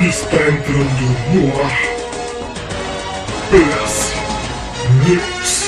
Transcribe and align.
Está 0.00 0.36
entrando 0.36 1.06
no 1.32 1.62
ar. 1.64 1.96
PS 3.50 4.12
News. 5.08 5.65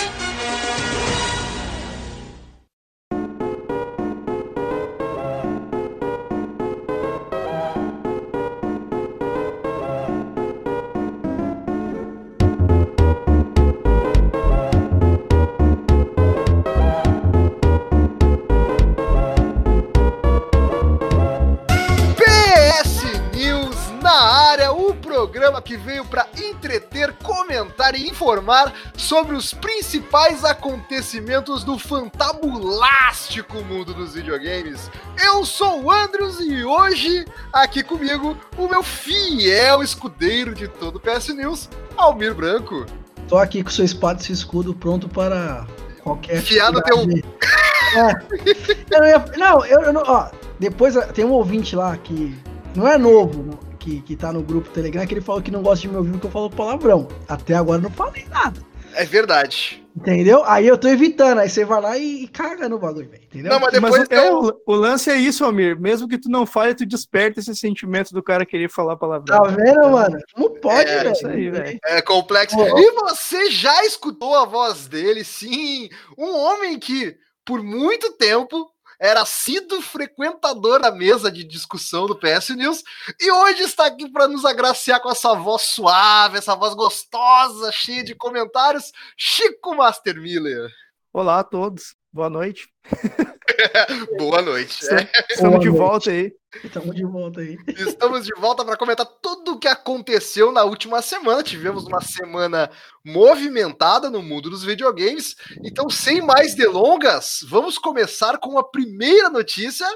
Informar 28.28 28.74
sobre 28.94 29.34
os 29.34 29.54
principais 29.54 30.44
acontecimentos 30.44 31.64
do 31.64 31.78
fantabulástico 31.78 33.64
mundo 33.64 33.94
dos 33.94 34.12
videogames. 34.14 34.90
Eu 35.24 35.46
sou 35.46 35.84
o 35.84 35.90
Andrews 35.90 36.38
e 36.40 36.62
hoje, 36.62 37.24
aqui 37.50 37.82
comigo, 37.82 38.36
o 38.58 38.68
meu 38.68 38.82
fiel 38.82 39.82
escudeiro 39.82 40.54
de 40.54 40.68
todo 40.68 40.96
o 40.96 41.00
PS 41.00 41.28
News, 41.28 41.70
Almir 41.96 42.34
Branco. 42.34 42.84
Tô 43.28 43.38
aqui 43.38 43.64
com 43.64 43.70
sua 43.70 43.84
espada 43.86 44.20
e 44.20 44.24
seu 44.26 44.34
escudo 44.34 44.74
pronto 44.74 45.08
para 45.08 45.66
qualquer. 46.02 46.36
Enfiar 46.38 46.70
no 46.70 46.82
teu-. 46.82 46.98
É. 47.96 48.12
Eu 48.90 49.00
não, 49.00 49.06
ia- 49.06 49.24
não, 49.38 49.64
eu, 49.64 49.80
eu 49.80 49.92
não. 49.94 50.02
Ó, 50.04 50.28
depois 50.60 50.94
tem 51.14 51.24
um 51.24 51.32
ouvinte 51.32 51.74
lá 51.74 51.96
que 51.96 52.36
não 52.76 52.86
é 52.86 52.98
novo, 52.98 53.42
não, 53.42 53.58
que, 53.78 54.00
que 54.02 54.16
tá 54.16 54.32
no 54.32 54.42
grupo 54.42 54.68
Telegram, 54.70 55.06
que 55.06 55.14
ele 55.14 55.20
falou 55.20 55.40
que 55.42 55.50
não 55.50 55.62
gosta 55.62 55.82
de 55.82 55.88
me 55.88 55.96
ouvir 55.96 56.12
porque 56.12 56.26
eu 56.26 56.30
falo 56.30 56.50
palavrão. 56.50 57.08
Até 57.28 57.54
agora 57.54 57.80
não 57.80 57.90
falei 57.90 58.26
nada. 58.30 58.60
É 58.94 59.04
verdade. 59.04 59.84
Entendeu? 59.94 60.42
Aí 60.44 60.66
eu 60.66 60.78
tô 60.78 60.88
evitando. 60.88 61.38
Aí 61.38 61.48
você 61.50 61.64
vai 61.64 61.80
lá 61.80 61.98
e, 61.98 62.24
e 62.24 62.28
caga 62.28 62.68
no 62.68 62.78
bagulho, 62.78 63.08
velho. 63.08 63.22
Entendeu? 63.24 63.50
Não, 63.52 63.60
mas 63.60 63.78
Mas 63.80 63.92
depois 63.92 64.08
o, 64.08 64.14
é, 64.14 64.28
eu- 64.28 64.62
o, 64.66 64.74
lance 64.74 65.10
é 65.10 65.16
isso, 65.16 65.44
Almir. 65.44 65.78
Mesmo 65.78 66.08
que 66.08 66.18
tu 66.18 66.28
não 66.30 66.46
fale, 66.46 66.74
tu 66.74 66.86
desperta 66.86 67.38
esse 67.38 67.54
sentimento 67.54 68.12
do 68.14 68.22
cara 68.22 68.46
querer 68.46 68.70
falar 68.70 68.96
palavrão. 68.96 69.42
Tá 69.42 69.50
vendo, 69.50 69.90
mano? 69.90 70.18
Não 70.36 70.50
pode, 70.54 70.88
É, 70.90 70.98
velho. 71.00 71.12
isso 71.12 71.26
aí, 71.26 71.50
velho. 71.50 71.78
É 71.84 72.00
complexo. 72.02 72.56
Pô. 72.56 72.78
E 72.78 72.90
você 72.92 73.50
já 73.50 73.84
escutou 73.84 74.34
a 74.34 74.44
voz 74.46 74.88
dele, 74.88 75.22
sim. 75.22 75.88
Um 76.16 76.30
homem 76.34 76.78
que, 76.78 77.14
por 77.44 77.62
muito 77.62 78.12
tempo, 78.12 78.70
era 78.98 79.24
sido 79.24 79.80
frequentador 79.80 80.80
da 80.80 80.90
mesa 80.90 81.30
de 81.30 81.44
discussão 81.44 82.06
do 82.06 82.16
PS 82.16 82.50
News 82.50 82.82
e 83.20 83.30
hoje 83.30 83.62
está 83.62 83.86
aqui 83.86 84.10
para 84.10 84.26
nos 84.26 84.44
agraciar 84.44 85.00
com 85.00 85.10
essa 85.10 85.34
voz 85.34 85.62
suave, 85.62 86.38
essa 86.38 86.54
voz 86.54 86.74
gostosa, 86.74 87.70
cheia 87.70 88.02
de 88.02 88.14
comentários. 88.14 88.92
Chico 89.16 89.74
Master 89.74 90.20
Miller. 90.20 90.70
Olá 91.12 91.40
a 91.40 91.44
todos. 91.44 91.97
Boa 92.18 92.28
noite. 92.28 92.68
Boa 94.18 94.42
noite. 94.42 94.82
Estamos, 94.82 95.02
É, 95.04 95.26
estamos 95.30 95.60
de 95.60 95.66
noite. 95.66 95.78
volta 95.78 96.10
aí. 96.10 96.32
Tamo 96.72 96.92
de 96.92 97.04
volta 97.04 97.40
aí. 97.40 97.56
estamos 97.68 98.26
de 98.26 98.34
volta 98.34 98.64
para 98.64 98.76
comentar 98.76 99.06
tudo 99.22 99.52
o 99.52 99.58
que 99.60 99.68
aconteceu 99.68 100.50
na 100.50 100.64
última 100.64 101.00
semana. 101.00 101.44
Tivemos 101.44 101.86
uma 101.86 102.00
semana 102.00 102.68
movimentada 103.04 104.10
no 104.10 104.20
mundo 104.20 104.50
dos 104.50 104.64
videogames. 104.64 105.36
Então, 105.62 105.88
sem 105.88 106.20
mais 106.20 106.56
delongas, 106.56 107.38
vamos 107.48 107.78
começar 107.78 108.36
com 108.38 108.58
a 108.58 108.68
primeira 108.68 109.30
notícia. 109.30 109.86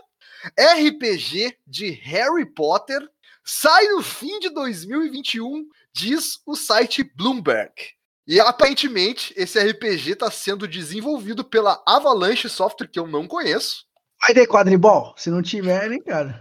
RPG 0.56 1.56
de 1.66 1.90
Harry 1.90 2.46
Potter 2.46 3.00
sai 3.44 3.88
no 3.88 4.00
fim 4.00 4.38
de 4.38 4.48
2021, 4.50 5.66
diz 5.92 6.38
o 6.46 6.54
site 6.54 7.02
Bloomberg. 7.16 7.72
E 8.26 8.38
aparentemente 8.40 9.32
esse 9.36 9.58
RPG 9.58 10.12
está 10.12 10.30
sendo 10.30 10.68
desenvolvido 10.68 11.42
pela 11.44 11.82
Avalanche 11.86 12.48
Software, 12.48 12.88
que 12.88 12.98
eu 12.98 13.06
não 13.06 13.26
conheço. 13.26 13.84
Vai 14.20 14.32
ter 14.32 14.46
quadribol? 14.46 15.12
Se 15.16 15.30
não 15.30 15.42
tiver, 15.42 15.88
nem 15.88 16.00
cara. 16.00 16.40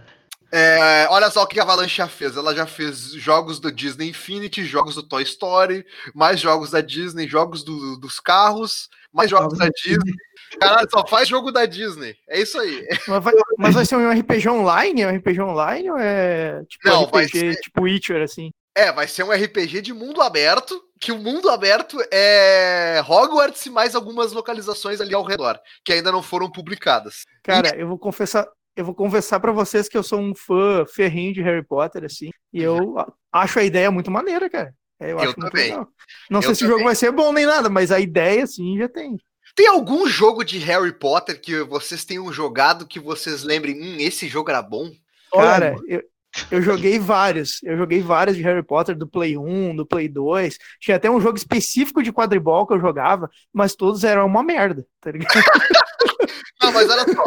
É, 0.54 1.06
olha 1.08 1.30
só 1.30 1.42
o 1.42 1.46
que 1.46 1.58
a 1.58 1.62
Avalanche 1.62 1.96
já 1.96 2.06
fez. 2.06 2.36
Ela 2.36 2.54
já 2.54 2.66
fez 2.66 3.12
jogos 3.14 3.58
do 3.58 3.72
Disney 3.72 4.10
Infinity, 4.10 4.64
jogos 4.64 4.94
do 4.94 5.02
Toy 5.02 5.22
Story, 5.22 5.84
mais 6.14 6.38
jogos 6.38 6.70
da 6.70 6.80
Disney, 6.82 7.26
jogos 7.26 7.64
do- 7.64 7.96
dos 7.98 8.20
carros, 8.20 8.88
mais 9.12 9.30
jogos 9.30 9.58
da 9.58 9.68
Disney. 9.70 10.12
Caralho, 10.60 10.86
só 10.90 11.06
faz 11.06 11.26
jogo 11.26 11.50
da 11.50 11.64
Disney. 11.64 12.14
É 12.28 12.40
isso 12.40 12.58
aí. 12.60 12.86
Mas 13.08 13.24
vai, 13.24 13.32
mas 13.58 13.74
vai 13.74 13.86
ser 13.86 13.96
um 13.96 14.10
RPG 14.10 14.46
online? 14.50 15.00
É 15.00 15.06
um 15.08 15.16
RPG 15.16 15.40
online 15.40 15.90
ou 15.90 15.98
é 15.98 16.62
tipo 16.68 16.86
Não, 16.86 17.06
vai 17.06 17.24
RPG 17.24 17.56
tipo 17.62 17.82
Witcher, 17.82 18.22
assim? 18.22 18.52
É, 18.76 18.92
vai 18.92 19.08
ser 19.08 19.22
um 19.24 19.32
RPG 19.32 19.80
de 19.80 19.92
mundo 19.94 20.20
aberto, 20.20 20.82
que 21.02 21.10
o 21.10 21.18
mundo 21.18 21.50
aberto 21.50 21.98
é 22.12 23.02
Hogwarts 23.08 23.66
e 23.66 23.70
mais 23.70 23.96
algumas 23.96 24.32
localizações 24.32 25.00
ali 25.00 25.12
ao 25.12 25.24
redor, 25.24 25.58
que 25.84 25.92
ainda 25.92 26.12
não 26.12 26.22
foram 26.22 26.48
publicadas. 26.48 27.24
Cara, 27.42 27.74
eu 27.76 27.88
vou 27.88 27.98
confessar, 27.98 28.46
eu 28.76 28.84
vou 28.84 28.94
confessar 28.94 29.40
para 29.40 29.50
vocês 29.50 29.88
que 29.88 29.98
eu 29.98 30.02
sou 30.04 30.20
um 30.20 30.32
fã 30.32 30.86
ferrinho 30.86 31.34
de 31.34 31.42
Harry 31.42 31.66
Potter, 31.66 32.04
assim, 32.04 32.30
e 32.52 32.62
eu 32.62 32.96
a- 33.00 33.12
acho 33.32 33.58
a 33.58 33.64
ideia 33.64 33.90
muito 33.90 34.12
maneira, 34.12 34.48
cara. 34.48 34.72
É, 35.00 35.10
Eu, 35.10 35.18
acho 35.18 35.34
muito 35.40 35.50
também. 35.50 35.70
legal. 35.70 35.88
Não 36.30 36.38
Eu 36.38 36.42
sei 36.44 36.54
se 36.54 36.62
o 36.62 36.66
também. 36.66 36.78
jogo 36.78 36.84
vai 36.84 36.94
ser 36.94 37.10
bom 37.10 37.32
nem 37.32 37.46
nada, 37.46 37.68
mas 37.68 37.90
a 37.90 37.98
ideia, 37.98 38.44
assim, 38.44 38.78
já 38.78 38.88
tem. 38.88 39.16
Tem 39.56 39.66
algum 39.66 40.06
jogo 40.06 40.44
de 40.44 40.58
Harry 40.58 40.92
Potter 40.96 41.40
que 41.40 41.64
vocês 41.64 42.04
tenham 42.04 42.32
jogado 42.32 42.86
que 42.86 43.00
vocês 43.00 43.42
lembrem, 43.42 43.74
hum, 43.82 43.96
esse 43.98 44.28
jogo 44.28 44.50
era 44.50 44.62
bom? 44.62 44.88
Cara, 45.32 45.74
eu, 45.88 46.00
eu 46.50 46.62
joguei 46.62 46.98
vários. 46.98 47.62
Eu 47.62 47.76
joguei 47.76 48.00
vários 48.00 48.36
de 48.36 48.42
Harry 48.42 48.62
Potter, 48.62 48.96
do 48.96 49.06
Play 49.06 49.36
1, 49.36 49.76
do 49.76 49.86
Play 49.86 50.08
2. 50.08 50.58
Tinha 50.80 50.96
até 50.96 51.10
um 51.10 51.20
jogo 51.20 51.36
específico 51.36 52.02
de 52.02 52.12
quadribol 52.12 52.66
que 52.66 52.74
eu 52.74 52.80
jogava, 52.80 53.30
mas 53.52 53.74
todos 53.74 54.04
eram 54.04 54.26
uma 54.26 54.42
merda, 54.42 54.86
tá 55.00 55.10
ligado? 55.10 55.32
Não, 56.62 56.72
mas 56.72 56.88
olha 56.88 57.04
só. 57.12 57.24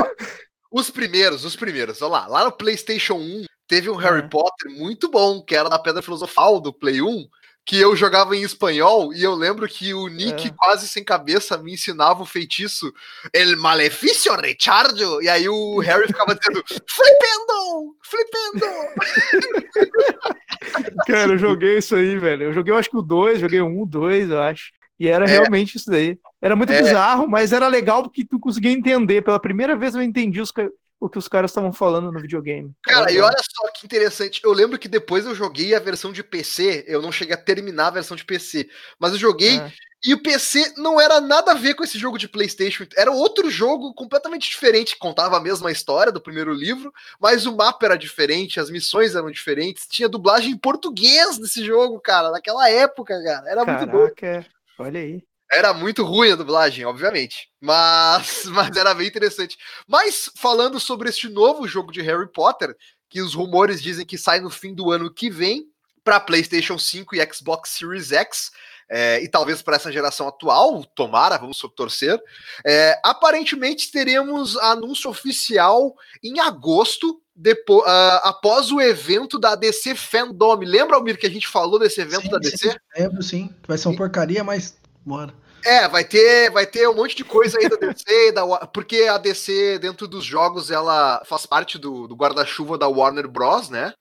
Os 0.72 0.90
primeiros, 0.90 1.46
os 1.46 1.56
primeiros, 1.56 2.02
olha 2.02 2.12
lá. 2.12 2.28
Lá 2.28 2.44
no 2.46 2.52
PlayStation 2.52 3.16
1 3.16 3.46
teve 3.68 3.90
um 3.90 3.96
Harry 3.96 4.20
É. 4.20 4.28
Potter 4.28 4.72
muito 4.72 5.10
bom, 5.10 5.42
que 5.42 5.56
era 5.56 5.70
da 5.70 5.80
Pedra 5.80 6.02
Filosofal 6.02 6.60
do 6.60 6.74
Play 6.74 7.02
1, 7.02 7.28
que 7.66 7.78
eu 7.80 7.96
jogava 7.96 8.36
em 8.36 8.44
espanhol 8.44 9.12
e 9.14 9.24
eu 9.24 9.34
lembro 9.34 9.68
que 9.68 9.94
o 9.94 10.08
Nick, 10.08 10.48
É. 10.48 10.54
quase 10.56 10.88
sem 10.88 11.04
cabeça, 11.04 11.58
me 11.58 11.74
ensinava 11.74 12.22
o 12.22 12.26
feitiço 12.26 12.94
El 13.34 13.58
Maleficio 13.58 14.36
Rechardo. 14.36 15.22
E 15.24 15.28
aí 15.28 15.50
o 15.50 15.80
Harry 15.82 16.06
ficava 16.08 16.36
dizendo 16.36 16.64
Flipendo! 16.88 17.96
Flipendo! 18.04 18.96
Cara, 21.08 21.32
eu 21.34 21.38
joguei 21.38 21.78
isso 21.78 21.96
aí, 21.96 22.18
velho. 22.18 22.44
Eu 22.44 22.54
joguei, 22.54 22.74
eu 22.74 22.78
acho 22.78 22.90
que 22.90 22.98
o 22.98 23.02
2, 23.02 23.40
joguei 23.40 23.62
um, 23.62 23.82
o 23.82 23.86
2, 23.86 24.30
eu 24.30 24.42
acho. 24.42 24.72
E 25.00 25.08
era 25.08 25.26
É. 25.26 25.28
realmente 25.28 25.76
isso 25.78 25.90
daí. 25.90 26.18
Era 26.42 26.56
muito 26.56 26.72
É. 26.72 26.82
bizarro, 26.82 27.28
mas 27.28 27.52
era 27.52 27.68
legal 27.68 28.04
porque 28.04 28.24
tu 28.26 28.40
conseguia 28.40 28.72
entender. 28.72 29.22
Pela 29.24 29.40
primeira 29.40 29.76
vez 29.76 29.96
eu 29.96 30.02
entendi 30.02 30.40
os 30.40 30.52
o 31.00 31.10
que 31.10 31.18
os 31.18 31.28
caras 31.28 31.52
estavam 31.52 31.74
falando 31.74 32.12
no 32.12 32.20
videogame. 32.20 32.74
Cara, 32.84 33.12
e 33.12 33.20
olha 33.20 33.38
só 33.38 33.72
que 33.72 33.86
interessante. 33.86 34.42
Eu 34.44 34.54
lembro 34.54 34.80
que 34.80 34.88
depois 34.88 35.26
eu 35.26 35.36
joguei 35.36 35.76
a 35.76 35.80
versão 35.80 36.12
de 36.12 36.24
PC. 36.24 36.86
Eu 36.88 37.02
não 37.02 37.12
cheguei 37.12 37.34
a 37.34 37.38
terminar 37.38 37.88
a 37.88 37.92
versão 37.92 38.16
de 38.16 38.26
PC. 38.26 38.68
Mas 39.00 39.12
eu 39.12 39.20
joguei 39.20 39.60
É. 39.60 39.72
E 40.06 40.14
o 40.14 40.22
PC 40.22 40.76
não 40.78 41.02
era 41.02 41.20
nada 41.20 41.52
a 41.52 41.56
ver 41.56 41.74
com 41.74 41.84
esse 41.84 41.98
jogo 41.98 42.20
de 42.20 42.28
PlayStation. 42.28 42.86
Era 42.96 43.12
outro 43.12 43.50
jogo 43.50 43.92
completamente 43.96 44.48
diferente. 44.48 44.96
Contava 44.98 45.38
a 45.38 45.40
mesma 45.40 45.72
história 45.72 46.12
do 46.12 46.22
primeiro 46.22 46.54
livro, 46.54 46.94
mas 47.20 47.48
o 47.48 47.56
mapa 47.56 47.88
era 47.88 47.98
diferente, 47.98 48.60
as 48.60 48.70
missões 48.70 49.16
eram 49.16 49.32
diferentes. 49.32 49.88
Tinha 49.88 50.08
dublagem 50.08 50.52
em 50.52 50.58
português 50.58 51.40
desse 51.40 51.66
jogo, 51.66 52.00
cara. 52.00 52.30
Naquela 52.30 52.70
época, 52.70 53.20
cara. 53.24 53.50
Era 53.50 53.66
muito 53.66 53.88
bom. 53.88 53.98
Caraca, 53.98 54.28
é. 54.28 54.46
olha 54.78 55.00
aí. 55.00 55.24
Era 55.56 55.74
muito 55.74 56.04
ruim 56.04 56.32
a 56.32 56.36
dublagem, 56.36 56.86
obviamente. 56.86 57.50
Mas, 57.62 58.46
mas 58.52 58.76
era 58.76 58.94
bem 58.94 59.08
interessante. 59.08 59.58
Mas 59.88 60.30
falando 60.36 60.80
sobre 60.80 61.10
este 61.10 61.30
novo 61.30 61.68
jogo 61.68 61.92
de 61.92 62.02
Harry 62.02 62.32
Potter, 62.32 62.76
que 63.10 63.22
os 63.22 63.34
rumores 63.34 63.82
dizem 63.82 64.06
que 64.06 64.18
sai 64.18 64.40
no 64.42 64.50
fim 64.50 64.74
do 64.74 64.92
ano 64.92 65.14
que 65.14 65.30
vem 65.30 65.66
para 66.04 66.20
PlayStation 66.20 66.78
5 66.78 67.16
e 67.16 67.34
Xbox 67.34 67.72
Series 67.72 68.12
X. 68.12 68.52
é, 68.88 69.24
e 69.24 69.28
talvez 69.28 69.64
para 69.64 69.78
essa 69.78 69.92
geração 69.92 70.28
atual, 70.28 70.86
tomara, 70.96 71.38
vamos 71.38 71.58
torcer. 71.76 72.22
É, 72.64 73.00
aparentemente 73.04 73.92
teremos 73.92 74.56
anúncio 74.58 75.10
oficial 75.10 75.96
em 76.22 76.40
agosto, 76.40 77.20
depois, 77.36 77.84
após 78.24 78.72
o 78.72 78.80
evento 78.80 79.40
da 79.40 79.56
DC 79.56 79.96
Fandom. 79.96 80.60
Lembra, 80.60 80.98
Almir, 80.98 81.18
que 81.18 81.26
a 81.26 81.30
gente 81.30 81.48
falou 81.48 81.80
desse 81.80 82.00
evento 82.00 82.24
sim, 82.24 82.30
da 82.30 82.38
DC? 82.38 82.72
sim, 82.72 82.78
lembro 82.96 83.24
sim. 83.24 83.56
Vai 83.68 83.78
ser 83.78 83.88
uma 83.88 83.98
porcaria, 83.98 84.44
mas 84.44 84.78
bora. 85.04 85.34
É, 85.66 85.88
vai 85.88 86.06
ter, 86.06 86.52
vai 86.52 86.68
ter 86.68 86.88
um 86.88 86.94
monte 86.94 87.16
de 87.16 87.24
coisa 87.24 87.58
aí 87.58 87.68
da 87.68 87.76
DC, 87.76 88.32
da, 88.32 88.46
porque 88.68 89.04
a 89.04 89.18
DC, 89.18 89.80
dentro 89.80 90.08
dos 90.08 90.24
jogos, 90.24 90.70
ela 90.70 91.24
faz 91.26 91.48
parte 91.48 91.80
do, 91.80 92.08
do 92.08 92.16
guarda-chuva 92.16 92.78
da 92.78 92.88
Warner 92.88 93.28
Bros, 93.28 93.70
né? 93.70 93.92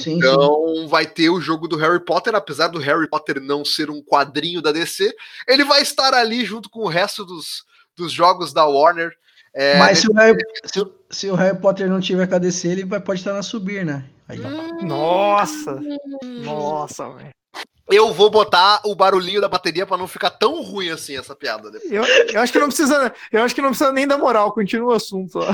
Sim, 0.00 0.16
Então 0.16 0.88
vai 0.88 1.06
ter 1.06 1.28
o 1.28 1.40
jogo 1.40 1.68
do 1.68 1.76
Harry 1.76 2.02
Potter, 2.02 2.34
apesar 2.34 2.68
do 2.68 2.78
Harry 2.78 3.06
Potter 3.08 3.40
não 3.42 3.62
ser 3.62 3.90
um 3.90 4.02
quadrinho 4.02 4.62
da 4.62 4.72
DC, 4.72 5.14
ele 5.46 5.64
vai 5.64 5.82
estar 5.82 6.14
ali 6.14 6.46
junto 6.46 6.70
com 6.70 6.80
o 6.80 6.88
resto 6.88 7.26
dos, 7.26 7.64
dos 7.94 8.10
jogos 8.10 8.52
da 8.52 8.64
Warner. 8.64 9.12
É, 9.54 9.78
Mas 9.78 9.98
se 9.98 10.10
o, 10.10 10.14
Harry, 10.14 10.38
se, 10.64 10.80
se 11.10 11.30
o 11.30 11.34
Harry 11.34 11.58
Potter 11.58 11.90
não 11.90 12.00
tiver 12.00 12.26
com 12.26 12.36
a 12.36 12.38
DC, 12.38 12.68
ele 12.68 12.84
vai, 12.86 13.00
pode 13.00 13.20
estar 13.20 13.34
na 13.34 13.42
subir, 13.42 13.84
né? 13.84 14.08
Aí. 14.26 14.40
Hum, 14.40 14.86
Nossa! 14.86 15.78
Nossa, 16.22 17.10
velho. 17.10 17.41
Eu 17.92 18.12
vou 18.12 18.30
botar 18.30 18.80
o 18.84 18.94
barulhinho 18.94 19.40
da 19.40 19.48
bateria 19.48 19.86
pra 19.86 19.96
não 19.98 20.08
ficar 20.08 20.30
tão 20.30 20.60
ruim 20.62 20.88
assim 20.90 21.16
essa 21.16 21.34
piada. 21.36 21.70
depois. 21.70 21.90
Eu, 21.92 22.04
eu 22.04 22.40
acho 22.40 22.52
que 22.52 22.58
não 22.58 22.66
precisa. 22.68 23.12
Eu 23.30 23.42
acho 23.42 23.54
que 23.54 23.62
não 23.62 23.68
precisa 23.70 23.92
nem 23.92 24.06
da 24.06 24.18
moral, 24.18 24.52
continua 24.52 24.92
o 24.92 24.96
assunto. 24.96 25.38
ó. 25.38 25.46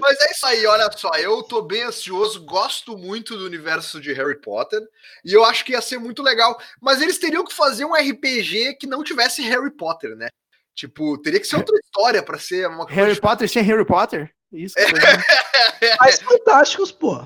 Mas 0.00 0.20
é 0.20 0.30
isso 0.32 0.46
aí, 0.46 0.66
olha 0.66 0.90
só. 0.92 1.10
Eu 1.14 1.42
tô 1.42 1.62
bem 1.62 1.82
ansioso, 1.82 2.44
gosto 2.44 2.96
muito 2.96 3.36
do 3.36 3.44
universo 3.46 4.00
de 4.00 4.12
Harry 4.12 4.40
Potter. 4.40 4.80
E 5.24 5.32
eu 5.32 5.44
acho 5.44 5.64
que 5.64 5.72
ia 5.72 5.80
ser 5.80 5.98
muito 5.98 6.22
legal. 6.22 6.58
Mas 6.80 7.00
eles 7.00 7.18
teriam 7.18 7.44
que 7.44 7.54
fazer 7.54 7.84
um 7.84 7.94
RPG 7.94 8.74
que 8.78 8.86
não 8.86 9.02
tivesse 9.02 9.42
Harry 9.42 9.70
Potter, 9.70 10.14
né? 10.16 10.28
Tipo, 10.74 11.16
teria 11.18 11.40
que 11.40 11.46
ser 11.46 11.56
outra 11.56 11.76
história 11.78 12.22
pra 12.22 12.38
ser 12.38 12.66
uma 12.68 12.84
coisa. 12.84 13.00
Harry 13.00 13.20
Potter 13.20 13.48
sem 13.48 13.62
Harry 13.62 13.84
Potter? 13.86 14.30
Isso. 14.52 14.74
Mas 16.00 16.18
fantásticos, 16.20 16.92
pô. 16.92 17.24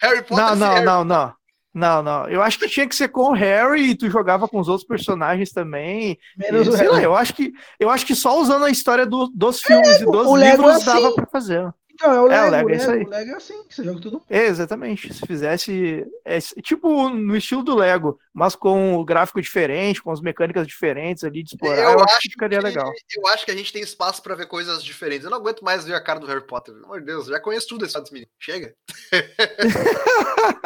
Harry 0.00 0.22
Potter 0.22 0.36
Não, 0.36 0.48
sem 0.50 0.58
não, 0.58 0.72
Harry- 0.74 0.84
não, 0.84 1.04
não. 1.04 1.34
Não, 1.74 2.02
não. 2.02 2.28
Eu 2.28 2.42
acho 2.42 2.58
que 2.58 2.68
tinha 2.68 2.86
que 2.86 2.94
ser 2.94 3.08
com 3.08 3.30
o 3.30 3.32
Harry 3.32 3.90
e 3.90 3.94
tu 3.94 4.10
jogava 4.10 4.46
com 4.46 4.60
os 4.60 4.68
outros 4.68 4.86
personagens 4.86 5.52
também. 5.52 6.18
Menos 6.36 6.66
E, 6.66 6.70
o 6.70 6.72
sei 6.76 6.86
lá, 6.88 6.94
Harry. 6.96 7.04
eu 7.06 7.14
acho 7.16 7.32
que 7.34 7.52
eu 7.80 7.88
acho 7.88 8.04
que 8.04 8.14
só 8.14 8.38
usando 8.40 8.64
a 8.66 8.70
história 8.70 9.06
do- 9.06 9.30
dos 9.34 9.60
filmes 9.62 10.00
e 10.00 10.04
dos 10.04 10.26
livros 10.38 10.82
é 10.82 10.84
dava 10.84 11.06
assim. 11.06 11.14
pra 11.16 11.26
fazer. 11.26 11.72
Então, 12.02 12.14
é 12.14 12.20
o 12.20 12.32
É, 12.32 12.46
o 12.46 12.50
Lego, 12.50 12.50
Lego, 12.50 12.68
o 12.68 12.72
é 12.72 12.76
isso 12.76 12.90
Lego, 12.90 13.00
aí. 13.00 13.06
o 13.06 13.10
Lego 13.10 13.30
é 13.30 13.34
assim, 13.36 13.62
você 13.70 13.84
joga 13.84 14.00
tudo. 14.00 14.22
É, 14.28 14.46
exatamente. 14.46 15.14
Se 15.14 15.24
fizesse 15.26 16.04
é, 16.24 16.38
tipo 16.62 17.08
no 17.10 17.36
estilo 17.36 17.62
do 17.62 17.76
Lego, 17.76 18.18
mas 18.34 18.56
com 18.56 18.96
o 18.96 19.04
gráfico 19.04 19.40
diferente, 19.40 20.02
com 20.02 20.10
as 20.10 20.20
mecânicas 20.20 20.66
diferentes 20.66 21.22
ali 21.22 21.42
de 21.44 21.50
explorar, 21.54 21.92
eu, 21.92 22.00
acho 22.00 22.18
que 22.18 22.30
ficaria 22.30 22.58
que- 22.58 22.64
legal. 22.64 22.90
Eu 23.16 23.26
acho 23.28 23.44
que 23.44 23.50
a 23.52 23.56
gente 23.56 23.72
tem 23.72 23.82
espaço 23.82 24.20
pra 24.22 24.34
ver 24.34 24.46
coisas 24.46 24.82
diferentes. 24.82 25.24
Eu 25.24 25.30
não 25.30 25.38
aguento 25.38 25.62
mais 25.64 25.84
ver 25.84 25.94
a 25.94 26.00
cara 26.02 26.18
do 26.18 26.26
Harry 26.26 26.44
Potter. 26.46 26.74
Pelo 26.74 26.86
amor 26.86 27.00
de 27.00 27.06
Deus, 27.06 27.26
já 27.26 27.38
conheço 27.38 27.68
tudo 27.68 27.84
esse 27.86 27.96
menino. 28.12 28.30
Chega. 28.40 28.74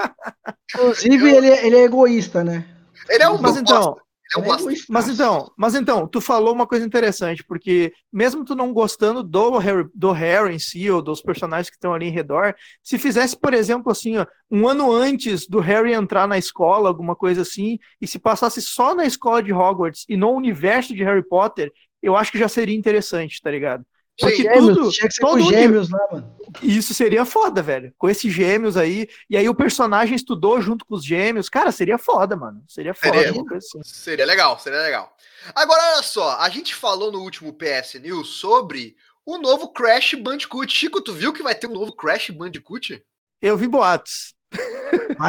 Inclusive, 0.74 1.34
ele, 1.34 1.48
é- 1.50 1.66
ele 1.66 1.76
é 1.76 1.84
egoísta, 1.84 2.44
né? 2.44 2.64
Ele 3.08 3.22
é 3.22 3.28
um 3.28 3.38
Mas 3.40 3.56
então, 3.56 3.96
é 4.34 4.38
um 4.38 4.44
é. 4.44 4.74
Mas 4.88 5.08
então, 5.08 5.52
mas 5.56 5.74
então, 5.74 6.06
tu 6.08 6.20
falou 6.20 6.52
uma 6.52 6.66
coisa 6.66 6.84
interessante, 6.84 7.44
porque 7.44 7.92
mesmo 8.12 8.44
tu 8.44 8.54
não 8.54 8.72
gostando 8.72 9.22
do 9.22 9.56
Harry, 9.58 9.88
do 9.94 10.10
Harry 10.10 10.54
em 10.54 10.58
si, 10.58 10.90
ou 10.90 11.00
dos 11.00 11.22
personagens 11.22 11.70
que 11.70 11.76
estão 11.76 11.94
ali 11.94 12.06
em 12.06 12.12
redor, 12.12 12.54
se 12.82 12.98
fizesse, 12.98 13.38
por 13.38 13.54
exemplo, 13.54 13.92
assim, 13.92 14.16
ó, 14.16 14.26
um 14.50 14.66
ano 14.66 14.92
antes 14.92 15.46
do 15.46 15.60
Harry 15.60 15.92
entrar 15.92 16.26
na 16.26 16.38
escola, 16.38 16.88
alguma 16.88 17.14
coisa 17.14 17.42
assim, 17.42 17.78
e 18.00 18.06
se 18.06 18.18
passasse 18.18 18.60
só 18.60 18.94
na 18.94 19.06
escola 19.06 19.42
de 19.42 19.52
Hogwarts 19.52 20.04
e 20.08 20.16
no 20.16 20.30
universo 20.30 20.94
de 20.94 21.04
Harry 21.04 21.26
Potter, 21.26 21.72
eu 22.02 22.16
acho 22.16 22.32
que 22.32 22.38
já 22.38 22.48
seria 22.48 22.76
interessante, 22.76 23.40
tá 23.40 23.50
ligado? 23.50 23.84
Porque 24.18 24.42
Gêmeos, 24.42 24.76
tudo, 24.76 24.90
tinha 24.90 25.08
que 25.08 25.14
ser 25.14 25.20
todo 25.20 25.42
com 25.42 25.50
gêmeos 25.50 25.90
lá, 25.90 26.08
mano. 26.10 26.36
isso 26.62 26.94
seria 26.94 27.24
foda, 27.26 27.62
velho. 27.62 27.92
Com 27.98 28.08
esses 28.08 28.32
gêmeos 28.32 28.76
aí, 28.76 29.08
e 29.28 29.36
aí 29.36 29.46
o 29.46 29.54
personagem 29.54 30.16
estudou 30.16 30.60
junto 30.60 30.86
com 30.86 30.94
os 30.94 31.04
gêmeos, 31.04 31.50
cara, 31.50 31.70
seria 31.70 31.98
foda, 31.98 32.34
mano. 32.34 32.62
Seria 32.66 32.94
foda, 32.94 33.18
Seria. 33.18 33.44
assim. 33.56 33.82
Seria 33.82 34.24
legal, 34.24 34.58
seria 34.58 34.80
legal. 34.80 35.14
Agora, 35.54 35.94
olha 35.94 36.02
só, 36.02 36.38
a 36.38 36.48
gente 36.48 36.74
falou 36.74 37.12
no 37.12 37.20
último 37.20 37.52
PS 37.52 37.94
News 38.00 38.28
sobre 38.38 38.96
o 39.24 39.36
novo 39.36 39.68
Crash 39.72 40.14
Bandicoot. 40.14 40.72
Chico, 40.72 41.02
tu 41.02 41.12
viu 41.12 41.32
que 41.32 41.42
vai 41.42 41.54
ter 41.54 41.66
um 41.66 41.74
novo 41.74 41.92
Crash 41.92 42.30
Bandicoot? 42.30 43.04
Eu 43.42 43.56
vi 43.56 43.68
boatos. 43.68 44.34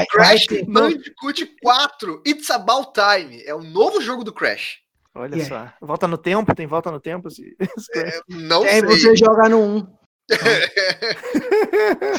Crash. 0.10 0.48
Bandicoot 0.68 1.46
4, 1.62 2.24
It's 2.26 2.50
About 2.50 2.92
Time. 2.94 3.44
É 3.44 3.54
o 3.54 3.62
novo 3.62 4.00
jogo 4.00 4.24
do 4.24 4.32
Crash. 4.32 4.80
Olha 5.18 5.36
Yeah. 5.36 5.74
só. 5.80 5.86
Volta 5.86 6.08
no 6.08 6.18
tempo, 6.18 6.54
tem 6.56 6.68
volta 6.68 6.92
no 6.92 7.00
tempo. 7.00 7.30
se- 7.30 7.56
Não 8.30 8.64
Aí 8.64 8.70
sei. 8.80 8.82
você 8.82 9.16
joga 9.16 9.50
no 9.50 9.60
1. 9.60 9.88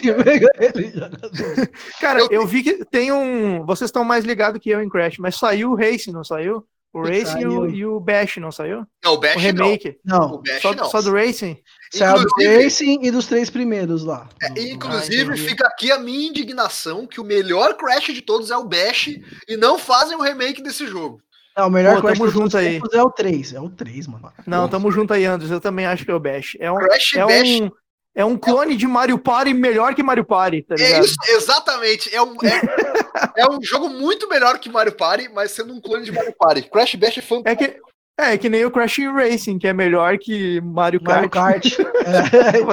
ele 0.00 0.90
joga 0.92 1.18
no 1.22 1.62
1. 1.62 1.66
Cara, 2.00 2.20
Eu- 2.20 2.28
eu 2.30 2.46
vi 2.46 2.62
que 2.62 2.84
tem 2.84 3.12
um. 3.12 3.64
Vocês 3.64 3.88
estão 3.88 4.04
mais 4.04 4.24
ligados 4.24 4.60
que 4.60 4.70
eu 4.70 4.82
em 4.82 4.88
Crash, 4.88 5.18
mas 5.18 5.36
saiu 5.36 5.70
o 5.72 5.76
Racing, 5.76 6.12
não 6.12 6.24
saiu? 6.24 6.64
O 6.90 7.02
Racing 7.02 7.40
e 7.40 7.46
o, 7.46 7.66
e 7.68 7.84
o 7.84 8.00
Bash, 8.00 8.38
não 8.38 8.50
saiu? 8.50 8.86
Não, 9.04 9.12
o 9.12 9.14
O 9.16 9.20
Bash 9.20 9.34
não. 9.34 9.42
remake. 9.42 9.90
O 9.90 9.94
Não, 10.06 10.42
Bash 10.42 10.62
Só, 10.62 10.72
não. 10.74 10.84
só 10.86 11.02
do 11.02 11.12
Racing? 11.12 11.58
saiu 11.92 12.24
do 12.24 12.28
Racing 12.62 13.00
e 13.02 13.10
dos 13.10 13.26
três 13.26 13.50
primeiros 13.50 14.02
lá. 14.04 14.26
É, 14.42 14.48
Do- 14.48 14.58
Inclusive, 14.60 15.34
Ah, 15.34 15.36
fica 15.36 15.66
aqui 15.66 15.92
a 15.92 15.98
minha 15.98 16.28
indignação 16.28 17.06
que 17.06 17.20
o 17.20 17.24
melhor 17.24 17.76
Crash 17.76 18.06
de 18.14 18.22
todos 18.22 18.50
é 18.50 18.56
o 18.56 18.64
Bash 18.64 19.08
e 19.46 19.56
não 19.58 19.78
fazem 19.78 20.16
o 20.16 20.22
remake 20.22 20.62
desse 20.62 20.86
jogo. 20.86 21.20
Não, 21.56 21.66
o 21.66 21.70
melhor 21.70 21.96
Pô, 21.96 22.02
Crash 22.02 22.18
tamo 22.18 22.30
junto 22.30 22.56
aí. 22.56 22.80
é 22.92 23.02
o 23.02 23.10
3. 23.10 23.52
É 23.54 23.60
o 23.60 23.68
3, 23.68 24.06
mano. 24.06 24.32
Não, 24.46 24.68
tamo 24.68 24.90
junto 24.92 25.12
aí, 25.12 25.24
Andres. 25.24 25.50
Eu 25.50 25.60
também 25.60 25.86
acho 25.86 26.04
que 26.04 26.10
é 26.10 26.14
o 26.14 26.20
Bash. 26.20 26.56
É 26.60 26.70
um, 26.70 26.76
Crash 26.76 27.14
é 27.16 27.26
Bash 27.26 27.60
um, 27.62 27.70
é 28.14 28.24
um 28.24 28.36
clone 28.36 28.76
de 28.76 28.86
Mario 28.86 29.18
Party 29.18 29.52
melhor 29.54 29.94
que 29.94 30.02
Mario 30.02 30.24
Party, 30.24 30.62
tá 30.62 30.74
É 30.74 30.78
ligado? 30.78 31.04
isso, 31.04 31.16
exatamente. 31.28 32.14
É 32.14 32.22
um, 32.22 32.34
é, 32.44 33.42
é 33.42 33.50
um 33.50 33.62
jogo 33.62 33.88
muito 33.88 34.28
melhor 34.28 34.58
que 34.58 34.68
Mario 34.70 34.92
Party, 34.92 35.28
mas 35.28 35.50
sendo 35.52 35.72
um 35.72 35.80
clone 35.80 36.04
de 36.04 36.12
Mario 36.12 36.34
Party. 36.38 36.62
Crash 36.70 36.94
Bash 36.94 37.18
é 37.18 37.22
fantástico. 37.22 37.64
É 37.64 37.68
que, 37.68 37.80
é 38.18 38.36
que 38.36 38.48
nem 38.48 38.64
o 38.64 38.70
Crash 38.70 38.98
Racing, 39.14 39.58
que 39.58 39.66
é 39.68 39.72
melhor 39.72 40.18
que 40.18 40.60
Mario 40.60 41.00
Kart. 41.00 41.16
Mario 41.16 41.30
Kart. 41.30 41.64
É, 42.08 42.22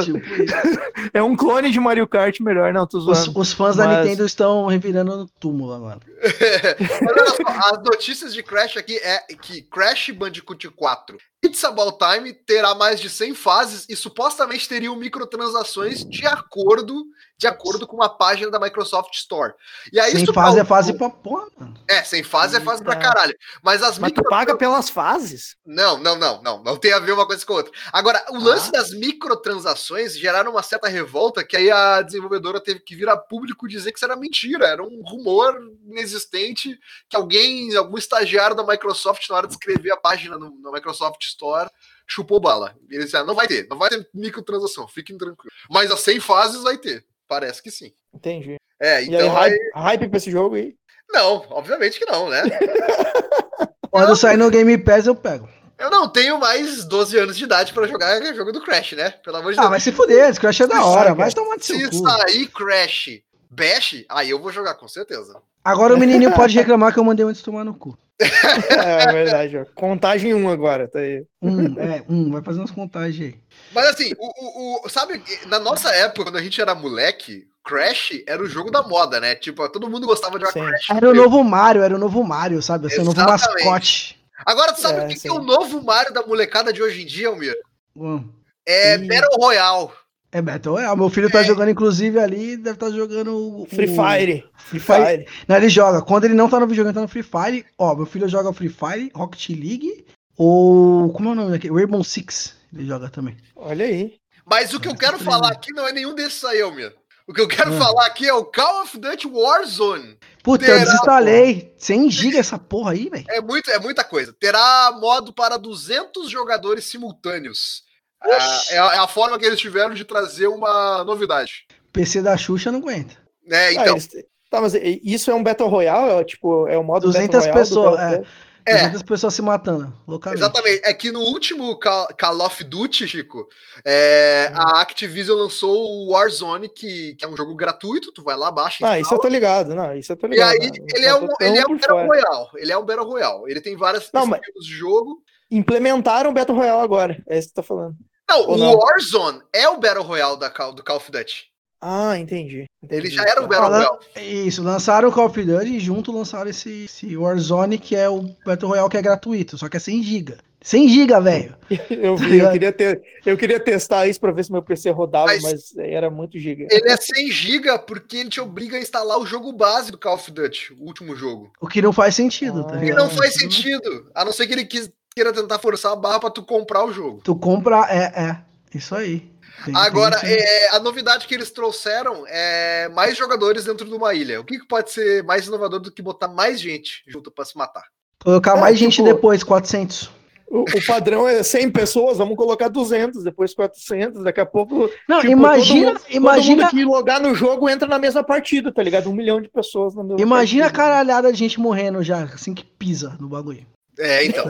tipo. 0.09 1.09
É 1.13 1.21
um 1.21 1.35
clone 1.35 1.69
de 1.69 1.79
Mario 1.79 2.07
Kart 2.07 2.39
melhor, 2.39 2.71
não, 2.73 2.87
tô 2.87 2.97
Os, 2.99 3.03
zoando. 3.19 3.39
os 3.39 3.51
fãs 3.53 3.75
da 3.75 3.85
Mas- 3.85 4.05
Nintendo 4.05 4.25
estão 4.25 4.65
revirando 4.67 5.17
no 5.17 5.27
túmulo 5.39 5.73
agora. 5.73 5.99
As 7.71 7.83
notícias 7.83 8.33
de 8.33 8.41
Crash 8.41 8.77
aqui 8.77 8.97
é 8.97 9.19
que 9.41 9.61
Crash 9.63 10.09
Bandicoot 10.11 10.69
4 10.69 11.17
It's 11.45 11.63
About 11.63 11.97
Time 11.99 12.33
terá 12.33 12.73
mais 12.75 12.99
de 12.99 13.09
100 13.09 13.35
fases 13.35 13.85
e 13.89 13.95
supostamente 13.95 14.67
teriam 14.67 14.95
microtransações 14.95 16.03
de 16.03 16.25
acordo 16.25 17.05
de 17.37 17.47
acordo 17.47 17.85
com 17.85 17.95
uma 17.97 18.07
página 18.09 18.49
da 18.49 18.59
Microsoft 18.59 19.13
Store. 19.15 19.53
E 19.91 19.99
aí 19.99 20.11
Sem 20.13 20.25
fase 20.33 20.59
é 20.59 20.63
fase 20.63 20.93
pra 20.97 21.09
porra, 21.09 21.47
mano. 21.57 21.73
É, 21.87 22.01
sem 22.03 22.23
fase 22.23 22.55
é 22.55 22.61
fase 22.61 22.81
pra 22.83 22.95
caralho. 22.95 23.35
Mas 23.61 23.83
as 23.83 23.99
Mas 23.99 24.11
tu 24.13 24.19
micro- 24.19 24.29
paga 24.29 24.55
pelas 24.55 24.89
fases? 24.89 25.57
Não, 25.65 25.97
não, 25.97 26.15
não, 26.15 26.41
não. 26.41 26.63
Não 26.63 26.77
tem 26.77 26.93
a 26.93 26.99
ver 26.99 27.11
uma 27.11 27.25
coisa 27.27 27.45
com 27.45 27.53
a 27.53 27.57
outra. 27.57 27.73
Agora, 27.91 28.23
o 28.29 28.35
Ah. 28.37 28.39
lance 28.39 28.71
das 28.71 28.91
microtransações 28.91 30.17
geraram 30.17 30.51
uma 30.51 30.63
certa 30.63 30.87
revolta 30.87 31.43
que 31.43 31.57
aí 31.57 31.69
a 31.69 32.01
desenvolvedora 32.01 32.61
teve 32.61 32.79
que 32.79 32.95
vir 32.95 33.09
a 33.09 33.17
público 33.17 33.67
dizer 33.67 33.91
que 33.91 33.97
isso 33.97 34.05
era 34.05 34.15
mentira, 34.15 34.65
era 34.67 34.81
um 34.83 35.01
rumor 35.03 35.59
inexistente 35.85 36.79
que 37.09 37.15
alguém, 37.17 37.75
algum 37.75 37.97
estagiário 37.97 38.55
da 38.55 38.63
Microsoft, 38.65 39.27
na 39.29 39.35
hora 39.37 39.47
de 39.47 39.53
escrever 39.53 39.91
a 39.91 39.97
página 39.97 40.37
no, 40.37 40.49
no 40.51 40.71
Microsoft 40.71 41.21
Store, 41.23 41.69
chupou 42.07 42.39
bala. 42.39 42.75
Eles 42.89 43.05
disseram, 43.05 43.25
não 43.25 43.35
vai 43.35 43.47
ter, 43.47 43.67
não 43.69 43.77
vai 43.77 43.89
ter 43.89 44.07
microtransação, 44.13 44.87
fiquem 44.87 45.17
tranquilos. 45.17 45.53
Mas 45.69 45.91
as 45.91 45.99
100 46.01 46.19
fases 46.19 46.61
vai 46.63 46.77
ter, 46.77 47.03
parece 47.27 47.61
que 47.61 47.71
sim. 47.71 47.91
Entendi. 48.13 48.55
É, 48.81 49.03
E 49.03 49.07
aí, 49.09 49.15
então... 49.15 49.29
hype, 49.33 49.59
hype 49.75 50.07
pra 50.09 50.17
esse 50.17 50.31
jogo 50.31 50.55
aí? 50.55 50.75
Não, 51.09 51.45
obviamente 51.49 51.99
que 51.99 52.05
não, 52.05 52.29
né? 52.29 52.41
Quando 53.91 54.15
sair 54.15 54.37
no 54.37 54.49
Game 54.49 54.77
Pass, 54.77 55.07
eu 55.07 55.15
pego. 55.15 55.47
Eu 55.77 55.89
não 55.89 56.07
tenho 56.09 56.39
mais 56.39 56.85
12 56.85 57.17
anos 57.17 57.37
de 57.37 57.43
idade 57.43 57.73
pra 57.73 57.87
jogar 57.87 58.21
jogo 58.33 58.51
do 58.51 58.61
Crash, 58.61 58.93
né? 58.93 59.11
Pelo 59.23 59.37
amor 59.37 59.53
de 59.53 59.59
Ah, 59.59 59.63
Deus. 59.63 59.71
vai 59.71 59.79
se 59.79 59.91
fuder, 59.91 60.29
esse 60.29 60.39
Crash 60.39 60.61
é 60.61 60.67
da 60.67 60.85
hora, 60.85 61.13
vai 61.13 61.31
tomar 61.31 61.57
de 61.57 61.65
Se 61.65 61.91
sair 61.91 62.47
Crash 62.47 63.21
Bash, 63.49 64.05
aí 64.09 64.29
eu 64.29 64.41
vou 64.41 64.51
jogar 64.51 64.75
com 64.75 64.87
certeza. 64.87 65.41
Agora 65.63 65.93
o 65.93 65.97
menininho 65.99 66.33
pode 66.33 66.55
reclamar 66.55 66.93
que 66.93 66.99
eu 66.99 67.03
mandei 67.03 67.25
antes 67.25 67.41
tomar 67.41 67.63
no 67.63 67.73
cu. 67.73 67.97
É 68.85 69.11
verdade, 69.11 69.57
ó. 69.57 69.65
Contagem 69.75 70.33
1 70.33 70.49
agora, 70.49 70.87
tá 70.87 70.99
aí. 70.99 71.25
Um, 71.41 71.79
é, 71.79 72.03
um, 72.07 72.31
vai 72.31 72.41
fazer 72.41 72.59
umas 72.59 72.71
contagens 72.71 73.33
aí. 73.33 73.39
Mas 73.73 73.87
assim, 73.87 74.11
o, 74.17 74.27
o, 74.27 74.85
o- 74.85 74.89
sabe, 74.89 75.21
na 75.47 75.59
nossa 75.59 75.89
época, 75.93 76.23
quando 76.23 76.37
a 76.37 76.41
gente 76.41 76.61
era 76.61 76.73
moleque, 76.73 77.47
Crash 77.63 78.23
era 78.27 78.41
o 78.41 78.47
jogo 78.47 78.71
da 78.71 78.81
moda, 78.83 79.19
né? 79.19 79.35
Tipo, 79.35 79.67
todo 79.69 79.89
mundo 79.89 80.07
gostava 80.07 80.37
de 80.39 80.45
jogar 80.45 80.53
Sim. 80.53 80.65
Crash. 80.65 80.89
Era 80.89 81.09
o 81.09 81.13
novo 81.13 81.43
Mario, 81.43 81.83
era 81.83 81.95
o 81.95 81.99
novo 81.99 82.23
Mario, 82.23 82.61
sabe? 82.61 82.87
Assim, 82.87 83.01
o 83.01 83.05
novo 83.05 83.19
mascote. 83.21 84.17
Agora, 84.45 84.73
tu 84.73 84.81
sabe 84.81 84.99
É, 84.99 85.05
o 85.05 85.07
que, 85.07 85.19
que 85.19 85.27
é 85.27 85.31
o 85.31 85.41
novo 85.41 85.83
Mario 85.83 86.13
da 86.13 86.25
molecada 86.25 86.71
de 86.71 86.81
hoje 86.81 87.01
em 87.03 87.05
dia, 87.05 87.27
Almir? 87.29 87.55
Hum. 87.95 88.29
É 88.65 88.95
Ih. 88.95 89.07
Battle 89.07 89.37
Royale. 89.39 89.89
É 90.37 90.41
Battle 90.41 90.75
Royale. 90.75 90.97
Meu 90.99 91.09
filho 91.09 91.29
tá 91.31 91.39
É. 91.39 91.43
jogando, 91.45 91.69
inclusive, 91.69 92.19
ali, 92.19 92.57
deve 92.57 92.75
estar 92.75 92.89
jogando 92.91 93.61
o. 93.61 93.65
Free 93.69 93.87
Fire. 93.87 94.43
Free 94.57 94.79
Fire. 94.81 95.05
Fire. 95.05 95.27
Não, 95.47 95.55
ele 95.55 95.69
joga. 95.69 96.01
Quando 96.01 96.25
ele 96.25 96.33
não 96.33 96.49
tá 96.49 96.59
no 96.59 96.67
videogame, 96.67 96.93
tá 96.93 97.01
no 97.01 97.07
Free 97.07 97.23
Fire. 97.23 97.65
Ó, 97.77 97.95
meu 97.95 98.05
filho 98.05 98.27
joga 98.27 98.51
Free 98.51 98.67
Fire, 98.67 99.09
Rocket 99.15 99.49
League, 99.51 100.05
ou. 100.37 101.09
Como 101.13 101.29
é 101.29 101.31
o 101.31 101.35
nome 101.35 101.51
daquele? 101.51 101.73
Rainbow 101.73 102.03
Six. 102.03 102.53
Ele 102.73 102.85
joga 102.85 103.07
também. 103.09 103.37
Olha 103.55 103.85
aí. 103.85 104.15
Mas 104.45 104.73
o 104.73 104.79
que 104.79 104.89
eu 104.89 104.95
quero 104.95 105.17
falar 105.19 105.51
aqui 105.53 105.71
não 105.73 105.87
é 105.87 105.93
nenhum 105.93 106.13
desses 106.13 106.43
aí, 106.43 106.61
Almir. 106.61 106.93
O 107.27 107.33
que 107.33 107.39
eu 107.41 107.47
quero 107.47 107.73
Ah. 107.73 107.77
falar 107.79 108.05
aqui 108.05 108.27
é 108.27 108.33
o 108.33 108.43
Call 108.45 108.83
of 108.83 108.99
Duty 108.99 109.27
Warzone. 109.27 110.17
Puta, 110.43 110.65
Terá, 110.65 110.77
eu 110.79 110.85
desinstalei. 110.85 111.73
100 111.77 112.11
GB 112.11 112.37
essa 112.37 112.59
porra 112.59 112.91
aí, 112.91 113.09
velho. 113.09 113.25
É, 113.29 113.41
muito, 113.41 113.71
é 113.71 113.79
muita 113.79 114.03
coisa. 114.03 114.31
Terá 114.39 114.91
modo 114.99 115.33
para 115.33 115.57
200 115.57 116.29
jogadores 116.29 116.83
simultâneos. 116.85 117.83
Ah, 118.21 118.61
é, 118.69 118.77
a, 118.79 118.95
é 118.95 118.97
a 118.99 119.07
forma 119.07 119.37
que 119.37 119.45
eles 119.45 119.59
tiveram 119.59 119.93
de 119.93 120.03
trazer 120.05 120.47
uma 120.47 121.03
novidade. 121.03 121.65
PC 121.93 122.21
da 122.21 122.35
Xuxa 122.37 122.71
não 122.71 122.79
aguenta. 122.79 123.15
É, 123.49 123.67
Ah, 123.67 123.73
então, 123.73 123.93
eles- 123.93 124.09
Tá, 124.49 124.61
mas 124.61 124.73
isso 124.75 125.29
é 125.29 125.33
um 125.33 125.43
Battle 125.43 125.67
Royale? 125.67 126.21
É, 126.21 126.23
tipo, 126.23 126.67
é 126.67 126.77
o 126.77 126.83
modo 126.83 127.07
200 127.07 127.27
Battle 127.27 127.41
Royale 127.41 127.53
do 127.53 127.69
pessoas, 127.69 127.99
é. 127.99 128.17
Duty? 128.17 128.29
É. 128.67 128.73
300 128.77 129.03
pessoas 129.03 129.33
se 129.35 129.41
matando, 129.43 129.93
loucamente. 130.07 130.41
Exatamente. 130.41 130.81
É 130.85 130.93
que 130.93 131.11
no 131.11 131.19
último 131.19 131.77
Ca- 131.77 132.07
Call 132.19 132.41
of 132.41 132.63
Duty, 132.63 133.07
Chico, 133.07 133.47
é, 133.85 134.49
Hum. 134.51 134.57
a 134.57 134.81
Activision 134.81 135.37
lançou 135.37 135.75
o 135.75 136.11
Warzone, 136.13 136.69
que, 136.69 137.15
que 137.15 137.23
é 137.25 137.27
um 137.27 137.35
jogo 137.37 137.53
gratuito, 137.55 138.11
tu 138.11 138.23
vai 138.23 138.35
lá, 138.35 138.49
baixa. 138.51 138.87
Ah, 138.87 138.99
isso 138.99 139.13
eu 139.13 139.19
tô 139.19 139.27
ligado. 139.27 139.75
Não, 139.75 139.93
isso 139.95 140.11
eu 140.13 140.17
tô 140.17 140.25
E 140.27 140.29
ligado. 140.31 140.51
aí, 140.53 140.59
não. 140.59 140.85
ele 140.95 141.05
é 141.05 141.15
um, 141.15 141.27
ele 141.41 141.57
é 141.59 141.65
um 141.67 141.77
Battle. 141.77 142.05
Royale. 142.07 142.47
Ele 142.55 142.71
é 142.71 142.77
um 142.77 142.85
Battle 142.85 143.05
Royale. 143.07 143.43
Ele 143.51 143.61
tem 143.61 143.75
várias 143.75 144.09
Não, 144.13 144.25
mas- 144.25 144.41
de 144.41 144.71
jogo. 144.71 145.21
Implementaram 145.51 146.31
o 146.31 146.33
Battle 146.33 146.57
Royale 146.57 146.81
agora. 146.83 147.23
É 147.27 147.37
isso 147.37 147.49
que 147.49 147.53
tá 147.53 147.63
falando. 147.63 147.95
Não, 148.29 148.39
Ou 148.41 148.55
o 148.55 148.57
não? 148.57 148.73
Warzone 148.75 149.41
é 149.53 149.69
o 149.69 149.79
Battle 149.79 150.03
Royale 150.03 150.39
da 150.39 150.49
do 150.49 150.83
Call 150.83 150.97
of 150.97 151.11
Duty. 151.11 151.45
Ah, 151.81 152.17
entendi. 152.17 152.65
Ele 152.89 152.99
entendi. 153.09 153.09
já 153.15 153.23
era 153.23 153.43
o 153.43 153.47
Battle 153.47 153.65
Fala- 153.69 153.77
Royale. 154.15 154.47
Isso, 154.47 154.63
lançaram 154.63 155.09
o 155.09 155.11
Call 155.11 155.27
of 155.27 155.43
Duty 155.43 155.75
e 155.75 155.79
junto 155.79 156.11
lançaram 156.11 156.49
esse, 156.49 156.85
esse 156.85 157.15
Warzone, 157.15 157.77
que 157.77 157.95
é 157.95 158.09
o 158.09 158.23
Battle 158.43 158.69
Royale 158.69 158.89
que 158.89 158.97
é 158.97 159.01
gratuito, 159.01 159.57
só 159.57 159.69
que 159.69 159.77
é 159.77 159.79
100 159.79 160.01
GB. 160.01 160.37
100 160.61 160.89
GB, 160.89 161.21
velho. 161.21 161.55
Eu 161.91 162.17
vi, 162.17 162.39
eu 162.39 162.51
queria, 162.51 162.71
ter, 162.71 163.03
eu 163.23 163.37
queria 163.37 163.59
testar 163.59 164.07
isso 164.07 164.19
pra 164.19 164.31
ver 164.31 164.43
se 164.45 164.51
meu 164.51 164.63
PC 164.63 164.89
rodava, 164.89 165.27
Mas- 165.27 165.43
mas, 165.43 165.77
era 165.77 166.09
muito 166.09 166.39
giga. 166.39 166.65
Ele 166.71 166.89
é 166.89 166.97
100 166.97 167.29
GB 167.31 167.79
porque 167.85 168.17
ele 168.17 168.29
te 168.29 168.41
obriga 168.41 168.75
a 168.77 168.79
instalar 168.79 169.19
o 169.19 169.25
jogo 169.27 169.53
base 169.53 169.91
do 169.91 169.97
Call 169.99 170.15
of 170.15 170.31
Duty, 170.31 170.73
o 170.79 170.85
último 170.85 171.15
jogo. 171.15 171.51
O 171.61 171.67
que 171.67 171.83
não 171.83 171.93
faz 171.93 172.15
sentido, 172.15 172.63
tá 172.65 172.73
Ah. 172.73 172.77
E 172.77 172.85
ligado? 172.85 172.97
não 172.97 173.09
faz 173.11 173.35
sentido. 173.35 174.09
A 174.15 174.25
não 174.25 174.31
ser 174.31 174.47
que 174.47 174.53
ele 174.53 174.65
quis- 174.65 174.91
queira 175.17 175.31
tentar 175.31 175.57
forçar 175.59 175.93
a 175.93 175.95
barra 175.95 176.19
pra 176.19 176.29
tu 176.29 176.43
comprar 176.43 176.83
o 176.85 176.91
jogo. 176.91 177.21
Tu 177.23 177.33
compra, 177.37 177.87
é, 177.89 178.03
é, 178.21 178.37
isso 178.77 178.93
aí. 178.93 179.31
Tem- 179.63 179.73
Agora, 179.73 180.19
tem- 180.19 180.29
é, 180.33 180.75
a 180.75 180.79
novidade 180.79 181.25
que 181.25 181.33
eles 181.33 181.49
trouxeram 181.51 182.25
é 182.27 182.89
mais 182.89 183.17
jogadores 183.17 183.63
dentro 183.63 183.85
de 183.87 183.93
uma 183.93 184.13
ilha. 184.13 184.41
O 184.41 184.43
que, 184.43 184.59
que 184.59 184.67
pode 184.67 184.91
ser 184.91 185.23
mais 185.23 185.47
inovador 185.47 185.79
do 185.79 185.89
que 185.89 186.01
botar 186.01 186.27
mais 186.27 186.59
gente 186.59 187.01
junto 187.07 187.31
pra 187.31 187.45
se 187.45 187.57
matar? 187.57 187.83
Colocar 188.21 188.57
É, 188.57 188.59
mais 188.59 188.77
gente 188.77 188.95
tipo- 188.97 189.07
depois, 189.07 189.41
400. 189.41 190.11
O, 190.47 190.61
o 190.63 190.85
padrão 190.85 191.27
é 191.27 191.41
100 191.41 191.71
pessoas, 191.71 192.17
vamos 192.17 192.35
colocar 192.35 192.67
200, 192.67 193.23
depois 193.23 193.53
400, 193.55 194.21
daqui 194.23 194.41
a 194.41 194.45
pouco. 194.45 194.89
Não, 195.07 195.19
tipo, 195.21 195.31
imagina, 195.31 195.85
todo 195.93 195.93
mundo, 195.93 196.03
todo 196.05 196.13
imagina, 196.15 196.63
mundo 196.65 196.71
que 196.71 196.83
logar 196.85 197.19
no 197.21 197.33
jogo 197.33 197.69
entra 197.69 197.87
na 197.87 197.97
mesma 197.97 198.23
partida, 198.23 198.71
tá 198.71 198.83
ligado? 198.83 199.09
Um 199.09 199.13
milhão 199.15 199.41
de 199.41 199.47
pessoas 199.49 199.95
na 199.95 200.03
mesma 200.03 200.21
imagina 200.21 200.65
a 200.65 200.67
partida. 200.67 200.83
caralhada 200.83 201.31
de 201.31 201.39
gente 201.39 201.59
morrendo 201.59 202.03
já, 202.03 202.23
assim 202.25 202.53
que 202.53 202.63
pisa 202.63 203.17
no 203.19 203.27
bagulho. 203.29 203.65
É, 203.97 204.25
então. 204.25 204.45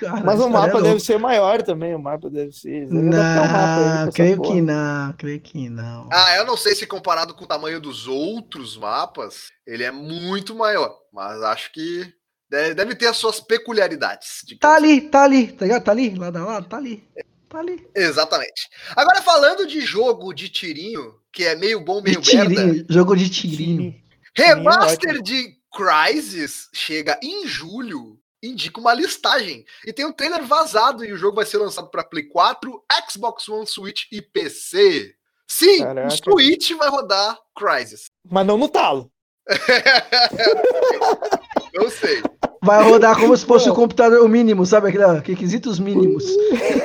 Cara, 0.00 0.22
Mas 0.24 0.38
o 0.40 0.42
isso 0.42 0.50
mapa 0.50 0.78
é 0.78 0.82
deve 0.82 1.00
ser 1.00 1.18
maior 1.18 1.62
também, 1.62 1.94
o 1.94 1.98
mapa 1.98 2.28
deve 2.28 2.52
ser. 2.52 2.86
deve 2.86 2.94
um 2.96 3.02
Não, 3.10 4.10
creio 4.12 4.40
que 4.42 4.60
não, 4.60 5.12
creio 5.12 5.40
que 5.40 5.68
não. 5.68 6.08
Ah, 6.12 6.36
eu 6.36 6.44
não 6.44 6.56
sei 6.56 6.74
se 6.74 6.86
comparado 6.86 7.34
com 7.34 7.44
o 7.44 7.46
tamanho 7.46 7.80
dos 7.80 8.08
outros 8.08 8.76
mapas, 8.76 9.48
ele 9.66 9.84
é 9.84 9.90
muito 9.90 10.54
maior. 10.54 10.96
Mas 11.12 11.42
acho 11.42 11.72
que 11.72 12.12
deve, 12.50 12.74
deve 12.74 12.94
ter 12.94 13.06
as 13.06 13.16
suas 13.16 13.40
peculiaridades. 13.40 14.44
Tá 14.58 14.74
ali, 14.74 15.00
tá 15.02 15.24
ali, 15.24 15.52
tá 15.52 15.64
ligado? 15.64 15.84
Tá 15.84 15.92
ali, 15.92 16.14
lado 16.14 16.38
a 16.38 16.44
lado, 16.44 16.68
tá 16.68 16.76
ali. 16.78 17.04
Tá 17.48 17.58
ali. 17.58 17.86
Exatamente. 17.94 18.68
Agora, 18.96 19.20
falando 19.22 19.66
de 19.66 19.80
jogo 19.82 20.32
de 20.32 20.48
tirinho, 20.48 21.14
que 21.32 21.44
é 21.44 21.54
meio 21.54 21.80
bom, 21.84 22.02
De 22.02 22.10
meio 22.10 22.22
merda. 22.24 22.54
tirinho, 22.54 22.86
jogo 22.88 23.14
de 23.14 23.28
tirinho. 23.28 23.94
Remaster 24.34 25.20
de 25.22 25.61
Crysis 25.72 26.68
chega 26.72 27.18
em 27.22 27.46
julho. 27.46 28.18
Indica 28.42 28.80
uma 28.80 28.92
listagem. 28.92 29.64
E 29.86 29.92
tem 29.92 30.04
um 30.04 30.12
trailer 30.12 30.44
vazado 30.44 31.04
e 31.04 31.12
o 31.12 31.16
jogo 31.16 31.36
vai 31.36 31.46
ser 31.46 31.58
lançado 31.58 31.88
para 31.90 32.02
Play 32.02 32.24
4, 32.24 32.82
Xbox 33.10 33.48
One, 33.48 33.66
Switch 33.66 34.02
e 34.10 34.20
PC. 34.20 35.14
Sim, 35.48 35.78
Caraca. 35.80 36.08
o 36.08 36.10
Switch 36.10 36.72
vai 36.72 36.88
rodar 36.88 37.38
Crysis. 37.56 38.06
Mas 38.28 38.44
não 38.46 38.58
no 38.58 38.68
talo. 38.68 39.10
Não 41.74 41.88
sei. 41.90 42.22
Vai 42.62 42.82
rodar 42.82 43.18
como 43.18 43.36
se 43.36 43.44
fosse 43.44 43.68
o 43.68 43.74
computador 43.74 44.22
o 44.24 44.28
mínimo, 44.28 44.64
sabe 44.64 44.88
aquele 44.88 45.04
requisitos 45.20 45.78
mínimos. 45.80 46.24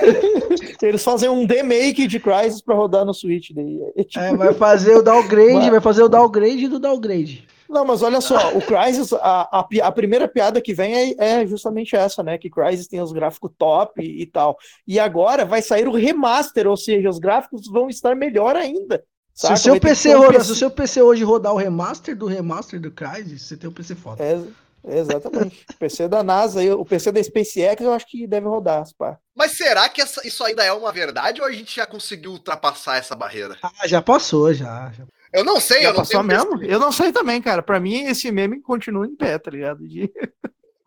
Eles 0.81 1.03
fazem 1.03 1.29
um 1.29 1.45
demake 1.45 2.07
de 2.07 2.19
Crysis 2.19 2.61
pra 2.61 2.73
rodar 2.75 3.05
no 3.05 3.13
Switch 3.13 3.51
daí. 3.53 3.79
É 3.95 4.03
tipo- 4.03 4.23
É, 4.23 4.35
vai 4.35 4.53
fazer 4.53 4.95
o 4.95 5.03
downgrade, 5.03 5.53
Vai. 5.53 5.69
vai 5.71 5.81
fazer 5.81 6.03
o 6.03 6.09
downgrade 6.09 6.67
do 6.67 6.79
downgrade. 6.79 7.47
Não, 7.69 7.83
mas 7.85 8.01
olha 8.01 8.21
só, 8.21 8.55
o 8.55 8.61
Crysis, 8.61 9.11
a, 9.13 9.59
a, 9.59 9.67
a 9.83 9.91
primeira 9.91 10.27
piada 10.27 10.61
que 10.61 10.73
vem 10.73 11.15
é, 11.17 11.41
é 11.41 11.47
justamente 11.47 11.95
essa, 11.95 12.23
né? 12.23 12.37
Que 12.37 12.49
Crysis 12.49 12.87
tem 12.87 13.01
os 13.01 13.11
gráficos 13.11 13.51
top 13.57 14.01
e, 14.01 14.21
e 14.21 14.25
tal. 14.25 14.57
E 14.87 14.99
agora 14.99 15.45
vai 15.45 15.61
sair 15.61 15.87
o 15.87 15.91
remaster, 15.93 16.67
ou 16.67 16.77
seja, 16.77 17.09
os 17.09 17.19
gráficos 17.19 17.67
vão 17.67 17.89
estar 17.89 18.15
melhor 18.15 18.55
ainda. 18.55 19.03
Se 19.33 19.53
o 19.53 19.57
seu 19.57 19.79
PC 19.79 20.15
um 20.15 20.31
se 20.41 20.51
o 20.51 20.55
seu 20.55 20.71
PC 20.71 21.01
hoje 21.01 21.23
rodar 21.23 21.53
o 21.53 21.57
remaster 21.57 22.15
do 22.17 22.25
remaster 22.25 22.79
do 22.79 22.89
Crysis, 22.89 23.43
você 23.43 23.55
tem 23.55 23.69
um 23.69 23.73
PC 23.73 23.93
foda. 23.93 24.23
É, 24.23 24.97
exatamente. 24.97 25.63
O 25.69 25.77
PC 25.77 26.07
da 26.07 26.23
NASA, 26.23 26.75
o 26.75 26.83
PC 26.83 27.11
da 27.11 27.21
SpaceX, 27.21 27.81
eu 27.81 27.93
acho 27.93 28.07
que 28.07 28.25
deve 28.25 28.47
rodar, 28.47 28.83
pá. 28.97 29.19
Mas 29.35 29.51
será 29.51 29.87
que 29.89 30.01
essa- 30.01 30.25
isso 30.27 30.43
ainda 30.43 30.63
é 30.63 30.71
uma 30.71 30.91
verdade 30.91 31.39
ou 31.39 31.47
a 31.47 31.51
gente 31.51 31.75
já 31.75 31.85
conseguiu 31.85 32.31
ultrapassar 32.31 32.97
essa 32.97 33.15
barreira? 33.15 33.55
Ah, 33.61 33.87
já 33.87 34.01
passou, 34.01 34.51
já. 34.53 34.91
já. 34.91 35.03
Eu 35.33 35.43
não 35.43 35.59
sei, 35.59 35.81
Já 35.83 35.89
eu 35.89 35.93
não 35.93 35.99
passou 35.99 36.23
tenho 36.23 36.23
mesmo? 36.23 36.63
Eu 36.63 36.79
não 36.79 36.91
sei 36.91 37.11
também, 37.11 37.41
cara. 37.41 37.61
Pra 37.61 37.79
mim, 37.79 38.05
esse 38.05 38.31
meme 38.31 38.61
continua 38.61 39.05
em 39.05 39.15
pé, 39.15 39.37
tá 39.37 39.51
ligado? 39.51 39.85
De- 39.87 40.11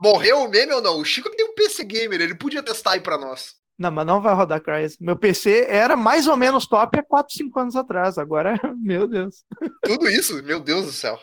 Morreu 0.00 0.38
o 0.40 0.48
meme 0.48 0.72
ou 0.72 0.80
não? 0.80 0.98
O 0.98 1.04
Chico 1.04 1.30
tem 1.30 1.44
um 1.46 1.54
PC 1.54 1.84
gamer, 1.84 2.20
ele 2.20 2.34
podia 2.34 2.62
testar 2.62 2.92
aí 2.92 3.00
pra 3.00 3.18
nós. 3.18 3.54
Não, 3.78 3.90
mas 3.90 4.06
não 4.06 4.20
vai 4.20 4.34
rodar 4.34 4.60
Crysis. 4.60 4.98
Meu 5.00 5.16
PC 5.16 5.66
era 5.68 5.96
mais 5.96 6.26
ou 6.26 6.36
menos 6.36 6.66
top 6.66 6.98
há 6.98 7.02
4, 7.02 7.34
5 7.34 7.58
anos 7.60 7.76
atrás. 7.76 8.18
Agora, 8.18 8.58
meu 8.82 9.06
Deus. 9.06 9.44
Tudo 9.84 10.08
isso? 10.08 10.42
Meu 10.42 10.60
Deus 10.60 10.86
do 10.86 10.92
céu. 10.92 11.18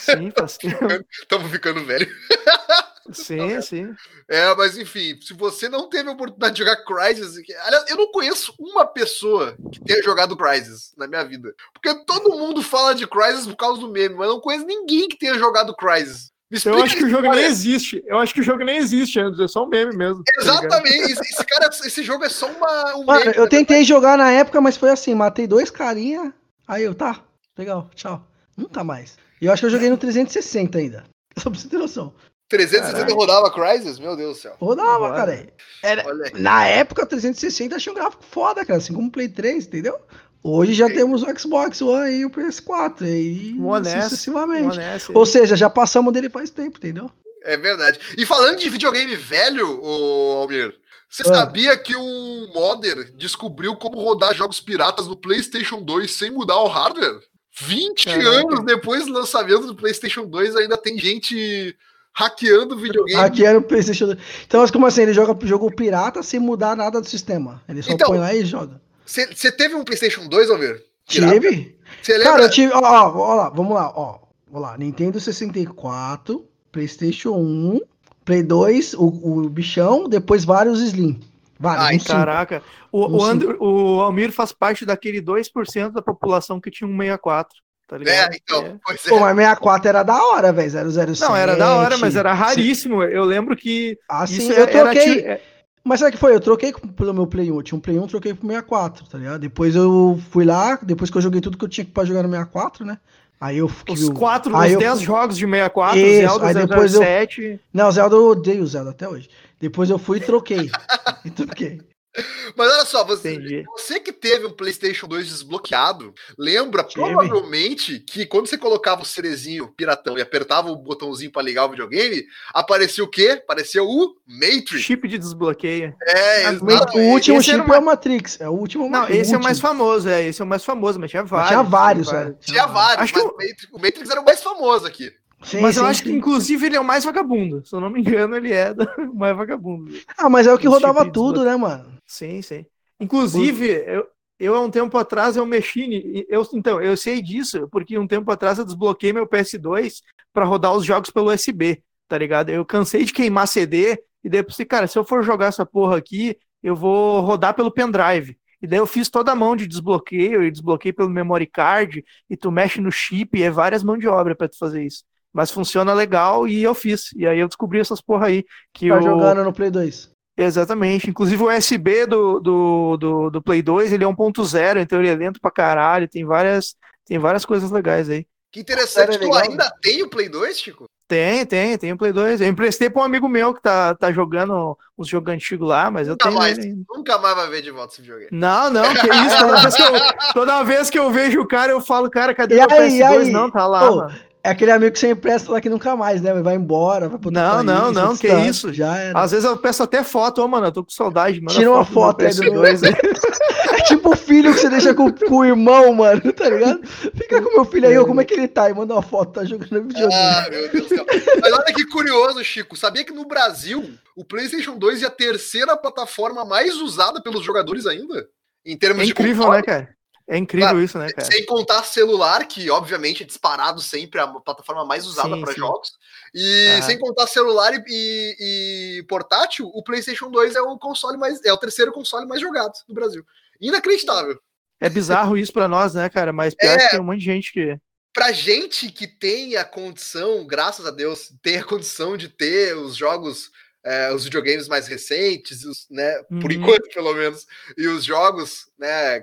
Sim, 0.00 0.30
tempo. 0.60 1.04
Estamos 1.10 1.50
ficando 1.50 1.84
velho. 1.84 2.06
Sim, 3.12 3.60
sim. 3.62 3.94
É, 4.28 4.54
mas 4.54 4.76
enfim, 4.76 5.18
se 5.20 5.32
você 5.34 5.68
não 5.68 5.88
teve 5.88 6.08
a 6.08 6.12
oportunidade 6.12 6.54
de 6.54 6.58
jogar 6.60 6.84
Crysis, 6.84 7.36
aliás, 7.64 7.88
eu 7.88 7.96
não 7.96 8.10
conheço 8.10 8.54
uma 8.58 8.86
pessoa 8.86 9.56
que 9.72 9.80
tenha 9.80 10.02
jogado 10.02 10.36
Crysis 10.36 10.92
na 10.96 11.06
minha 11.06 11.24
vida. 11.24 11.54
Porque 11.72 11.94
todo 12.04 12.36
mundo 12.36 12.62
fala 12.62 12.94
de 12.94 13.06
Crysis 13.06 13.46
por 13.46 13.56
causa 13.56 13.80
do 13.80 13.90
meme, 13.90 14.14
mas 14.14 14.28
eu 14.28 14.34
não 14.34 14.40
conheço 14.40 14.66
ninguém 14.66 15.08
que 15.08 15.18
tenha 15.18 15.34
jogado 15.34 15.74
Crysis. 15.74 16.30
Eu 16.64 16.82
acho 16.82 16.96
que 16.96 17.04
o 17.04 17.08
jogo 17.08 17.22
cara. 17.22 17.36
nem 17.36 17.44
existe. 17.44 18.02
Eu 18.04 18.18
acho 18.18 18.34
que 18.34 18.40
o 18.40 18.42
jogo 18.42 18.64
nem 18.64 18.76
existe, 18.76 19.20
Andrew. 19.20 19.44
É 19.44 19.48
só 19.48 19.64
um 19.64 19.68
meme 19.68 19.96
mesmo. 19.96 20.24
tá? 20.24 20.32
Exatamente, 20.40 21.12
esse, 21.12 21.20
esse 21.20 21.44
cara, 21.44 21.68
esse 21.68 22.02
jogo 22.02 22.24
é 22.24 22.28
só 22.28 22.50
uma, 22.50 22.96
um 22.96 23.04
Mano, 23.04 23.20
meme. 23.20 23.36
eu 23.36 23.48
tentei 23.48 23.84
jogar 23.84 24.18
na 24.18 24.32
época, 24.32 24.60
mas 24.60 24.76
foi 24.76 24.90
assim, 24.90 25.14
matei 25.14 25.46
dois 25.46 25.70
carinha, 25.70 26.34
aí 26.66 26.82
eu, 26.82 26.92
tá, 26.92 27.22
legal, 27.56 27.88
tchau. 27.94 28.26
Nunca 28.56 28.84
mais. 28.84 29.16
E 29.40 29.46
eu 29.46 29.52
acho 29.52 29.60
que 29.60 29.66
eu 29.66 29.70
joguei 29.70 29.88
no 29.88 29.96
360 29.96 30.76
ainda. 30.76 31.04
Só 31.38 31.48
pra 31.48 31.58
você 31.58 31.68
ter 31.68 31.78
noção. 31.78 32.12
360 32.50 32.92
Caralho. 32.98 33.14
rodava 33.14 33.50
Crysis? 33.50 33.98
Meu 33.98 34.16
Deus 34.16 34.36
do 34.36 34.40
céu. 34.42 34.56
Rodava, 34.60 35.12
cara. 35.14 35.48
Era, 35.82 36.04
na 36.34 36.66
época, 36.66 37.06
360 37.06 37.76
achei 37.76 37.92
um 37.92 37.96
gráfico 37.96 38.24
foda, 38.30 38.64
cara, 38.64 38.78
assim 38.78 38.92
como 38.92 39.08
o 39.08 39.10
Play 39.10 39.28
3, 39.28 39.66
entendeu? 39.66 39.96
Hoje 40.42 40.74
já 40.74 40.86
temos 40.88 41.22
o 41.22 41.38
Xbox 41.38 41.80
One 41.80 42.10
e 42.12 42.24
o 42.24 42.30
PS4, 42.30 43.02
e 43.02 43.56
honesto, 43.60 44.02
sucessivamente. 44.10 44.76
Honesto. 44.78 45.12
Ou 45.14 45.24
seja, 45.26 45.54
já 45.54 45.70
passamos 45.70 46.12
dele 46.12 46.28
faz 46.28 46.50
tempo, 46.50 46.78
entendeu? 46.78 47.10
É 47.44 47.56
verdade. 47.56 47.98
E 48.18 48.26
falando 48.26 48.58
de 48.58 48.68
videogame 48.68 49.14
velho, 49.16 49.80
ô 49.82 50.38
Almir, 50.42 50.74
você 51.08 51.22
Ah. 51.22 51.34
sabia 51.34 51.76
que 51.76 51.94
um 51.94 52.50
modder 52.54 53.12
descobriu 53.16 53.76
como 53.76 54.00
rodar 54.00 54.34
jogos 54.34 54.60
piratas 54.60 55.06
no 55.06 55.16
PlayStation 55.16 55.80
2 55.82 56.10
sem 56.10 56.30
mudar 56.30 56.56
o 56.60 56.68
hardware? 56.68 57.20
20 57.60 58.04
Caraca. 58.06 58.28
anos 58.28 58.64
depois 58.64 59.04
do 59.06 59.12
lançamento 59.12 59.66
do 59.66 59.74
PlayStation 59.74 60.24
2, 60.24 60.56
ainda 60.56 60.76
tem 60.76 60.98
gente 60.98 61.76
hackeando 62.20 62.76
videogame. 62.76 63.18
Hackearam 63.20 63.60
o 63.60 63.62
PlayStation 63.62 64.06
2. 64.06 64.18
Então, 64.46 64.60
mas 64.60 64.70
como 64.70 64.86
assim? 64.86 65.02
Ele 65.02 65.12
joga 65.12 65.46
jogo 65.46 65.70
pirata 65.74 66.22
sem 66.22 66.38
mudar 66.40 66.76
nada 66.76 67.00
do 67.00 67.08
sistema. 67.08 67.62
Ele 67.68 67.82
só 67.82 67.92
Então, 67.92 68.08
põe 68.08 68.18
lá 68.18 68.34
e 68.34 68.44
joga. 68.44 68.80
Você 69.06 69.50
teve 69.50 69.74
um 69.74 69.84
PlayStation 69.84 70.28
2, 70.28 70.50
Almir? 70.50 70.84
Tive? 71.06 71.76
Você 72.00 72.12
lembra? 72.12 72.32
Cara, 72.32 72.42
eu 72.44 72.50
tive. 72.50 72.72
Ó, 72.72 72.78
ó, 72.80 73.18
ó 73.18 73.34
lá, 73.34 73.48
vamos 73.48 73.74
lá, 73.74 73.92
ó. 73.94 74.20
Vamos 74.50 74.68
lá. 74.68 74.78
Nintendo 74.78 75.18
64, 75.18 76.44
PlayStation 76.70 77.30
1, 77.32 77.80
Play 78.24 78.42
2, 78.42 78.94
o, 78.94 79.06
o 79.06 79.48
bichão, 79.48 80.08
depois 80.08 80.44
vários 80.44 80.80
Slim. 80.80 81.20
Vários. 81.58 81.86
Ai. 81.86 81.98
Caraca. 81.98 82.62
O, 82.92 83.18
o, 83.18 83.24
Andrew- 83.24 83.56
o 83.60 84.00
Almir 84.00 84.32
faz 84.32 84.52
parte 84.52 84.86
daquele 84.86 85.20
2% 85.20 85.90
da 85.90 86.00
população 86.00 86.60
que 86.60 86.70
tinha 86.70 86.88
um 86.88 86.96
64. 86.96 87.58
Tá 87.90 87.96
É, 87.96 87.98
ligado? 87.98 88.34
então, 88.36 88.64
É. 88.64 88.74
pois 88.84 89.04
é. 89.04 89.08
Pô, 89.08 89.18
mas 89.18 89.34
64 89.36 89.88
era 89.88 90.02
da 90.04 90.22
hora, 90.24 90.52
velho. 90.52 90.70
007. 90.70 91.20
Não, 91.20 91.34
era 91.36 91.56
da 91.56 91.74
hora, 91.74 91.98
mas 91.98 92.14
era 92.14 92.32
raríssimo. 92.32 93.02
Eu 93.02 93.24
lembro 93.24 93.56
que 93.56 93.98
Assim, 94.08 94.36
isso 94.38 94.52
eu 94.52 94.62
era 94.62 94.70
troquei. 94.92 95.20
é- 95.20 95.40
Mas 95.82 95.98
sabe 95.98 96.10
o 96.10 96.12
que 96.12 96.18
foi? 96.18 96.34
Eu 96.34 96.40
troquei 96.40 96.72
pelo 96.72 97.12
meu 97.14 97.26
Play 97.26 97.50
1. 97.50 97.56
Eu 97.56 97.62
tinha 97.62 97.76
um 97.76 97.80
Play 97.80 97.98
1, 97.98 98.06
troquei 98.06 98.32
pro 98.34 98.46
64, 98.46 99.06
tá 99.08 99.18
ligado? 99.18 99.40
Depois 99.40 99.74
eu 99.74 100.20
fui 100.30 100.44
lá, 100.44 100.78
depois 100.82 101.10
que 101.10 101.16
eu 101.16 101.22
joguei 101.22 101.40
tudo 101.40 101.56
que 101.58 101.64
eu 101.64 101.68
tinha 101.68 101.84
pra 101.84 102.04
jogar 102.04 102.22
no 102.22 102.28
64, 102.28 102.84
né? 102.84 102.98
Aí 103.40 103.56
eu 103.58 103.66
fiquei. 103.68 103.94
os 103.94 104.10
quatro, 104.10 104.54
aí 104.54 104.68
os 104.68 104.74
eu- 104.74 104.78
10 104.78 105.00
jogos 105.00 105.36
de 105.36 105.46
64, 105.46 105.98
Isso, 105.98 106.20
Zelda 106.20 106.46
aí 106.46 106.54
depois 106.54 106.94
eu- 106.94 107.00
007. 107.00 107.60
Não, 107.72 107.90
Zelda 107.90 108.14
eu 108.14 108.28
odeio 108.28 108.62
o 108.62 108.66
Zelda 108.66 108.90
até 108.90 109.08
hoje. 109.08 109.30
Depois 109.58 109.88
eu 109.88 109.98
fui 109.98 110.18
e 110.18 110.20
troquei. 110.20 110.70
e 111.24 111.30
troquei. 111.30 111.80
Mas 112.56 112.72
olha 112.72 112.84
só, 112.84 113.04
você, 113.04 113.34
Entendi. 113.34 113.62
você 113.76 114.00
que 114.00 114.12
teve 114.12 114.44
um 114.46 114.50
PlayStation 114.50 115.06
2 115.06 115.28
desbloqueado, 115.28 116.12
lembra 116.36 116.82
Tive. 116.82 117.04
provavelmente 117.04 118.00
que 118.00 118.26
quando 118.26 118.48
você 118.48 118.58
colocava 118.58 119.02
o 119.02 119.06
cerezinho 119.06 119.68
piratão 119.76 120.18
e 120.18 120.20
apertava 120.20 120.70
o 120.70 120.76
botãozinho 120.76 121.30
para 121.30 121.42
ligar 121.42 121.66
o 121.66 121.70
videogame, 121.70 122.24
aparecia 122.52 123.04
o 123.04 123.08
quê? 123.08 123.40
Aparecia 123.42 123.82
o 123.84 124.16
Matrix. 124.26 124.80
Chip 124.80 125.06
de 125.06 125.18
desbloqueio. 125.18 125.94
É, 126.02 126.46
Ah, 126.46 126.52
exatamente. 126.52 126.98
O 126.98 127.12
último 127.12 127.36
Esse 127.38 127.50
chip 127.50 127.60
uma- 127.64 127.76
é 127.76 127.78
o 127.78 127.84
Matrix. 127.84 128.40
É 128.40 128.48
o 128.48 128.52
último 128.52 128.88
Não, 128.90 129.08
esse 129.08 129.34
é 129.34 129.38
o 129.38 129.42
mais 129.42 129.58
último. 129.58 129.68
famoso, 129.78 130.08
é. 130.08 130.24
Esse 130.26 130.42
é 130.42 130.44
o 130.44 130.48
mais 130.48 130.64
famoso, 130.64 130.98
mas 130.98 131.10
tinha 131.10 131.22
Mas 131.22 131.30
vários. 131.30 131.48
Tinha 131.50 131.62
vários, 131.62 132.12
é. 132.12 132.34
Tinha 132.40 132.66
vários, 132.66 133.04
Acho 133.04 133.12
que 133.12 133.18
mas 133.20 133.28
o 133.28 133.36
Matrix, 133.36 133.68
o 133.72 133.78
Matrix 133.78 134.10
era 134.10 134.20
o 134.20 134.24
mais 134.24 134.42
famoso 134.42 134.86
aqui. 134.86 135.12
Sim, 135.42 135.60
Mas 135.62 135.74
eu 135.78 135.84
sim, 135.84 135.88
acho 135.88 136.02
que, 136.02 136.10
sim. 136.10 136.16
inclusive, 136.16 136.66
ele 136.66 136.76
é 136.76 136.80
o 136.80 136.84
mais 136.84 137.02
vagabundo. 137.02 137.64
Se 137.64 137.74
eu 137.74 137.80
não 137.80 137.88
me 137.88 138.00
engano, 138.00 138.36
ele 138.36 138.52
é 138.52 138.74
do- 138.74 138.82
o 139.10 139.14
mais 139.14 139.34
vagabundo. 139.34 139.90
Ah, 140.18 140.28
mas 140.28 140.46
é 140.46 140.52
o 140.52 140.58
que 140.58 140.66
Esse 140.66 140.74
rodava 140.74 141.10
tudo, 141.10 141.42
né, 141.44 141.56
mano? 141.56 141.98
Sim, 142.10 142.42
sim. 142.42 142.66
Inclusive, 142.98 143.68
eu, 143.86 144.04
eu 144.36 144.56
há 144.56 144.60
um 144.60 144.70
tempo 144.70 144.98
atrás 144.98 145.36
eu 145.36 145.46
mexi. 145.46 146.26
Eu, 146.28 146.44
então, 146.52 146.82
eu 146.82 146.96
sei 146.96 147.22
disso, 147.22 147.68
porque 147.70 147.96
um 147.96 148.06
tempo 148.06 148.28
atrás 148.32 148.58
eu 148.58 148.64
desbloqueei 148.64 149.12
meu 149.12 149.28
PS2 149.28 150.00
para 150.32 150.44
rodar 150.44 150.74
os 150.74 150.84
jogos 150.84 151.10
pelo 151.10 151.32
USB, 151.32 151.84
tá 152.08 152.18
ligado? 152.18 152.50
Eu 152.50 152.64
cansei 152.64 153.04
de 153.04 153.12
queimar 153.12 153.46
CD 153.46 153.96
e 154.24 154.28
daí 154.28 154.40
eu 154.40 154.44
pensei, 154.44 154.66
cara, 154.66 154.88
se 154.88 154.98
eu 154.98 155.04
for 155.04 155.22
jogar 155.22 155.46
essa 155.46 155.64
porra 155.64 155.96
aqui, 155.96 156.36
eu 156.60 156.74
vou 156.74 157.20
rodar 157.20 157.54
pelo 157.54 157.70
pendrive. 157.70 158.36
E 158.60 158.66
daí 158.66 158.80
eu 158.80 158.86
fiz 158.88 159.08
toda 159.08 159.30
a 159.30 159.36
mão 159.36 159.54
de 159.54 159.68
desbloqueio 159.68 160.42
e 160.42 160.50
desbloqueei 160.50 160.92
pelo 160.92 161.08
memory 161.08 161.46
card 161.46 162.04
e 162.28 162.36
tu 162.36 162.50
mexe 162.50 162.80
no 162.80 162.90
chip 162.90 163.38
e 163.38 163.44
é 163.44 163.50
várias 163.52 163.84
mãos 163.84 164.00
de 164.00 164.08
obra 164.08 164.34
para 164.34 164.48
tu 164.48 164.58
fazer 164.58 164.82
isso. 164.84 165.04
Mas 165.32 165.52
funciona 165.52 165.94
legal 165.94 166.48
e 166.48 166.60
eu 166.60 166.74
fiz. 166.74 167.12
E 167.12 167.24
aí 167.24 167.38
eu 167.38 167.46
descobri 167.46 167.78
essas 167.78 168.00
porra 168.00 168.26
aí. 168.26 168.44
Que 168.74 168.88
Tá 168.88 168.98
o... 168.98 169.02
jogando 169.02 169.44
no 169.44 169.52
Play 169.52 169.70
2. 169.70 170.10
Exatamente. 170.36 171.10
Inclusive 171.10 171.42
o 171.42 171.48
USB 171.48 172.06
do, 172.06 172.40
do, 172.40 172.96
do, 172.96 173.30
do 173.30 173.42
Play 173.42 173.62
2, 173.62 173.92
ele 173.92 174.04
é 174.04 174.06
1.0, 174.06 174.80
então 174.80 174.98
ele 174.98 175.08
é 175.08 175.14
lento 175.14 175.40
pra 175.40 175.50
caralho, 175.50 176.08
tem 176.08 176.24
várias, 176.24 176.74
tem 177.04 177.18
várias 177.18 177.44
coisas 177.44 177.70
legais 177.70 178.08
aí. 178.08 178.26
Que 178.52 178.60
interessante, 178.60 179.18
tu 179.18 179.24
legal, 179.24 179.42
ainda 179.42 179.72
tem 179.80 180.02
o 180.02 180.10
Play 180.10 180.28
2, 180.28 180.58
Chico? 180.58 180.84
Tem, 181.06 181.44
tem, 181.44 181.76
tem 181.76 181.92
o 181.92 181.96
Play 181.96 182.12
2. 182.12 182.40
Eu 182.40 182.48
emprestei 182.48 182.88
pra 182.88 183.02
um 183.02 183.04
amigo 183.04 183.28
meu 183.28 183.52
que 183.52 183.60
tá, 183.60 183.94
tá 183.96 184.12
jogando 184.12 184.78
uns 184.96 185.08
jogos 185.08 185.32
antigos 185.34 185.68
lá, 185.68 185.90
mas 185.90 186.06
eu 186.06 186.12
Nunca 186.12 186.24
tenho 186.24 186.38
mais. 186.38 186.58
Nunca 186.88 187.18
mais 187.18 187.34
vai 187.34 187.50
ver 187.50 187.62
de 187.62 187.70
volta 187.72 187.92
esse 187.92 188.02
videogame. 188.02 188.28
Não, 188.30 188.70
não, 188.70 188.94
que 188.94 189.08
isso. 189.08 189.38
Toda 189.38 189.60
vez 189.60 189.74
que, 189.74 189.82
eu, 189.82 189.92
toda 190.32 190.62
vez 190.62 190.90
que 190.90 190.98
eu 190.98 191.10
vejo 191.10 191.40
o 191.40 191.48
cara, 191.48 191.72
eu 191.72 191.80
falo, 191.80 192.08
cara, 192.08 192.32
cadê 192.32 192.56
E 192.56 192.58
e 192.60 192.64
PS2? 192.64 193.04
aí? 193.04 193.30
Não, 193.30 193.50
tá 193.50 193.66
lá, 193.66 193.90
mano. 193.90 194.29
É 194.42 194.50
aquele 194.50 194.70
amigo 194.70 194.92
que 194.92 194.98
você 194.98 195.10
empresta 195.10 195.52
lá 195.52 195.60
que 195.60 195.68
nunca 195.68 195.94
mais, 195.94 196.22
né? 196.22 196.32
Vai 196.40 196.54
embora, 196.54 197.08
vai 197.08 197.18
pro 197.18 197.30
Não, 197.30 197.56
país, 197.56 197.66
não, 197.66 197.92
não, 197.92 198.16
que 198.16 198.26
estado, 198.26 198.46
isso. 198.46 198.72
Já 198.72 198.96
era. 198.96 199.18
Às 199.20 199.32
vezes 199.32 199.44
eu 199.44 199.56
peço 199.56 199.82
até 199.82 200.02
foto, 200.02 200.42
ô, 200.42 200.48
mano, 200.48 200.66
eu 200.66 200.72
tô 200.72 200.82
com 200.82 200.90
saudade, 200.90 201.40
mano. 201.40 201.56
Tira 201.56 201.70
uma 201.70 201.84
foto 201.84 202.24
aí 202.24 202.34
do 202.34 202.42
PS2. 202.42 202.86
aí. 202.86 202.94
É 203.72 203.82
tipo 203.84 204.10
o 204.10 204.16
filho 204.16 204.52
que 204.52 204.58
você 204.60 204.68
deixa 204.68 204.92
com, 204.92 205.10
com 205.12 205.36
o 205.36 205.44
irmão, 205.44 205.94
mano, 205.94 206.32
tá 206.32 206.48
ligado? 206.48 206.84
Fica 206.86 207.40
com 207.40 207.50
meu 207.50 207.64
filho 207.64 207.88
aí, 207.88 207.96
ó, 207.96 208.04
como 208.04 208.20
é 208.20 208.24
que 208.24 208.34
ele 208.34 208.48
tá? 208.48 208.68
E 208.68 208.74
manda 208.74 208.94
uma 208.94 209.02
foto, 209.02 209.32
tá 209.32 209.44
jogando 209.44 209.86
videogame. 209.86 210.12
Ah, 210.12 210.48
meu 210.50 210.68
Deus 210.70 210.88
do 210.88 210.94
céu. 210.96 211.06
Mas 211.40 211.52
olha 211.52 211.72
que 211.72 211.86
curioso, 211.86 212.42
Chico. 212.42 212.76
Sabia 212.76 213.04
que 213.04 213.12
no 213.12 213.24
Brasil 213.24 213.90
o 214.16 214.24
PlayStation 214.24 214.76
2 214.76 215.02
é 215.02 215.06
a 215.06 215.10
terceira 215.10 215.76
plataforma 215.76 216.44
mais 216.44 216.76
usada 216.76 217.22
pelos 217.22 217.44
jogadores 217.44 217.86
ainda? 217.86 218.28
Em 218.66 218.76
termos 218.76 219.02
É 219.02 219.04
de 219.06 219.12
incrível, 219.12 219.50
né, 219.50 219.62
cara? 219.62 219.88
É 220.32 220.38
incrível 220.38 220.68
Claro, 220.68 220.82
isso, 220.82 220.96
né, 220.96 221.10
cara? 221.12 221.26
Sem 221.26 221.44
contar 221.44 221.82
celular, 221.82 222.46
que 222.46 222.70
obviamente 222.70 223.24
é 223.24 223.26
disparado 223.26 223.80
sempre 223.80 224.20
a 224.20 224.28
plataforma 224.28 224.84
mais 224.84 225.04
usada 225.04 225.36
para 225.40 225.52
jogos. 225.52 225.90
E 226.32 226.68
Ah. 226.78 226.82
sem 226.82 226.96
contar 227.00 227.26
celular 227.26 227.74
e, 227.74 227.82
e- 227.88 228.98
e 228.98 229.02
portátil, 229.08 229.66
o 229.74 229.82
PlayStation 229.82 230.30
2 230.30 230.54
é 230.54 230.60
o 230.62 230.78
console 230.78 231.18
mais 231.18 231.44
é 231.44 231.52
o 231.52 231.56
terceiro 231.58 231.90
console 231.90 232.26
mais 232.28 232.40
jogado 232.40 232.72
no 232.88 232.94
Brasil. 232.94 233.24
Inacreditável. 233.60 234.38
É 234.80 234.88
bizarro 234.88 235.36
isso 235.36 235.52
pra 235.52 235.66
nós, 235.68 235.94
né, 235.94 236.08
cara? 236.08 236.32
Mas 236.32 236.54
pior 236.54 236.78
É. 236.78 236.84
que 236.84 236.90
tem 236.90 237.00
um 237.00 237.04
monte 237.04 237.18
de 237.18 237.24
gente 237.24 237.52
que. 237.52 237.76
Pra 238.14 238.30
gente 238.32 238.90
que 238.90 239.06
tem 239.08 239.56
a 239.56 239.64
condição, 239.64 240.46
graças 240.46 240.86
a 240.86 240.90
Deus, 240.92 241.32
tem 241.42 241.58
a 241.58 241.64
condição 241.64 242.16
de 242.16 242.28
ter 242.28 242.76
os 242.76 242.96
jogos, 242.96 243.50
é, 243.84 244.12
os 244.14 244.24
videogames 244.24 244.68
mais 244.68 244.86
recentes, 244.86 245.64
os, 245.64 245.86
né, 245.90 246.22
por 246.40 246.50
Uhum. 246.50 246.52
enquanto, 246.52 246.88
pelo 246.94 247.12
menos, 247.14 247.46
e 247.76 247.86
os 247.88 248.04
jogos, 248.04 248.66
né, 248.78 249.22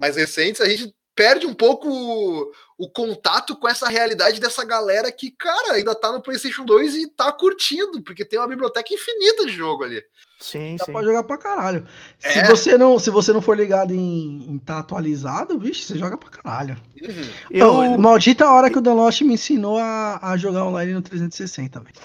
mais 0.00 0.16
recentes, 0.16 0.60
a 0.60 0.68
gente 0.68 0.94
perde 1.14 1.46
um 1.46 1.54
pouco 1.54 1.88
o, 1.90 2.52
o 2.78 2.88
contato 2.88 3.56
com 3.56 3.68
essa 3.68 3.88
realidade 3.88 4.38
dessa 4.40 4.64
galera 4.64 5.10
que, 5.10 5.32
cara, 5.32 5.72
ainda 5.72 5.92
tá 5.92 6.12
no 6.12 6.22
PlayStation 6.22 6.64
2 6.64 6.94
e 6.94 7.08
tá 7.10 7.32
curtindo, 7.32 8.00
porque 8.02 8.24
tem 8.24 8.38
uma 8.38 8.46
biblioteca 8.46 8.94
infinita 8.94 9.44
de 9.44 9.52
jogo 9.52 9.82
ali. 9.82 10.00
Sim, 10.38 10.76
Dá 10.76 10.84
sim. 10.84 10.92
pra 10.92 11.02
jogar 11.02 11.24
pra 11.24 11.36
caralho. 11.36 11.84
Se 12.20 12.38
É. 12.38 12.46
você 12.46 12.78
não, 12.78 12.96
se 13.00 13.10
você 13.10 13.32
não 13.32 13.42
for 13.42 13.56
ligado 13.56 13.92
em 13.92 14.54
estar 14.58 14.74
tá 14.74 14.78
atualizado, 14.78 15.58
vixe, 15.58 15.86
você 15.86 15.98
joga 15.98 16.16
pra 16.16 16.30
caralho. 16.30 16.76
Uhum. 17.02 17.30
Eu, 17.50 17.68
Ô, 17.74 17.98
maldita 17.98 18.48
hora 18.48 18.70
que 18.70 18.78
o 18.78 18.80
Deloche 18.80 19.24
me 19.24 19.34
ensinou 19.34 19.76
a, 19.76 20.20
a 20.22 20.36
jogar 20.36 20.64
online 20.66 20.92
no 20.92 21.02
360, 21.02 21.80
velho. 21.80 21.96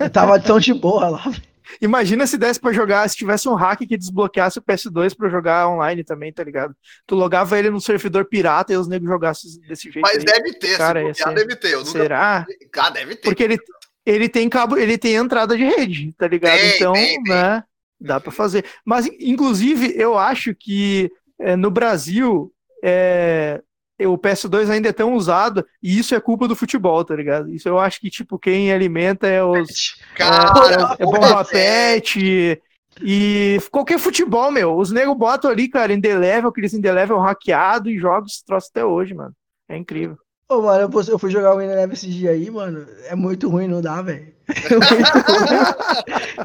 Eu 0.00 0.10
tava 0.10 0.38
tão 0.38 0.60
de 0.60 0.74
boa 0.74 1.08
lá, 1.08 1.22
velho. 1.30 1.42
Imagina 1.80 2.26
se 2.26 2.36
desse 2.38 2.60
pra 2.60 2.72
jogar, 2.72 3.08
se 3.08 3.16
tivesse 3.16 3.48
um 3.48 3.54
hack 3.54 3.80
que 3.80 3.96
desbloqueasse 3.96 4.58
o 4.58 4.62
PS2 4.62 5.16
pra 5.16 5.28
jogar 5.28 5.68
online 5.68 6.02
também, 6.04 6.32
tá 6.32 6.42
ligado? 6.42 6.74
Tu 7.06 7.14
logava 7.14 7.58
ele 7.58 7.70
no 7.70 7.80
servidor 7.80 8.24
pirata 8.24 8.72
e 8.72 8.76
os 8.76 8.88
negros 8.88 9.10
jogassem 9.10 9.50
desse 9.68 9.90
jeito. 9.90 10.00
Mas 10.00 10.18
aí. 10.18 10.24
deve 10.24 10.54
ter, 10.58 10.76
Cara, 10.78 11.14
se 11.14 11.22
ser- 11.22 11.34
deve 11.34 11.56
ter. 11.56 11.76
Nunca... 11.76 11.90
Será? 11.90 12.46
Ah, 12.78 12.90
deve 12.90 13.16
ter. 13.16 13.22
Porque 13.28 13.42
ele, 13.42 13.58
ele 14.06 14.28
tem 14.28 14.48
cabo, 14.48 14.76
ele 14.76 14.96
tem 14.98 15.14
entrada 15.14 15.56
de 15.56 15.64
rede, 15.64 16.12
tá 16.16 16.26
ligado? 16.26 16.58
Tem, 16.58 16.76
então, 16.76 16.92
tem, 16.92 17.22
tem. 17.22 17.34
né? 17.34 17.62
Dá 18.00 18.20
pra 18.20 18.30
fazer. 18.30 18.64
Mas, 18.84 19.06
inclusive, 19.20 19.92
eu 19.96 20.16
acho 20.16 20.54
que 20.54 21.10
é, 21.40 21.56
no 21.56 21.70
Brasil 21.70 22.52
é, 22.82 23.60
o 24.06 24.16
PS2 24.16 24.70
ainda 24.70 24.88
é 24.88 24.92
tão 24.92 25.14
usado 25.14 25.66
e 25.82 25.98
isso 25.98 26.14
é 26.14 26.20
culpa 26.20 26.46
do 26.46 26.54
futebol, 26.54 27.04
tá 27.04 27.16
ligado? 27.16 27.52
Isso 27.52 27.68
eu 27.68 27.78
acho 27.78 28.00
que, 28.00 28.10
tipo, 28.10 28.38
quem 28.38 28.72
alimenta 28.72 29.26
é 29.26 29.42
os. 29.42 29.96
Cara, 30.14 30.96
é, 30.98 31.02
é 31.02 31.04
bomba 31.04 31.44
pet 31.44 32.60
e 33.02 33.58
qualquer 33.70 33.98
futebol, 33.98 34.50
meu. 34.50 34.76
Os 34.76 34.90
negros 34.90 35.16
botam 35.16 35.50
ali, 35.50 35.68
cara, 35.68 35.92
em 35.92 36.00
level, 36.00 36.50
aqueles 36.50 36.74
em 36.74 36.80
level 36.80 37.18
hackeado 37.18 37.90
e 37.90 37.98
jogam 37.98 38.26
esse 38.26 38.44
troço 38.44 38.68
até 38.70 38.84
hoje, 38.84 39.14
mano. 39.14 39.34
É 39.68 39.76
incrível. 39.76 40.16
Ô, 40.48 40.62
mano, 40.62 40.82
eu, 40.84 40.90
fui- 40.90 41.12
eu 41.12 41.18
fui 41.18 41.30
jogar 41.30 41.54
o 41.54 41.58
Winner 41.58 41.90
esse 41.92 42.08
dia 42.08 42.30
aí, 42.30 42.50
mano. 42.50 42.86
É 43.04 43.14
muito 43.14 43.48
ruim, 43.48 43.68
não 43.68 43.82
dá, 43.82 44.00
velho. 44.00 44.32
É 44.48 44.70
muito 44.70 44.94
ruim. 44.94 45.02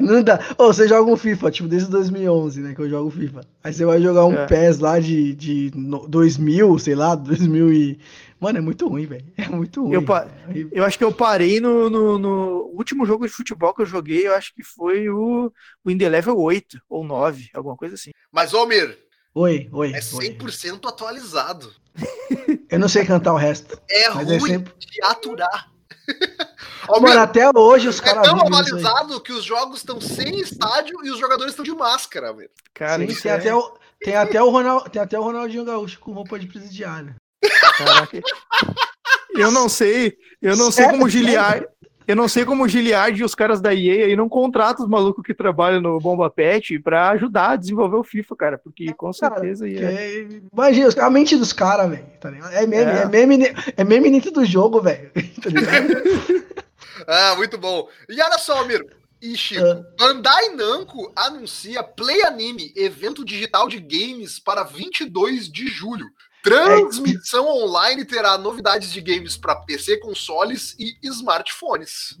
Não 0.00 0.22
dá. 0.22 0.40
Ô, 0.58 0.66
você 0.66 0.86
joga 0.88 1.10
um 1.10 1.16
FIFA, 1.16 1.50
tipo, 1.50 1.68
desde 1.68 1.88
2011, 1.88 2.60
né, 2.60 2.74
que 2.74 2.80
eu 2.82 2.90
jogo 2.90 3.08
FIFA. 3.10 3.40
Aí 3.62 3.72
você 3.72 3.84
vai 3.84 4.02
jogar 4.02 4.26
um 4.26 4.34
É. 4.34 4.46
PES 4.46 4.78
lá 4.80 4.98
de, 4.98 5.34
de 5.34 5.70
no- 5.74 6.06
2000, 6.08 6.78
sei 6.78 6.94
lá, 6.94 7.14
2000 7.14 7.72
e... 7.72 7.98
Mano, 8.40 8.58
é 8.58 8.60
muito 8.60 8.86
ruim, 8.88 9.06
velho. 9.06 9.24
É 9.38 9.48
muito 9.48 9.82
ruim. 9.82 9.94
Eu 9.94 10.04
pa- 10.04 10.26
É. 10.48 10.66
Eu 10.72 10.84
acho 10.84 10.98
que 10.98 11.04
eu 11.04 11.12
parei 11.12 11.60
no, 11.60 11.88
no, 11.88 12.18
no 12.18 12.70
último 12.74 13.06
jogo 13.06 13.24
de 13.26 13.32
futebol 13.32 13.72
que 13.72 13.82
eu 13.82 13.86
joguei, 13.86 14.26
eu 14.26 14.34
acho 14.34 14.52
que 14.54 14.62
foi 14.62 15.08
o, 15.08 15.46
o 15.84 15.88
Level 15.90 16.38
8 16.38 16.78
ou 16.88 17.04
9, 17.04 17.48
alguma 17.54 17.76
coisa 17.76 17.94
assim. 17.94 18.10
Mas, 18.30 18.52
Almir, 18.52 18.98
Oi, 19.34 19.68
oi, 19.72 19.92
é 19.92 19.96
oi. 20.14 20.28
100% 20.36 20.86
atualizado. 20.88 21.72
Eu 22.70 22.78
não 22.78 22.88
sei 22.88 23.04
cantar 23.04 23.32
o 23.32 23.36
resto. 23.36 23.80
É 23.90 24.02
é 24.04 24.08
ruim 24.10 24.40
sempre- 24.40 24.72
de 24.78 25.02
aturar. 25.02 25.70
Mano, 26.86 27.06
Almir, 27.06 27.18
até 27.18 27.50
hoje 27.56 27.88
os 27.88 27.98
é 27.98 28.02
caras 28.02 28.24
tão 28.28 28.36
isso 28.36 28.44
aí. 28.46 28.52
atualizado 28.60 29.20
que 29.22 29.32
os 29.32 29.42
jogos 29.44 29.78
estão 29.78 30.00
sem 30.00 30.38
estádio 30.40 30.98
e 31.04 31.10
os 31.10 31.18
jogadores 31.18 31.52
estão 31.52 31.64
de 31.64 31.72
máscara, 31.74 32.28
Almir. 32.28 32.50
Cara, 32.74 33.06
Sim, 33.06 33.14
tem, 33.22 33.32
é- 33.32 33.34
até 33.34 33.54
o, 33.54 33.78
tem, 34.00 34.14
até 34.16 34.42
o 34.42 34.50
Ronald, 34.50 34.90
tem 34.90 35.00
até 35.00 35.18
o 35.18 35.22
Ronaldinho 35.22 35.64
Gaúcho 35.64 35.98
com 35.98 36.12
roupa 36.12 36.38
de 36.38 36.46
presidiário. 36.46 37.14
Caraca. 37.78 38.20
Eu 39.30 39.50
não 39.50 39.68
sei, 39.68 40.16
eu 40.42 40.56
não 40.56 40.70
sei 40.70 40.84
Sério? 40.84 40.92
como 40.92 41.06
o 41.06 41.08
Giliard, 41.10 41.66
eu 42.06 42.14
não 42.16 42.28
sei 42.28 42.44
como 42.44 42.64
o 42.64 42.68
Giliard 42.68 43.18
e 43.20 43.24
os 43.24 43.34
caras 43.34 43.60
da 43.60 43.74
EA 43.74 44.06
aí 44.06 44.16
não 44.16 44.28
contratam 44.28 44.84
os 44.84 44.90
malucos 44.90 45.24
que 45.24 45.32
trabalham 45.34 45.80
no 45.80 45.98
Bomba 46.00 46.28
Pet 46.30 46.78
pra 46.80 47.10
ajudar 47.10 47.50
a 47.52 47.56
desenvolver 47.56 47.96
o 47.96 48.04
FIFA, 48.04 48.36
cara, 48.36 48.58
porque 48.58 48.92
com 48.94 49.10
Cara, 49.12 49.34
certeza 49.36 49.68
ia. 49.68 49.88
Que- 49.88 50.42
Imagina, 50.52 50.88
os- 50.88 50.98
a 50.98 51.10
mente 51.10 51.36
dos 51.36 51.52
caras, 51.52 51.90
velho. 51.90 52.04
Tá 52.20 52.30
ligado? 52.30 52.52
é 52.52 52.66
meme, 52.66 52.90
É. 52.90 53.02
é. 53.02 53.06
meme, 53.06 53.54
é 53.76 53.84
meme 53.84 54.10
dentro 54.10 54.30
do 54.32 54.44
jogo, 54.44 54.80
velho. 54.80 55.10
Tá? 55.42 55.50
Ah, 57.06 57.34
muito 57.36 57.58
bom. 57.58 57.88
E 58.08 58.20
olha 58.20 58.38
só, 58.38 58.58
Almir. 58.58 58.80
E 59.20 59.36
Chico, 59.36 59.64
Ah. 59.64 59.82
Bandai 59.98 60.50
Namco 60.50 61.10
anuncia 61.16 61.82
Play 61.82 62.22
Anime, 62.24 62.72
evento 62.76 63.24
digital 63.24 63.68
de 63.68 63.78
games 63.80 64.38
para 64.38 64.62
22 64.62 65.50
de 65.50 65.66
julho. 65.66 66.06
Transmissão 66.44 67.48
online 67.48 68.04
terá 68.04 68.36
novidades 68.38 68.90
de 68.92 69.00
games 69.00 69.36
para 69.36 69.56
PC, 69.56 69.96
consoles 69.98 70.74
e 70.78 70.94
smartphones. 71.02 72.18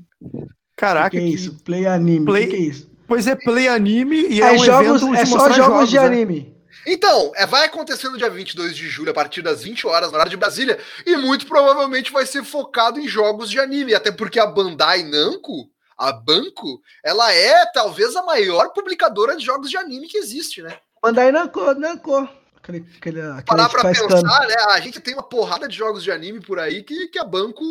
Caraca, 0.76 1.10
que, 1.10 1.18
que 1.18 1.22
é 1.24 1.28
que- 1.28 1.34
isso? 1.34 1.54
Play 1.62 1.86
anime. 1.86 2.24
Play- 2.26 2.46
Que 2.46 2.50
que 2.50 2.56
é 2.56 2.66
isso? 2.66 2.90
pois 3.06 3.26
é 3.26 3.36
Play 3.36 3.68
Anime 3.68 4.26
e 4.28 4.40
é, 4.42 4.46
É, 4.46 4.52
um 4.52 4.58
jogos, 4.64 5.02
evento 5.02 5.14
é 5.14 5.24
de 5.24 5.30
só 5.30 5.36
mostrar 5.36 5.54
jogos, 5.54 5.90
de 5.90 5.96
né? 5.98 6.04
anime. 6.06 6.54
Então, 6.86 7.32
é, 7.36 7.46
vai 7.46 7.64
acontecer 7.66 8.08
no 8.08 8.18
dia 8.18 8.28
22 8.28 8.74
de 8.76 8.88
julho, 8.88 9.10
a 9.10 9.14
partir 9.14 9.40
das 9.40 9.62
20 9.62 9.86
horas, 9.86 10.10
na 10.10 10.18
hora 10.18 10.28
de 10.28 10.36
Brasília, 10.36 10.78
e 11.06 11.16
muito 11.16 11.46
provavelmente 11.46 12.10
vai 12.12 12.26
ser 12.26 12.42
focado 12.44 12.98
em 12.98 13.06
jogos 13.08 13.48
de 13.50 13.58
anime, 13.60 13.94
até 13.94 14.10
porque 14.10 14.38
a 14.40 14.46
Bandai 14.46 15.02
Namco 15.02 15.70
a 15.96 16.12
Banco, 16.12 16.80
ela 17.04 17.32
é 17.32 17.64
talvez 17.72 18.16
a 18.16 18.22
maior 18.24 18.70
publicadora 18.72 19.36
de 19.36 19.44
jogos 19.44 19.70
de 19.70 19.76
anime 19.76 20.08
que 20.08 20.18
existe, 20.18 20.60
né? 20.60 20.76
Bandai 21.00 21.30
Namco, 21.30 21.72
Namco. 21.74 22.28
Aquele, 22.64 22.86
aquele, 22.96 23.20
aquele 23.20 23.42
Parar 23.44 23.68
pra 23.68 23.82
pensar, 23.82 24.46
né? 24.48 24.54
A 24.70 24.80
gente 24.80 24.98
tem 24.98 25.12
uma 25.12 25.22
porrada 25.22 25.68
de 25.68 25.76
jogos 25.76 26.02
de 26.02 26.10
anime 26.10 26.40
por 26.40 26.58
aí 26.58 26.82
que, 26.82 27.08
que 27.08 27.18
a 27.18 27.24
Banco 27.24 27.62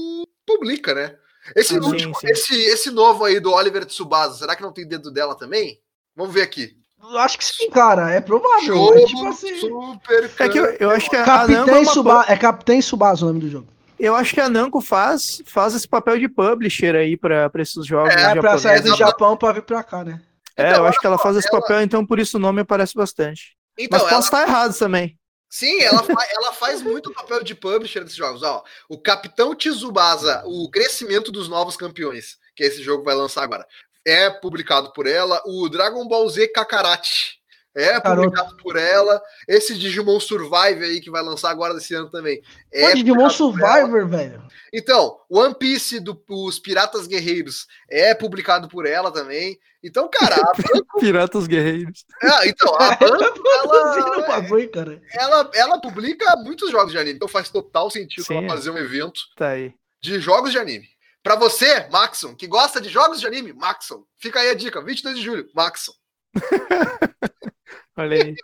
publica, 0.46 0.94
né? 0.94 1.16
Esse, 1.56 1.76
Ah, 1.76 1.82
sim, 1.82 1.88
último, 1.90 2.16
sim. 2.20 2.28
Esse, 2.28 2.56
esse 2.56 2.92
novo 2.92 3.26
aí 3.26 3.40
do 3.40 3.52
Oliver 3.52 3.84
Tsubasa, 3.86 4.38
será 4.38 4.56
que 4.56 4.62
não 4.62 4.72
tem 4.72 4.88
dedo 4.88 5.10
dela 5.12 5.34
também? 5.36 5.80
Vamos 6.16 6.32
ver 6.34 6.44
aqui. 6.44 6.78
Acho 7.18 7.38
que 7.40 7.44
sim, 7.44 7.70
cara. 7.72 8.12
É 8.12 8.22
provável. 8.22 8.62
Jogo 8.68 8.94
É 9.00 9.06
tipo 9.06 9.28
assim. 9.28 9.60
super. 9.60 10.32
É 10.40 10.48
que 10.48 10.58
eu, 10.60 10.66
eu 10.80 10.90
acho 10.92 11.10
que 11.10 11.16
é, 11.18 11.24
Capitão 11.26 11.66
uma 11.82 11.86
Suba... 11.92 12.26
É 12.30 12.38
Capitão 12.38 12.82
Subasa 12.82 13.26
o 13.26 13.28
nome 13.30 13.40
do 13.42 13.50
jogo. 13.50 13.68
Eu 14.00 14.16
acho 14.16 14.34
que 14.34 14.40
a 14.40 14.48
Namco 14.48 14.80
faz, 14.80 15.42
faz 15.46 15.74
esse 15.76 15.88
papel 15.88 16.18
de 16.20 16.30
publisher 16.30 16.96
aí 16.96 17.18
pra 17.18 17.50
pra 17.50 17.62
esses 17.62 17.86
jogos 17.86 18.14
É, 18.14 18.20
É, 18.20 18.24
pra 18.36 18.58
japoneses. 18.58 18.62
sair 18.62 18.82
do. 18.82 18.96
Japão 18.96 19.36
pra 19.36 19.52
vir 19.54 19.64
pra 19.64 19.84
cá, 19.84 20.04
né? 20.04 20.22
É, 20.56 20.70
Então, 20.70 20.84
eu 20.84 20.88
acho 20.88 21.00
que 21.00 21.08
ela 21.08 21.18
faz 21.18 21.36
esse 21.36 21.50
ela- 21.50 21.60
papel, 21.62 21.82
então 21.82 22.06
por 22.06 22.20
isso 22.20 22.38
o 22.38 22.40
nome 22.40 22.62
aparece 22.62 22.94
bastante. 22.96 23.58
Então, 23.78 23.98
Mas 24.00 24.02
ela, 24.02 24.10
posso 24.18 24.28
estar 24.28 24.48
errado 24.48 24.78
também. 24.78 25.18
sim, 25.50 25.82
ela, 25.82 26.04
fa- 26.04 26.28
ela 26.32 26.54
faz 26.54 26.82
muito 26.82 27.10
o 27.10 27.14
papel 27.14 27.44
de 27.44 27.56
publisher 27.56 28.02
desses 28.04 28.16
jogos. 28.18 28.44
Ó, 28.44 28.64
o 28.90 29.00
Capitão 29.00 29.56
Tsubasa, 29.56 30.44
o 30.46 30.70
crescimento 30.70 31.32
dos 31.32 31.48
novos 31.48 31.76
campeões, 31.78 32.38
que 32.56 32.64
esse 32.64 32.82
jogo 32.84 33.04
vai 33.04 33.16
lançar 33.16 33.44
agora, 33.44 33.66
é 34.06 34.30
publicado 34.30 34.92
por 34.94 35.08
ela. 35.08 35.42
O 35.46 35.70
Dragon 35.70 36.08
Ball 36.08 36.28
Z 36.30 36.48
Kakarate 36.50 37.40
é 37.76 38.00
Garoto. 38.00 38.22
publicado 38.30 38.58
por 38.58 38.76
ela. 38.76 39.22
Esse 39.48 39.78
Digimon 39.78 40.20
Survive 40.20 40.84
aí 40.84 41.02
que 41.02 41.10
vai 41.12 41.22
lançar 41.24 41.50
agora 41.50 41.74
desse 41.74 41.94
ano 41.94 42.10
também. 42.10 42.42
É 42.72 42.90
Pô, 42.90 42.96
Digimon. 42.96 43.30
Survivor, 43.30 44.08
velho. 44.08 44.44
Então, 44.72 45.20
One 45.30 45.56
Piece 45.56 46.00
dos 46.00 46.60
Piratas 46.60 47.08
Guerreiros 47.08 47.68
é 47.90 48.14
publicado 48.14 48.68
por 48.68 48.86
ela 48.86 49.12
também. 49.12 49.60
Então, 49.84 50.10
cara, 50.10 50.36
a 50.36 50.54
Banco, 50.74 51.00
Piratas 51.00 51.46
Guerreiros. 51.46 52.06
é, 52.22 52.48
então, 52.48 52.74
a 52.80 52.96
Banco, 52.96 53.44
ela, 53.48 54.28
bagulho, 54.28 54.72
cara. 54.72 55.02
ela, 55.12 55.52
ela 55.54 55.82
publica 55.82 56.36
muitos 56.38 56.72
jogos 56.72 56.92
de 56.92 56.98
anime. 56.98 57.16
Então 57.16 57.28
faz 57.28 57.50
total 57.50 57.90
sentido 57.92 58.24
Sim. 58.26 58.38
ela 58.38 58.48
fazer 58.48 58.70
um 58.72 58.78
evento 58.78 59.20
Tá 59.36 59.50
aí. 59.50 59.74
de 60.02 60.20
jogos 60.20 60.52
de 60.52 60.58
anime. 60.58 60.88
Pra 61.22 61.36
você, 61.36 61.88
Maxon, 61.90 62.36
que 62.36 62.48
gosta 62.48 62.82
de 62.82 62.90
jogos 62.90 63.20
de 63.20 63.28
anime, 63.28 63.54
Maxon, 63.54 64.04
fica 64.20 64.40
aí 64.42 64.50
a 64.50 64.54
dica, 64.54 64.82
22 64.82 65.18
de 65.18 65.24
julho, 65.24 65.50
Maxon. 65.56 65.94
Olha 67.98 68.24
aí. 68.24 68.36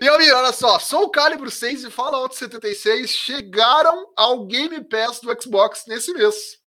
E 0.00 0.08
Almir, 0.08 0.34
olha 0.36 0.52
só, 0.52 0.78
Soul 0.78 1.08
Calibur 1.10 1.50
6 1.50 1.84
e 1.84 1.90
Fallout 1.90 2.36
76 2.36 3.08
chegaram 3.10 4.08
ao 4.16 4.44
Game 4.46 4.82
Pass 4.84 5.20
do 5.20 5.42
Xbox 5.42 5.84
nesse 5.88 6.12
mês. 6.12 6.58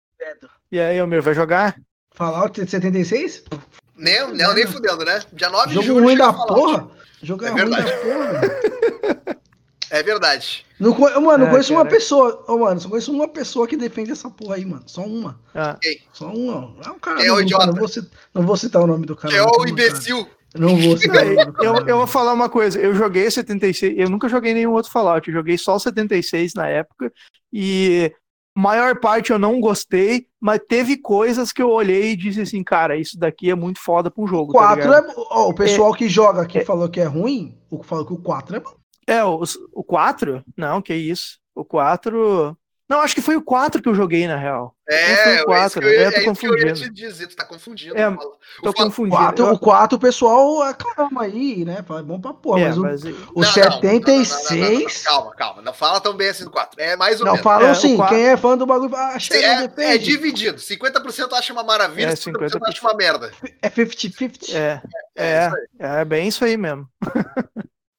E 0.71 0.79
aí, 0.79 0.99
Almir, 0.99 1.21
vai 1.21 1.33
jogar? 1.35 1.75
Fallout 2.13 2.59
76? 2.65 3.43
Nem, 3.95 4.33
não, 4.33 4.53
nem 4.53 4.65
fudendo, 4.65 5.05
né? 5.05 5.21
Dia 5.33 5.49
9 5.49 5.67
de 5.67 5.73
Jogo 5.75 5.85
julho 5.87 6.03
ruim 6.05 6.17
da 6.17 6.33
porra. 6.33 6.89
Jogo 7.21 7.45
É 7.45 7.49
ruim 7.49 7.69
da 7.69 7.77
verdade. 7.81 8.01
porra. 8.01 9.31
É 9.93 10.01
verdade. 10.01 10.65
Não, 10.79 10.97
mano, 10.97 11.43
eu 11.43 11.47
É, 11.47 11.49
conheço 11.49 11.73
uma 11.73 11.83
cara. 11.83 11.93
pessoa. 11.95 12.45
Ô, 12.47 12.59
mano, 12.59 12.79
só 12.79 12.87
conheço 12.87 13.11
uma 13.11 13.27
pessoa 13.27 13.67
que 13.67 13.75
defende 13.75 14.09
essa 14.09 14.29
porra 14.29 14.55
aí, 14.55 14.63
mano. 14.63 14.83
Só 14.87 15.01
uma. 15.01 15.37
Ah, 15.53 15.77
Só 16.13 16.27
uma. 16.27 16.73
É 16.85 16.89
um 16.89 16.97
cara. 16.97 17.21
É 17.21 17.29
o 17.29 17.35
não, 17.35 17.41
idiota? 17.41 17.65
Não 17.65 17.73
vou, 17.75 17.87
citar, 17.89 18.19
não 18.33 18.41
vou 18.43 18.55
citar 18.55 18.81
o 18.81 18.87
nome 18.87 19.05
do 19.05 19.17
cara. 19.17 19.33
Que 19.33 19.37
é 19.37 19.41
não, 19.41 19.49
o 19.49 19.51
cara. 19.51 19.69
Não 20.55 20.75
vou 20.77 20.99
cara. 20.99 21.53
eu, 21.61 21.87
eu 21.87 21.97
vou 21.97 22.07
falar 22.07 22.33
uma 22.33 22.49
coisa. 22.49 22.79
Eu 22.79 22.93
joguei 22.93 23.29
76. 23.29 23.97
Eu 23.97 24.09
nunca 24.09 24.27
joguei 24.27 24.53
nenhum 24.53 24.73
outro 24.73 24.91
Fallout. 24.91 25.27
Eu 25.27 25.33
joguei 25.33 25.57
só 25.57 25.75
o 25.75 25.79
76 25.79 26.53
na 26.53 26.67
época. 26.67 27.11
E 27.51 28.11
maior 28.55 28.99
parte 28.99 29.31
eu 29.31 29.39
não 29.39 29.61
gostei. 29.61 30.27
Mas 30.39 30.59
teve 30.67 30.97
coisas 30.97 31.51
que 31.51 31.61
eu 31.61 31.69
olhei 31.69 32.11
e 32.11 32.15
disse 32.15 32.41
assim, 32.41 32.63
cara, 32.63 32.97
isso 32.97 33.17
daqui 33.17 33.49
é 33.49 33.55
muito 33.55 33.79
foda 33.79 34.11
pra 34.11 34.23
um 34.23 34.27
jogo. 34.27 34.53
tá 34.53 34.59
4 34.59 34.83
ligado? 34.83 35.11
é. 35.11 35.13
ó, 35.15 35.49
o 35.49 35.53
pessoal 35.53 35.93
que 35.93 36.09
joga 36.09 36.41
aqui 36.41 36.65
falou 36.65 36.89
que 36.89 36.99
é 36.99 37.05
ruim. 37.05 37.57
O 37.69 37.81
falou 37.83 38.05
que 38.05 38.13
o 38.13 38.17
4 38.17 38.55
é 38.57 38.59
bom. 38.59 38.75
É, 39.07 39.23
o, 39.23 39.41
o 39.73 39.83
4? 39.83 40.43
Não, 40.57 40.81
que 40.81 40.93
isso. 40.93 41.39
O 41.55 41.63
4. 41.63 42.57
Não, 42.91 42.99
acho 43.01 43.15
que 43.15 43.21
foi 43.21 43.37
o 43.37 43.41
4 43.41 43.81
que 43.81 43.87
eu 43.87 43.95
joguei, 43.95 44.27
na 44.27 44.35
real. 44.35 44.75
Não 44.87 44.97
foi 44.97 45.05
É, 45.05 45.15
o 45.15 45.29
é 45.29 45.35
isso 45.35 45.45
quatro, 45.45 45.79
que 45.79 45.85
eu, 45.87 45.91
é, 45.91 45.95
tô 45.95 46.01
é 46.01 46.11
que 46.11 46.17
eu 46.17 46.21
ia 46.21 46.25
confundindo. 46.27 46.73
te 46.73 46.89
dizer, 46.89 47.27
tu 47.27 47.35
tá 47.37 47.45
confundindo. 47.45 47.97
É, 47.97 48.17
Tô 48.61 48.73
confundindo. 48.73 49.15
4, 49.15 49.45
Eu- 49.45 49.53
o 49.53 49.59
4 49.59 49.95
o 49.97 49.99
pessoal 50.01 50.61
acalma 50.63 51.23
aí, 51.23 51.63
né? 51.63 51.81
Fala, 51.87 52.01
É 52.01 52.03
bom 52.03 52.19
pra 52.19 52.33
porra. 52.33 52.59
é, 52.59 52.65
mas 52.67 52.77
o, 52.77 52.81
mas- 52.81 53.03
o 53.03 53.05
Não, 53.05 53.13
não, 53.13 53.21
não, 53.21 53.23
não, 53.23 53.31
não, 53.31 53.31
não, 53.31 53.43
não, 53.43 53.43
76. 53.53 55.03
Calma, 55.03 55.31
calma. 55.35 55.61
Não 55.61 55.73
fala 55.73 56.01
tão 56.01 56.13
bem 56.13 56.27
assim 56.29 56.43
do 56.43 56.51
4. 56.51 56.81
É 56.81 56.97
mais 56.97 57.21
ou 57.21 57.25
Não, 57.25 57.33
menos. 57.33 57.43
falam 57.43 57.69
É, 57.69 57.71
o 57.71 57.75
sim. 57.75 57.95
quatro- 57.95 58.15
Quem 58.17 58.25
é 58.27 58.35
fã 58.35 58.57
do 58.57 58.65
bagulho 58.65 58.93
acha 58.93 59.33
Sim, 59.33 59.39
que 59.39 59.45
não 59.47 59.85
é, 59.85 59.95
é 59.95 59.97
dividido. 59.97 60.59
50% 60.59 61.33
acha 61.33 61.53
uma 61.53 61.63
maravilha, 61.63 62.07
É, 62.09 62.15
50% 62.17 62.59
50%. 62.59 62.67
acha 62.67 62.81
uma 62.81 62.93
merda. 62.93 63.31
É 63.61 63.69
50-50. 63.69 64.53
É, 64.53 64.81
É, 65.15 65.25
é, 65.25 65.47
isso 65.47 65.55
aí. 65.55 65.65
é 66.01 66.05
bem 66.05 66.27
isso 66.27 66.43
aí 66.43 66.57
mesmo. 66.57 66.85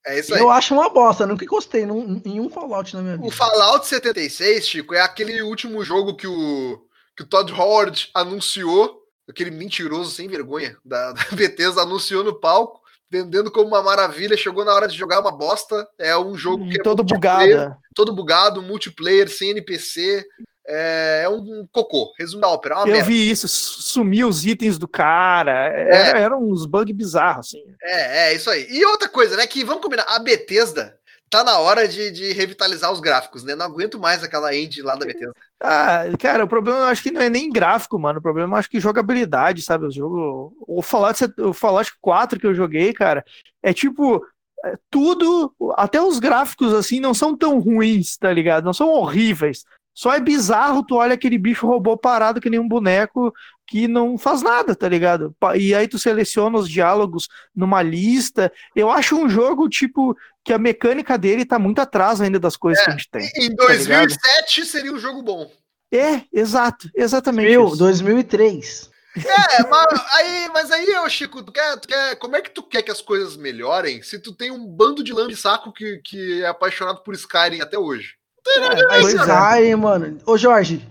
É 0.04 0.18
isso 0.18 0.34
aí. 0.34 0.40
Eu 0.40 0.50
acho 0.50 0.74
uma 0.74 0.88
bosta, 0.88 1.26
nunca 1.26 1.46
gostei 1.46 1.86
num, 1.86 2.20
em 2.24 2.40
um 2.40 2.50
Fallout 2.50 2.94
na 2.94 3.02
minha 3.02 3.16
vida. 3.16 3.28
O 3.28 3.30
Fallout 3.30 3.86
76, 3.86 4.66
Chico, 4.66 4.94
é 4.94 5.00
aquele 5.00 5.40
último 5.42 5.84
jogo 5.84 6.16
que 6.16 6.26
o, 6.26 6.84
que 7.16 7.22
o 7.22 7.26
Todd 7.26 7.52
Howard 7.52 8.10
anunciou, 8.12 9.02
aquele 9.28 9.50
mentiroso 9.50 10.10
sem 10.10 10.28
vergonha 10.28 10.76
da, 10.84 11.12
da 11.12 11.24
Bethesda, 11.32 11.82
anunciou 11.82 12.24
no 12.24 12.34
palco, 12.34 12.81
vendendo 13.12 13.50
como 13.50 13.68
uma 13.68 13.82
maravilha, 13.82 14.36
chegou 14.38 14.64
na 14.64 14.72
hora 14.74 14.88
de 14.88 14.96
jogar 14.96 15.20
uma 15.20 15.30
bosta. 15.30 15.86
É 15.98 16.16
um 16.16 16.34
jogo 16.34 16.66
que 16.66 16.80
é 16.80 16.82
todo 16.82 17.04
bugado. 17.04 17.76
todo 17.94 18.14
bugado, 18.14 18.62
multiplayer, 18.62 19.28
sem 19.28 19.50
NPC. 19.50 20.24
É, 20.66 21.22
é 21.24 21.28
um 21.28 21.66
cocô. 21.70 22.12
Resumo 22.18 22.40
da 22.40 22.48
ópera. 22.48 22.76
é 22.76 22.78
uma 22.78 22.86
Eu 22.88 22.92
merda. 22.92 23.06
vi 23.06 23.30
isso, 23.30 23.46
sumiu 23.48 24.28
os 24.28 24.46
itens 24.46 24.78
do 24.78 24.88
cara. 24.88 25.66
Era, 25.68 26.18
eram 26.18 26.42
uns 26.42 26.64
bugs 26.64 26.96
bizarros, 26.96 27.48
assim. 27.48 27.62
É, 27.82 28.30
é 28.30 28.34
isso 28.34 28.48
aí. 28.48 28.66
E 28.70 28.82
outra 28.86 29.08
coisa, 29.08 29.36
né? 29.36 29.46
Que 29.46 29.62
vamos 29.62 29.82
combinar, 29.82 30.04
a 30.08 30.18
Bethesda 30.18 30.96
tá 31.32 31.42
na 31.42 31.58
hora 31.58 31.88
de, 31.88 32.10
de 32.10 32.30
revitalizar 32.34 32.92
os 32.92 33.00
gráficos, 33.00 33.42
né? 33.42 33.54
Não 33.54 33.64
aguento 33.64 33.98
mais 33.98 34.22
aquela 34.22 34.54
engine 34.54 34.82
lá 34.82 34.94
da 34.94 35.06
Bethesda. 35.06 35.32
Ah, 35.58 36.02
cara, 36.20 36.44
o 36.44 36.48
problema 36.48 36.80
eu 36.80 36.84
acho 36.84 37.02
que 37.02 37.10
não 37.10 37.22
é 37.22 37.30
nem 37.30 37.50
gráfico, 37.50 37.98
mano. 37.98 38.18
O 38.18 38.22
problema 38.22 38.54
eu 38.54 38.58
acho 38.58 38.68
que 38.68 38.78
jogabilidade, 38.78 39.62
sabe? 39.62 39.86
O 39.86 39.90
jogo. 39.90 40.54
O 40.68 40.82
Fallout, 40.82 41.24
o 41.38 41.54
Fallout 41.54 41.90
4 42.02 42.38
que 42.38 42.46
eu 42.46 42.54
joguei, 42.54 42.92
cara, 42.92 43.24
é 43.62 43.72
tipo. 43.72 44.22
é 44.62 44.74
Tudo, 44.90 45.54
até 45.74 46.02
os 46.02 46.18
gráficos 46.18 46.74
assim, 46.74 47.00
não 47.00 47.14
são 47.14 47.34
tão 47.34 47.58
ruins, 47.58 48.18
tá 48.18 48.30
ligado? 48.30 48.64
Não 48.64 48.74
são 48.74 48.90
horríveis. 48.90 49.64
Só 49.94 50.14
é 50.14 50.20
bizarro, 50.20 50.84
tu 50.84 50.96
olha 50.96 51.14
aquele 51.14 51.36
bicho 51.36 51.66
robô 51.66 51.96
parado 51.96 52.40
que 52.40 52.48
nem 52.48 52.58
um 52.58 52.68
boneco 52.68 53.32
que 53.66 53.86
não 53.86 54.18
faz 54.18 54.42
nada, 54.42 54.74
tá 54.74 54.88
ligado? 54.88 55.34
E 55.56 55.74
aí 55.74 55.88
tu 55.88 55.98
seleciona 55.98 56.58
os 56.58 56.68
diálogos 56.68 57.28
numa 57.54 57.82
lista. 57.82 58.52
Eu 58.74 58.90
acho 58.90 59.16
um 59.16 59.28
jogo, 59.28 59.68
tipo, 59.68 60.16
que 60.44 60.52
a 60.52 60.58
mecânica 60.58 61.16
dele 61.16 61.44
tá 61.44 61.58
muito 61.58 61.80
atrás 61.80 62.20
ainda 62.20 62.38
das 62.38 62.56
coisas 62.56 62.82
que 62.84 62.90
a 62.90 62.92
gente 62.92 63.08
tem. 63.10 63.26
Em 63.36 63.54
Tá 63.54 63.68
ligado? 63.68 64.08
2007 64.08 64.66
seria 64.66 64.92
um 64.92 64.98
jogo 64.98 65.22
bom. 65.22 65.50
É, 65.92 66.22
exato, 66.32 66.88
exatamente. 66.94 67.50
Mil, 67.50 67.68
isso. 67.68 67.76
2003. 67.76 68.90
É, 69.14 69.68
mas 69.68 70.14
aí, 70.14 70.48
mas 70.54 70.70
aí, 70.70 70.96
ô 70.96 71.08
Chico, 71.08 71.42
tu 71.42 71.52
quer, 71.52 71.76
tu 71.78 71.86
quer, 71.86 72.16
como 72.16 72.34
é 72.34 72.40
que 72.40 72.50
tu 72.50 72.62
quer 72.62 72.82
que 72.82 72.90
as 72.90 73.02
coisas 73.02 73.36
melhorem 73.36 74.02
se 74.02 74.18
tu 74.18 74.34
tem 74.34 74.50
um 74.50 74.66
bando 74.66 75.04
de 75.04 75.12
lambe-saco 75.12 75.70
que, 75.70 75.98
que 75.98 76.42
é 76.42 76.46
apaixonado 76.46 77.02
por 77.02 77.14
Skyrim 77.14 77.60
até 77.60 77.78
hoje? 77.78 78.14
É, 78.46 79.00
pois 79.00 79.14
é. 79.14 79.18
Skyrim, 79.18 79.74
mano. 79.76 80.18
Ô, 80.26 80.36
Jorge, 80.36 80.86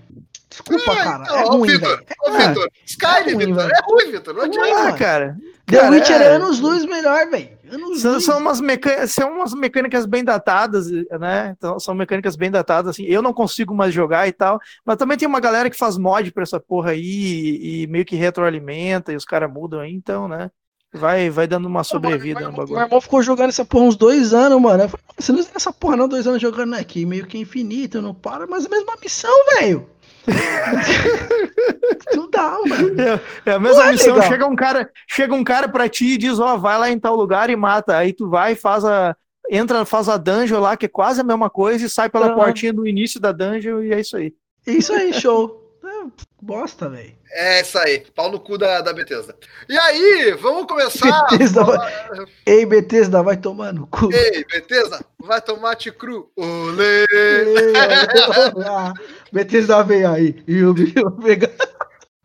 desculpa, 0.50 0.96
cara. 0.96 1.24
então, 1.24 1.36
é 1.38 1.44
ruim, 1.44 1.70
Vitor, 1.70 1.90
velho. 1.98 2.06
ô, 2.24 2.30
É. 2.30 2.48
Vitor, 2.48 2.70
Skyrim, 2.86 3.30
É 3.30 3.34
ruim, 3.34 3.46
Vitor, 3.54 3.72
é 3.72 3.82
ruim, 3.92 4.12
Vitor, 4.12 4.34
não 4.34 4.42
É 4.44 4.46
adianta. 4.46 4.98
cara. 4.98 5.38
The 5.68 5.78
Cara, 5.78 5.92
Witcher 5.92 6.22
é 6.22 6.26
é- 6.26 6.28
anos 6.36 6.60
luz 6.60 6.84
melhor, 6.86 7.30
velho. 7.30 7.50
Anos 7.72 8.02
São, 8.02 8.14
luz. 8.14 8.26
são 8.26 8.38
umas 8.40 8.60
meca- 8.60 9.08
são 9.08 9.32
umas 9.38 9.54
mecânicas 9.54 10.06
bem 10.06 10.22
datadas, 10.22 10.90
né? 10.92 11.54
Então, 11.58 11.80
são 11.80 11.94
mecânicas 11.96 12.36
bem 12.36 12.52
datadas, 12.52 12.90
assim. 12.92 13.06
Eu 13.06 13.22
não 13.22 13.32
consigo 13.32 13.74
mais 13.74 13.94
jogar 13.94 14.28
e 14.28 14.34
tal, 14.34 14.60
mas 14.86 14.98
também 14.98 15.18
tem 15.18 15.28
uma 15.28 15.40
galera 15.40 15.70
que 15.70 15.78
faz 15.78 15.98
mod 15.98 16.30
pra 16.34 16.44
essa 16.44 16.60
porra 16.60 16.92
aí 16.92 17.00
e, 17.02 17.84
e 17.84 17.88
meio 17.88 18.04
que 18.04 18.18
retroalimenta 18.18 19.14
e 19.14 19.16
os 19.16 19.24
caras 19.24 19.50
mudam 19.50 19.80
aí, 19.80 19.94
então, 19.94 20.28
né? 20.28 20.52
Vai, 20.94 21.30
vai 21.30 21.48
dando 21.48 21.68
uma 21.68 21.84
sobrevida 21.86 22.42
no 22.42 22.48
Meu 22.48 22.58
bagulho. 22.58 22.80
irmão 22.82 23.00
ficou 23.00 23.24
jogando 23.24 23.50
essa 23.50 23.64
porra 23.64 23.86
uns 23.86 23.96
dois 23.96 24.34
anos, 24.34 24.60
mano. 24.62 24.84
Eu 24.84 24.90
falei, 24.90 25.06
você 25.18 25.32
não 25.32 25.40
usa 25.40 25.50
essa 25.56 25.72
porra 25.72 25.96
não, 25.96 26.08
dois 26.08 26.28
anos 26.28 26.42
jogando 26.42 26.74
aqui, 26.76 27.06
meio 27.06 27.26
que 27.26 27.38
infinito, 27.38 28.02
não 28.02 28.14
para, 28.14 28.46
mas 28.46 28.66
a 28.66 28.70
mesma 28.70 28.94
missão, 29.02 29.32
velho. 29.58 29.88
não 32.16 32.30
dá, 32.30 32.58
mano. 32.68 32.96
É 33.46 33.54
a 33.54 33.60
mesma 33.60 33.80
Não 33.84 33.90
é 33.90 33.92
missão, 33.94 34.16
legal. 34.16 34.30
chega 34.30 34.46
um 34.48 34.56
cara, 34.56 34.90
chega 35.08 35.34
um 35.34 35.44
cara 35.44 35.68
pra 35.70 35.88
ti 35.90 36.14
e 36.14 36.18
diz, 36.18 36.40
ó, 36.40 36.58
vai 36.58 36.78
lá 36.78 36.90
em 36.90 37.00
tal 37.00 37.16
lugar 37.16 37.50
e 37.50 37.56
mata. 37.56 37.96
Aí 37.98 38.14
tu 38.14 38.30
vai, 38.30 38.56
faz 38.56 38.84
a 38.86 39.16
entra, 39.50 39.84
faz 39.86 40.08
a 40.08 40.18
dungeon 40.18 40.60
lá, 40.60 40.78
que 40.78 40.86
é 40.86 40.90
quase 40.90 41.20
a 41.22 41.24
mesma 41.24 41.50
coisa 41.50 41.86
e 41.86 41.90
sai 41.90 42.10
pela 42.10 42.28
Aham. 42.28 42.36
portinha 42.36 42.72
do 42.72 42.88
início 42.88 43.20
da 43.20 43.32
dungeon 43.32 43.82
e 43.82 43.94
é 43.94 44.00
isso 44.00 44.16
aí. 44.16 44.34
Isso 44.66 44.94
aí, 44.94 45.14
show. 45.14 45.61
É, 46.02 46.06
bosta, 46.42 46.90
velho. 46.90 47.16
É 47.32 47.62
isso 47.62 47.78
aí, 47.78 48.06
pau 48.16 48.32
no 48.32 48.40
cu 48.40 48.58
da, 48.58 48.82
da 48.82 48.92
Bethesda. 48.92 49.36
E 49.70 49.78
aí, 49.78 50.36
vamos 50.40 50.66
começar. 50.66 51.26
Bethesda 51.30 51.64
vai... 51.64 52.26
Ei, 52.46 52.66
Bethesda, 52.66 53.24
vai 53.24 53.38
tomar 53.38 53.74
no 53.74 53.88
cu. 53.88 54.12
Ei, 54.12 54.44
Bethesda, 54.46 55.00
vai 55.20 55.42
tomate 55.42 55.92
cru. 55.92 56.32
Olê! 56.36 57.06
Bethesda 59.32 59.84
vem 59.84 60.06
aí. 60.06 60.44
E 60.48 60.64
o. 60.64 60.74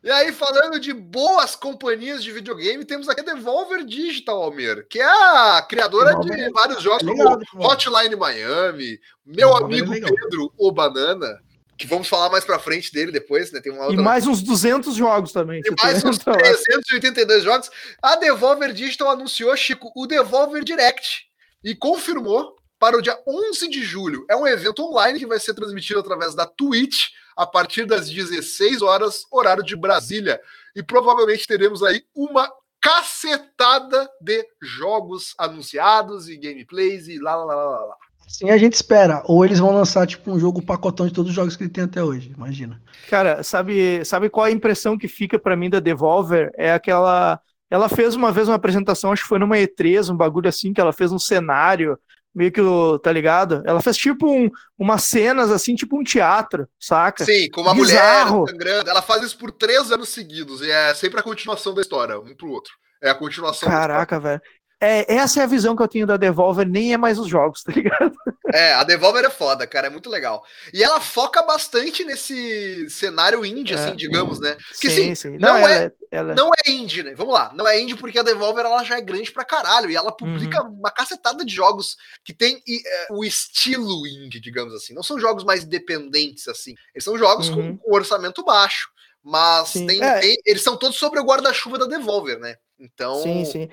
E 0.02 0.10
aí, 0.10 0.32
falando 0.32 0.78
de 0.78 0.92
boas 0.92 1.56
companhias 1.56 2.22
de 2.22 2.30
videogame, 2.30 2.84
temos 2.84 3.08
aqui 3.08 3.20
a 3.20 3.24
Devolver 3.24 3.84
Digital, 3.84 4.40
Almir, 4.40 4.86
que 4.88 5.00
é 5.00 5.04
a 5.04 5.66
criadora 5.68 6.10
Devolver 6.10 6.36
de 6.36 6.42
é 6.42 6.50
vários 6.50 6.80
jogos 6.80 7.02
legal, 7.02 7.40
como 7.50 7.66
Hotline 7.66 8.14
Miami, 8.14 9.00
meu 9.24 9.52
Devolver 9.52 9.78
é 9.78 9.82
amigo. 9.82 10.06
Pedro 10.06 10.52
O 10.56 10.70
Banana, 10.70 11.40
que 11.78 11.86
vamos 11.86 12.08
falar 12.08 12.30
mais 12.30 12.44
pra 12.44 12.58
frente 12.58 12.92
dele 12.92 13.12
depois, 13.12 13.52
né? 13.52 13.60
Tem 13.60 13.72
uma 13.72 13.84
E 13.84 13.88
outra 13.88 14.02
mais 14.02 14.26
uns 14.26 14.42
200 14.42 14.94
jogos 14.94 15.32
também. 15.32 15.60
e 15.64 15.82
mais 15.82 16.04
uns 16.04 16.18
382 16.18 17.44
jogos. 17.44 17.70
A 18.02 18.16
Devolver 18.16 18.72
Digital 18.72 19.10
anunciou, 19.10 19.54
Chico, 19.56 19.92
o 19.94 20.06
Devolver 20.06 20.64
Direct 20.64 21.26
e 21.64 21.74
confirmou 21.74 22.56
para 22.78 22.96
o 22.96 23.02
dia 23.02 23.18
11 23.26 23.68
de 23.68 23.82
julho. 23.82 24.24
É 24.28 24.36
um 24.36 24.46
evento 24.46 24.82
online 24.82 25.18
que 25.18 25.26
vai 25.26 25.38
ser 25.38 25.54
transmitido 25.54 26.00
através 26.00 26.34
da 26.34 26.46
Twitch 26.46 27.08
a 27.36 27.46
partir 27.46 27.84
das 27.86 28.08
16 28.10 28.82
horas, 28.82 29.24
horário 29.30 29.62
de 29.62 29.76
Brasília. 29.76 30.40
E 30.74 30.82
provavelmente 30.82 31.46
teremos 31.46 31.82
aí 31.82 32.02
uma 32.14 32.50
cacetada 32.80 34.08
de 34.20 34.46
jogos 34.62 35.34
anunciados 35.38 36.28
e 36.28 36.36
gameplays 36.36 37.08
e 37.08 37.18
lá, 37.18 37.34
lá, 37.36 37.44
lá, 37.44 37.54
lá, 37.70 37.84
lá. 37.86 37.96
Assim 38.26 38.50
a 38.50 38.58
gente 38.58 38.74
espera. 38.74 39.22
Ou 39.26 39.44
eles 39.44 39.58
vão 39.58 39.72
lançar, 39.74 40.06
tipo, 40.06 40.30
um 40.30 40.38
jogo 40.38 40.60
pacotão 40.60 41.06
de 41.06 41.12
todos 41.12 41.30
os 41.30 41.34
jogos 41.36 41.56
que 41.56 41.62
ele 41.62 41.70
tem 41.70 41.84
até 41.84 42.02
hoje. 42.02 42.32
Imagina. 42.36 42.80
Cara, 43.08 43.42
sabe, 43.42 44.04
sabe 44.04 44.28
qual 44.28 44.46
a 44.46 44.50
impressão 44.50 44.98
que 44.98 45.08
fica 45.08 45.38
pra 45.38 45.56
mim 45.56 45.70
da 45.70 45.80
Devolver? 45.80 46.50
É 46.56 46.72
aquela. 46.72 47.40
Ela 47.70 47.88
fez 47.88 48.14
uma 48.14 48.30
vez 48.30 48.48
uma 48.48 48.54
apresentação, 48.56 49.12
acho 49.12 49.22
que 49.22 49.28
foi 49.28 49.38
numa 49.38 49.56
E3, 49.56 50.12
um 50.12 50.16
bagulho 50.16 50.48
assim, 50.48 50.72
que 50.72 50.80
ela 50.80 50.92
fez 50.92 51.10
um 51.10 51.18
cenário, 51.18 51.98
meio 52.32 52.52
que, 52.52 52.60
tá 53.02 53.10
ligado? 53.10 53.62
Ela 53.64 53.80
fez 53.80 53.96
tipo 53.96 54.30
um, 54.30 54.48
umas 54.78 55.02
cenas 55.04 55.50
assim, 55.50 55.74
tipo 55.74 55.98
um 55.98 56.04
teatro, 56.04 56.68
saca? 56.78 57.24
Sim, 57.24 57.48
com 57.50 57.62
uma 57.62 57.74
Bizarro. 57.74 58.40
mulher 58.40 58.52
sangrando. 58.52 58.90
Ela 58.90 59.02
faz 59.02 59.22
isso 59.22 59.38
por 59.38 59.50
três 59.50 59.90
anos 59.90 60.10
seguidos 60.10 60.60
e 60.60 60.70
é 60.70 60.94
sempre 60.94 61.18
a 61.18 61.22
continuação 61.22 61.74
da 61.74 61.80
história, 61.80 62.20
um 62.20 62.36
pro 62.36 62.50
outro. 62.50 62.72
É 63.02 63.10
a 63.10 63.14
continuação. 63.14 63.68
Caraca, 63.68 64.18
velho. 64.20 64.40
É, 64.78 65.14
essa 65.14 65.40
é 65.40 65.44
a 65.44 65.46
visão 65.46 65.74
que 65.74 65.82
eu 65.82 65.88
tenho 65.88 66.06
da 66.06 66.18
Devolver, 66.18 66.68
nem 66.68 66.92
é 66.92 66.98
mais 66.98 67.18
os 67.18 67.26
jogos, 67.28 67.62
tá 67.62 67.72
ligado? 67.72 68.12
É, 68.52 68.74
a 68.74 68.84
Devolver 68.84 69.24
é 69.24 69.30
foda, 69.30 69.66
cara, 69.66 69.86
é 69.86 69.90
muito 69.90 70.10
legal. 70.10 70.44
E 70.72 70.84
ela 70.84 71.00
foca 71.00 71.42
bastante 71.42 72.04
nesse 72.04 72.88
cenário 72.90 73.44
indie, 73.44 73.72
É. 73.72 73.76
assim, 73.78 73.96
digamos, 73.96 74.38
né? 74.38 74.54
Que 74.78 74.90
sim, 74.90 75.14
sim. 75.14 75.38
não 75.38 75.56
ela, 75.56 75.72
é- 75.72 75.92
ela- 76.10 76.34
não 76.34 76.50
é 76.54 76.70
indie, 76.70 77.02
né? 77.02 77.14
Vamos 77.14 77.32
lá, 77.32 77.50
não 77.54 77.66
é 77.66 77.80
indie 77.80 77.96
porque 77.96 78.18
a 78.18 78.22
Devolver 78.22 78.66
ela 78.66 78.84
já 78.84 78.98
é 78.98 79.00
grande 79.00 79.32
pra 79.32 79.44
caralho 79.46 79.90
e 79.90 79.96
ela 79.96 80.12
publica 80.14 80.62
uma 80.62 80.90
cacetada 80.90 81.42
de 81.44 81.54
jogos 81.54 81.96
que 82.22 82.34
tem 82.34 82.62
é, 82.68 83.06
o 83.10 83.24
estilo 83.24 84.06
indie, 84.06 84.38
digamos 84.40 84.74
assim. 84.74 84.92
Não 84.94 85.02
são 85.02 85.18
jogos 85.18 85.42
mais 85.42 85.64
independentes, 85.64 86.46
assim. 86.48 86.74
Eles 86.94 87.02
são 87.04 87.16
jogos 87.16 87.48
com, 87.48 87.60
Uhum. 87.60 87.76
com 87.78 87.94
orçamento 87.94 88.44
baixo, 88.44 88.88
mas 89.24 89.70
Sim, 89.70 89.86
tem- 89.86 90.02
é. 90.04 90.20
tem- 90.20 90.36
eles 90.44 90.62
são 90.62 90.76
todos 90.76 90.98
sobre 90.98 91.18
o 91.18 91.24
guarda-chuva 91.24 91.78
da 91.78 91.86
Devolver, 91.86 92.38
né? 92.38 92.56
Então, 92.78 93.22
Sim, 93.22 93.44
sim. 93.44 93.68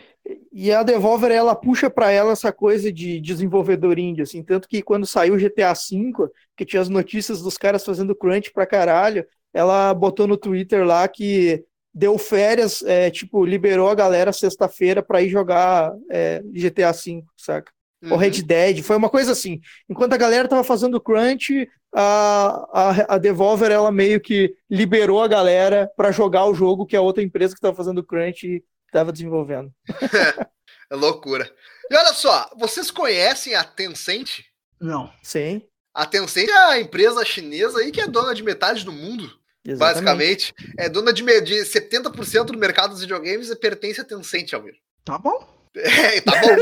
E 0.52 0.72
a 0.72 0.82
Devolver, 0.84 1.32
ela 1.32 1.56
puxa 1.56 1.90
pra 1.90 2.10
ela 2.12 2.32
essa 2.32 2.54
coisa 2.54 2.92
de 2.92 3.20
desenvolvedor 3.20 4.00
indie, 4.00 4.22
assim, 4.22 4.42
tanto 4.44 4.68
que 4.68 4.82
quando 4.82 5.06
saiu 5.06 5.34
o 5.34 5.40
GTA 5.40 5.74
V, 5.74 6.30
que 6.56 6.66
tinha 6.66 6.82
as 6.82 6.88
notícias 6.90 7.42
dos 7.42 7.58
caras 7.58 7.84
fazendo 7.84 8.16
crunch 8.16 8.52
pra 8.54 8.66
caralho, 8.66 9.26
ela 9.54 9.94
botou 9.94 10.28
no 10.28 10.38
Twitter 10.38 10.86
lá 10.86 11.08
que 11.08 11.64
deu 11.94 12.18
férias, 12.18 12.82
é, 12.84 13.12
tipo, 13.12 13.46
liberou 13.46 13.90
a 13.90 13.96
galera 13.96 14.32
sexta-feira 14.34 15.04
pra 15.04 15.22
ir 15.22 15.30
jogar 15.30 15.92
é, 16.10 16.42
GTA 16.54 16.92
V, 16.92 17.24
saca? 17.38 17.72
uhum. 18.02 18.12
Ou 18.12 18.18
Red 18.18 18.42
Dead, 18.44 18.82
foi 18.82 18.96
uma 18.98 19.10
coisa 19.10 19.32
assim. 19.32 19.60
Enquanto 19.90 20.14
a 20.14 20.18
galera 20.18 20.48
tava 20.48 20.64
fazendo 20.64 21.00
crunch, 21.00 21.68
a, 21.94 22.68
a, 22.74 23.16
a 23.16 23.18
Devolver, 23.18 23.72
ela 23.72 23.92
meio 23.92 24.20
que 24.20 24.54
liberou 24.70 25.22
a 25.22 25.28
galera 25.28 25.90
pra 25.96 26.12
jogar 26.12 26.46
o 26.46 26.54
jogo 26.54 26.86
que 26.86 26.96
a 26.96 27.02
outra 27.02 27.24
empresa 27.24 27.54
que 27.56 27.62
tava 27.62 27.76
fazendo 27.76 28.04
crunch 28.04 28.64
tava 28.94 29.12
desenvolvendo. 29.12 29.74
é 30.90 30.96
loucura. 30.96 31.52
E 31.90 31.96
olha 31.96 32.14
só, 32.14 32.50
vocês 32.58 32.90
conhecem 32.90 33.56
a 33.56 33.64
Tencent? 33.64 34.42
Não. 34.80 35.12
Sim, 35.22 35.62
A 35.94 36.06
Tencent 36.06 36.50
é 36.50 36.58
a 36.58 36.80
empresa 36.80 37.26
chinesa 37.26 37.80
aí 37.80 37.92
que 37.92 38.02
é 38.02 38.08
dona 38.08 38.34
de 38.34 38.44
metade 38.44 38.86
do 38.86 38.92
mundo, 38.92 39.30
exatamente. 39.66 39.80
basicamente. 39.80 40.54
É 40.78 40.88
dona 40.88 41.12
de, 41.12 41.24
de 41.42 41.56
70% 41.62 42.46
do 42.46 42.58
mercado 42.58 42.92
dos 42.92 43.02
videogames 43.02 43.50
e 43.50 43.56
pertence 43.56 44.02
a 44.02 44.06
Tencent, 44.06 44.54
Almir. 44.54 44.76
Tá 45.04 45.18
bom. 45.18 45.63
É, 45.76 46.22
tá 46.22 46.32
bom. 46.42 46.56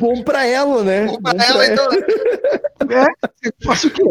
Bom 0.14 0.22
pra 0.22 0.46
ela, 0.46 0.82
né? 0.82 1.06
Bom 1.06 1.20
pra 1.20 1.32
Bom 1.32 1.38
pra 1.38 1.46
ela, 1.46 1.66
então. 1.66 1.88
É, 2.90 3.06
faço 3.64 3.88
o 3.88 3.90
quê? 3.90 4.02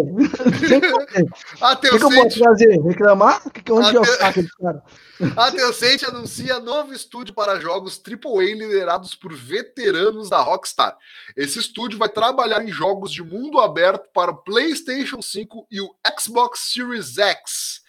Tem 0.68 0.80
que 0.82 0.89
fazer. 0.89 1.28
A 1.62 1.72
O 1.74 1.78
que, 1.78 1.88
eu 1.88 2.00
posso 2.24 2.39
fazer? 2.39 2.82
Reclamar? 2.82 3.50
Que, 3.52 3.62
que, 3.63 3.72
onde 3.72 3.89
Ah, 3.89 3.94
eu 3.94 4.02
tem- 4.02 4.13
saco 4.18 4.39
esse 4.39 4.58
cara? 4.58 4.84
a 5.38 5.52
Tencent 5.52 6.04
anuncia 6.04 6.60
novo 6.60 6.94
estúdio 6.94 7.34
para 7.34 7.60
jogos 7.60 8.00
AAA 8.00 8.56
liderados 8.56 9.16
por 9.16 9.34
veteranos 9.34 10.30
da 10.30 10.39
Rockstar. 10.39 10.96
Esse 11.36 11.60
estúdio 11.60 11.98
vai 11.98 12.10
trabalhar 12.10 12.63
em 12.63 12.72
jogos 12.72 13.12
de 13.12 13.24
mundo 13.24 13.60
aberto 13.60 14.10
para 14.13 14.32
o 14.32 14.38
PlayStation 14.38 15.22
5 15.22 15.68
e 15.72 15.82
o 15.82 15.89
Xbox 16.20 16.72
Series 16.74 17.18
X. 17.18 17.82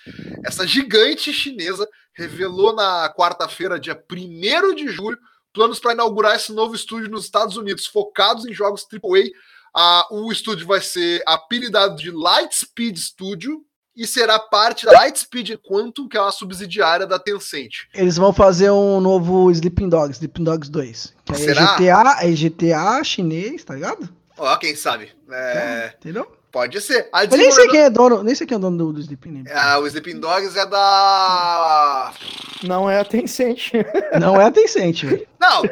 Essa 0.44 0.66
gigante 0.66 1.32
chinesa 1.32 1.88
revelou 2.14 2.74
na 2.74 3.12
quarta-feira, 3.14 3.80
dia 3.80 4.00
1 4.10 4.74
de 4.74 4.88
julho, 4.88 5.18
planos 5.54 5.78
para 5.78 5.92
inaugurar 5.94 6.34
esse 6.34 6.52
novo 6.52 6.74
estúdio 6.74 7.08
nos 7.08 7.24
Estados 7.24 7.56
Unidos, 7.56 7.86
focados 7.86 8.44
em 8.44 8.52
jogos 8.52 8.86
AAA. 8.92 9.30
Ah, 9.74 10.06
o 10.10 10.30
estúdio 10.30 10.66
vai 10.66 10.80
ser 10.80 11.22
apelidado 11.26 11.96
de 11.96 12.10
Lightspeed 12.10 12.98
Studio 12.98 13.64
e 13.96 14.06
será 14.06 14.38
parte 14.38 14.84
da 14.84 14.92
Lightspeed 14.92 15.56
Quantum, 15.58 16.08
que 16.08 16.16
é 16.16 16.20
uma 16.20 16.32
subsidiária 16.32 17.06
da 17.06 17.18
Tencent. 17.18 17.86
Eles 17.94 18.16
vão 18.16 18.32
fazer 18.32 18.70
um 18.70 19.00
novo 19.00 19.50
Sleeping 19.52 19.88
Dogs, 19.88 20.16
Sleeping 20.16 20.44
Dogs 20.44 20.70
2. 20.70 21.14
Que 21.24 21.32
é 21.32 21.36
Será? 21.36 21.76
GTA, 21.76 22.16
é 22.20 22.30
GTA 22.32 23.04
chinês, 23.04 23.62
tá 23.64 23.74
ligado? 23.74 24.08
Ó, 24.36 24.56
quem 24.56 24.74
sabe? 24.74 25.12
É, 25.30 25.94
Entendeu? 25.96 26.30
Pode 26.54 26.80
ser. 26.80 27.08
A 27.12 27.24
Eu 27.24 27.30
nem 27.30 27.30
sei 27.30 27.48
desenvolvedora- 27.48 27.70
quem 27.72 27.80
é 27.80 27.90
dono, 27.90 28.22
nem 28.22 28.34
sei 28.36 28.46
quem 28.46 28.54
é 28.56 28.58
dono 28.60 28.78
do, 28.78 28.92
do 28.92 29.00
Sleeping 29.00 29.42
Dogs. 29.42 29.52
Ah, 29.52 29.78
o 29.80 29.86
Sleeping 29.88 30.20
Dogs 30.20 30.56
é 30.56 30.64
da. 30.64 32.14
Não 32.62 32.88
é 32.88 33.00
a 33.00 33.04
Tencent. 33.04 33.72
Não 34.20 34.40
é 34.40 34.44
a 34.46 34.50
Tencent, 34.52 35.02
velho. 35.04 35.26
Não, 35.40 35.62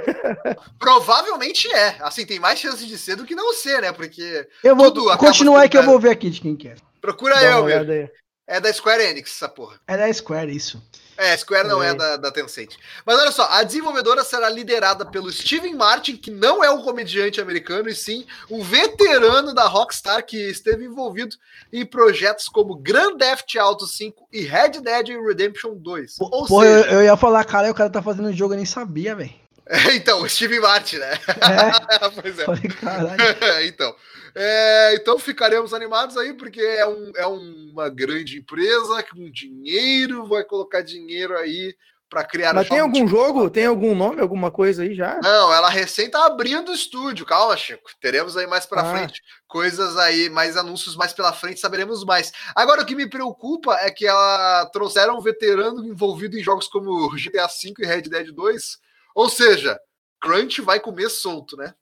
provavelmente 0.79 1.73
é. 1.73 1.97
Assim, 2.01 2.27
tem 2.27 2.40
mais 2.40 2.59
chances 2.59 2.87
de 2.87 2.99
ser 2.99 3.14
do 3.16 3.25
que 3.25 3.35
não 3.35 3.55
ser, 3.55 3.81
né? 3.81 3.92
Porque. 3.92 4.47
Eu 4.64 4.75
vou 4.75 4.92
continuar 5.16 5.68
que 5.68 5.79
eu 5.79 5.85
vou 5.85 6.01
ver 6.01 6.11
aqui 6.11 6.29
de 6.29 6.40
quem 6.40 6.57
que 6.57 6.68
é. 6.68 6.75
Procura 7.01 7.35
Dá 7.37 7.42
eu, 7.45 7.64
meu. 7.64 8.11
É 8.47 8.61
da 8.61 8.73
Square 8.73 9.03
Enix, 9.05 9.31
essa 9.37 9.49
porra. 9.49 9.81
É 9.87 9.97
da 9.97 10.12
Square, 10.12 10.55
isso. 10.55 10.83
É, 11.16 11.37
Square 11.37 11.68
não 11.68 11.83
é, 11.83 11.90
É. 11.90 11.94
da, 11.94 12.16
da 12.16 12.31
Tencent. 12.31 12.77
Mas 13.05 13.18
olha 13.18 13.31
só, 13.31 13.46
a 13.51 13.62
desenvolvedora 13.62 14.25
será 14.25 14.48
liderada 14.48 15.05
pelo 15.05 15.31
Steven 15.31 15.75
Martin, 15.75 16.16
que 16.16 16.31
não 16.31 16.64
é 16.64 16.70
um 16.70 16.83
comediante 16.83 17.40
americano, 17.40 17.88
e 17.88 17.94
sim 17.94 18.27
um 18.51 18.62
veterano 18.62 19.55
da 19.55 19.66
Rockstar 19.66 20.25
que 20.25 20.37
esteve 20.37 20.85
envolvido 20.85 21.37
em 21.72 21.85
projetos 21.85 22.48
como 22.48 22.75
Grand 22.75 23.16
Theft 23.16 23.57
Auto 23.57 23.87
5 23.87 24.29
e 24.33 24.42
Red 24.42 24.81
Dead 24.81 25.09
Redemption 25.27 25.75
2. 25.75 26.16
Ou 26.20 26.46
Pô, 26.46 26.64
eu, 26.64 26.83
seja, 26.83 26.94
eu 26.94 27.03
ia 27.03 27.16
falar, 27.16 27.44
cara, 27.44 27.70
o 27.70 27.75
cara 27.75 27.90
tá 27.90 28.03
fazendo 28.03 28.29
um 28.29 28.33
jogo, 28.33 28.55
eu 28.55 28.59
nem 28.59 28.66
sabia, 28.66 29.14
velho. 29.14 29.42
então, 29.94 30.22
o 30.22 30.29
Steven 30.29 30.61
Martin, 30.61 30.96
né? 30.96 31.12
É, 31.12 32.09
pois 32.20 32.38
é. 32.38 32.44
falei, 32.44 32.62
caralho. 32.62 33.22
então, 33.66 33.94
é, 34.35 34.95
então 34.95 35.18
ficaremos 35.18 35.75
animados 35.75 36.16
aí, 36.16 36.35
porque 36.35 36.61
é, 36.61 36.87
um, 36.87 37.12
é 37.16 37.27
uma 37.27 37.88
grande 37.88 38.38
empresa 38.38 39.03
com 39.03 39.31
dinheiro, 39.31 40.27
vai 40.27 40.45
colocar 40.45 40.83
dinheiro 40.83 41.37
aí 41.37 41.75
para 42.12 42.25
criar 42.25 42.53
Mas 42.53 42.68
tem 42.68 42.79
algum 42.79 43.09
jogo? 43.09 43.49
Tem 43.49 43.64
algum 43.64 43.95
nome, 43.95 44.21
alguma 44.21 44.51
coisa 44.51 44.83
aí 44.83 44.95
já? 44.95 45.18
Não, 45.23 45.51
ela 45.51 45.71
recém 45.71 46.11
tá 46.11 46.27
abrindo 46.27 46.71
o 46.71 46.75
estúdio. 46.75 47.25
Calma, 47.25 47.57
Chico. 47.57 47.90
Teremos 48.03 48.37
aí 48.37 48.47
mais 48.47 48.66
pra 48.66 48.83
Ah. 48.83 48.92
frente 48.92 49.23
coisas 49.49 49.97
aí, 49.97 50.29
mais 50.29 50.57
anúncios 50.57 50.95
mais 50.95 51.14
pela 51.14 51.33
frente, 51.33 51.59
saberemos 51.61 52.05
mais. 52.05 52.31
Agora, 52.55 52.83
o 52.83 52.87
que 52.87 52.95
me 52.95 53.09
preocupa 53.09 53.77
é 53.81 53.90
que 53.90 54.07
ela 54.07 54.66
trouxeram 54.66 55.16
um 55.16 55.23
veterano 55.23 55.87
envolvido 55.87 56.38
em 56.38 56.42
jogos 56.42 56.68
como 56.68 57.09
GTA 57.16 57.47
V 57.47 57.75
e 57.79 57.87
Red 57.87 58.03
Dead 58.03 58.31
2. 58.31 58.79
Ou 59.14 59.31
seja, 59.31 59.79
Crunch 60.21 60.61
vai 60.61 60.81
comer 60.81 61.09
solto, 61.09 61.57
né? 61.57 61.75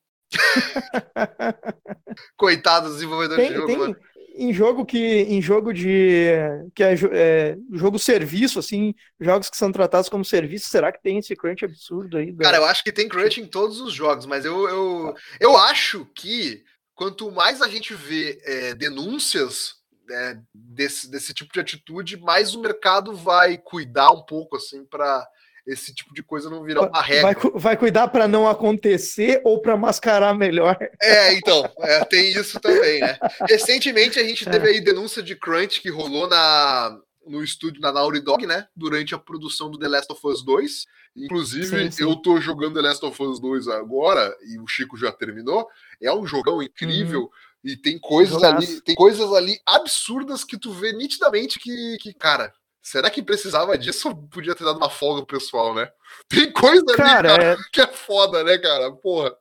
Coitado 2.36 2.86
dos 2.86 2.96
desenvolvedores 2.96 3.44
Tem, 3.44 3.52
de 3.52 3.58
jogo, 3.58 3.94
tem 3.94 3.96
em 4.34 4.52
jogo 4.54 4.86
que 4.86 4.98
em 4.98 5.42
jogo 5.42 5.72
de 5.72 6.28
que 6.74 6.82
é, 6.82 6.94
é, 7.12 7.56
jogo 7.72 7.98
serviço 7.98 8.58
assim, 8.58 8.94
jogos 9.20 9.50
que 9.50 9.56
são 9.56 9.70
tratados 9.72 10.08
como 10.08 10.24
serviço, 10.24 10.68
será 10.68 10.92
que 10.92 11.02
tem 11.02 11.18
esse 11.18 11.36
crunch 11.36 11.64
absurdo 11.64 12.16
aí? 12.16 12.34
Cara, 12.36 12.58
eu 12.58 12.64
acho 12.64 12.82
que 12.82 12.92
tem 12.92 13.08
crunch 13.08 13.40
em 13.40 13.46
todos 13.46 13.80
os 13.80 13.92
jogos, 13.92 14.26
mas 14.26 14.44
eu, 14.44 14.68
eu, 14.68 15.14
eu 15.38 15.56
acho 15.56 16.06
que 16.14 16.64
quanto 16.94 17.30
mais 17.30 17.60
a 17.60 17.68
gente 17.68 17.94
vê 17.94 18.40
é, 18.44 18.74
denúncias 18.74 19.74
né, 20.10 20.42
desse, 20.54 21.10
desse 21.10 21.32
tipo 21.32 21.52
de 21.52 21.60
atitude, 21.60 22.16
mais 22.18 22.54
o 22.54 22.60
mercado 22.60 23.14
vai 23.14 23.56
cuidar 23.56 24.10
um 24.10 24.22
pouco, 24.22 24.56
assim, 24.56 24.84
para 24.84 25.26
esse 25.72 25.94
tipo 25.94 26.12
de 26.14 26.22
coisa 26.22 26.48
não 26.50 26.62
virar 26.64 26.88
uma 26.88 27.00
regra. 27.02 27.22
vai, 27.32 27.50
vai 27.54 27.76
cuidar 27.76 28.08
para 28.08 28.26
não 28.26 28.48
acontecer 28.48 29.40
ou 29.44 29.60
para 29.60 29.76
mascarar 29.76 30.34
melhor? 30.34 30.76
É, 31.00 31.34
então, 31.34 31.64
é, 31.78 32.04
tem 32.04 32.30
isso 32.32 32.58
também, 32.60 33.00
né? 33.00 33.18
Recentemente 33.48 34.18
a 34.18 34.24
gente 34.24 34.48
É. 34.48 34.50
teve 34.52 34.68
aí 34.68 34.80
denúncia 34.80 35.22
de 35.22 35.36
crunch 35.36 35.80
que 35.80 35.90
rolou 35.90 36.28
na, 36.28 36.96
no 37.26 37.42
estúdio 37.42 37.80
na 37.80 37.92
Naughty 37.92 38.20
Dog, 38.20 38.46
né? 38.46 38.66
Durante 38.74 39.14
a 39.14 39.18
produção 39.18 39.70
do 39.70 39.78
The 39.78 39.88
Last 39.88 40.12
of 40.12 40.20
Us 40.26 40.42
2. 40.44 40.86
Inclusive, 41.16 41.66
Sim, 41.66 41.90
sim. 41.90 42.02
eu 42.04 42.14
tô 42.16 42.40
jogando 42.40 42.74
The 42.74 42.82
Last 42.88 43.04
of 43.04 43.22
Us 43.22 43.40
2 43.40 43.68
agora, 43.68 44.34
e 44.46 44.58
o 44.60 44.66
Chico 44.66 44.96
já 44.96 45.10
terminou. 45.10 45.66
É 46.00 46.12
um 46.14 46.24
jogão 46.26 46.62
incrível. 46.62 47.30
E 47.62 47.76
tem 47.76 47.98
coisas 47.98 48.34
Jogaço. 48.34 48.56
ali, 48.72 48.80
tem 48.80 48.94
coisas 48.94 49.32
ali 49.34 49.58
absurdas 49.66 50.44
que 50.44 50.56
tu 50.56 50.72
vê 50.72 50.92
nitidamente 50.92 51.58
que, 51.58 51.98
que, 52.00 52.14
cara, 52.14 52.54
será 52.82 53.10
que 53.10 53.22
precisava 53.22 53.76
disso 53.76 54.08
ou 54.08 54.16
podia 54.28 54.54
ter 54.54 54.64
dado 54.64 54.76
uma 54.78 54.90
folga 54.90 55.24
pro 55.24 55.38
pessoal, 55.38 55.74
né? 55.74 55.88
Tem 56.28 56.52
coisa 56.52 56.84
ali, 56.88 56.96
Cara, 56.96 57.28
cara, 57.28 57.44
é, 57.52 57.56
que 57.72 57.80
é 57.80 57.86
foda, 57.86 58.42
né, 58.44 58.58
cara? 58.58 58.90
Porra. 58.92 59.32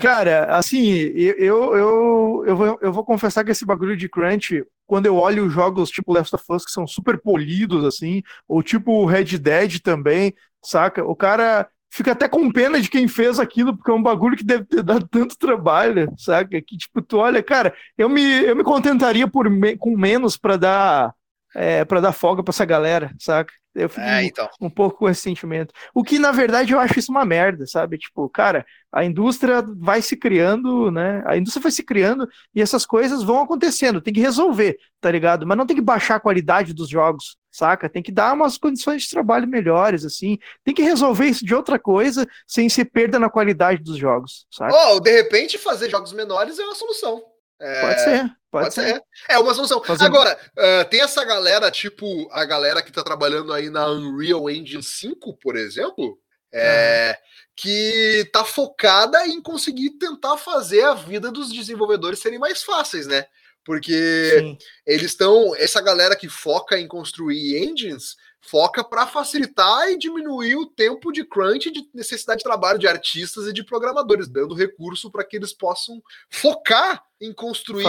Cara, 0.00 0.56
assim, 0.56 0.88
eu, 0.88 1.74
eu, 1.76 2.44
eu, 2.46 2.56
vou, 2.56 2.78
eu 2.82 2.92
vou 2.92 3.04
confessar 3.04 3.44
que 3.44 3.50
esse 3.50 3.64
bagulho 3.64 3.96
de 3.96 4.08
crunch, 4.08 4.64
quando 4.86 5.06
eu 5.06 5.16
olho 5.16 5.48
jogos 5.48 5.90
tipo 5.90 6.12
Last 6.12 6.34
of 6.34 6.44
Us 6.50 6.64
que 6.64 6.70
são 6.72 6.86
super 6.86 7.18
polidos, 7.20 7.84
assim, 7.84 8.22
ou 8.48 8.62
tipo 8.62 9.04
Red 9.06 9.38
Dead 9.38 9.80
também, 9.80 10.34
saca? 10.62 11.04
O 11.04 11.14
cara 11.16 11.68
fica 11.90 12.12
até 12.12 12.28
com 12.28 12.50
pena 12.52 12.80
de 12.80 12.90
quem 12.90 13.08
fez 13.08 13.38
aquilo, 13.38 13.74
porque 13.76 13.90
é 13.90 13.94
um 13.94 14.02
bagulho 14.02 14.36
que 14.36 14.44
deve 14.44 14.64
ter 14.64 14.82
dado 14.82 15.06
tanto 15.08 15.38
trabalho, 15.38 16.12
saca? 16.18 16.60
Que 16.60 16.76
tipo, 16.76 17.00
tu 17.00 17.18
olha, 17.18 17.42
cara, 17.42 17.74
eu 17.96 18.08
me, 18.08 18.22
eu 18.44 18.54
me 18.54 18.62
contentaria 18.64 19.26
por 19.26 19.48
me- 19.48 19.76
com 19.76 19.96
menos 19.96 20.36
pra 20.36 20.56
dar, 20.56 21.14
é, 21.56 21.84
para 21.84 22.00
dar 22.00 22.12
folga 22.12 22.42
pra 22.42 22.52
essa 22.52 22.64
galera, 22.64 23.10
saca? 23.18 23.52
Eu 23.74 23.88
fico 23.90 24.00
É, 24.00 24.24
então. 24.24 24.48
um 24.60 24.70
pouco 24.70 24.98
com 24.98 25.08
esse 25.08 25.20
sentimento. 25.20 25.72
O 25.94 26.02
que, 26.02 26.18
na 26.18 26.32
verdade, 26.32 26.72
eu 26.72 26.78
acho 26.80 26.98
isso 26.98 27.10
uma 27.12 27.24
merda, 27.26 27.66
sabe? 27.66 27.98
Tipo, 27.98 28.28
cara, 28.28 28.64
a 28.92 29.04
indústria 29.04 29.62
vai 29.78 30.00
se 30.00 30.16
criando, 30.16 30.90
né? 30.90 31.22
A 31.26 31.36
indústria 31.36 31.62
vai 31.62 31.72
se 31.72 31.82
criando 31.82 32.26
e 32.54 32.62
essas 32.62 32.86
coisas 32.86 33.22
vão 33.22 33.40
acontecendo. 33.42 34.00
Tem 34.00 34.14
que 34.14 34.20
resolver, 34.20 34.78
tá 35.00 35.10
ligado? 35.10 35.46
Mas 35.46 35.58
não 35.58 35.66
tem 35.66 35.76
que 35.76 35.82
baixar 35.82 36.16
a 36.16 36.20
qualidade 36.20 36.72
dos 36.72 36.88
jogos, 36.88 37.36
saca? 37.50 37.88
Tem 37.88 38.02
que 38.02 38.12
dar 38.12 38.32
umas 38.32 38.56
condições 38.56 39.02
de 39.02 39.10
trabalho 39.10 39.46
melhores, 39.46 40.04
assim. 40.04 40.38
Tem 40.64 40.74
que 40.74 40.82
resolver 40.82 41.26
isso 41.26 41.44
de 41.44 41.54
outra 41.54 41.78
coisa 41.78 42.26
sem 42.46 42.68
ser 42.70 42.86
perda 42.86 43.18
na 43.18 43.28
qualidade 43.28 43.82
dos 43.82 43.98
jogos, 43.98 44.46
saca? 44.50 44.74
Ou, 44.74 45.00
de 45.00 45.10
repente, 45.10 45.58
fazer 45.58 45.90
jogos 45.90 46.12
menores 46.14 46.58
é 46.58 46.64
uma 46.64 46.74
solução. 46.74 47.22
É, 47.60 47.80
Pode 47.80 48.00
ser, 48.02 48.18
pode, 48.20 48.64
Pode 48.64 48.74
ser. 48.74 48.94
ser. 48.94 49.02
É 49.28 49.38
uma 49.38 49.54
solução. 49.54 49.82
Fazer- 49.82 50.04
Agora, 50.04 50.38
ah, 50.58 50.84
tem 50.84 51.00
essa 51.00 51.24
galera, 51.24 51.70
tipo, 51.70 52.28
a 52.32 52.44
galera 52.44 52.82
que 52.82 52.92
tá 52.92 53.02
trabalhando 53.02 53.52
aí 53.52 53.70
na 53.70 53.88
Unreal 53.90 54.50
Engine 54.50 54.82
5, 54.82 55.34
por 55.38 55.56
exemplo, 55.56 56.18
é, 56.52 57.18
que 57.56 58.28
tá 58.32 58.44
focada 58.44 59.26
em 59.26 59.40
conseguir 59.40 59.90
tentar 59.98 60.36
fazer 60.36 60.82
a 60.84 60.94
vida 60.94 61.30
dos 61.32 61.50
desenvolvedores 61.52 62.18
serem 62.20 62.38
mais 62.38 62.62
fáceis, 62.62 63.06
né? 63.06 63.24
Porque 63.64 64.38
Sim. 64.38 64.58
eles 64.86 65.06
estão. 65.06 65.54
Essa 65.56 65.80
galera 65.80 66.14
que 66.14 66.28
foca 66.28 66.78
em 66.78 66.86
construir 66.86 67.58
engines 67.64 68.16
foca 68.48 68.84
para 68.84 69.06
facilitar 69.06 69.88
e 69.90 69.98
diminuir 69.98 70.56
o 70.56 70.66
tempo 70.66 71.12
de 71.12 71.24
crunch 71.24 71.70
de 71.70 71.88
necessidade 71.94 72.38
de 72.38 72.44
trabalho 72.44 72.78
de 72.78 72.86
artistas 72.86 73.46
e 73.46 73.52
de 73.52 73.64
programadores, 73.64 74.28
dando 74.28 74.54
recurso 74.54 75.10
para 75.10 75.24
que 75.24 75.36
eles 75.36 75.52
possam 75.52 76.02
focar 76.30 77.02
em 77.20 77.32
construir, 77.32 77.86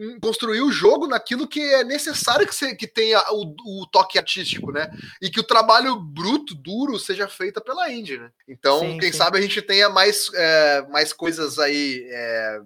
em 0.00 0.18
construir 0.18 0.60
o 0.60 0.72
jogo 0.72 1.06
naquilo 1.06 1.46
que 1.46 1.60
é 1.60 1.84
necessário 1.84 2.46
que, 2.46 2.54
se- 2.54 2.74
que 2.74 2.88
tenha 2.88 3.22
o, 3.30 3.54
o 3.82 3.86
toque 3.86 4.18
artístico, 4.18 4.72
né? 4.72 4.90
E 5.22 5.30
que 5.30 5.38
o 5.38 5.44
trabalho 5.44 5.94
bruto, 5.96 6.54
duro, 6.56 6.98
seja 6.98 7.28
feito 7.28 7.60
pela 7.60 7.90
engine. 7.92 8.18
né? 8.24 8.30
Então, 8.48 8.80
Sim, 8.80 8.98
quem 8.98 9.12
sim. 9.12 9.18
sabe 9.18 9.38
a 9.38 9.40
gente 9.40 9.62
tenha 9.62 9.88
mais, 9.88 10.28
é, 10.34 10.82
mais 10.90 11.12
coisas 11.12 11.58
aí. 11.60 12.04
é, 12.10 12.60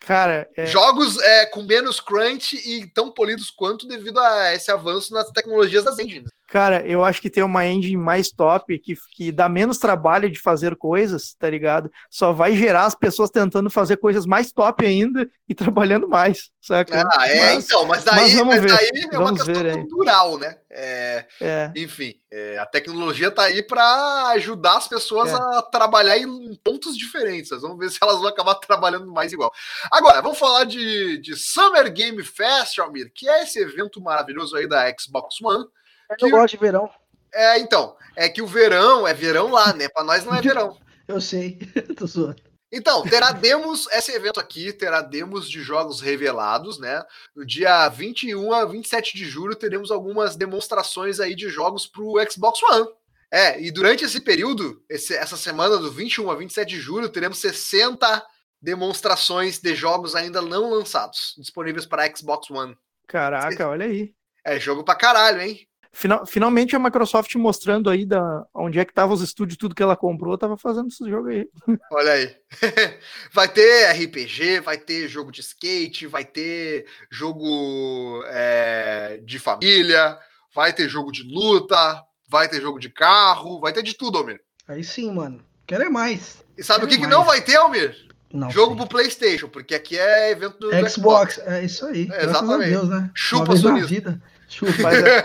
Cara, 0.00 0.50
é, 0.56 0.66
Jogos 0.66 1.16
é, 1.20 1.46
com 1.46 1.62
menos 1.62 2.00
crunch 2.00 2.56
e 2.56 2.86
tão 2.88 3.10
polidos 3.10 3.50
quanto 3.50 3.86
devido 3.86 4.18
a 4.18 4.52
esse 4.52 4.70
avanço 4.70 5.14
nas 5.14 5.30
tecnologias 5.30 5.84
das 5.84 5.98
engines. 5.98 6.28
Cara, 6.52 6.86
eu 6.86 7.02
acho 7.02 7.18
que 7.22 7.30
ter 7.30 7.42
uma 7.42 7.66
engine 7.66 7.96
mais 7.96 8.30
top, 8.30 8.78
que, 8.78 8.94
que 9.16 9.32
dá 9.32 9.48
menos 9.48 9.78
trabalho 9.78 10.30
de 10.30 10.38
fazer 10.38 10.76
coisas, 10.76 11.32
tá 11.38 11.48
ligado? 11.48 11.90
Só 12.10 12.30
vai 12.30 12.54
gerar 12.54 12.84
as 12.84 12.94
pessoas 12.94 13.30
tentando 13.30 13.70
fazer 13.70 13.96
coisas 13.96 14.26
mais 14.26 14.52
top 14.52 14.84
ainda 14.84 15.26
e 15.48 15.54
trabalhando 15.56 16.06
mais, 16.06 16.50
saca? 16.60 17.08
Ah, 17.16 17.26
é, 17.26 17.54
Mas- 17.54 17.64
então, 17.64 17.86
mas 17.86 18.04
mas 18.04 18.14
daí, 18.16 18.34
vamos 18.36 18.54
mas 18.54 18.62
ver, 18.64 18.68
daí 18.76 18.90
é 19.10 19.16
uma 19.18 19.24
vamos 19.24 19.42
questão 19.42 19.62
ver 19.64 19.76
cultural, 19.78 20.36
né? 20.38 20.58
É, 20.68 21.26
É, 21.40 21.72
enfim, 21.74 22.14
é, 22.30 22.58
a 22.58 22.66
tecnologia 22.66 23.30
tá 23.30 23.44
aí 23.44 23.62
para 23.62 24.28
ajudar 24.32 24.76
as 24.76 24.86
pessoas 24.86 25.30
É. 25.30 25.34
a 25.34 25.62
trabalhar 25.62 26.18
em 26.18 26.54
pontos 26.62 26.98
diferentes. 26.98 27.48
Vamos 27.62 27.78
ver 27.78 27.90
se 27.90 27.98
elas 28.02 28.18
vão 28.18 28.26
acabar 28.28 28.56
trabalhando 28.60 29.10
mais 29.10 29.32
igual. 29.32 29.50
Agora, 29.90 30.20
vamos 30.20 30.38
falar 30.38 30.64
de, 30.64 31.16
de 31.16 31.34
Summer 31.34 31.90
Game 31.90 32.22
Fest, 32.22 32.78
Almir, 32.78 33.10
que 33.14 33.26
é 33.26 33.42
esse 33.42 33.58
evento 33.58 34.02
maravilhoso 34.02 34.54
aí 34.54 34.68
da 34.68 34.84
Xbox 34.98 35.40
One. 35.40 35.64
Eu 36.20 36.30
gosto 36.30 36.54
de 36.54 36.60
verão. 36.60 36.90
É, 37.32 37.58
então, 37.58 37.96
é 38.16 38.28
que 38.28 38.42
o 38.42 38.46
verão 38.46 39.06
é 39.08 39.14
verão 39.14 39.50
lá, 39.50 39.72
né? 39.72 39.88
Para 39.88 40.04
nós 40.04 40.24
não 40.24 40.34
é 40.34 40.40
verão. 40.42 40.76
Eu 41.08 41.20
sei. 41.20 41.58
Tô 41.96 42.06
zoando. 42.06 42.42
Então, 42.74 43.02
terá 43.02 43.32
demos, 43.32 43.86
esse 43.92 44.12
evento 44.12 44.40
aqui 44.40 44.72
terá 44.72 45.02
demos 45.02 45.48
de 45.48 45.60
jogos 45.62 46.00
revelados, 46.00 46.78
né? 46.78 47.02
No 47.36 47.44
dia 47.44 47.86
21 47.88 48.52
a 48.52 48.64
27 48.64 49.14
de 49.16 49.24
julho 49.26 49.54
teremos 49.54 49.90
algumas 49.90 50.36
demonstrações 50.36 51.20
aí 51.20 51.34
de 51.34 51.48
jogos 51.50 51.86
para 51.86 52.02
o 52.02 52.14
Xbox 52.30 52.62
One. 52.62 52.88
É, 53.30 53.60
e 53.62 53.70
durante 53.70 54.04
esse 54.04 54.20
período, 54.20 54.82
esse- 54.90 55.14
essa 55.14 55.36
semana 55.38 55.78
do 55.78 55.90
21 55.90 56.30
a 56.30 56.34
27 56.34 56.68
de 56.70 56.80
julho, 56.80 57.08
teremos 57.08 57.38
60 57.38 58.22
demonstrações 58.60 59.58
de 59.58 59.74
jogos 59.74 60.14
ainda 60.14 60.40
não 60.40 60.70
lançados, 60.70 61.34
disponíveis 61.38 61.84
para 61.84 62.14
Xbox 62.14 62.50
One. 62.50 62.76
caraca, 63.06 63.68
olha 63.68 63.86
aí. 63.86 64.14
É 64.44 64.58
jogo 64.58 64.82
pra 64.84 64.94
caralho, 64.94 65.40
hein? 65.42 65.66
Final- 65.94 66.24
finalmente 66.24 66.74
a 66.74 66.78
Microsoft 66.78 67.34
mostrando 67.36 67.90
aí 67.90 68.06
da, 68.06 68.46
onde 68.54 68.78
é 68.78 68.84
que 68.84 68.94
tava 68.94 69.12
os 69.12 69.20
estúdios, 69.20 69.58
tudo 69.58 69.74
que 69.74 69.82
ela 69.82 69.94
comprou, 69.94 70.38
tava 70.38 70.56
fazendo 70.56 70.88
esse 70.88 71.08
jogo 71.08 71.28
aí. 71.28 71.46
Olha 71.92 72.12
aí. 72.12 72.34
vai 73.32 73.46
ter 73.46 73.92
RPG, 73.92 74.60
vai 74.60 74.78
ter 74.78 75.06
jogo 75.06 75.30
de 75.30 75.42
skate, 75.42 76.06
vai 76.06 76.24
ter 76.24 76.86
jogo 77.10 78.22
é, 78.28 79.20
de 79.22 79.38
família, 79.38 80.18
vai 80.54 80.72
ter 80.72 80.88
jogo 80.88 81.12
de 81.12 81.22
luta, 81.24 82.02
vai 82.26 82.48
ter 82.48 82.62
jogo 82.62 82.78
de 82.78 82.88
carro, 82.88 83.60
vai 83.60 83.72
ter 83.72 83.82
de 83.82 83.94
tudo, 83.94 84.16
Almir. 84.16 84.40
Aí 84.66 84.82
sim, 84.82 85.12
mano. 85.12 85.44
Quero 85.66 85.84
é 85.84 85.90
mais. 85.90 86.42
E 86.56 86.64
sabe 86.64 86.86
o 86.86 86.88
que, 86.88 86.96
Quero 86.96 87.08
que 87.08 87.14
não 87.14 87.24
vai 87.24 87.42
ter, 87.42 87.56
Almir? 87.56 87.94
Não 88.32 88.50
jogo 88.50 88.68
sei. 88.68 88.76
pro 88.76 88.86
PlayStation, 88.88 89.48
porque 89.48 89.74
aqui 89.74 89.98
é 89.98 90.30
evento 90.30 90.58
do, 90.58 90.70
do 90.70 90.90
Xbox. 90.90 91.38
É 91.44 91.62
isso 91.64 91.84
aí. 91.84 92.08
É, 92.10 92.24
exatamente. 92.24 92.70
Deus, 92.70 92.88
né? 92.88 93.10
Chupa, 93.14 93.44
Uma 93.44 93.52
vez 93.52 93.62
na 93.62 93.70
sonista. 93.82 94.22
Mas 94.82 94.94
é, 95.02 95.22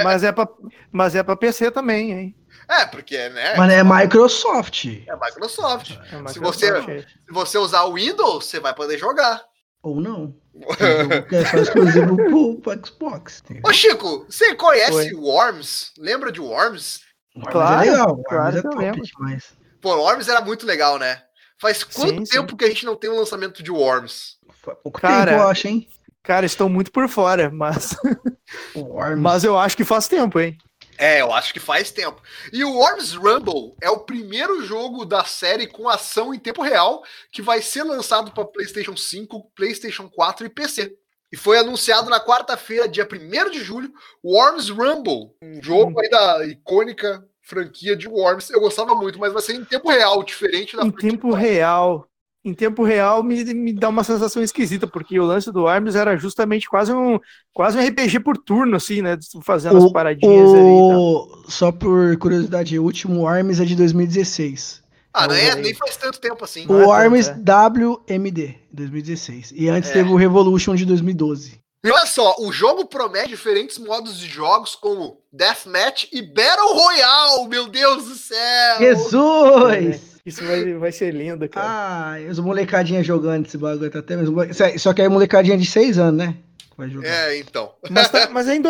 mas 0.04 0.24
é, 0.24 0.32
pra, 0.32 0.48
mas 0.92 1.14
é 1.14 1.22
pra 1.22 1.36
PC 1.36 1.70
também, 1.70 2.12
hein? 2.12 2.36
é, 2.68 2.86
porque, 2.86 3.28
né? 3.30 3.54
Mas 3.56 3.72
é 3.72 3.82
Microsoft. 3.82 4.84
É 5.06 5.14
Microsoft. 5.16 5.90
É 5.90 6.04
Se 6.08 6.16
Microsoft. 6.40 6.60
você- 6.60 7.00
Se 7.26 7.32
você 7.32 7.58
usar 7.58 7.82
o 7.84 7.94
Windows, 7.94 8.44
você 8.46 8.60
vai 8.60 8.74
poder 8.74 8.96
jogar. 8.98 9.42
Ou 9.82 10.00
não. 10.00 10.34
É 11.32 11.44
só 11.46 11.56
exclusivo 11.58 12.16
pro, 12.16 12.56
pro 12.60 12.86
Xbox. 12.86 13.42
Ô, 13.64 13.72
Chico, 13.72 14.26
você 14.28 14.54
conhece 14.54 14.92
Oi. 14.92 15.14
Worms? 15.14 15.92
Lembra 15.98 16.30
de 16.30 16.40
Worms? 16.40 17.00
O 17.34 17.40
Arms 17.40 17.52
Claro, 17.52 17.82
é 17.86 17.90
legal. 17.90 18.10
O 18.12 18.22
claro 18.24 18.58
é 18.58 18.62
top 18.62 18.76
lembro. 18.76 19.02
demais. 19.02 19.52
Pô, 19.80 19.94
Worms 19.96 20.28
era 20.28 20.40
muito 20.42 20.66
legal, 20.66 20.98
né? 20.98 21.22
Faz 21.58 21.82
quanto 21.84 22.10
Sim, 22.20 22.24
sim. 22.26 22.32
tempo 22.32 22.56
que 22.56 22.64
a 22.64 22.68
gente 22.68 22.84
não 22.84 22.94
tem 22.96 23.08
um 23.10 23.16
lançamento 23.18 23.62
de 23.62 23.70
Worms? 23.70 24.38
Pouco 24.82 25.00
Cara, 25.00 25.30
tempo, 25.32 25.42
eu 25.44 25.48
acho, 25.48 25.68
hein? 25.68 25.88
Cara, 26.22 26.44
estou 26.44 26.68
muito 26.68 26.90
por 26.92 27.08
fora, 27.08 27.48
mas, 27.50 27.96
O 28.74 29.00
Arms. 29.00 29.20
mas 29.20 29.44
eu 29.44 29.58
acho 29.58 29.76
que 29.76 29.84
faz 29.84 30.08
tempo, 30.08 30.38
hein? 30.40 30.56
É, 30.98 31.22
eu 31.22 31.32
acho 31.32 31.54
que 31.54 31.60
faz 31.60 31.90
tempo. 31.90 32.20
E 32.52 32.62
o 32.62 32.74
Worms 32.74 33.14
Rumble 33.14 33.74
é 33.80 33.88
o 33.88 34.00
primeiro 34.00 34.62
jogo 34.62 35.06
da 35.06 35.24
série 35.24 35.66
com 35.66 35.88
ação 35.88 36.34
em 36.34 36.38
tempo 36.38 36.62
real 36.62 37.02
que 37.32 37.40
vai 37.40 37.62
ser 37.62 37.84
lançado 37.84 38.30
para 38.32 38.44
PlayStation 38.44 38.94
5, 38.94 39.50
PlayStation 39.54 40.10
4 40.10 40.44
e 40.44 40.50
PC. 40.50 40.94
E 41.32 41.36
foi 41.36 41.58
anunciado 41.58 42.10
na 42.10 42.20
quarta-feira, 42.20 42.88
dia 42.88 43.08
1 43.10 43.50
de 43.50 43.62
julho, 43.62 43.92
Worms 44.22 44.68
Rumble, 44.68 45.30
um 45.42 45.62
jogo 45.62 45.98
aí 46.00 46.10
da 46.10 46.44
icônica 46.44 47.24
franquia 47.40 47.96
de 47.96 48.08
Worms. 48.08 48.50
Eu 48.50 48.60
gostava 48.60 48.94
muito, 48.94 49.18
mas 49.18 49.32
vai 49.32 49.40
ser 49.40 49.54
em 49.54 49.64
tempo 49.64 49.88
real, 49.88 50.22
diferente 50.22 50.76
da 50.76 50.84
Em 50.84 50.90
tempo 50.90 51.32
real. 51.32 52.09
Em 52.42 52.54
tempo 52.54 52.82
real 52.82 53.22
me, 53.22 53.44
me 53.52 53.72
dá 53.72 53.88
uma 53.90 54.02
sensação 54.02 54.42
esquisita, 54.42 54.86
porque 54.86 55.20
o 55.20 55.24
lance 55.24 55.52
do 55.52 55.68
Arms 55.68 55.94
era 55.94 56.16
justamente 56.16 56.68
quase 56.68 56.90
um, 56.92 57.18
quase 57.52 57.76
um 57.76 57.86
RPG 57.86 58.20
por 58.20 58.38
turno, 58.38 58.76
assim, 58.76 59.02
né? 59.02 59.18
Fazendo 59.42 59.76
as 59.76 59.92
paradinhas 59.92 60.54
ali. 60.54 60.62
o... 60.64 61.44
Só 61.48 61.70
por 61.70 62.16
curiosidade, 62.16 62.78
o 62.78 62.84
último 62.84 63.26
Arms 63.26 63.60
é 63.60 63.64
de 63.64 63.76
2016. 63.76 64.80
Ah, 65.12 65.26
não 65.26 65.34
é, 65.34 65.54
nem 65.56 65.74
faz 65.74 65.96
tanto 65.96 66.18
tempo 66.20 66.42
assim. 66.44 66.62
É 66.62 66.64
O 66.64 66.68
tanto, 66.68 66.92
Arms 66.92 67.28
é. 67.28 67.34
WMD, 67.34 68.54
2016. 68.72 69.52
E 69.54 69.68
antes 69.68 69.90
É. 69.90 69.92
teve 69.92 70.08
o 70.08 70.16
Revolution 70.16 70.74
de 70.74 70.86
2012. 70.86 71.60
E 71.84 71.90
olha 71.90 72.06
só, 72.06 72.36
o 72.38 72.52
jogo 72.52 72.86
promete 72.86 73.28
diferentes 73.30 73.78
modos 73.78 74.18
de 74.18 74.26
jogos 74.26 74.74
como 74.74 75.18
Deathmatch 75.32 76.08
e 76.12 76.20
Battle 76.22 76.74
Royale, 76.74 77.48
meu 77.48 77.68
Deus 77.68 78.04
do 78.04 78.14
céu! 78.14 78.78
Jesus! 78.78 80.09
Isso 80.24 80.44
vai, 80.44 80.74
vai 80.74 80.92
ser 80.92 81.12
lindo, 81.14 81.48
cara. 81.48 81.66
Ah, 81.68 82.30
os 82.30 82.38
molecadinha 82.38 83.02
jogando 83.02 83.46
esse 83.46 83.56
bagulho, 83.56 83.90
tá 83.90 84.00
até 84.00 84.16
mesmo. 84.16 84.36
Só 84.78 84.92
que 84.92 85.02
aí 85.02 85.08
molecadinha 85.08 85.56
de 85.56 85.64
6 85.66 85.98
anos, 85.98 86.18
né? 86.26 86.36
Vai 86.76 86.88
jogar. 86.90 87.08
É, 87.08 87.38
então. 87.38 87.72
Mas, 87.90 88.10
tá- 88.10 88.28
mas 88.32 88.48
é, 88.48 88.56
em 88.56 88.60
do- 88.62 88.68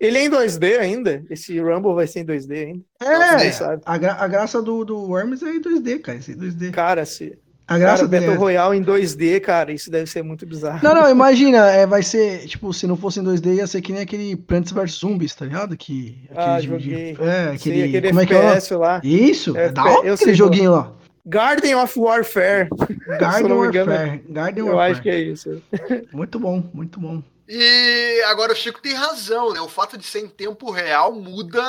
Ele 0.00 0.18
é 0.18 0.24
em 0.24 0.30
2D 0.30 0.78
ainda? 0.78 1.24
Esse 1.30 1.58
Rumble 1.60 1.94
vai 1.94 2.06
ser 2.06 2.20
em 2.20 2.24
2D 2.26 2.52
ainda? 2.66 2.84
É, 3.00 3.38
sei, 3.38 3.52
sabe. 3.52 3.82
a, 3.84 3.98
gra- 3.98 4.16
a 4.18 4.28
graça 4.28 4.60
do, 4.62 4.84
do 4.84 4.96
Worms 5.08 5.42
é 5.42 5.50
em 5.50 5.60
2D, 5.60 6.00
cara. 6.00 6.18
Esse 6.18 6.32
é 6.32 6.34
2D. 6.34 6.70
Cara, 6.72 7.04
se. 7.04 7.38
A 7.68 7.76
graça 7.78 7.96
Cara, 7.98 8.08
dele 8.08 8.26
Battle 8.26 8.34
é- 8.34 8.38
Royale 8.38 8.78
em 8.78 8.82
2D, 8.82 9.40
cara, 9.40 9.70
isso 9.70 9.90
deve 9.90 10.10
ser 10.10 10.22
muito 10.22 10.46
bizarro. 10.46 10.80
Não, 10.82 10.94
não, 10.94 11.08
imagina, 11.12 11.70
é, 11.70 11.86
vai 11.86 12.02
ser, 12.02 12.46
tipo, 12.46 12.72
se 12.72 12.86
não 12.86 12.96
fosse 12.96 13.20
em 13.20 13.22
2D, 13.22 13.56
ia 13.56 13.66
ser 13.66 13.82
que 13.82 13.92
nem 13.92 14.00
aquele 14.02 14.34
Plants 14.36 14.72
vs 14.72 14.92
Zombies, 14.92 15.34
tá 15.34 15.44
ligado? 15.44 15.76
Que, 15.76 16.16
Ah, 16.34 16.56
aquele 16.56 16.60
de- 16.78 16.84
joguei. 16.84 17.16
É, 17.20 17.42
aquele, 17.54 17.58
Sim, 17.82 17.88
aquele 17.88 18.08
como 18.08 18.20
é 18.20 18.26
que 18.26 18.34
é? 18.34 18.76
lá. 18.76 19.00
Isso, 19.04 19.54
é, 19.56 19.66
É, 19.66 19.68
da 19.68 19.84
hora 19.84 20.14
aquele 20.14 20.34
joguinho 20.34 20.70
lá. 20.72 20.92
Garden 21.26 21.74
of 21.74 21.98
Warfare. 22.00 22.68
Garden 23.20 23.52
engano, 23.52 23.90
Warfare. 23.92 24.22
Garden 24.30 24.64
Eu 24.66 24.74
Warfare. 24.74 24.92
acho 24.92 25.02
que 25.02 25.10
é 25.10 25.20
isso. 25.20 25.62
Muito 26.10 26.40
bom, 26.40 26.64
muito 26.72 26.98
bom. 26.98 27.22
E 27.50 28.22
agora 28.26 28.52
o 28.52 28.56
Chico 28.56 28.78
tem 28.82 28.92
razão, 28.92 29.54
né? 29.54 29.60
O 29.60 29.68
fato 29.70 29.96
de 29.96 30.04
ser 30.04 30.20
em 30.20 30.28
tempo 30.28 30.70
real 30.70 31.14
muda 31.14 31.62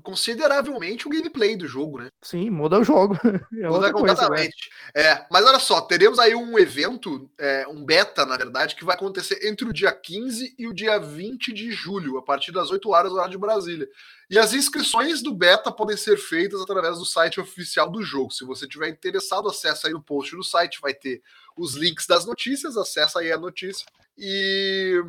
consideravelmente 0.00 1.08
o 1.08 1.10
gameplay 1.10 1.56
do 1.56 1.66
jogo, 1.66 1.98
né? 1.98 2.10
Sim, 2.22 2.48
muda 2.48 2.78
o 2.78 2.84
jogo. 2.84 3.18
É 3.56 3.68
Muda 3.68 3.86
outra 3.86 3.92
coisa, 3.92 4.06
né? 4.06 4.14
completamente. 4.14 4.70
É, 4.94 5.24
mas 5.30 5.44
olha 5.44 5.58
só, 5.58 5.80
teremos 5.80 6.18
aí 6.18 6.34
um 6.34 6.58
evento, 6.58 7.28
é, 7.38 7.66
um 7.66 7.84
beta, 7.84 8.24
na 8.26 8.36
verdade, 8.36 8.76
que 8.76 8.84
vai 8.84 8.94
acontecer 8.94 9.48
entre 9.48 9.68
o 9.68 9.72
dia 9.72 9.90
15 9.90 10.54
e 10.58 10.68
o 10.68 10.74
dia 10.74 10.98
20 10.98 11.52
de 11.52 11.72
julho, 11.72 12.18
a 12.18 12.22
partir 12.22 12.52
das 12.52 12.70
8 12.70 12.88
horas 12.90 13.12
horário 13.12 13.30
de 13.30 13.38
Brasília. 13.38 13.88
E 14.28 14.38
as 14.38 14.52
inscrições 14.52 15.22
do 15.22 15.32
beta 15.32 15.72
podem 15.72 15.96
ser 15.96 16.18
feitas 16.18 16.60
através 16.60 16.98
do 16.98 17.04
site 17.04 17.40
oficial 17.40 17.90
do 17.90 18.02
jogo. 18.02 18.32
Se 18.32 18.44
você 18.44 18.66
tiver 18.66 18.88
interessado, 18.88 19.48
acessa 19.48 19.88
aí 19.88 19.94
o 19.94 20.02
post 20.02 20.36
do 20.36 20.44
site, 20.44 20.80
vai 20.80 20.92
ter 20.94 21.22
os 21.56 21.74
links 21.74 22.06
das 22.06 22.24
notícias, 22.26 22.76
acessa 22.76 23.20
aí 23.20 23.32
a 23.32 23.38
notícia 23.38 23.86
e, 24.16 25.02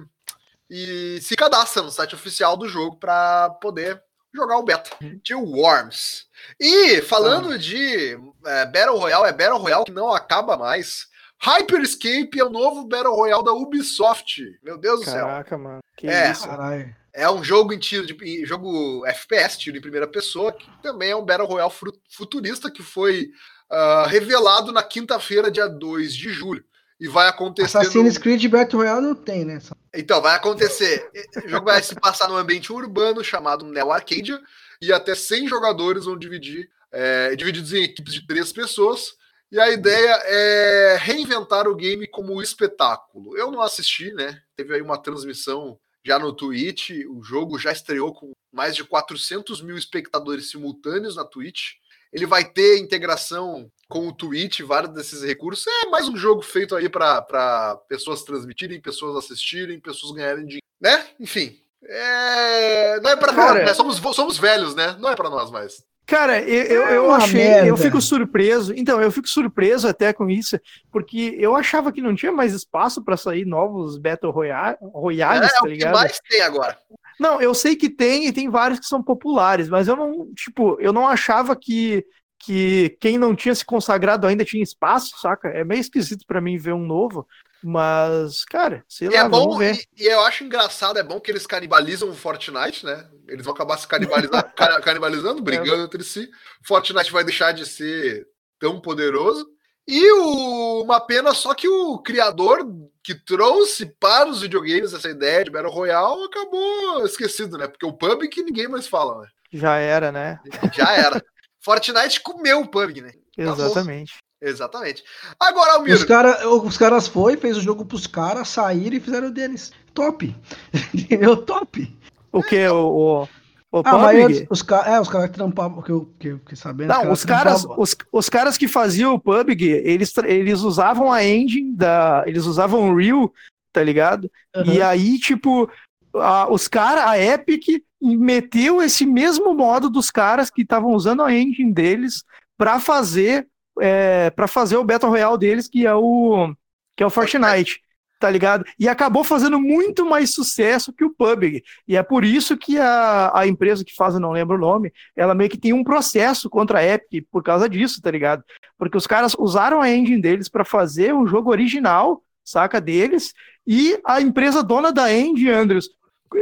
e 0.69 1.19
se 1.21 1.35
cadastra 1.35 1.83
no 1.83 1.91
site 1.91 2.15
oficial 2.15 2.55
do 2.57 2.67
jogo 2.67 2.97
para 2.97 3.49
poder 3.61 4.01
jogar 4.33 4.57
o 4.57 4.63
beta 4.63 4.91
de 5.23 5.33
Worms. 5.33 6.27
E 6.59 7.01
falando 7.01 7.57
de 7.57 8.17
é, 8.45 8.65
Battle 8.65 8.97
Royale, 8.97 9.27
é 9.27 9.33
Battle 9.33 9.57
Royale 9.57 9.85
que 9.85 9.91
não 9.91 10.11
acaba 10.11 10.57
mais. 10.57 11.07
Hyperscape 11.39 12.39
é 12.39 12.43
o 12.43 12.49
novo 12.49 12.87
Battle 12.87 13.15
Royale 13.15 13.43
da 13.43 13.53
Ubisoft. 13.53 14.41
Meu 14.63 14.77
Deus 14.77 14.99
do 15.01 15.05
céu. 15.05 15.25
Caraca, 15.25 15.57
mano. 15.57 15.79
Que 15.95 16.07
É. 16.07 16.31
isso? 16.31 16.47
Caralho. 16.47 16.95
É 17.13 17.27
um 17.29 17.43
jogo 17.43 17.73
em 17.73 17.79
tiro 17.79 18.05
de 18.05 18.45
jogo 18.45 19.03
FPS, 19.07 19.57
tiro 19.57 19.75
em 19.77 19.81
primeira 19.81 20.07
pessoa, 20.07 20.51
que 20.53 20.69
também 20.83 21.09
é 21.09 21.15
um 21.15 21.25
Battle 21.25 21.47
Royale 21.47 21.73
futurista 22.11 22.69
que 22.69 22.83
foi 22.83 23.31
ah, 23.69 24.05
revelado 24.07 24.71
na 24.71 24.83
quinta-feira, 24.83 25.51
dia 25.51 25.67
2 25.67 26.15
de 26.15 26.29
julho. 26.31 26.63
E 26.99 27.07
vai 27.07 27.27
acontecer. 27.27 27.77
Assassin's 27.77 28.15
no- 28.15 28.19
Creed 28.21 28.43
Battle 28.47 28.81
Royale 28.81 29.01
não 29.05 29.13
tem, 29.13 29.45
né? 29.45 29.59
Então, 29.93 30.19
vai 30.21 30.35
acontecer. 30.35 31.07
O 31.45 31.47
jogo 31.47 31.65
vai 31.65 31.81
se 31.83 31.93
passar 31.95 32.27
num 32.27 32.37
ambiente 32.37 32.73
urbano 32.73 33.23
chamado 33.23 33.65
Neo 33.65 33.91
Arcadia, 33.91 34.41
e 34.81 34.91
até 34.91 35.13
100 35.13 35.47
jogadores 35.47 36.05
vão 36.05 36.17
dividir, 36.17 36.69
é, 36.91 37.35
divididos 37.35 37.71
em 37.73 37.83
equipes 37.83 38.13
de 38.13 38.25
três 38.25 38.51
pessoas. 38.51 39.13
E 39.51 39.59
a 39.59 39.69
ideia 39.69 40.19
é 40.25 40.97
reinventar 40.99 41.67
o 41.67 41.75
game 41.75 42.07
como 42.07 42.41
espetáculo. 42.41 43.37
Eu 43.37 43.51
não 43.51 43.61
assisti, 43.61 44.11
né? 44.13 44.41
Teve 44.55 44.73
aí 44.73 44.81
uma 44.81 44.97
transmissão 44.97 45.79
já 46.03 46.17
no 46.19 46.33
Twitch. 46.33 46.89
O 47.09 47.23
jogo 47.23 47.57
já 47.59 47.71
estreou 47.71 48.11
com 48.13 48.31
mais 48.51 48.75
de 48.75 48.83
400 48.83 49.61
mil 49.61 49.77
espectadores 49.77 50.49
simultâneos 50.49 51.15
na 51.15 51.23
Twitch. 51.23 51.73
Ele 52.11 52.25
vai 52.25 52.43
ter 52.45 52.79
integração 52.79 53.69
com 53.89 54.07
o 54.07 54.13
Twitch, 54.13 54.61
vários 54.61 54.93
desses 54.93 55.23
recursos. 55.23 55.65
É 55.67 55.89
mais 55.89 56.07
um 56.07 56.17
jogo 56.17 56.41
feito 56.41 56.75
aí 56.75 56.89
para 56.89 57.79
pessoas 57.87 58.23
transmitirem, 58.23 58.81
pessoas 58.81 59.15
assistirem, 59.15 59.79
pessoas 59.79 60.13
ganharem 60.13 60.45
dinheiro, 60.45 60.65
né? 60.81 61.05
Enfim. 61.19 61.57
É... 61.83 62.99
Não 62.99 63.11
é 63.11 63.15
para 63.15 63.31
nós, 63.31 63.55
né? 63.55 63.73
Somos, 63.73 63.97
somos 64.15 64.37
velhos, 64.37 64.75
né? 64.75 64.95
Não 64.99 65.09
é 65.09 65.15
para 65.15 65.29
nós 65.29 65.49
mais. 65.51 65.83
Cara, 66.05 66.41
eu, 66.41 66.63
eu, 66.63 66.87
É 66.87 66.97
eu 66.97 67.05
uma 67.05 67.17
achei, 67.17 67.33
merda. 67.43 67.67
eu 67.67 67.75
fico 67.75 67.99
surpreso. 68.01 68.73
Então, 68.73 69.01
eu 69.01 69.11
fico 69.11 69.27
surpreso 69.27 69.89
até 69.89 70.13
com 70.13 70.29
isso, 70.29 70.57
porque 70.89 71.35
eu 71.37 71.53
achava 71.53 71.91
que 71.91 72.01
não 72.01 72.15
tinha 72.15 72.31
mais 72.31 72.53
espaço 72.53 73.03
pra 73.03 73.17
sair 73.17 73.45
novos 73.45 73.97
Battle 73.97 74.31
Royale, 74.31 74.77
Royales, 74.81 75.49
é 75.49 75.53
tá 75.53 75.59
o 75.59 75.63
que 75.63 75.69
ligado? 75.69 75.93
mais 75.93 76.17
tem 76.29 76.41
agora. 76.41 76.77
Não, 77.19 77.41
eu 77.41 77.53
sei 77.55 77.75
que 77.75 77.89
tem 77.89 78.27
e 78.27 78.33
tem 78.33 78.49
vários 78.49 78.79
que 78.79 78.85
são 78.85 79.01
populares, 79.03 79.69
mas 79.69 79.87
eu 79.87 79.95
não, 79.95 80.33
tipo, 80.35 80.79
eu 80.79 80.93
não 80.93 81.07
achava 81.07 81.55
que, 81.55 82.05
que 82.39 82.91
quem 83.01 83.17
não 83.17 83.35
tinha 83.35 83.55
se 83.55 83.65
consagrado 83.65 84.27
ainda 84.27 84.45
tinha 84.45 84.63
espaço, 84.63 85.17
saca? 85.19 85.49
É 85.49 85.63
meio 85.63 85.81
esquisito 85.81 86.25
pra 86.27 86.41
mim 86.41 86.57
ver 86.57 86.73
um 86.73 86.85
novo, 86.85 87.27
mas, 87.61 88.45
cara, 88.45 88.85
sei 88.87 89.09
E 89.09 89.11
lá, 89.11 89.15
é 89.15 89.29
bom, 89.29 89.45
vamos 89.45 89.57
ver. 89.57 89.81
e, 89.97 90.03
e 90.03 90.05
eu 90.07 90.19
acho 90.21 90.43
engraçado, 90.43 90.99
é 90.99 91.03
bom 91.03 91.19
que 91.19 91.31
eles 91.31 91.47
canibalizam 91.47 92.09
o 92.09 92.13
Fortnite, 92.15 92.85
né? 92.85 93.09
Eles 93.27 93.45
vão 93.45 93.53
acabar 93.53 93.77
se 93.77 93.87
canibalizando, 93.87 94.43
ca- 94.53 94.81
canibalizando 94.81 95.41
brigando 95.41 95.83
entre 95.83 96.03
si. 96.03 96.29
Fortnite 96.65 97.11
vai 97.11 97.23
deixar 97.23 97.53
de 97.53 97.65
ser 97.65 98.27
tão 98.59 98.81
poderoso. 98.81 99.47
E 99.87 100.11
o- 100.11 100.83
uma 100.83 100.99
pena 100.99 101.33
só 101.33 101.53
que 101.53 101.67
o 101.67 101.97
criador 101.99 102.59
que 103.03 103.15
trouxe 103.15 103.85
para 103.85 104.29
os 104.29 104.41
videogames 104.41 104.93
essa 104.93 105.09
ideia 105.09 105.43
de 105.45 105.49
Battle 105.51 105.71
Royale 105.71 106.23
acabou 106.25 107.05
esquecido, 107.05 107.57
né? 107.57 107.67
Porque 107.67 107.85
o 107.85 107.93
PUBG 107.93 108.27
que 108.27 108.43
ninguém 108.43 108.67
mais 108.67 108.85
fala, 108.87 109.21
né? 109.21 109.27
Já 109.53 109.77
era, 109.77 110.11
né? 110.11 110.39
Já 110.73 110.91
era. 110.93 111.23
Fortnite 111.61 112.21
comeu 112.21 112.59
o 112.61 112.67
PUBG, 112.67 113.01
né? 113.01 113.11
Exatamente. 113.37 114.15
Exatamente. 114.41 115.03
Agora, 115.39 115.73
Almir, 115.73 115.95
Os, 115.95 116.03
cara, 116.03 116.47
os 116.49 116.77
caras 116.77 117.07
foi, 117.07 117.37
fez 117.37 117.57
o 117.57 117.61
jogo 117.61 117.85
pros 117.85 118.05
caras, 118.05 118.49
saíram 118.49 118.97
e 118.97 118.99
fizeram 118.99 119.29
o 119.29 119.31
deles. 119.31 119.71
Top. 119.93 120.35
Entendeu? 120.93 121.37
Top. 121.37 121.97
O 122.31 122.43
que? 122.43 122.67
O, 122.67 123.23
o, 123.23 123.29
o 123.71 123.81
Ah, 123.85 123.97
mas 123.97 124.45
os, 124.49 124.61
ca- 124.61 124.85
é, 124.87 124.99
os 124.99 125.09
caras 125.09 125.29
que 125.29 125.35
trampavam, 125.35 125.81
que 125.81 125.91
eu, 125.91 126.05
que 126.19 126.33
fiquei 126.37 126.55
sabendo. 126.55 126.87
Não, 126.89 127.11
os 127.11 127.25
caras, 127.25 127.61
trampavam- 127.61 127.83
os, 127.83 127.95
os 128.11 128.29
caras 128.29 128.57
que 128.57 128.67
faziam 128.67 129.13
o 129.13 129.19
PUBG, 129.19 129.65
eles, 129.83 130.13
eles 130.25 130.61
usavam 130.61 131.11
a 131.11 131.23
engine 131.23 131.75
da. 131.75 132.23
Eles 132.25 132.45
usavam 132.45 132.89
o 132.89 132.95
Real, 132.95 133.31
tá 133.73 133.83
ligado? 133.83 134.31
Aham. 134.55 134.73
E 134.73 134.81
aí, 134.81 135.19
tipo, 135.19 135.69
a- 136.15 136.47
os 136.51 136.67
caras, 136.67 137.03
a 137.05 137.19
Epic 137.21 137.83
meteu 138.01 138.81
esse 138.81 139.05
mesmo 139.05 139.53
modo 139.53 139.89
dos 139.89 140.09
caras 140.11 140.49
que 140.49 140.61
estavam 140.61 140.91
usando 140.93 141.23
a 141.23 141.33
engine 141.33 141.73
deles 141.73 142.23
pra 142.57 142.79
fazer 142.79 143.47
é, 143.79 144.29
para 144.31 144.47
fazer 144.47 144.77
o 144.77 144.83
Battle 144.83 145.11
Royale 145.11 145.37
deles, 145.37 145.67
que 145.67 145.85
é 145.85 145.93
o 145.93 146.51
que 146.95 147.03
é 147.03 147.05
o 147.05 147.11
Fortnite, 147.11 147.79
tá 148.19 148.29
ligado? 148.29 148.65
E 148.79 148.87
acabou 148.87 149.23
fazendo 149.23 149.59
muito 149.59 150.05
mais 150.05 150.33
sucesso 150.33 150.93
que 150.93 151.03
o 151.03 151.13
PUBG. 151.13 151.63
E 151.87 151.95
é 151.95 152.03
por 152.03 152.23
isso 152.23 152.57
que 152.57 152.77
a, 152.77 153.31
a 153.33 153.47
empresa 153.47 153.85
que 153.85 153.95
faz, 153.95 154.13
eu 154.13 154.19
não 154.19 154.31
lembro 154.31 154.55
o 154.55 154.59
nome, 154.59 154.91
ela 155.15 155.35
meio 155.35 155.49
que 155.49 155.57
tem 155.57 155.73
um 155.73 155.83
processo 155.83 156.49
contra 156.49 156.79
a 156.79 156.83
Epic 156.83 157.25
por 157.31 157.43
causa 157.43 157.69
disso, 157.69 158.01
tá 158.01 158.09
ligado? 158.09 158.43
Porque 158.77 158.97
os 158.97 159.07
caras 159.07 159.35
usaram 159.37 159.81
a 159.81 159.89
engine 159.89 160.21
deles 160.21 160.49
pra 160.49 160.65
fazer 160.65 161.13
um 161.13 161.27
jogo 161.27 161.51
original, 161.51 162.23
saca 162.43 162.79
deles, 162.81 163.33
e 163.65 163.99
a 164.05 164.21
empresa 164.21 164.63
dona 164.63 164.91
da 164.91 165.13
engine, 165.13 165.51
Andrews, 165.51 165.89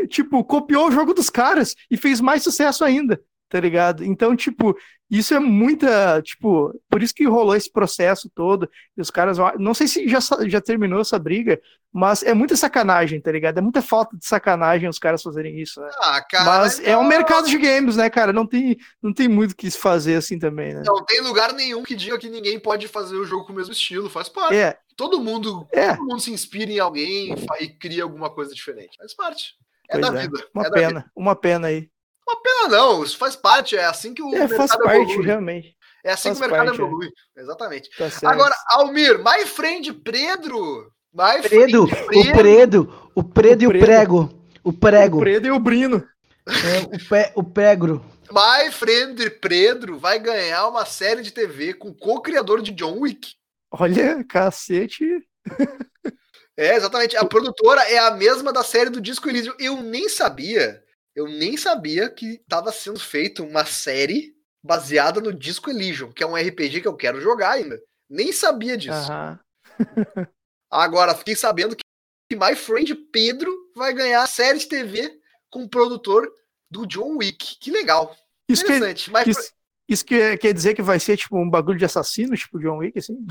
tipo, 0.10 0.44
copiou 0.44 0.88
o 0.88 0.92
jogo 0.92 1.14
dos 1.14 1.30
caras 1.30 1.76
e 1.90 1.98
fez 1.98 2.22
mais 2.22 2.44
sucesso 2.44 2.84
ainda, 2.84 3.20
tá 3.56 3.62
ligado? 3.62 4.04
Então, 4.04 4.36
tipo, 4.36 4.78
isso 5.10 5.34
é 5.34 5.40
muita, 5.40 6.22
tipo, 6.22 6.78
por 6.90 7.02
isso 7.02 7.14
que 7.14 7.24
rolou 7.26 7.56
esse 7.56 7.72
processo 7.72 8.30
todo, 8.36 8.70
e 8.98 9.02
os 9.02 9.10
caras, 9.10 9.38
vão- 9.38 9.54
não 9.58 9.74
sei 9.74 9.88
se 9.88 10.10
já, 10.10 10.20
já 10.46 10.60
terminou 10.60 11.00
essa 11.00 11.18
briga, 11.18 11.58
mas 11.94 12.22
é 12.22 12.34
muita 12.34 12.58
sacanagem, 12.58 13.22
tá 13.22 13.32
ligado? 13.32 13.58
É 13.58 13.62
muita 13.62 13.82
falta 13.82 14.18
de 14.18 14.26
sacanagem 14.26 14.90
os 14.90 15.00
caras 15.00 15.22
fazerem 15.24 15.58
isso, 15.62 15.80
né? 15.80 15.90
ah, 16.02 16.22
cara, 16.30 16.44
Mas 16.44 16.80
é 16.82 16.98
um 16.98 17.08
mercado 17.08 17.48
de 17.48 17.58
games, 17.58 17.96
né, 17.96 18.10
cara? 18.10 18.34
Não 18.34 18.46
tem, 18.46 18.76
não 19.02 19.14
tem 19.14 19.30
muito 19.30 19.52
o 19.52 19.56
que 19.56 19.72
se 19.72 19.78
fazer 19.78 20.16
assim 20.16 20.38
também, 20.38 20.74
né? 20.76 20.84
Não 20.86 21.06
tem 21.06 21.22
lugar 21.22 21.54
nenhum 21.54 21.82
que 21.84 21.96
diga 21.96 22.18
que 22.20 22.30
ninguém 22.30 22.60
pode 22.60 22.90
fazer 22.90 23.16
o 23.16 23.24
jogo 23.24 23.46
com 23.46 23.54
o 23.54 23.56
mesmo 23.56 23.72
estilo, 23.72 24.10
faz 24.10 24.28
parte. 24.28 24.56
É, 24.58 24.78
Todo 24.98 25.22
mundo, 25.22 25.66
é, 25.72 25.94
todo 25.96 26.06
mundo 26.06 26.20
se 26.20 26.32
inspira 26.32 26.72
em 26.72 26.80
alguém 26.80 27.34
e 27.62 27.68
cria 27.70 28.04
alguma 28.04 28.30
coisa 28.30 28.54
diferente. 28.54 28.98
Faz 28.98 29.14
parte. 29.16 29.54
É 29.90 30.00
Pois 30.00 30.12
da 30.12 30.20
é. 30.20 30.22
vida. 30.24 30.48
uma 30.54 30.66
é 30.66 30.70
da 30.70 30.76
vida. 30.76 30.88
pena, 30.88 31.12
uma 31.16 31.36
pena 31.36 31.68
aí. 31.68 31.90
Não, 32.28 32.68
não, 32.68 33.04
isso 33.04 33.18
faz 33.18 33.36
parte. 33.36 33.76
É 33.76 33.86
assim 33.86 34.14
que 34.14 34.22
o 34.22 34.34
É, 34.34 34.48
faz 34.48 34.72
mercado 34.72 34.84
parte, 34.84 35.12
evolui. 35.12 35.26
realmente. 35.26 35.76
É 36.04 36.12
assim 36.12 36.30
faz 36.30 36.40
que 36.40 36.46
o 36.46 36.50
mercado 36.50 36.68
parte, 36.68 36.82
é. 36.82 36.86
evolui. 36.86 37.12
Exatamente. 37.38 37.90
Tá. 37.98 38.30
Agora, 38.30 38.56
Almir, 38.70 39.20
my 39.20 39.46
friend 39.46 39.94
Pedro. 39.94 40.92
My 41.14 41.42
Predo, 41.42 41.88
friend 41.88 42.30
o 42.30 42.34
Predo, 42.34 43.12
o 43.16 43.24
Predo 43.24 43.64
e 43.64 43.68
o 43.68 43.70
Predo. 43.70 43.86
Prego. 43.86 44.46
O 44.64 44.74
Prego. 44.74 45.18
o 45.18 45.20
Predo 45.22 45.48
e 45.48 45.52
o 45.52 45.60
Brino. 45.60 46.08
É, 46.48 46.96
o, 46.96 47.00
pe, 47.10 47.32
o 47.36 47.44
Pegro. 47.44 48.06
My 48.32 48.72
friend 48.72 49.30
Pedro 49.40 49.98
vai 49.98 50.20
ganhar 50.20 50.68
uma 50.68 50.86
série 50.86 51.22
de 51.22 51.32
TV 51.32 51.74
com 51.74 51.90
o 51.90 51.94
co-criador 51.96 52.62
de 52.62 52.72
John 52.72 53.00
Wick. 53.00 53.34
Olha, 53.72 54.24
cacete. 54.26 55.06
É, 56.58 56.76
exatamente. 56.76 57.16
A 57.18 57.26
produtora 57.26 57.82
é 57.84 57.98
a 57.98 58.12
mesma 58.12 58.52
da 58.54 58.64
série 58.64 58.90
do 58.90 59.02
Disco 59.02 59.28
Elysium. 59.30 59.54
Eu 59.60 59.82
nem 59.82 60.08
sabia, 60.10 60.82
eu 61.16 61.28
nem 61.28 61.56
sabia 61.56 62.10
que 62.10 62.34
estava 62.36 62.72
sendo 62.72 63.00
feita 63.00 63.42
uma 63.42 63.66
série 63.66 64.36
baseada 64.64 65.22
no 65.22 65.32
Disco 65.32 65.70
Elysium, 65.70 66.12
que 66.12 66.24
é 66.24 66.28
um 66.28 66.36
RPG 66.36 66.82
que 66.82 66.88
eu 66.88 66.96
quero 66.96 67.22
jogar 67.22 67.52
ainda. 67.52 67.80
Nem 68.10 68.32
sabia 68.34 68.78
disso. 68.78 69.12
Aham. 69.12 69.40
Agora, 70.70 71.16
fiquei 71.16 71.36
sabendo 71.36 71.76
que 71.76 72.36
My 72.36 72.56
Friend 72.56 72.94
Pedro 73.12 73.52
vai 73.76 73.94
ganhar 73.94 74.24
a 74.24 74.28
série 74.28 74.60
de 74.60 74.68
TV 74.68 75.20
com 75.50 75.64
o 75.64 75.70
produtor 75.70 76.30
do 76.70 76.86
John 76.86 77.18
Wick. 77.18 77.58
Que 77.60 77.72
legal. 77.72 78.16
Isso, 78.50 78.66
que, 78.66 78.74
Interessante. 78.74 79.12
Mas 79.12 79.28
isso, 79.28 79.54
isso 79.88 80.06
que, 80.06 80.38
quer 80.38 80.54
dizer 80.54 80.74
que 80.74 80.82
vai 80.82 81.00
ser 81.00 81.16
tipo 81.16 81.38
um 81.38 81.50
bagulho 81.50 81.78
de 81.78 81.86
assassino, 81.86 82.36
tipo 82.36 82.60
John 82.60 82.78
Wick, 82.78 83.00
assim? 83.00 83.26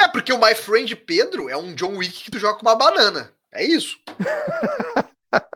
é 0.00 0.08
porque 0.08 0.32
o 0.32 0.38
My 0.38 0.54
Friend 0.54 0.94
Pedro 0.96 1.48
é 1.48 1.56
um 1.56 1.74
John 1.74 1.96
Wick 1.96 2.24
que 2.24 2.30
tu 2.30 2.38
joga 2.38 2.58
com 2.58 2.62
uma 2.62 2.76
banana. 2.76 3.32
É 3.52 3.64
isso. 3.64 3.98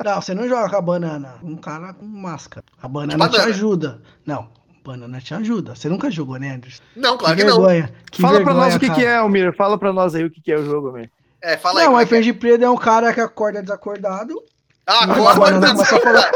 Não, 0.04 0.20
você 0.20 0.34
não 0.34 0.48
joga 0.48 0.68
com 0.68 0.76
a 0.76 0.80
banana. 0.82 1.34
Um 1.42 1.56
cara 1.56 1.94
com 1.94 2.04
máscara. 2.04 2.66
A 2.80 2.88
banana, 2.88 3.18
banana. 3.18 3.44
te 3.44 3.50
ajuda. 3.50 4.02
Não, 4.26 4.48
banana 4.84 5.20
te 5.20 5.34
ajuda. 5.34 5.74
Você 5.74 5.88
nunca 5.88 6.10
jogou, 6.10 6.38
né, 6.38 6.54
Anderson? 6.54 6.82
Não, 6.94 7.16
claro 7.16 7.36
que 7.36 7.42
que, 7.42 7.48
não. 7.48 7.56
vergonha. 7.56 7.92
Que 8.10 8.20
Fala 8.20 8.34
pra 8.42 8.44
vergonha, 8.52 8.64
nós 8.66 8.76
o 8.76 8.80
que, 8.80 8.86
cara. 8.88 8.98
que 8.98 9.06
é, 9.06 9.16
Almir. 9.16 9.56
Fala 9.56 9.78
pra 9.78 9.92
nós 9.92 10.14
aí 10.14 10.24
o 10.24 10.30
que, 10.30 10.40
que 10.40 10.52
é 10.52 10.58
o 10.58 10.64
jogo, 10.64 10.88
Almir. 10.88 11.10
É, 11.40 11.56
fala 11.56 11.80
aí. 11.80 11.86
Não, 11.86 11.92
como 11.92 11.98
o 11.98 12.02
é 12.02 12.22
que 12.22 12.28
é. 12.28 12.32
Preto 12.32 12.64
é 12.64 12.70
um 12.70 12.76
cara 12.76 13.12
que 13.12 13.20
acorda 13.20 13.62
desacordado. 13.62 14.42
Ah, 14.86 15.04
Uma 15.04 15.14
agora 15.14 15.40
banana 15.40 15.66
tá 15.66 15.72
começa 15.74 15.96
a 15.96 16.00
falar. 16.00 16.30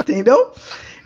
Entendeu? 0.00 0.52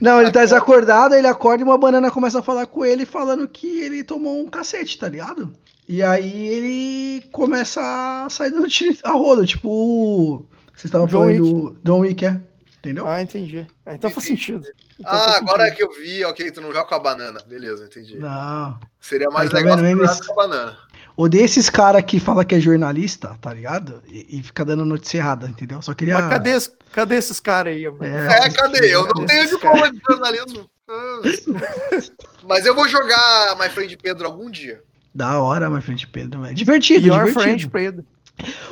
Não, 0.00 0.20
ele 0.20 0.30
tá 0.30 0.40
desacordado, 0.40 1.14
ele 1.14 1.26
acorda 1.26 1.62
e 1.62 1.64
uma 1.66 1.76
banana 1.76 2.10
começa 2.10 2.38
a 2.38 2.42
falar 2.42 2.66
com 2.66 2.84
ele, 2.84 3.04
falando 3.04 3.48
que 3.48 3.80
ele 3.80 4.04
tomou 4.04 4.40
um 4.40 4.48
cacete, 4.48 4.98
tá 4.98 5.08
ligado? 5.08 5.52
E 5.88 6.02
aí 6.02 6.48
ele 6.48 7.28
começa 7.32 7.80
a 8.24 8.30
sair 8.30 8.50
do 8.50 8.68
tiro 8.68 8.96
a 9.02 9.12
roda, 9.12 9.44
tipo. 9.44 10.46
Vocês 10.78 10.84
estavam 10.84 11.06
John 11.08 11.18
falando 11.18 11.42
do 11.72 11.76
John 11.82 11.98
Wick, 12.00 12.24
é? 12.24 12.40
Entendeu? 12.78 13.08
Ah, 13.08 13.20
entendi. 13.20 13.66
Ah, 13.84 13.94
então 13.96 14.08
faz 14.08 14.24
sentido. 14.24 14.64
Então 15.00 15.12
Ah, 15.12 15.18
faz 15.24 15.36
agora 15.38 15.64
é 15.64 15.70
sentido. 15.70 15.88
que 15.88 15.98
eu 15.98 16.00
vi, 16.04 16.24
ok, 16.24 16.50
tu 16.52 16.60
não 16.60 16.68
joga 16.72 16.84
com 16.88 16.94
a 16.94 16.98
banana. 17.00 17.40
Beleza, 17.46 17.84
entendi. 17.86 18.16
Não. 18.18 18.78
Seria 19.00 19.28
mais 19.30 19.46
Aí, 19.48 19.50
tá 19.50 19.56
legal 19.58 19.76
vendo? 19.78 19.98
jogasse 19.98 20.24
com 20.24 20.32
a 20.40 20.46
banana. 20.46 20.78
Odeio 21.16 21.44
esses 21.44 21.68
caras 21.68 22.04
que 22.04 22.20
fala 22.20 22.44
que 22.44 22.54
é 22.54 22.60
jornalista, 22.60 23.36
tá 23.40 23.52
ligado? 23.52 24.00
E, 24.06 24.38
e 24.38 24.42
fica 24.44 24.64
dando 24.64 24.84
notícia 24.84 25.18
errada, 25.18 25.48
entendeu? 25.48 25.82
Só 25.82 25.92
queria. 25.92 26.14
Mas 26.14 26.28
cadê, 26.30 26.52
cadê 26.92 27.16
esses 27.16 27.40
caras 27.40 27.74
aí, 27.74 27.84
Almir? 27.84 28.04
É, 28.14 28.48
cadê? 28.50 28.94
Eu 28.94 29.02
não 29.02 29.08
Cadê 29.08 29.26
tenho 29.26 29.48
diploma 29.48 29.90
de 29.92 30.00
jornalismo. 30.08 30.70
Ah. 30.88 31.20
Mas 32.46 32.64
eu 32.64 32.74
vou 32.74 32.88
jogar 32.88 33.56
My 33.58 33.68
Friend 33.68 33.96
Pedro 33.96 34.26
algum 34.26 34.48
dia. 34.48 34.80
Da 35.14 35.40
hora, 35.40 35.68
my 35.68 35.80
friend 35.82 36.06
Pedro. 36.06 36.42
velho. 36.42 36.54
Divertido, 36.54 37.08
Your 37.08 37.24
divertido. 37.24 37.40
friend, 37.42 37.68
Pedro. 37.70 38.04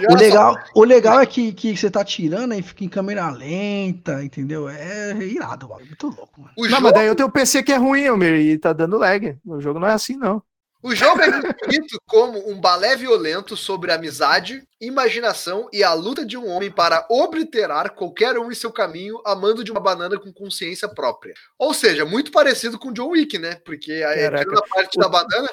O 0.08 0.12
só, 0.12 0.16
legal, 0.16 0.58
o 0.74 0.84
legal 0.84 1.20
é 1.20 1.26
que, 1.26 1.52
que 1.52 1.76
você 1.76 1.90
tá 1.90 2.04
tirando 2.04 2.54
e 2.54 2.62
fica 2.62 2.84
em 2.84 2.88
câmera 2.88 3.30
lenta, 3.30 4.22
entendeu? 4.22 4.68
É 4.68 5.12
irado, 5.16 5.68
mano. 5.68 5.84
Muito 5.86 6.06
louco, 6.08 6.40
mano. 6.40 6.52
o, 6.56 6.62
Não, 6.62 6.68
jogo, 6.70 6.82
mas 6.82 6.92
daí 6.92 7.10
o 7.10 7.16
teu 7.16 7.30
PC 7.30 7.62
que 7.62 7.72
é 7.72 7.76
ruim, 7.76 8.06
Almir, 8.06 8.34
e 8.34 8.58
tá 8.58 8.72
dando 8.72 8.98
lag. 8.98 9.36
O 9.44 9.60
jogo 9.60 9.78
não 9.80 9.88
é 9.88 9.92
assim, 9.92 10.16
não. 10.16 10.42
o 10.82 10.94
jogo 10.94 11.20
é 11.20 11.30
descrito 11.40 11.98
como 12.06 12.48
um 12.48 12.60
balé 12.60 12.94
violento 12.96 13.56
sobre 13.56 13.90
amizade, 13.90 14.62
imaginação 14.80 15.68
e 15.72 15.82
a 15.82 15.92
luta 15.94 16.24
de 16.24 16.36
um 16.36 16.46
homem 16.48 16.70
para 16.70 17.04
obliterar 17.10 17.92
qualquer 17.94 18.38
um 18.38 18.52
em 18.52 18.54
seu 18.54 18.70
caminho, 18.70 19.20
amando 19.26 19.64
de 19.64 19.72
uma 19.72 19.80
banana 19.80 20.18
com 20.18 20.32
consciência 20.32 20.88
própria. 20.88 21.34
Ou 21.58 21.74
seja, 21.74 22.04
muito 22.04 22.30
parecido 22.30 22.78
com 22.78 22.92
John 22.92 23.08
Wick, 23.10 23.36
né? 23.38 23.56
Porque 23.64 23.90
aí, 23.90 24.20
Caraca. 24.20 24.44
tirando 24.44 24.58
a 24.58 24.66
parte 24.68 24.96
O- 24.96 25.00
da 25.00 25.08
banana, 25.08 25.48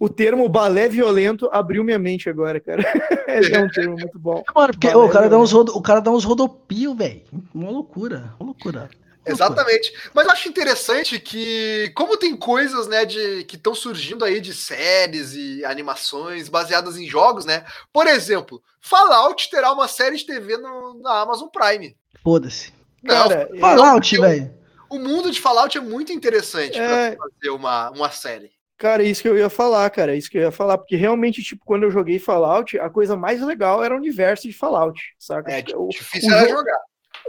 O 0.00 0.08
termo 0.08 0.48
balé 0.48 0.88
violento 0.88 1.48
abriu 1.52 1.82
minha 1.82 1.98
mente 1.98 2.28
agora, 2.30 2.60
cara. 2.60 2.82
é 3.26 3.58
um 3.58 3.68
termo 3.68 3.96
muito 3.98 4.18
bom. 4.18 4.44
Mano, 4.54 4.72
porque 4.72 4.88
ô, 4.88 5.06
o, 5.06 5.10
cara 5.10 5.28
dá 5.28 5.38
uns 5.38 5.50
rodo, 5.52 5.76
o 5.76 5.82
cara 5.82 6.00
dá 6.00 6.10
uns 6.10 6.24
rodopios, 6.24 6.96
velho. 6.96 7.22
Uma 7.52 7.70
loucura, 7.70 8.34
uma 8.38 8.46
loucura. 8.46 8.88
Exatamente. 9.26 9.92
Mas 10.14 10.24
eu 10.24 10.30
acho 10.32 10.48
interessante 10.48 11.18
que, 11.18 11.92
como 11.94 12.16
tem 12.16 12.34
coisas, 12.36 12.86
né, 12.86 13.04
de 13.04 13.44
que 13.44 13.56
estão 13.56 13.74
surgindo 13.74 14.24
aí 14.24 14.40
de 14.40 14.54
séries 14.54 15.34
e 15.34 15.64
animações 15.64 16.48
baseadas 16.48 16.96
em 16.96 17.06
jogos, 17.06 17.44
né? 17.44 17.64
Por 17.92 18.06
exemplo, 18.06 18.62
Fallout 18.80 19.50
terá 19.50 19.70
uma 19.72 19.86
série 19.88 20.16
de 20.16 20.24
TV 20.24 20.56
no- 20.56 20.98
na 21.02 21.20
Amazon 21.20 21.48
Prime. 21.48 21.94
Foda-se. 22.22 22.72
Não, 23.02 23.28
Fallout, 23.60 24.18
velho. 24.18 24.54
o 24.88 24.98
mundo 24.98 25.30
de 25.30 25.40
Fallout 25.40 25.76
é 25.76 25.80
muito 25.80 26.12
interessante 26.12 26.78
É. 26.78 27.10
pra 27.16 27.26
fazer 27.28 27.50
uma, 27.50 27.90
uma 27.90 28.10
série. 28.10 28.50
Cara, 28.78 29.02
isso 29.02 29.22
que 29.22 29.28
eu 29.28 29.36
ia 29.36 29.50
falar, 29.50 29.90
cara, 29.90 30.14
isso 30.14 30.30
que 30.30 30.38
eu 30.38 30.42
ia 30.42 30.52
falar, 30.52 30.78
porque 30.78 30.94
realmente, 30.94 31.42
tipo, 31.42 31.64
quando 31.64 31.82
eu 31.82 31.90
joguei 31.90 32.18
Fallout, 32.20 32.78
a 32.78 32.88
coisa 32.88 33.16
mais 33.16 33.40
legal 33.42 33.82
era 33.82 33.92
o 33.92 33.98
universo 33.98 34.46
de 34.46 34.54
Fallout, 34.54 35.00
saca? 35.18 35.50
É 35.50 35.64
o, 35.74 35.88
difícil 35.88 36.28
o 36.28 36.32
era 36.32 36.46
jo- 36.46 36.48
jogar. 36.48 36.78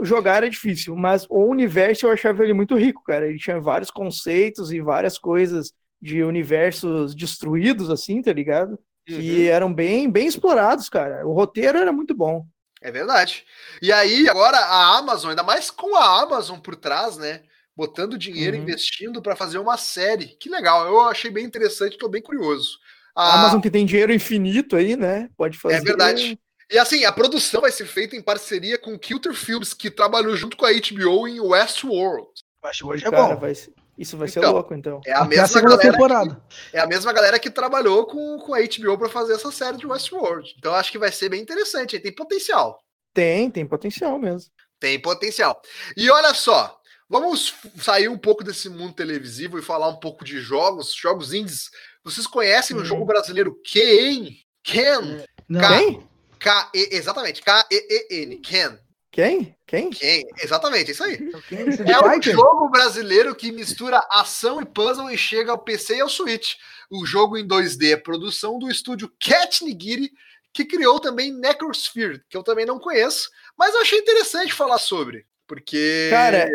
jogar 0.02 0.36
era 0.38 0.50
difícil, 0.50 0.96
mas 0.96 1.26
o 1.30 1.44
universo 1.46 2.06
eu 2.06 2.12
achava 2.12 2.44
ele 2.44 2.54
muito 2.54 2.76
rico, 2.76 3.04
cara. 3.04 3.28
Ele 3.28 3.40
tinha 3.40 3.60
vários 3.60 3.90
conceitos 3.90 4.72
e 4.72 4.80
várias 4.80 5.18
coisas 5.18 5.74
de 6.02 6.24
universos 6.24 7.16
destruídos, 7.16 7.90
assim, 7.90 8.22
tá 8.22 8.32
ligado? 8.32 8.78
Que 9.06 9.16
Uhum. 9.16 9.46
eram 9.48 9.74
bem, 9.74 10.10
bem 10.10 10.28
explorados, 10.28 10.88
cara. 10.88 11.28
O 11.28 11.34
roteiro 11.34 11.80
era 11.80 11.92
muito 11.92 12.14
bom. 12.16 12.46
É 12.82 12.92
verdade. 12.92 13.44
E 13.82 13.92
aí, 13.92 14.30
agora 14.30 14.58
a 14.58 14.98
Amazon, 15.00 15.32
ainda 15.32 15.44
mais 15.44 15.70
com 15.72 15.96
a 15.96 16.22
Amazon 16.22 16.60
por 16.60 16.76
trás, 16.76 17.18
né? 17.18 17.42
Botando 17.80 18.18
dinheiro, 18.18 18.58
Uhum. 18.58 18.64
investindo 18.64 19.22
para 19.22 19.38
fazer 19.38 19.58
uma 19.58 19.78
série. 19.78 20.36
Que 20.38 20.50
legal. 20.50 20.86
Eu 20.86 21.00
achei 21.04 21.32
bem 21.32 21.46
interessante, 21.46 21.98
tô 21.98 22.10
bem 22.10 22.22
curioso. 22.22 22.78
A 23.16 23.24
A- 23.24 23.34
Amazon 23.40 23.62
que 23.62 23.72
tem 23.72 23.86
dinheiro 23.86 24.12
infinito 24.14 24.76
aí, 24.76 24.98
né? 24.98 25.30
Pode 25.38 25.58
fazer. 25.58 25.76
É 25.76 25.80
verdade. 25.82 26.38
E 26.70 26.78
assim, 26.78 27.06
a 27.06 27.12
produção 27.14 27.62
vai 27.62 27.72
ser 27.72 27.86
feita 27.86 28.18
em 28.18 28.22
parceria 28.22 28.78
com 28.78 28.94
o 28.94 29.00
Kilter 29.00 29.34
Films, 29.34 29.74
que 29.74 29.90
trabalhou 29.90 30.36
junto 30.36 30.58
com 30.58 30.66
a 30.66 30.72
HBO 30.74 31.26
em 31.26 31.40
Westworld. 31.40 32.28
Acho 32.64 32.80
que 32.84 32.86
hoje 32.92 33.08
é 33.08 33.10
Cara, 33.10 33.36
bom. 33.36 33.40
vai 33.40 33.56
ser- 33.56 33.72
Isso 33.98 34.18
vai 34.18 34.28
ser 34.28 34.40
Então, 34.40 34.52
louco, 34.54 34.74
então. 34.74 35.00
É 35.06 35.12
a 35.14 35.20
Até 35.20 35.26
a 35.26 35.28
mesma 35.30 35.48
segunda 35.48 35.76
galera. 35.78 35.92
temporada. 35.94 36.44
É 36.74 36.80
a 36.82 36.88
mesma 36.88 37.14
galera 37.14 37.40
que 37.40 37.50
trabalhou 37.50 38.06
com, 38.06 38.38
com 38.40 38.54
a 38.54 38.60
HBO 38.62 38.98
para 38.98 39.08
fazer 39.10 39.34
essa 39.36 39.52
série 39.54 39.78
de 39.78 39.88
Westworld. 39.88 40.54
Então 40.58 40.74
acho 40.76 40.92
que 40.92 40.98
vai 40.98 41.12
ser 41.14 41.30
bem 41.30 41.42
interessante. 41.42 41.98
Tem 41.98 42.14
potencial. 42.14 42.78
Tem, 43.14 43.50
tem 43.50 43.66
potencial 43.66 44.20
mesmo. 44.20 44.52
Tem 44.80 44.98
potencial. 45.02 45.62
E 45.98 46.10
olha 46.10 46.34
só, 46.34 46.79
vamos 47.10 47.54
sair 47.82 48.08
um 48.08 48.18
pouco 48.18 48.44
desse 48.44 48.70
mundo 48.70 48.94
televisivo 48.94 49.58
e 49.58 49.62
falar 49.64 49.88
um 49.90 50.00
pouco 50.00 50.24
de 50.24 50.40
jogos, 50.40 50.94
jogos 50.94 51.34
indies. 51.34 51.70
Vocês 52.04 52.28
conhecem 52.28 52.78
o 52.78 52.82
Hum. 52.82 52.86
jogo 52.86 53.06
brasileiro 53.06 53.60
Ken? 53.64 54.38
Ken? 54.64 55.26
Não, 55.48 55.60
Cara, 55.60 55.78
Quem? 55.80 56.08
K-E, 56.40 56.90
exatamente, 56.96 57.42
K-E-E-N. 57.42 58.38
Ken. 58.38 58.80
Quem? 59.12 59.56
Quem? 59.66 59.90
Ken, 59.90 60.24
exatamente, 60.42 60.92
isso 60.92 61.04
aí. 61.04 61.14
Street 61.14 61.80
É 61.90 62.00
um 62.00 62.22
jogo 62.22 62.70
brasileiro 62.70 63.36
que 63.36 63.52
mistura 63.52 63.98
ação 64.12 64.62
e 64.62 64.66
puzzle 64.66 65.10
e 65.10 65.18
chega 65.18 65.52
ao 65.52 65.58
PC 65.58 65.98
e 65.98 66.02
ao 66.02 66.08
Switch. 66.10 66.54
O 66.92 67.06
jogo 67.06 67.36
em 67.38 67.46
2D 67.46 67.94
é 67.94 67.98
produção 67.98 68.60
do 68.60 68.70
estúdio 68.70 69.12
Cat 69.20 69.64
Nigiri, 69.66 70.12
que 70.54 70.64
criou 70.64 71.00
também 71.00 71.32
Necrosphere, 71.34 72.22
que 72.30 72.38
eu 72.38 72.44
também 72.44 72.66
não 72.66 72.80
conheço, 72.80 73.30
mas 73.58 73.74
eu 73.74 73.82
achei 73.82 74.00
interessante 74.00 74.54
falar 74.54 74.78
sobre, 74.80 75.26
porque 75.48 76.08
Cara, 76.10 76.50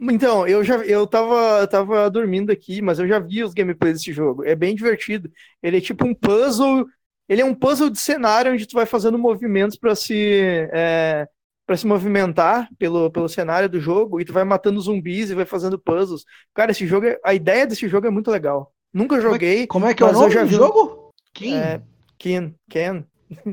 então, 0.00 0.46
eu 0.46 0.62
já 0.64 0.76
eu 0.84 1.06
tava, 1.06 1.60
eu 1.60 1.68
tava 1.68 2.10
dormindo 2.10 2.50
aqui, 2.52 2.82
mas 2.82 2.98
eu 2.98 3.06
já 3.08 3.18
vi 3.18 3.42
os 3.42 3.54
gameplays 3.54 3.98
desse 3.98 4.12
jogo. 4.12 4.44
É 4.44 4.54
bem 4.54 4.74
divertido. 4.74 5.30
Ele 5.62 5.78
é 5.78 5.80
tipo 5.80 6.06
um 6.06 6.14
puzzle. 6.14 6.86
Ele 7.28 7.40
é 7.42 7.44
um 7.44 7.54
puzzle 7.54 7.90
de 7.90 7.98
cenário 7.98 8.52
onde 8.52 8.66
tu 8.66 8.74
vai 8.74 8.86
fazendo 8.86 9.18
movimentos 9.18 9.76
para 9.76 9.94
se 9.94 10.68
é, 10.72 11.26
para 11.66 11.76
se 11.76 11.86
movimentar 11.86 12.68
pelo, 12.78 13.10
pelo 13.10 13.28
cenário 13.28 13.68
do 13.68 13.80
jogo 13.80 14.20
e 14.20 14.24
tu 14.24 14.32
vai 14.32 14.44
matando 14.44 14.80
zumbis 14.80 15.30
e 15.30 15.34
vai 15.34 15.44
fazendo 15.44 15.78
puzzles. 15.78 16.24
Cara, 16.54 16.70
esse 16.70 16.86
jogo, 16.86 17.06
é- 17.06 17.18
a 17.24 17.34
ideia 17.34 17.66
desse 17.66 17.88
jogo 17.88 18.06
é 18.06 18.10
muito 18.10 18.30
legal. 18.30 18.72
Nunca 18.94 19.20
joguei. 19.20 19.66
Como 19.66 19.86
é 19.86 19.92
que 19.94 20.02
é 20.02 20.06
o 20.06 20.08
Mas 20.08 20.16
eu 20.16 20.22
nome 20.22 20.34
já 20.34 20.42
do 20.42 20.48
vi 20.48 20.54
jogo? 20.54 21.10
Kim? 21.34 21.54
É, 21.54 21.82
Ken, 22.18 22.54
Ken. 22.70 23.04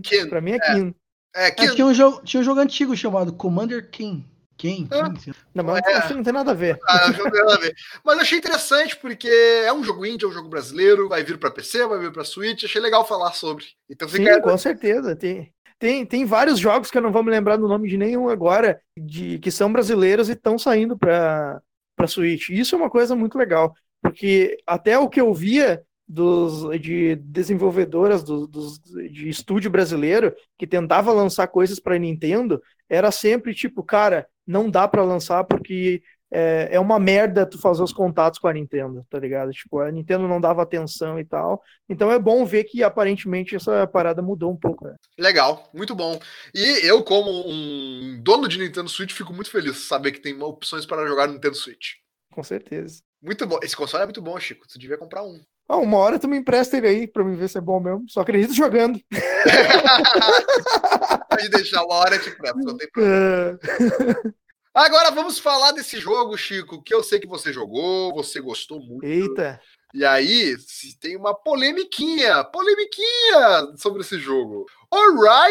Ken, 0.03 0.27
Pra 0.29 0.39
mim 0.39 0.51
é 0.51 0.59
Ken. 0.59 0.93
é, 1.35 1.51
Ken, 1.51 1.63
Acho 1.63 1.71
que 1.71 1.75
tinha 1.75 1.87
um, 1.87 1.93
jogo, 1.93 2.21
tinha 2.23 2.41
um 2.41 2.43
jogo 2.43 2.59
antigo 2.59 2.95
chamado 2.95 3.33
Commander 3.33 3.89
King. 3.89 4.23
Ah. 4.53 4.55
King, 4.57 4.87
sei 4.89 5.01
lá. 5.01 5.13
Não, 5.53 5.63
mas 5.63 5.81
É. 5.85 6.07
que 6.07 6.13
não 6.13 6.23
tem 6.23 6.33
nada 6.33 6.51
a 6.51 6.53
ver. 6.53 6.79
Ah, 6.87 7.07
não 7.07 7.31
tem 7.31 7.41
nada 7.41 7.55
a 7.55 7.59
ver. 7.59 7.75
Mas 8.03 8.15
eu 8.15 8.21
achei 8.21 8.37
interessante 8.37 8.95
porque 8.95 9.27
é 9.27 9.73
um 9.73 9.83
jogo 9.83 10.05
indie, 10.05 10.25
é 10.25 10.27
um 10.27 10.31
jogo 10.31 10.49
brasileiro, 10.49 11.09
vai 11.09 11.23
vir 11.23 11.37
para 11.37 11.51
PC, 11.51 11.85
vai 11.87 11.99
vir 11.99 12.11
para 12.11 12.23
Switch, 12.23 12.63
achei 12.63 12.81
legal 12.81 13.05
falar 13.05 13.33
sobre. 13.33 13.65
Então 13.89 14.07
Sim, 14.07 14.17
fica 14.17 14.41
com 14.41 14.57
certeza. 14.57 15.15
Tem, 15.15 15.51
tem, 15.79 16.05
tem 16.05 16.25
vários 16.25 16.59
jogos 16.59 16.89
que 16.89 16.97
eu 16.97 17.01
não 17.01 17.11
vou 17.11 17.23
me 17.23 17.31
lembrar 17.31 17.57
do 17.57 17.67
nome 17.67 17.89
de 17.89 17.97
nenhum 17.97 18.29
agora, 18.29 18.79
de, 18.97 19.39
que 19.39 19.51
são 19.51 19.71
brasileiros 19.71 20.29
e 20.29 20.33
estão 20.33 20.57
saindo 20.57 20.97
para 20.97 21.61
para 21.95 22.07
Switch. 22.07 22.49
Isso 22.49 22.73
é 22.73 22.77
uma 22.77 22.89
coisa 22.89 23.15
muito 23.15 23.37
legal, 23.37 23.73
porque 24.01 24.57
até 24.65 24.97
o 24.97 25.07
que 25.07 25.21
eu 25.21 25.31
via 25.31 25.83
dos, 26.07 26.79
de 26.79 27.15
desenvolvedoras 27.15 28.23
do, 28.23 28.47
dos, 28.47 28.79
de 28.79 29.29
estúdio 29.29 29.71
brasileiro 29.71 30.33
que 30.57 30.67
tentava 30.67 31.11
lançar 31.13 31.47
coisas 31.47 31.79
para 31.79 31.97
Nintendo 31.97 32.61
era 32.89 33.11
sempre 33.11 33.53
tipo, 33.53 33.83
cara, 33.83 34.27
não 34.45 34.69
dá 34.69 34.87
para 34.87 35.03
lançar 35.03 35.43
porque 35.43 36.01
é, 36.33 36.69
é 36.71 36.79
uma 36.79 36.99
merda 36.99 37.45
tu 37.45 37.59
fazer 37.59 37.83
os 37.83 37.93
contatos 37.93 38.39
com 38.39 38.47
a 38.47 38.53
Nintendo, 38.53 39.05
tá 39.07 39.19
ligado? 39.19 39.51
Tipo, 39.51 39.79
a 39.79 39.91
Nintendo 39.91 40.27
não 40.27 40.41
dava 40.41 40.63
atenção 40.63 41.19
e 41.19 41.23
tal. 41.23 41.61
Então 41.87 42.11
é 42.11 42.17
bom 42.17 42.43
ver 42.43 42.63
que 42.63 42.83
aparentemente 42.83 43.55
essa 43.55 43.85
parada 43.85 44.21
mudou 44.21 44.51
um 44.51 44.57
pouco. 44.57 44.85
Né? 44.85 44.95
legal, 45.19 45.69
muito 45.73 45.93
bom. 45.93 46.19
E 46.53 46.87
eu, 46.87 47.03
como 47.03 47.29
um 47.47 48.19
dono 48.23 48.47
de 48.47 48.57
Nintendo 48.57 48.89
Switch, 48.89 49.13
fico 49.13 49.31
muito 49.31 49.51
feliz 49.51 49.73
de 49.73 49.81
saber 49.81 50.11
que 50.11 50.19
tem 50.19 50.41
opções 50.41 50.87
para 50.87 51.05
jogar 51.05 51.27
no 51.27 51.33
Nintendo 51.33 51.55
Switch. 51.55 51.91
Com 52.31 52.43
certeza. 52.43 53.01
Muito 53.21 53.45
bom. 53.45 53.59
Esse 53.61 53.77
console 53.77 54.03
é 54.03 54.07
muito 54.07 54.21
bom, 54.21 54.37
Chico. 54.39 54.67
Tu 54.67 54.79
devia 54.79 54.97
comprar 54.97 55.23
um. 55.23 55.39
Ah, 55.69 55.77
uma 55.77 55.97
hora 55.97 56.19
tu 56.19 56.27
me 56.27 56.35
empresta 56.35 56.77
ele 56.77 56.87
aí 56.87 57.07
pra 57.07 57.23
me 57.23 57.35
ver 57.35 57.47
se 57.47 57.57
é 57.57 57.61
bom 57.61 57.79
mesmo. 57.79 58.05
Só 58.09 58.21
acredito 58.21 58.53
jogando. 58.53 58.99
Pode 61.35 61.49
deixar 61.49 61.83
uma 61.83 61.95
hora 61.95 62.17
de 62.17 62.31
prep, 62.31 62.55
não 62.57 62.77
tem 62.77 62.87
É. 62.97 63.57
Agora 64.73 65.11
vamos 65.11 65.37
falar 65.37 65.71
desse 65.71 65.99
jogo, 65.99 66.35
Chico, 66.35 66.81
que 66.81 66.93
eu 66.93 67.03
sei 67.03 67.19
que 67.19 67.27
você 67.27 67.53
jogou, 67.53 68.13
você 68.13 68.41
gostou 68.41 68.79
muito. 68.79 69.05
Eita. 69.05 69.61
E 69.93 70.03
aí, 70.03 70.57
se 70.57 70.97
tem 70.99 71.15
uma 71.15 71.35
polemiquinha, 71.35 72.43
polemiquinha 72.43 73.77
sobre 73.77 74.01
esse 74.01 74.17
jogo. 74.17 74.65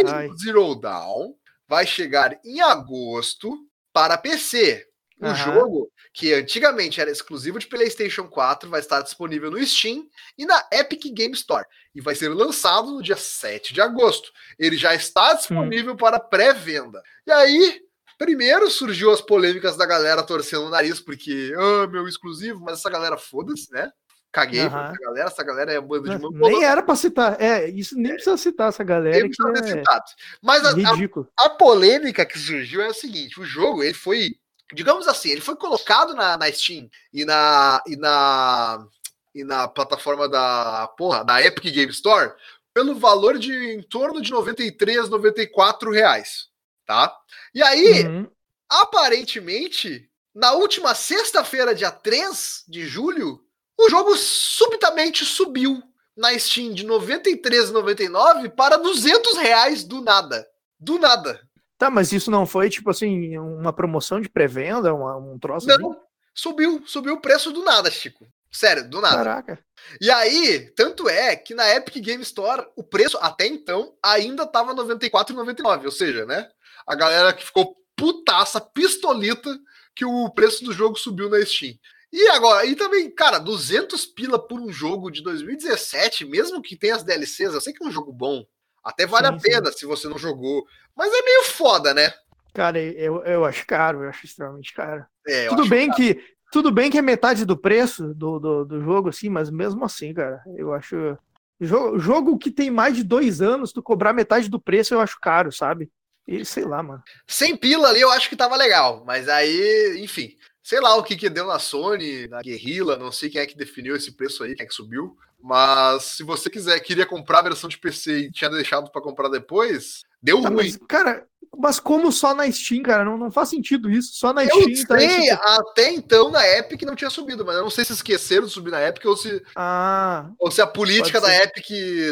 Ai. 0.09 0.28
Zero 0.45 0.74
Dawn 0.74 1.35
vai 1.68 1.87
chegar 1.87 2.41
em 2.45 2.61
agosto 2.61 3.57
para 3.93 4.18
PC. 4.18 4.85
O 5.23 5.27
Aham. 5.27 5.35
jogo, 5.37 5.91
que 6.12 6.33
antigamente 6.35 7.01
era 7.01 7.11
exclusivo 7.11 7.59
de 7.59 7.66
PlayStation 7.68 8.27
4, 8.27 8.68
vai 8.68 8.81
estar 8.81 9.01
disponível 9.03 9.51
no 9.53 9.64
Steam 9.64 10.05
e 10.37 10.45
na 10.45 10.66
Epic 10.73 11.05
Game 11.14 11.33
Store. 11.35 11.64
E 11.95 12.01
vai 12.01 12.14
ser 12.14 12.29
lançado 12.31 12.91
no 12.91 13.03
dia 13.03 13.16
7 13.16 13.73
de 13.73 13.81
agosto. 13.81 14.31
Ele 14.59 14.77
já 14.77 14.95
está 14.95 15.33
disponível 15.35 15.95
para 15.97 16.18
pré-venda. 16.18 17.01
E 17.27 17.31
aí, 17.31 17.81
primeiro 18.18 18.68
surgiu 18.70 19.12
as 19.12 19.20
polêmicas 19.20 19.77
da 19.77 19.87
galera 19.87 20.23
torcendo 20.23 20.66
o 20.66 20.70
nariz, 20.70 20.99
porque, 20.99 21.53
ah, 21.57 21.87
meu 21.87 22.09
exclusivo, 22.09 22.61
mas 22.61 22.79
essa 22.81 22.91
galera 22.91 23.16
foda-se, 23.16 23.70
né? 23.73 23.91
Caguei 24.33 24.61
Aham. 24.66 24.87
essa 24.89 24.99
galera, 24.99 25.29
essa 25.29 25.43
galera 25.45 25.73
é 25.75 25.81
banda 25.81 26.05
de 26.09 26.18
Nem 26.18 26.18
mangolão. 26.18 26.62
era 26.62 26.83
pra 26.83 26.97
citar. 26.97 27.39
É, 27.41 27.68
isso 27.68 27.95
nem 27.97 28.14
precisa 28.14 28.37
citar 28.39 28.70
essa 28.70 28.83
galera 28.83 29.18
Nem 29.20 29.29
precisa 29.31 29.53
ter 29.53 29.59
é 29.77 29.79
citado. 29.79 30.05
Mas 30.41 30.64
a, 30.64 30.70
a- 30.70 31.47
a 31.47 31.51
polêmica 31.51 32.25
que 32.25 32.39
surgiu 32.39 32.81
é 32.81 32.89
o 32.89 32.95
seguinte: 32.95 33.39
o 33.39 33.45
jogo 33.45 33.83
ele 33.83 33.93
foi, 33.93 34.31
digamos 34.73 35.07
assim, 35.09 35.31
ele 35.31 35.41
foi 35.41 35.57
colocado 35.57 36.14
na, 36.14 36.37
na 36.37 36.51
Steam 36.53 36.89
e 37.12 37.25
na, 37.25 37.83
e 37.87 37.97
na 37.97 38.87
e 39.35 39.45
na 39.45 39.66
plataforma 39.66 40.29
da 40.29 40.87
porra 40.97 41.25
da 41.25 41.41
Epic 41.43 41.64
Game 41.73 41.91
Store 41.91 42.33
pelo 42.75 42.95
valor 42.95 43.39
de 43.39 43.53
em 43.53 43.83
torno 43.83 44.20
de 44.20 44.31
93, 44.31 45.09
94 45.09 45.91
reais, 45.91 46.49
tá? 46.87 47.14
E 47.55 47.62
aí, 47.62 48.07
Uhum. 48.07 48.29
aparentemente, 48.68 50.09
na 50.35 50.53
última 50.53 50.95
sexta-feira, 50.95 51.75
dia 51.75 51.91
3 51.91 52.64
de 52.68 52.87
julho, 52.87 53.41
o 53.79 53.91
jogo 53.91 54.16
subitamente 54.16 55.25
subiu 55.25 55.83
na 56.16 56.39
Steam 56.39 56.73
de 56.73 56.83
R$ 56.83 56.89
93,99 56.89 58.51
para 58.51 58.77
200 58.77 59.37
reais 59.39 59.83
do 59.85 60.01
nada. 60.01 60.47
Do 60.79 60.99
nada. 60.99 61.41
Tá, 61.83 61.91
mas 61.91 62.12
isso 62.12 62.30
não 62.30 62.47
foi, 62.47 62.70
tipo 62.70 62.89
assim, 62.91 63.37
uma 63.37 63.72
promoção 63.72 64.20
de 64.20 64.28
pré-venda, 64.28 64.95
um 64.95 65.37
troço 65.37 65.68
assim? 65.68 65.83
Não, 65.83 66.01
subiu, 66.33 66.80
subiu 66.87 67.14
o 67.14 67.20
preço 67.20 67.51
do 67.51 67.64
nada, 67.64 67.91
Chico. 67.91 68.24
Sério, 68.53 68.89
do 68.89 69.01
nada. 69.01 69.16
Caraca. 69.16 69.59
E 70.01 70.09
aí, 70.09 70.70
tanto 70.76 71.09
é 71.09 71.35
que 71.35 71.57
na 71.57 71.68
Epic 71.74 71.97
Game 71.97 72.22
Store, 72.22 72.68
o 72.76 72.85
preço 72.85 73.18
até 73.20 73.49
então 73.49 73.97
ainda 74.01 74.47
tava 74.47 74.72
R$ 74.72 74.95
94,99, 74.95 75.87
ou 75.87 75.91
seja, 75.91 76.24
né? 76.24 76.49
A 76.87 76.95
galera 76.95 77.33
que 77.33 77.45
ficou 77.45 77.74
putaça, 77.97 78.61
pistolita, 78.61 79.51
que 79.97 80.05
o 80.05 80.30
preço 80.30 80.62
do 80.62 80.72
jogo 80.72 80.97
subiu 80.97 81.28
na 81.28 81.45
Steam. 81.45 81.74
E 82.12 82.28
agora, 82.28 82.64
e 82.64 82.76
também, 82.76 83.11
cara, 83.11 83.41
200 83.41 84.07
pila 84.07 84.39
por 84.39 84.61
um 84.61 84.70
jogo 84.70 85.11
de 85.11 85.20
2017, 85.20 86.26
mesmo 86.26 86.62
que 86.62 86.76
tenha 86.76 86.95
as 86.95 87.03
DLCs, 87.03 87.55
eu 87.55 87.61
sei 87.61 87.72
que 87.72 87.83
é 87.83 87.89
um 87.89 87.91
jogo 87.91 88.12
bom, 88.12 88.45
até 88.85 89.07
vale 89.07 89.28
Sim, 89.28 89.35
a 89.35 89.39
pena 89.39 89.72
se 89.72 89.87
você 89.87 90.09
não 90.09 90.18
jogou, 90.18 90.66
mas 90.97 91.12
é 91.12 91.22
meio 91.22 91.45
foda, 91.45 91.95
né? 91.95 92.12
Cara, 92.55 92.78
eu, 92.80 93.22
eu 93.24 93.45
acho 93.45 93.66
caro, 93.66 94.03
eu 94.03 94.11
acho 94.11 94.26
extremamente 94.26 94.74
caro. 94.74 95.07
É, 95.26 95.49
tudo 95.49 95.66
bem 95.66 95.91
que 95.91 96.20
tudo 96.53 96.70
bem 96.70 96.91
que 96.91 96.99
é 96.99 97.03
metade 97.03 97.47
do 97.47 97.57
preço 97.57 98.12
do, 98.12 98.39
do, 98.39 98.64
do 98.66 98.83
jogo, 98.83 99.09
assim, 99.09 99.30
mas 99.30 99.49
mesmo 99.49 99.83
assim, 99.87 100.12
cara, 100.12 100.43
eu 100.55 100.74
acho. 100.74 101.16
Jogo, 101.59 101.99
jogo 101.99 102.39
que 102.39 102.51
tem 102.51 102.70
mais 102.70 102.95
de 102.95 103.03
dois 103.03 103.41
anos, 103.41 103.72
tu 103.72 103.83
cobrar 103.83 104.12
metade 104.12 104.51
do 104.51 104.61
preço, 104.61 104.93
eu 104.93 105.01
acho 105.01 105.18
caro, 105.18 105.51
sabe? 105.51 105.91
E 106.28 106.45
sei 106.45 106.64
lá, 106.64 106.83
mano. 106.83 107.03
Sem 107.26 107.57
pila 107.57 107.89
ali 107.89 108.01
eu 108.01 108.11
acho 108.11 108.28
que 108.28 108.37
tava 108.37 108.57
legal, 108.57 109.03
mas 109.07 109.28
aí, 109.28 109.99
enfim, 110.03 110.37
sei 110.62 110.80
lá 110.80 110.95
o 110.97 111.03
que 111.03 111.16
que 111.16 111.30
deu 111.30 111.47
na 111.47 111.59
Sony, 111.59 112.28
na 112.28 112.43
Guerrilla, 112.43 112.99
não 112.99 113.11
sei 113.11 113.30
quem 113.30 113.41
é 113.41 113.47
que 113.47 113.57
definiu 113.57 113.97
esse 113.97 114.12
preço 114.12 114.45
aí, 114.45 114.55
quem 114.55 114.64
é 114.64 114.68
que 114.68 114.74
subiu, 114.74 115.16
mas 115.43 116.05
se 116.05 116.22
você 116.22 116.49
quiser, 116.49 116.78
queria 116.80 117.05
comprar 117.07 117.40
a 117.40 117.43
versão 117.43 117.68
de 117.68 117.78
PC 117.78 118.18
e 118.18 118.32
tinha 118.32 118.51
deixado 118.51 118.90
pra 118.90 119.03
comprar 119.03 119.28
depois, 119.28 120.03
deu 120.22 120.40
Tá, 120.40 120.49
ruim. 120.49 120.57
mas, 120.57 120.78
cara, 120.88 121.26
mas 121.59 121.78
como 121.80 122.11
só 122.12 122.34
na 122.34 122.51
Steam, 122.51 122.82
cara? 122.82 123.05
Não, 123.05 123.18
não 123.18 123.30
faz 123.30 123.49
sentido 123.51 123.90
isso. 123.90 124.14
Só 124.14 124.32
na 124.32 124.45
Eu 124.45 124.51
Steam 124.62 124.86
tá 124.86 124.99
sei, 124.99 125.07
esse- 125.09 125.30
até 125.32 125.90
então 125.93 126.30
na 126.30 126.47
Epic 126.49 126.82
não 126.82 126.95
tinha 126.97 127.11
subido, 127.11 127.45
mas 127.45 127.57
eu 127.57 127.62
não 127.62 127.70
sei 127.70 127.84
se 127.84 127.93
esqueceram 127.93 128.47
de 128.47 128.53
subir 128.53 128.70
na 128.70 128.80
Epic 128.86 129.05
ou 129.05 129.16
se, 129.16 129.43
Ah, 129.57 130.30
ou 130.38 130.51
se 130.51 130.62
a 130.62 130.66
política 130.66 131.20
da. 131.20 131.34
Epic 131.43 131.68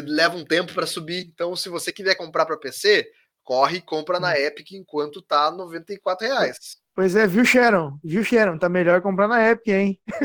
leva 0.06 0.36
um 0.36 0.44
tempo 0.44 0.74
pra 0.74 0.86
subir. 0.86 1.26
Então, 1.32 1.54
se 1.56 1.68
você 1.68 1.90
quiser 1.92 2.16
comprar 2.16 2.44
pra 2.44 2.56
PC, 2.58 3.08
corre 3.42 3.78
e 3.78 3.82
compra 3.82 4.18
Hum. 4.18 4.20
na 4.20 4.38
Epic 4.38 4.72
enquanto 4.72 5.22
tá 5.22 5.50
94 5.50 6.26
reais. 6.26 6.76
Pois 7.00 7.16
é, 7.16 7.26
viu, 7.26 7.46
Sharon? 7.46 7.98
Viu, 8.04 8.22
Sharon? 8.22 8.58
Tá 8.58 8.68
melhor 8.68 9.00
comprar 9.00 9.26
na 9.26 9.42
Epic, 9.50 9.68
hein? 9.68 9.98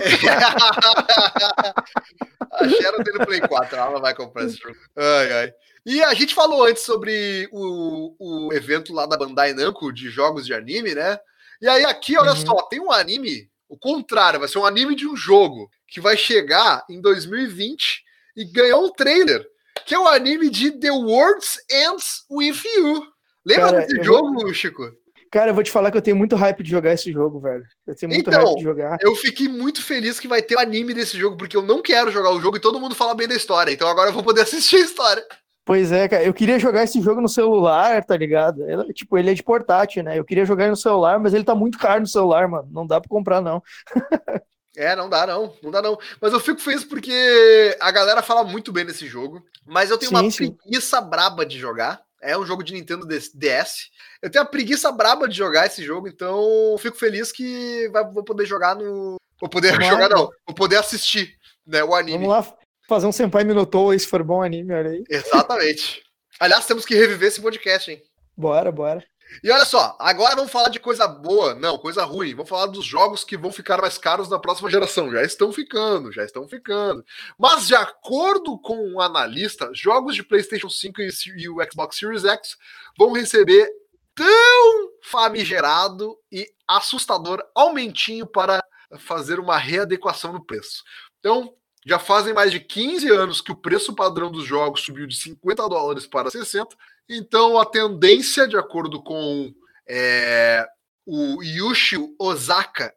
a 2.52 2.68
Sharon 2.68 3.02
tem 3.02 3.14
no 3.14 3.26
Play 3.26 3.40
4, 3.40 3.78
ela 3.78 3.98
vai 4.02 4.14
comprar 4.14 4.44
esse 4.44 4.58
jogo. 4.58 4.76
Ai, 4.94 5.32
ai. 5.32 5.54
E 5.86 6.04
a 6.04 6.14
gente 6.14 6.36
falou 6.36 6.66
antes 6.66 6.84
sobre 6.84 7.48
o, 7.54 8.14
o 8.20 8.54
evento 8.54 8.92
lá 8.92 9.06
da 9.06 9.16
Bandai 9.16 9.54
Namco 9.54 9.94
de 9.94 10.10
jogos 10.10 10.46
de 10.46 10.54
anime, 10.54 10.94
né? 10.94 11.18
E 11.62 11.70
aí 11.70 11.86
aqui, 11.86 12.18
olha 12.18 12.32
Uhum. 12.32 12.46
só, 12.46 12.62
tem 12.64 12.82
um 12.82 12.92
anime, 12.92 13.50
o 13.70 13.78
contrário, 13.78 14.42
vai 14.42 14.50
ser 14.50 14.58
um 14.58 14.66
anime 14.66 14.98
de 14.98 15.08
um 15.08 15.16
jogo 15.16 15.70
que 15.88 16.02
vai 16.02 16.18
chegar 16.18 16.84
em 16.90 17.00
2020 17.00 18.04
e 18.36 18.44
ganhou 18.44 18.84
um 18.86 18.92
trailer, 18.92 19.48
que 19.86 19.96
é 19.96 20.00
o 20.00 20.10
anime 20.10 20.50
de 20.50 20.72
The 20.72 20.92
World 20.92 21.46
Ends 21.72 22.26
With 22.30 22.62
You. 22.66 23.08
Lembra 23.46 23.72
Cara, 23.72 23.86
desse 23.86 24.04
jogo, 24.04 24.54
Chico? 24.54 24.92
Cara, 25.36 25.52
eu 25.52 25.54
vou 25.54 25.66
te 25.66 25.70
falar 25.72 25.92
que 25.92 25.98
eu 25.98 26.02
tenho 26.02 26.16
muito 26.16 26.34
hype 26.38 26.64
de 26.64 26.72
jogar 26.72 26.94
esse 26.94 27.12
jogo, 27.12 27.42
velho. 27.42 27.66
Eu 27.86 27.94
tenho 27.94 28.10
muito 28.10 28.30
Então, 28.30 28.42
hype 28.42 28.56
de 28.56 28.64
jogar. 28.64 28.98
Eu 29.02 29.14
fiquei 29.18 29.50
muito 29.50 29.84
feliz 29.84 30.18
que 30.18 30.30
vai 30.30 30.42
ter 30.42 30.56
o 30.56 30.60
anime 30.60 30.94
desse 30.94 31.20
jogo, 31.20 31.36
porque 31.36 31.58
eu 31.58 31.62
não 31.62 31.82
quero 31.82 32.10
jogar 32.10 32.32
o 32.32 32.40
jogo 32.40 32.56
e 32.56 32.62
todo 32.62 32.80
mundo 32.80 32.96
fala 32.96 33.14
bem 33.14 33.28
da 33.28 33.36
história. 33.36 33.70
Então 33.70 33.86
agora 33.90 34.12
eu 34.12 34.14
vou 34.14 34.24
poder 34.24 34.40
assistir 34.48 34.78
a 34.78 34.86
história. 34.86 35.26
Pois 35.66 35.92
é, 35.92 36.08
cara, 36.08 36.24
eu 36.24 36.34
queria 36.34 36.58
jogar 36.58 36.86
esse 36.86 37.02
jogo 37.02 37.20
no 37.20 37.28
celular, 37.28 38.02
tá 38.06 38.16
ligado? 38.16 38.64
Ele- 38.64 38.94
tipo, 38.94 39.18
ele 39.18 39.30
é 39.30 39.34
de 39.34 39.44
portátil, 39.44 40.04
né? 40.04 40.18
Eu 40.18 40.24
queria 40.24 40.46
jogar 40.46 40.64
ele 40.64 40.72
no 40.72 40.78
celular, 40.78 41.20
mas 41.20 41.34
ele 41.34 41.44
tá 41.44 41.54
muito 41.54 41.78
caro 41.78 42.00
no 42.00 42.08
celular, 42.08 42.48
mano. 42.48 42.70
Não 42.72 42.88
dá 42.88 43.02
pra 43.02 43.10
comprar, 43.10 43.42
não. 43.42 43.62
É, 44.78 44.94
não 44.94 45.10
dá 45.10 45.26
não, 45.26 45.54
não 45.64 45.72
dá 45.72 45.82
não. 45.82 45.98
Mas 46.20 46.34
eu 46.34 46.40
fico 46.40 46.60
feliz 46.60 46.84
porque 46.84 47.78
a 47.80 47.92
galera 47.92 48.22
fala 48.22 48.44
muito 48.44 48.74
bem 48.74 48.86
desse 48.86 49.08
jogo, 49.08 49.42
mas 49.66 49.90
eu 49.90 49.98
tenho 49.98 50.10
Sim, 50.10 50.16
uma 50.18 50.30
sim. 50.30 50.52
preguiça 50.52 51.00
braba 51.00 51.46
de 51.46 51.58
jogar. 51.58 52.02
É 52.22 52.38
um 52.38 52.46
jogo 52.46 52.64
de 52.64 52.74
Nintendo 52.74 53.06
DS. 53.06 53.90
Eu 54.22 54.30
tenho 54.30 54.44
a 54.44 54.48
preguiça 54.48 54.92
braba 54.92 55.28
de 55.28 55.36
jogar 55.36 55.66
esse 55.66 55.84
jogo, 55.84 56.08
então 56.08 56.76
fico 56.80 56.98
feliz 56.98 57.32
que 57.32 57.88
vai, 57.90 58.04
vou 58.04 58.24
poder 58.24 58.46
jogar 58.46 58.76
no. 58.76 59.18
Vou 59.40 59.50
poder 59.50 59.74
jogar, 59.82 60.10
não. 60.10 60.30
Vou 60.46 60.56
poder 60.56 60.78
assistir 60.78 61.38
né, 61.66 61.84
o 61.84 61.94
anime. 61.94 62.26
Vamos 62.26 62.48
lá 62.48 62.58
fazer 62.88 63.08
um 63.08 63.12
Senpai 63.12 63.44
Minotou 63.44 63.92
aí, 63.92 64.00
se 64.00 64.08
for 64.08 64.24
bom 64.24 64.42
anime, 64.42 64.74
olha 64.74 64.92
aí. 64.92 65.04
Exatamente. 65.10 66.04
Aliás, 66.40 66.66
temos 66.66 66.86
que 66.86 66.96
reviver 66.96 67.28
esse 67.28 67.42
podcast, 67.42 67.92
hein? 67.92 68.02
Bora, 68.38 68.72
bora. 68.72 69.04
E 69.44 69.52
olha 69.52 69.66
só, 69.66 69.96
agora 70.00 70.36
vamos 70.36 70.52
falar 70.52 70.70
de 70.70 70.80
coisa 70.80 71.08
boa, 71.08 71.56
não, 71.56 71.78
coisa 71.78 72.04
ruim. 72.04 72.34
Vamos 72.34 72.50
falar 72.50 72.68
dos 72.68 72.86
jogos 72.86 73.24
que 73.24 73.38
vão 73.38 73.52
ficar 73.52 73.82
mais 73.82 73.98
caros 73.98 74.30
na 74.30 74.40
próxima 74.40 74.70
geração. 74.70 75.12
Já 75.12 75.24
estão 75.24 75.52
ficando, 75.52 76.12
já 76.12 76.24
estão 76.24 76.48
ficando. 76.48 77.04
Mas, 77.38 77.68
de 77.68 77.76
acordo 77.76 78.58
com 78.60 78.78
um 78.78 79.02
analista, 79.02 79.70
jogos 79.74 80.16
de 80.16 80.24
PlayStation 80.24 80.70
5 80.70 81.02
e 81.38 81.50
o 81.50 81.58
Xbox 81.72 81.98
Series 81.98 82.24
X 82.24 82.58
vão 82.98 83.12
receber 83.12 83.70
tão 84.14 84.92
famigerado 85.04 86.18
e 86.32 86.48
assustador 86.68 87.44
aumentinho 87.54 88.26
para 88.26 88.64
fazer 88.98 89.40
uma 89.40 89.58
readequação 89.58 90.32
no 90.32 90.46
preço. 90.46 90.84
Então, 91.20 91.54
já 91.86 92.00
fazem 92.00 92.34
mais 92.34 92.52
de 92.52 92.60
15 92.60 93.10
anos 93.10 93.42
que 93.42 93.52
o 93.52 93.56
preço 93.56 93.94
padrão 93.94 94.32
dos 94.32 94.46
jogos 94.46 94.82
subiu 94.82 95.06
de 95.06 95.16
50 95.16 95.70
dólares 95.70 96.08
para 96.08 96.32
60. 96.32 96.76
Então, 97.10 97.60
a 97.60 97.66
tendência, 97.66 98.48
de 98.48 98.58
acordo 98.58 99.02
com 99.02 99.54
é, 99.88 100.66
o 101.06 101.42
Yushi 101.44 101.98
Osaka, 102.20 102.94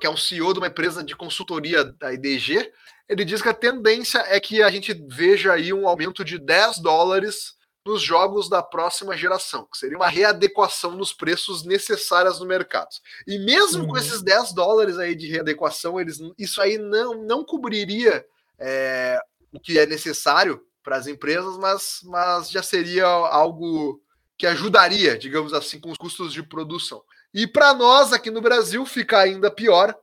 que 0.00 0.06
é 0.06 0.10
um 0.10 0.16
CEO 0.16 0.52
de 0.52 0.58
uma 0.58 0.66
empresa 0.66 1.04
de 1.04 1.14
consultoria 1.14 1.84
da 1.84 2.12
IDG, 2.12 2.72
ele 3.08 3.24
diz 3.24 3.42
que 3.42 3.48
a 3.48 3.54
tendência 3.54 4.18
é 4.28 4.40
que 4.40 4.62
a 4.62 4.70
gente 4.70 4.94
veja 5.08 5.52
aí 5.52 5.72
um 5.72 5.86
aumento 5.86 6.24
de 6.24 6.38
10 6.38 6.78
dólares 6.78 7.54
nos 7.84 8.02
jogos 8.02 8.48
da 8.48 8.62
próxima 8.62 9.16
geração, 9.16 9.66
que 9.70 9.78
seria 9.78 9.96
uma 9.96 10.08
readequação 10.08 10.92
nos 10.92 11.12
preços 11.12 11.64
necessários 11.64 12.38
no 12.38 12.46
mercado. 12.46 12.88
E 13.26 13.38
mesmo 13.38 13.86
com 13.86 13.92
Uhum. 13.92 13.98
esses 13.98 14.22
10 14.22 14.52
dólares 14.52 14.98
aí 14.98 15.14
de 15.14 15.28
readequação, 15.28 16.00
eles, 16.00 16.18
isso 16.38 16.60
aí 16.60 16.78
não, 16.78 17.24
não 17.24 17.44
cobriria 17.44 18.24
é, 18.58 19.18
o 19.52 19.58
que 19.58 19.78
é 19.78 19.86
necessário 19.86 20.60
para 20.82 20.96
as 20.96 21.06
empresas, 21.06 21.56
mas, 21.58 22.00
mas 22.04 22.50
já 22.50 22.62
seria 22.62 23.04
algo 23.06 24.00
que 24.38 24.46
ajudaria, 24.46 25.18
digamos 25.18 25.52
assim, 25.52 25.78
com 25.78 25.90
os 25.90 25.98
custos 25.98 26.32
de 26.32 26.42
produção. 26.42 27.02
E 27.32 27.46
para 27.46 27.74
nós 27.74 28.12
aqui 28.12 28.30
no 28.30 28.40
Brasil 28.40 28.84
fica 28.86 29.18
ainda 29.18 29.50
pior, 29.50 29.94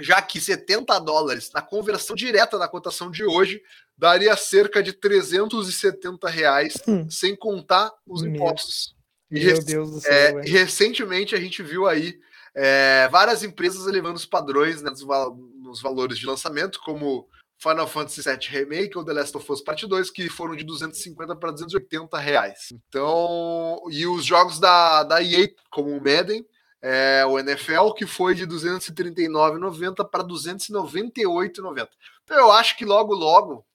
já 0.00 0.20
que 0.22 0.40
70 0.40 0.98
dólares 1.00 1.50
na 1.52 1.60
conversão 1.62 2.14
direta 2.14 2.58
na 2.58 2.68
cotação 2.68 3.10
de 3.10 3.24
hoje 3.24 3.60
daria 3.96 4.36
cerca 4.36 4.80
de 4.82 4.92
370 4.92 6.28
reais, 6.28 6.74
Hum. 6.86 7.08
sem 7.10 7.34
contar 7.34 7.90
os 8.06 8.22
Meu. 8.22 8.32
impostos. 8.34 8.94
E 9.30 9.44
Meu 9.44 9.62
Deus 9.64 9.90
do 9.90 10.00
céu, 10.00 10.12
É, 10.38 10.42
recentemente 10.42 11.34
a 11.34 11.40
gente 11.40 11.62
viu 11.62 11.86
aí 11.86 12.18
é, 12.54 13.08
várias 13.10 13.42
empresas 13.42 13.86
elevando 13.86 14.16
os 14.16 14.24
padrões 14.26 14.82
né, 14.82 14.90
nos, 14.90 15.02
val- 15.02 15.36
nos 15.36 15.80
valores 15.82 16.18
de 16.18 16.26
lançamento, 16.26 16.80
como 16.80 17.28
Final 17.58 17.88
Fantasy 17.88 18.22
VII 18.22 18.48
Remake 18.48 18.96
ou 18.96 19.04
The 19.04 19.12
Last 19.12 19.36
of 19.36 19.52
Us 19.52 19.60
Part 19.60 19.84
2, 19.86 20.10
que 20.10 20.28
foram 20.28 20.54
de 20.54 20.64
250 20.64 21.34
para 21.36 21.50
280 21.50 22.16
reais. 22.18 22.68
Então, 22.72 23.80
e 23.90 24.06
os 24.06 24.24
jogos 24.24 24.60
da, 24.60 25.02
da 25.02 25.22
EA, 25.22 25.48
como 25.70 25.90
o 25.90 26.00
Madden, 26.00 26.46
é, 26.80 27.26
o 27.26 27.38
NFL, 27.38 27.90
que 27.96 28.06
foi 28.06 28.34
de 28.34 28.46
239,90 28.46 30.08
para 30.08 30.22
298,90. 30.22 31.88
Então, 32.22 32.36
eu 32.36 32.52
acho 32.52 32.76
que 32.76 32.84
logo, 32.84 33.12
logo, 33.12 33.66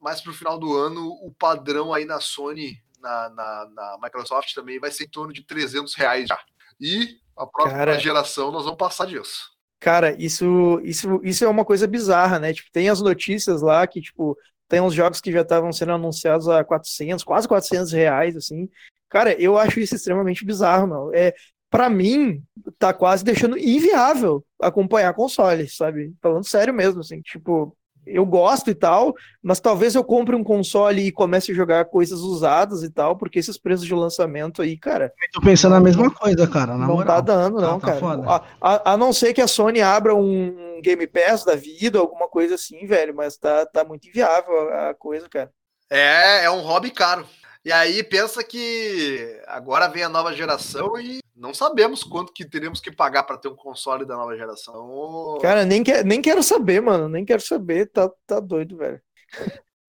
mais 0.00 0.20
para 0.20 0.30
o 0.30 0.34
final 0.34 0.56
do 0.56 0.76
ano, 0.76 1.08
o 1.22 1.34
padrão 1.36 1.92
aí 1.92 2.04
na 2.04 2.20
Sony, 2.20 2.80
na, 3.00 3.28
na, 3.30 3.68
na 3.74 3.98
Microsoft 4.00 4.54
também 4.54 4.78
vai 4.78 4.92
ser 4.92 5.04
em 5.04 5.08
torno 5.08 5.32
de 5.32 5.44
300 5.44 5.94
reais 5.94 6.28
já. 6.28 6.38
E 6.80 7.16
a 7.36 7.46
próxima 7.46 7.78
Cara. 7.78 7.98
geração 7.98 8.52
nós 8.52 8.64
vamos 8.64 8.78
passar 8.78 9.06
disso. 9.06 9.50
Cara, 9.82 10.14
isso, 10.16 10.80
isso, 10.84 11.20
isso 11.24 11.44
é 11.44 11.48
uma 11.48 11.64
coisa 11.64 11.88
bizarra, 11.88 12.38
né? 12.38 12.52
Tipo, 12.52 12.70
tem 12.70 12.88
as 12.88 13.00
notícias 13.00 13.62
lá 13.62 13.84
que, 13.84 14.00
tipo, 14.00 14.38
tem 14.68 14.80
uns 14.80 14.94
jogos 14.94 15.20
que 15.20 15.32
já 15.32 15.40
estavam 15.40 15.72
sendo 15.72 15.90
anunciados 15.90 16.48
a 16.48 16.62
400, 16.62 17.24
quase 17.24 17.48
400 17.48 17.90
reais, 17.90 18.36
assim. 18.36 18.68
Cara, 19.10 19.32
eu 19.42 19.58
acho 19.58 19.80
isso 19.80 19.96
extremamente 19.96 20.44
bizarro, 20.44 20.86
não. 20.86 21.12
É, 21.12 21.34
para 21.68 21.90
mim, 21.90 22.40
tá 22.78 22.94
quase 22.94 23.24
deixando 23.24 23.58
inviável 23.58 24.44
acompanhar 24.60 25.12
consoles, 25.14 25.76
sabe? 25.76 26.14
Falando 26.22 26.44
sério 26.46 26.72
mesmo, 26.72 27.00
assim, 27.00 27.20
tipo, 27.20 27.76
eu 28.06 28.26
gosto 28.26 28.70
e 28.70 28.74
tal, 28.74 29.14
mas 29.42 29.60
talvez 29.60 29.94
eu 29.94 30.02
compre 30.02 30.34
um 30.34 30.42
console 30.44 31.02
e 31.06 31.12
comece 31.12 31.52
a 31.52 31.54
jogar 31.54 31.84
coisas 31.84 32.20
usadas 32.20 32.82
e 32.82 32.90
tal, 32.90 33.16
porque 33.16 33.38
esses 33.38 33.56
preços 33.56 33.86
de 33.86 33.94
lançamento 33.94 34.60
aí, 34.62 34.76
cara, 34.76 35.12
Tô 35.32 35.40
pensando 35.40 35.74
a 35.74 35.80
mesma 35.80 36.10
coisa, 36.10 36.46
cara. 36.46 36.76
Na 36.76 36.86
não 36.86 36.94
moral. 36.96 37.16
tá 37.16 37.20
dando, 37.20 37.60
não, 37.60 37.78
Tá- 37.78 37.86
tá 37.86 37.86
cara. 37.86 38.00
foda. 38.00 38.28
A, 38.28 38.42
a- 38.60 38.92
a 38.92 38.96
não 38.96 39.12
ser 39.12 39.32
que 39.32 39.40
a 39.40 39.46
Sony 39.46 39.80
abra 39.80 40.14
um 40.14 40.80
Game 40.82 41.06
Pass 41.06 41.44
da 41.44 41.54
vida, 41.54 41.98
alguma 41.98 42.26
coisa 42.28 42.56
assim, 42.56 42.84
velho, 42.86 43.14
mas 43.14 43.36
tá, 43.36 43.64
tá 43.66 43.84
muito 43.84 44.08
inviável 44.08 44.68
a 44.70 44.90
a 44.90 44.94
coisa, 44.94 45.28
cara. 45.28 45.50
É, 45.90 46.44
é 46.44 46.50
um 46.50 46.60
hobby 46.62 46.90
caro. 46.90 47.24
E 47.64 47.70
aí 47.72 48.02
pensa 48.02 48.42
que 48.42 49.40
agora 49.46 49.88
vem 49.88 50.02
a 50.02 50.08
nova 50.08 50.32
geração 50.34 50.98
e 50.98 51.20
não 51.36 51.54
sabemos 51.54 52.02
quanto 52.02 52.32
que 52.32 52.44
teremos 52.44 52.80
que 52.80 52.90
pagar 52.90 53.22
para 53.22 53.38
ter 53.38 53.48
um 53.48 53.54
console 53.56 54.04
da 54.04 54.16
nova 54.16 54.36
geração. 54.36 55.38
Cara, 55.40 55.64
nem, 55.64 55.82
que, 55.82 56.02
nem 56.04 56.20
quero 56.22 56.42
saber, 56.42 56.80
mano, 56.80 57.08
nem 57.08 57.24
quero 57.24 57.42
saber, 57.42 57.86
tá, 57.90 58.10
tá 58.26 58.40
doido, 58.40 58.76
velho. 58.76 59.00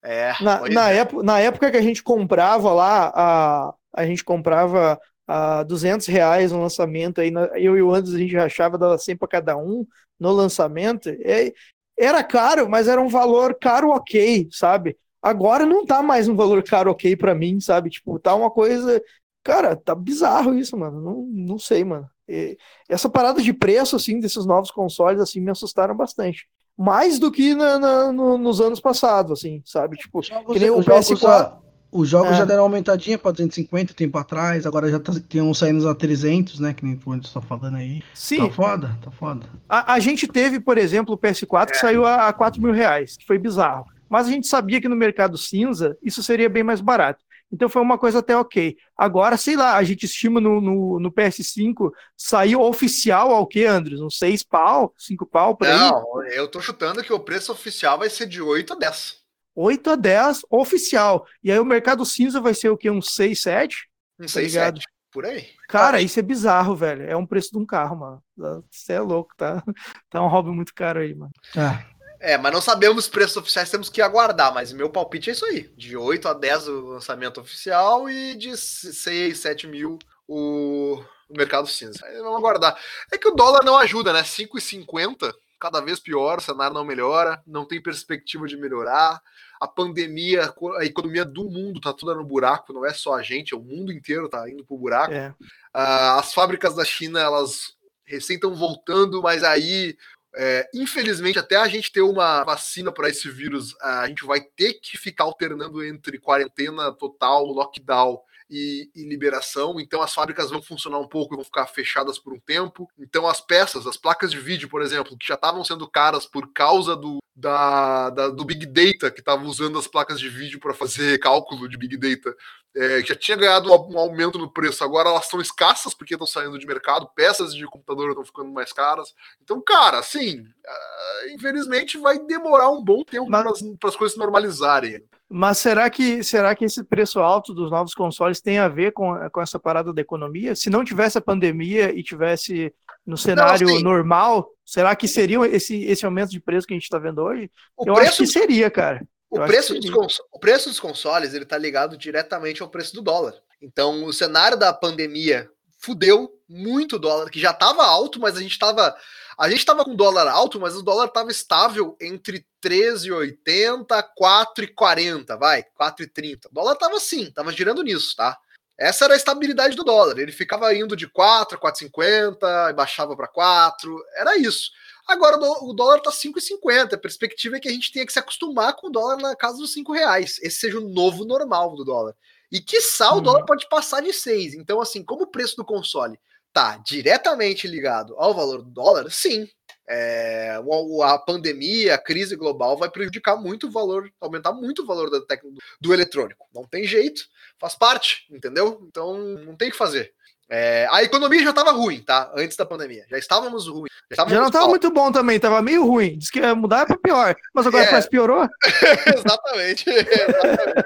é, 0.04 0.32
Na, 0.40 0.68
na, 0.68 0.92
é. 0.92 0.98
época, 0.98 1.24
na 1.24 1.40
época 1.40 1.72
que 1.72 1.78
a 1.78 1.82
gente 1.82 2.04
comprava 2.04 2.72
lá, 2.74 3.12
a, 3.16 3.74
a 3.94 4.06
gente 4.06 4.24
comprava 4.24 5.00
a 5.28 5.64
200 5.64 6.06
reais 6.08 6.52
no 6.52 6.62
lançamento, 6.62 7.22
aí 7.22 7.32
na- 7.32 7.46
eu 7.58 7.78
e 7.78 7.82
o 7.82 7.94
Anderson 7.94 8.18
a 8.18 8.20
gente 8.20 8.38
achava 8.38 8.78
dava 8.78 8.98
100 8.98 9.16
para 9.16 9.28
cada 9.28 9.56
um 9.58 9.86
no 10.20 10.32
lançamento, 10.32 11.10
é, 11.10 11.54
era 11.98 12.24
caro, 12.24 12.68
mas 12.70 12.88
era 12.88 13.00
um 13.02 13.08
valor 13.08 13.56
caro 13.62 13.90
ok, 13.90 14.48
sabe? 14.52 14.98
Agora 15.24 15.66
não 15.66 15.86
tá 15.86 16.04
mais 16.04 16.28
um 16.28 16.36
valor 16.36 16.62
caro 16.64 16.92
ok 16.92 17.16
pra 17.16 17.34
mim, 17.34 17.60
sabe? 17.62 17.90
Tipo, 17.90 18.20
tá 18.20 18.36
uma 18.36 18.52
coisa. 18.52 19.02
Cara, 19.42 19.76
tá 19.76 19.96
bizarro 19.96 20.54
isso, 20.54 20.78
mano. 20.78 21.00
Não, 21.02 21.26
não 21.32 21.58
sei, 21.58 21.84
mano. 21.86 22.08
E 22.28 22.58
essa 22.90 23.10
parada 23.10 23.42
de 23.42 23.54
preço, 23.54 23.96
assim, 23.96 24.20
desses 24.20 24.46
novos 24.46 24.70
consoles, 24.70 25.22
assim, 25.22 25.40
me 25.40 25.50
assustaram 25.52 25.96
bastante. 25.96 26.46
Mais 26.78 27.20
do 27.20 27.32
que 27.32 27.54
na- 27.56 27.80
na- 27.80 28.12
no- 28.12 28.38
nos 28.38 28.60
anos 28.60 28.80
passados, 28.82 29.32
assim, 29.40 29.62
sabe? 29.66 29.96
Tipo, 29.98 30.20
Os 30.20 30.28
jogos, 30.28 30.54
que 30.54 30.60
nem 30.60 30.70
o 30.70 30.78
os 30.80 30.86
jogos, 30.86 31.08
PS4. 31.08 31.20
já, 31.22 31.58
os 31.92 32.10
jogos 32.10 32.32
É. 32.32 32.36
já 32.36 32.46
deram 32.46 32.64
uma 32.64 32.68
aumentadinha 32.70 33.18
pra 33.18 33.32
250 33.32 33.94
tempo 33.94 34.18
atrás, 34.18 34.66
agora 34.66 34.90
já 34.90 35.00
tá, 35.00 35.14
tem 35.30 35.42
uns 35.42 35.60
saindo 35.60 35.88
a 35.88 35.94
300, 35.96 36.60
né? 36.60 36.74
Que 36.74 36.84
nem 36.84 37.00
o 37.06 37.12
Anderson 37.12 37.40
tá 37.40 37.46
falando 37.46 37.76
aí. 37.78 38.02
sim, 38.14 38.38
Tá 38.48 38.50
foda, 38.54 38.98
tá 39.02 39.12
foda. 39.12 39.46
A, 39.70 39.94
a 39.94 40.00
gente 40.00 40.28
teve, 40.28 40.60
por 40.60 40.78
exemplo, 40.78 41.14
o 41.14 41.18
PS4 41.18 41.72
que 41.74 41.78
saiu 41.80 42.06
a, 42.06 42.28
a 42.28 42.34
4 42.34 42.62
mil 42.62 42.74
reais, 42.74 43.16
que 43.18 43.26
foi 43.26 43.38
bizarro. 43.38 43.86
Mas 44.14 44.28
a 44.28 44.30
gente 44.30 44.46
sabia 44.46 44.80
que 44.80 44.88
no 44.88 44.96
mercado 44.96 45.40
cinza 45.40 45.98
isso 46.00 46.22
seria 46.22 46.48
bem 46.48 46.62
mais 46.62 46.80
barato. 46.80 47.26
Então 47.52 47.68
foi 47.68 47.82
uma 47.82 47.98
coisa 47.98 48.20
até 48.20 48.38
ok. 48.38 48.78
Agora, 48.96 49.38
sei 49.38 49.56
lá, 49.56 49.76
a 49.76 49.84
gente 49.84 50.06
estima 50.06 50.40
no, 50.40 50.62
no, 50.62 51.00
no 51.00 51.12
PS5 51.12 51.92
saiu 52.16 52.62
oficial 52.62 53.32
ao 53.32 53.48
que, 53.48 53.66
Andros? 53.66 54.00
Uns 54.02 54.20
6 54.20 54.44
pau, 54.44 54.94
5 55.00 55.26
pau 55.26 55.58
por 55.58 55.66
aí? 55.68 55.76
Não, 55.76 56.24
eu 56.26 56.48
tô 56.48 56.62
chutando 56.62 57.04
que 57.04 57.12
o 57.12 57.20
preço 57.20 57.52
oficial 57.52 57.98
vai 57.98 58.08
ser 58.08 58.28
de 58.28 58.40
8 58.40 58.74
a 58.74 58.76
10. 58.76 59.16
8 59.56 59.90
a 59.90 59.96
10 59.96 60.42
oficial. 60.48 61.26
E 61.44 61.52
aí 61.52 61.58
o 61.58 61.66
mercado 61.66 62.06
cinza 62.06 62.40
vai 62.40 62.54
ser 62.54 62.70
o 62.70 62.78
quê? 62.78 62.92
Uns 62.92 63.16
6, 63.16 63.42
7? 63.42 63.90
Não 64.20 64.28
Tá 64.28 64.34
sei, 64.34 64.46
ligado? 64.46 64.76
7. 64.78 64.88
Por 65.12 65.26
aí. 65.26 65.50
Cara, 65.68 66.02
isso 66.02 66.20
é 66.20 66.24
bizarro, 66.24 66.76
velho. 66.76 67.04
É 67.04 67.16
um 67.18 67.26
preço 67.26 67.50
de 67.52 67.58
um 67.58 67.66
carro, 67.66 67.96
mano. 67.96 68.24
Você 68.70 68.94
é 68.94 69.00
louco, 69.00 69.34
tá? 69.36 69.64
Tá 70.10 70.24
um 70.24 70.28
hobby 70.28 70.52
muito 70.52 70.74
caro 70.74 71.00
aí, 71.00 71.16
mano. 71.16 71.32
É. 71.56 71.93
É, 72.24 72.38
mas 72.38 72.54
não 72.54 72.62
sabemos 72.62 73.04
os 73.04 73.10
preços 73.10 73.36
oficiais, 73.36 73.70
temos 73.70 73.90
que 73.90 74.02
aguardar. 74.02 74.54
Mas 74.54 74.72
meu 74.72 74.90
palpite 74.90 75.30
é 75.30 75.34
isso 75.34 75.46
aí: 75.46 75.70
de 75.76 75.98
8 75.98 76.30
a 76.30 76.34
10 76.34 76.70
o 76.70 76.82
lançamento 76.88 77.42
oficial 77.42 78.10
e 78.10 78.34
de 78.34 78.56
6, 78.56 79.38
7 79.38 79.68
mil 79.68 80.00
o, 80.26 81.04
o 81.28 81.38
mercado 81.38 81.68
cinza. 81.68 82.00
Vamos 82.20 82.38
aguardar. 82.38 82.80
É 83.12 83.18
que 83.18 83.28
o 83.28 83.36
dólar 83.36 83.66
não 83.66 83.78
ajuda, 83.78 84.14
né? 84.14 84.24
5,50, 84.24 85.34
cada 85.60 85.82
vez 85.82 86.00
pior, 86.00 86.38
o 86.38 86.42
cenário 86.42 86.74
não 86.74 86.86
melhora, 86.86 87.44
não 87.46 87.66
tem 87.66 87.84
perspectiva 87.84 88.48
de 88.48 88.56
melhorar. 88.56 89.22
A 89.60 89.68
pandemia, 89.68 90.54
a 90.78 90.86
economia 90.86 91.26
do 91.26 91.44
mundo 91.50 91.82
tá 91.82 91.92
toda 91.92 92.16
no 92.16 92.24
buraco, 92.24 92.72
não 92.72 92.86
é 92.86 92.94
só 92.94 93.16
a 93.16 93.22
gente, 93.22 93.54
é 93.54 93.58
o 93.58 93.62
mundo 93.62 93.92
inteiro 93.92 94.30
tá 94.30 94.50
indo 94.50 94.64
pro 94.64 94.78
buraco. 94.78 95.14
É. 95.14 95.36
Ah, 95.74 96.20
as 96.20 96.34
fábricas 96.34 96.74
da 96.74 96.86
China, 96.86 97.20
elas 97.20 97.76
recém 98.06 98.36
estão 98.36 98.54
voltando, 98.54 99.22
mas 99.22 99.44
aí, 99.44 99.98
é, 100.36 100.68
infelizmente, 100.74 101.38
até 101.40 101.56
a 101.56 101.68
gente 101.68 101.92
ter 101.92 102.02
uma 102.02 102.44
vacina 102.44 102.92
para 102.92 103.10
esse 103.10 103.30
vírus, 103.30 103.76
a 103.82 104.08
gente 104.08 104.26
vai 104.26 104.42
ter 104.42 104.74
que 104.76 104.98
ficar 104.98 105.26
alternando 105.26 105.84
entre 105.86 106.20
quarentena 106.20 106.92
total, 106.92 107.46
lockdown 107.46 108.20
e, 108.50 108.90
e 108.96 109.04
liberação. 109.08 109.80
Então, 109.80 110.02
as 110.02 110.14
fábricas 110.14 110.50
vão 110.50 110.62
funcionar 110.62 111.00
um 111.00 111.08
pouco 111.08 111.34
e 111.34 111.38
vão 111.38 111.46
ficar 111.46 111.66
fechadas 111.68 112.18
por 112.20 112.34
um 112.34 112.40
tempo. 112.40 112.90
Então, 113.00 113.28
as 113.28 113.42
peças, 113.42 113.86
as 113.88 113.98
placas 113.98 114.32
de 114.32 114.40
vídeo, 114.40 114.68
por 114.70 114.82
exemplo, 114.82 115.18
que 115.18 115.28
já 115.28 115.36
estavam 115.36 115.64
sendo 115.64 115.88
caras 115.90 116.26
por 116.26 116.52
causa 116.52 116.96
do, 116.96 117.20
da, 117.36 118.10
da- 118.10 118.30
do 118.30 118.44
Big 118.46 118.66
Data, 118.66 119.10
que 119.12 119.20
estava 119.22 119.44
usando 119.44 119.78
as 119.80 119.88
placas 119.88 120.20
de 120.20 120.30
vídeo 120.30 120.60
para 120.60 120.74
fazer 120.74 121.18
cálculo 121.22 121.68
de 121.70 121.78
Big 121.78 121.96
Data, 121.98 122.36
é, 122.76 123.02
já 123.02 123.16
tinha 123.16 123.38
ganhado 123.38 123.72
um 123.72 123.98
aumento 123.98 124.40
no 124.40 124.52
preço, 124.52 124.84
agora 124.84 125.10
elas 125.10 125.26
estão 125.26 125.40
escassas 125.40 125.94
porque 125.94 126.16
estão 126.16 126.26
saindo 126.26 126.58
de 126.58 126.66
mercado, 126.66 127.10
peças 127.16 127.54
de 127.54 127.66
computador 127.66 128.10
estão 128.10 128.26
ficando 128.26 128.52
mais 128.52 128.74
caras. 128.74 129.14
Então, 129.42 129.62
cara, 129.62 130.00
assim, 130.00 130.44
ah, 130.66 131.22
infelizmente 131.32 131.98
vai 131.98 132.18
demorar 132.20 132.70
um 132.72 132.84
bom 132.84 133.04
tempo 133.04 133.30
para 133.30 133.90
as 133.90 133.96
coisas 133.96 134.14
se 134.14 134.20
normalizarem. 134.20 135.04
Mas 135.30 135.58
será 135.58 135.90
que, 135.90 136.24
será 136.24 136.56
que 136.56 136.66
esse 136.66 136.84
preço 136.84 137.20
alto 137.20 137.54
dos 137.54 137.72
novos 137.72 137.94
consoles 137.94 138.42
tem 138.42 138.60
a 138.60 138.68
ver 138.68 138.92
com, 138.92 139.16
com 139.32 139.42
essa 139.42 139.60
parada 139.60 139.92
da 139.94 140.02
economia? 140.02 140.56
Se 140.56 140.70
não 140.70 140.84
tivesse 140.84 141.18
a 141.18 141.22
pandemia 141.22 141.92
e 141.92 142.04
tivesse 142.04 142.74
no 143.06 143.18
cenário 143.18 143.68
sim. 143.68 143.84
normal, 143.84 144.50
será 144.66 144.96
que 144.96 145.08
seria 145.08 145.40
esse, 145.48 145.84
esse 145.86 146.06
aumento 146.06 146.30
de 146.30 146.40
preço 146.40 146.68
que 146.68 146.74
a 146.74 146.78
gente 146.78 146.84
está 146.84 146.98
vendo 146.98 147.22
hoje? 147.22 147.52
Eu 147.86 147.96
acho 147.98 148.18
que 148.18 148.28
seria, 148.28 148.70
cara. 148.70 149.06
O 149.34 149.46
preço, 149.46 149.74
que 149.74 149.80
dos 149.80 149.90
cons- 149.90 150.22
o 150.32 150.40
preço 150.40 150.70
dos 150.70 150.80
consoles 150.80 151.34
ele 151.34 151.46
tá 151.46 151.58
ligado 151.58 151.98
diretamente 151.98 152.62
ao 152.62 152.70
preço 152.70 152.94
do 152.94 153.02
dólar. 153.02 153.34
Então, 153.62 154.04
o 154.06 154.14
cenário 154.14 154.58
da 154.58 154.74
pandemia 154.74 155.50
fudeu 155.80 156.32
muito 156.48 156.96
o 156.96 157.00
dólar, 157.00 157.30
que 157.30 157.40
já 157.40 157.52
estava 157.52 157.84
alto, 157.86 158.20
mas 158.20 158.38
a 158.38 158.42
gente 158.42 158.52
estava 158.52 158.96
a 159.38 159.50
gente 159.50 159.66
tava 159.66 159.84
com 159.84 159.96
dólar 159.96 160.28
alto, 160.28 160.60
mas 160.60 160.76
o 160.76 160.84
dólar 160.84 161.06
estava 161.08 161.32
estável 161.32 161.98
entre 162.00 162.46
13,80 162.64 164.04
4,40, 164.18 165.38
vai, 165.38 165.64
4,30. 165.80 166.46
O 166.52 166.54
dólar 166.54 166.74
estava 166.74 166.96
assim, 166.98 167.24
estava 167.24 167.52
girando 167.52 167.82
nisso, 167.84 168.16
tá? 168.16 168.38
Essa 168.78 169.06
era 169.06 169.14
a 169.14 169.18
estabilidade 169.18 169.76
do 169.76 169.84
dólar. 169.84 170.20
Ele 170.20 170.32
ficava 170.32 170.74
indo 170.76 170.96
de 170.96 171.08
4 171.08 171.58
a 171.58 171.60
4,50, 171.60 172.70
e 172.70 172.74
baixava 172.74 173.16
para 173.16 173.28
4, 173.28 174.04
era 174.16 174.38
isso. 174.38 174.72
Agora 175.08 175.38
o 175.38 175.40
dó- 175.40 175.60
o 175.64 175.74
dólar 175.74 176.00
tá 176.02 176.12
5,50. 176.12 176.96
A 176.96 177.00
perspectiva 177.00 177.58
é 177.58 177.60
que 177.60 177.68
a 177.68 177.72
gente 177.72 177.92
tenha 177.92 178.06
que 178.06 178.14
se 178.14 178.20
acostumar 178.20 178.76
com 178.76 178.88
o 178.88 178.92
dólar 178.92 179.18
na 179.18 179.36
casa 179.36 179.58
dos 179.58 179.74
5 179.74 179.92
reais. 179.92 180.40
Esse 180.42 180.58
seja 180.60 180.80
o 180.80 180.90
novo 180.90 181.26
normal 181.26 181.76
do 181.76 181.84
dólar. 181.84 182.16
E 182.52 182.60
quiçá 182.62 183.12
o 183.12 183.18
Uhum. 183.18 183.22
dólar 183.24 183.46
pode 183.46 183.68
passar 183.68 184.02
de 184.02 184.14
6. 184.14 184.54
Então, 184.54 184.80
assim, 184.80 185.04
como 185.04 185.24
o 185.24 185.28
preço 185.28 185.56
do 185.58 185.66
console 185.66 186.18
tá 186.54 186.78
diretamente 186.78 187.68
ligado 187.68 188.16
ao 188.18 188.34
valor 188.34 188.62
do 188.62 188.70
dólar, 188.70 189.12
sim. 189.12 189.48
É, 189.90 190.58
a 191.04 191.18
pandemia, 191.18 191.96
a 191.96 191.98
crise 191.98 192.36
global 192.38 192.78
vai 192.78 192.90
prejudicar 192.90 193.36
muito 193.36 193.68
o 193.68 193.72
valor, 193.72 194.10
aumentar 194.22 194.54
muito 194.54 194.84
o 194.84 194.86
valor 194.86 195.10
tecno- 195.26 195.54
do 195.82 195.94
eletrônico. 195.94 196.48
Não 196.54 196.64
tem 196.64 196.86
jeito, 196.86 197.26
faz 197.60 197.76
parte, 197.76 198.26
entendeu? 198.32 198.80
Então 198.88 199.18
não 199.18 199.56
tem 199.58 199.68
o 199.68 199.72
que 199.72 199.78
fazer. 199.78 200.14
É, 200.50 200.88
a 200.92 201.02
economia 201.02 201.42
já 201.44 201.50
estava 201.50 201.72
ruim, 201.72 202.00
tá? 202.02 202.32
Antes 202.36 202.56
da 202.58 202.66
pandemia. 202.66 203.06
Já 203.10 203.18
estávamos 203.18 203.68
ruins. 203.68 203.90
Já, 204.16 204.28
Já 204.28 204.42
não 204.42 204.52
tava 204.52 204.68
muito 204.68 204.92
bom 204.92 205.12
também, 205.12 205.40
tava 205.40 205.62
meio 205.62 205.86
ruim. 205.86 206.18
Diz 206.18 206.30
que 206.30 206.40
ia 206.40 206.54
mudar 206.54 206.86
pra 206.86 206.98
pior. 206.98 207.36
Mas 207.54 207.66
agora 207.66 207.86
É. 207.86 207.90
parece 207.90 208.10
piorou. 208.10 208.48
exatamente. 209.16 209.86
exatamente. 209.90 210.86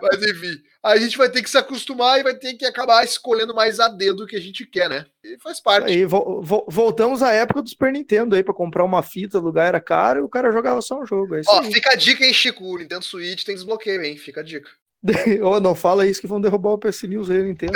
Mas 0.00 0.22
enfim, 0.22 0.62
a 0.82 0.96
gente 0.98 1.16
vai 1.16 1.28
ter 1.28 1.42
que 1.42 1.50
se 1.50 1.58
acostumar 1.58 2.20
e 2.20 2.22
vai 2.22 2.34
ter 2.34 2.54
que 2.54 2.64
acabar 2.64 3.02
escolhendo 3.04 3.54
mais 3.54 3.80
a 3.80 3.88
dedo 3.88 4.24
o 4.24 4.26
que 4.26 4.36
a 4.36 4.40
gente 4.40 4.64
quer, 4.66 4.88
né? 4.88 5.06
E 5.24 5.38
faz 5.42 5.60
parte. 5.60 5.90
Aí 5.90 6.04
vo- 6.04 6.40
vo- 6.42 6.66
voltamos 6.68 7.22
à 7.22 7.32
época 7.32 7.62
do 7.62 7.68
Super 7.68 7.92
Nintendo 7.92 8.36
aí, 8.36 8.44
pra 8.44 8.54
comprar 8.54 8.84
uma 8.84 9.02
fita, 9.02 9.38
o 9.38 9.42
lugar 9.42 9.66
era 9.68 9.80
caro 9.80 10.20
e 10.20 10.22
o 10.22 10.28
cara 10.28 10.52
jogava 10.52 10.80
só 10.82 11.00
um 11.00 11.06
jogo. 11.06 11.34
É 11.34 11.40
Ó, 11.48 11.60
aí. 11.60 11.72
fica 11.72 11.92
a 11.92 11.96
dica, 11.96 12.24
hein, 12.24 12.32
Chico? 12.32 12.62
O 12.64 12.78
Nintendo 12.78 13.04
Switch 13.04 13.42
tem 13.42 13.54
desbloqueio, 13.54 14.02
hein? 14.04 14.16
Fica 14.16 14.40
a 14.42 14.44
dica. 14.44 14.68
Ô, 15.42 15.60
não 15.60 15.74
fala 15.74 16.06
isso 16.06 16.20
que 16.20 16.26
vão 16.26 16.40
derrubar 16.40 16.70
o 16.70 16.78
PC 16.78 17.06
News 17.06 17.30
aí, 17.30 17.38
eu 17.38 17.48
entendo. 17.48 17.72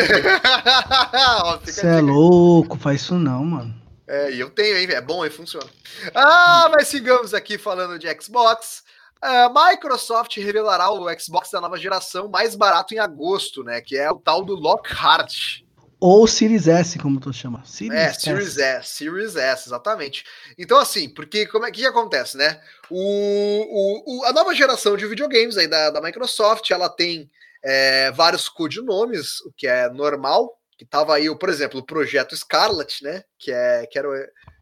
Você 1.63 1.87
é 1.87 2.01
louco, 2.01 2.79
faz 2.79 3.03
isso 3.03 3.15
não, 3.15 3.45
mano. 3.45 3.75
É, 4.09 4.33
e 4.33 4.41
eu 4.41 4.51
tenho, 4.51 4.77
hein? 4.77 4.89
É 4.91 5.01
bom, 5.01 5.25
hein? 5.25 5.31
Funciona. 5.31 5.71
Ah, 6.15 6.69
mas 6.73 6.89
sigamos 6.89 7.33
aqui 7.33 7.57
falando 7.57 7.99
de 7.99 8.09
Xbox. 8.21 8.83
A 9.23 9.49
Microsoft 9.49 10.37
revelará 10.39 10.91
o 10.91 11.07
Xbox 11.19 11.51
da 11.51 11.61
nova 11.61 11.77
geração 11.77 12.29
mais 12.29 12.57
barato 12.57 12.95
em 12.95 12.99
agosto, 12.99 13.63
né? 13.63 13.81
Que 13.81 13.97
é 13.97 14.11
o 14.11 14.19
tal 14.19 14.45
do 14.45 14.55
Lockhart. 14.55 15.61
Ou 16.01 16.27
Series 16.27 16.67
S, 16.67 16.99
como 16.99 17.21
tu 17.21 17.33
chama. 17.33 17.63
Series 17.65 18.01
É, 18.01 18.13
Series 18.13 18.57
S, 18.59 18.89
Series 18.95 19.37
S, 19.37 19.69
exatamente. 19.69 20.25
Então, 20.59 20.79
assim, 20.79 21.09
porque 21.09 21.47
como 21.47 21.67
é 21.67 21.71
que 21.71 21.85
acontece, 21.85 22.37
né? 22.37 22.61
O, 22.89 22.97
o, 22.99 24.21
o- 24.21 24.25
a 24.25 24.33
nova 24.33 24.55
geração 24.55 24.97
de 24.97 25.07
videogames 25.07 25.57
aí 25.59 25.67
da, 25.69 25.91
da 25.91 26.01
Microsoft, 26.01 26.71
ela 26.71 26.89
tem 26.89 27.31
é, 27.63 28.11
vários 28.13 28.49
codinomes, 28.49 29.41
o 29.43 29.53
que 29.55 29.67
é 29.67 29.91
normal, 29.91 30.57
que 30.79 30.87
tava 30.87 31.15
aí, 31.15 31.27
por 31.39 31.49
exemplo, 31.51 31.81
o 31.81 31.85
projeto 31.87 32.35
Scarlet, 32.35 33.05
né? 33.05 33.23
Que, 33.39 33.53
é, 33.53 33.87
que, 33.87 33.99
era, 33.99 34.09
o, 34.09 34.15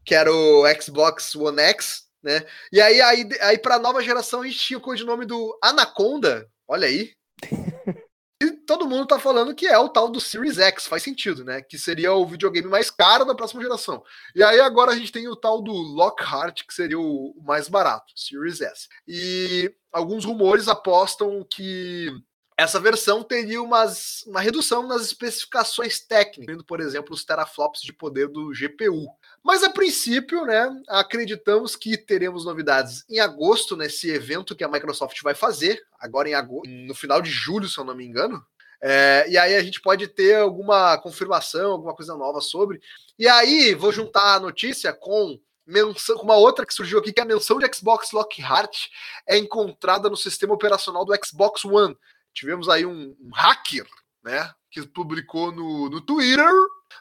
que 0.05 0.14
era 0.16 0.32
o 0.32 0.64
Xbox 0.80 1.36
One 1.36 1.61
X, 1.61 2.03
né? 2.20 2.45
E 2.72 2.80
aí, 2.80 3.01
aí, 3.01 3.28
aí 3.43 3.59
para 3.59 3.76
a 3.76 3.78
nova 3.78 4.03
geração, 4.03 4.43
a 4.43 4.47
gente 4.47 4.59
tinha 4.59 4.78
o 4.78 4.82
codinome 4.82 5.24
do 5.24 5.57
Anaconda, 5.62 6.49
olha 6.66 6.89
aí. 6.89 7.12
E 8.41 8.53
todo 8.53 8.86
mundo 8.86 9.07
tá 9.07 9.18
falando 9.18 9.53
que 9.55 9.66
é 9.66 9.76
o 9.76 9.89
tal 9.89 10.09
do 10.09 10.20
Series 10.20 10.59
X, 10.59 10.86
faz 10.86 11.03
sentido, 11.03 11.45
né? 11.45 11.61
Que 11.61 11.76
seria 11.76 12.12
o 12.12 12.24
videogame 12.24 12.68
mais 12.68 12.89
caro 12.89 13.24
da 13.24 13.34
próxima 13.34 13.61
geração. 13.61 14.03
E 14.34 14.45
aí 14.45 14.61
agora 14.61 14.93
a 14.93 14.97
gente 14.97 15.11
tem 15.11 15.26
o 15.26 15.34
tal 15.34 15.61
do 15.61 15.72
Lockhart, 15.72 16.64
que 16.64 16.72
seria 16.72 16.99
o 17.01 17.34
mais 17.45 17.68
barato, 17.68 18.12
Series 18.14 18.61
S. 18.61 18.89
E 19.09 19.74
alguns 19.93 20.24
rumores 20.24 20.68
apostam 20.68 21.45
que 21.51 22.12
essa 22.59 22.80
versão 22.80 23.22
teria 23.22 23.62
umas, 23.62 24.24
uma 24.26 24.40
redução 24.40 24.84
nas 24.84 25.02
especificações 25.02 26.00
técnicas, 26.00 26.61
por 26.64 26.80
exemplo, 26.80 27.14
os 27.14 27.24
teraflops 27.24 27.80
de 27.82 27.92
poder 27.92 28.26
do 28.26 28.50
GPU. 28.50 29.06
Mas 29.44 29.62
a 29.62 29.70
princípio, 29.70 30.44
né, 30.44 30.68
acreditamos 30.88 31.76
que 31.76 31.96
teremos 31.96 32.44
novidades 32.44 33.04
em 33.09 33.20
agosto, 33.20 33.76
nesse 33.76 34.11
evento 34.11 34.56
que 34.56 34.64
a 34.64 34.68
Microsoft 34.68 35.22
vai 35.22 35.36
fazer, 35.36 35.80
agora 36.00 36.28
em 36.28 36.34
agosto, 36.34 36.68
no 36.68 36.96
final 36.96 37.22
de 37.22 37.30
julho, 37.30 37.68
se 37.68 37.78
eu 37.78 37.84
não 37.84 37.94
me 37.94 38.04
engano. 38.04 38.44
É, 38.82 39.26
e 39.28 39.38
aí 39.38 39.54
a 39.54 39.62
gente 39.62 39.80
pode 39.80 40.09
ter 40.09 40.38
alguma 40.38 40.98
confirmação, 40.98 41.70
alguma 41.70 41.94
coisa 41.94 42.16
nova 42.16 42.40
sobre. 42.40 42.80
E 43.16 43.28
aí 43.28 43.72
vou 43.72 43.92
juntar 43.92 44.34
a 44.34 44.40
notícia 44.40 44.92
com 44.92 45.38
menção, 45.64 46.16
uma 46.16 46.34
outra 46.34 46.66
que 46.66 46.74
surgiu 46.74 46.98
aqui, 46.98 47.12
que 47.12 47.20
é 47.20 47.22
a 47.22 47.26
menção 47.26 47.59
de 47.59 47.72
Xbox 47.72 48.11
Lockhart 48.11 48.86
é 49.28 49.38
encontrada 49.38 50.11
no 50.11 50.16
sistema 50.16 50.54
operacional 50.54 51.04
do 51.04 51.14
Xbox 51.24 51.64
One. 51.64 51.96
Tivemos 52.35 52.68
aí 52.68 52.87
um, 52.87 53.14
um 53.20 53.31
hacker, 53.35 53.87
né, 54.24 54.51
que 54.70 54.83
publicou 54.87 55.51
no, 55.53 55.89
no 55.89 56.01
Twitter 56.01 56.51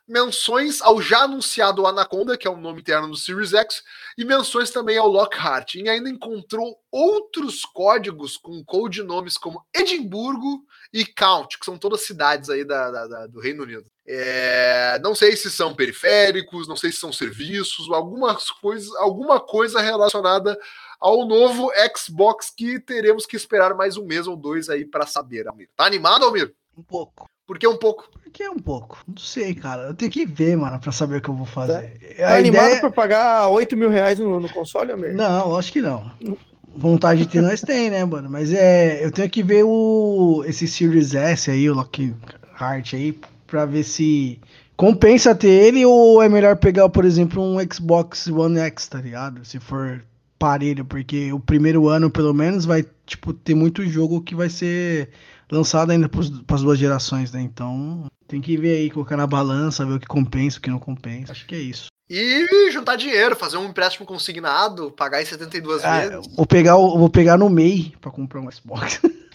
menções 0.07 0.81
ao 0.81 1.01
já 1.01 1.23
anunciado 1.23 1.85
Anaconda, 1.85 2.37
que 2.37 2.47
é 2.47 2.49
o 2.51 2.57
nome 2.57 2.79
interno 2.81 3.09
do 3.09 3.17
Series 3.17 3.53
X, 3.53 3.81
e 4.17 4.23
menções 4.23 4.69
também 4.69 4.97
ao 4.97 5.07
Lockhart. 5.07 5.75
E 5.75 5.87
ainda 5.89 6.09
encontrou 6.09 6.77
outros 6.91 7.63
códigos 7.65 8.37
com 8.37 8.63
codinomes 8.63 9.37
como 9.37 9.65
Edimburgo 9.75 10.61
e 10.93 11.05
Count, 11.05 11.57
que 11.57 11.65
são 11.65 11.77
todas 11.77 12.01
cidades 12.05 12.49
aí 12.49 12.63
da, 12.65 12.89
da- 12.91 13.07
da- 13.07 13.27
do 13.27 13.39
Reino 13.39 13.63
Unido. 13.63 13.85
É, 14.07 14.99
não 15.03 15.13
sei 15.13 15.35
se 15.35 15.51
são 15.51 15.75
periféricos, 15.75 16.67
não 16.67 16.77
sei 16.77 16.91
se 16.91 16.99
são 16.99 17.11
serviços, 17.11 17.89
algumas 17.91 18.49
coisas, 18.49 18.93
alguma 18.95 19.39
coisa 19.39 19.81
relacionada 19.81 20.57
ao 20.99 21.27
novo 21.27 21.69
Xbox 21.95 22.51
que 22.55 22.79
teremos 22.79 23.25
que 23.25 23.35
esperar 23.35 23.75
mais 23.75 23.97
um 23.97 24.05
mês 24.05 24.27
ou 24.27 24.35
dois 24.35 24.69
aí 24.69 24.85
para 24.85 25.05
saber, 25.05 25.47
Almir. 25.47 25.69
Tá 25.75 25.85
animado, 25.85 26.25
Almir? 26.25 26.53
Um 26.77 26.83
pouco. 26.83 27.29
Por 27.47 27.57
que 27.57 27.65
um 27.65 27.77
pouco? 27.77 28.09
Por 28.11 28.29
que 28.29 28.47
um 28.49 28.59
pouco? 28.59 28.97
Não 29.07 29.17
sei, 29.17 29.55
cara. 29.55 29.83
Eu 29.83 29.93
tenho 29.93 30.11
que 30.11 30.25
ver, 30.25 30.57
mano, 30.57 30.79
pra 30.79 30.91
saber 30.91 31.17
o 31.17 31.21
que 31.21 31.29
eu 31.29 31.33
vou 31.33 31.45
fazer. 31.45 31.97
Tá 32.17 32.27
A 32.27 32.35
animado 32.35 32.65
ideia... 32.65 32.81
pra 32.81 32.91
pagar 32.91 33.47
8 33.47 33.77
mil 33.77 33.89
reais 33.89 34.19
no, 34.19 34.39
no 34.39 34.49
console, 34.49 34.91
Amir? 34.91 35.15
Não, 35.15 35.55
acho 35.55 35.71
que 35.71 35.81
não. 35.81 36.11
Vontade 36.75 37.21
de 37.21 37.29
ter 37.29 37.41
nós 37.41 37.61
tem, 37.61 37.89
né, 37.89 38.03
mano? 38.03 38.29
Mas 38.29 38.51
é. 38.51 39.03
Eu 39.03 39.11
tenho 39.11 39.29
que 39.29 39.41
ver 39.41 39.63
o. 39.63 40.43
Esse 40.45 40.67
Series 40.67 41.15
S 41.15 41.49
aí, 41.49 41.69
o 41.69 41.73
Lockhart 41.73 42.93
aí, 42.93 43.17
pra 43.47 43.65
ver 43.65 43.83
se 43.83 44.41
compensa 44.75 45.33
ter 45.33 45.47
ele 45.47 45.85
ou 45.85 46.21
é 46.21 46.27
melhor 46.27 46.57
pegar, 46.57 46.89
por 46.89 47.05
exemplo, 47.05 47.41
um 47.41 47.57
Xbox 47.71 48.27
One 48.27 48.59
X, 48.59 48.87
tá 48.89 48.99
ligado? 48.99 49.43
Se 49.45 49.57
for 49.59 50.03
parelho, 50.37 50.85
porque 50.85 51.31
o 51.33 51.39
primeiro 51.39 51.87
ano, 51.87 52.09
pelo 52.09 52.33
menos, 52.33 52.65
vai, 52.65 52.85
tipo, 53.05 53.33
ter 53.33 53.55
muito 53.55 53.85
jogo 53.87 54.21
que 54.21 54.35
vai 54.35 54.49
ser 54.49 55.09
lançado 55.51 55.91
ainda 55.91 56.09
para 56.09 56.19
as 56.55 56.61
duas 56.61 56.77
gerações, 56.77 57.31
né? 57.31 57.41
Então, 57.41 58.05
tem 58.27 58.41
que 58.41 58.57
ver 58.57 58.77
aí, 58.77 58.89
colocar 58.89 59.17
na 59.17 59.27
balança, 59.27 59.85
ver 59.85 59.93
o 59.93 59.99
que 59.99 60.07
compensa, 60.07 60.59
o 60.59 60.61
que 60.61 60.69
não 60.69 60.79
compensa. 60.79 61.31
Acho 61.31 61.45
que 61.45 61.55
é 61.55 61.59
isso. 61.59 61.87
E 62.09 62.71
juntar 62.71 62.95
dinheiro, 62.95 63.35
fazer 63.35 63.57
um 63.57 63.65
empréstimo 63.65 64.05
consignado, 64.05 64.91
pagar 64.91 65.21
em 65.21 65.25
72 65.25 65.83
Ah, 65.83 66.07
vezes. 66.07 66.27
vou 66.35 66.45
pegar 66.45 66.75
vou 66.75 67.09
pegar 67.09 67.37
no 67.37 67.49
MEI 67.49 67.93
pra 67.99 68.09
comprar 68.11 68.39
um 68.39 68.49
Xbox. 68.51 69.01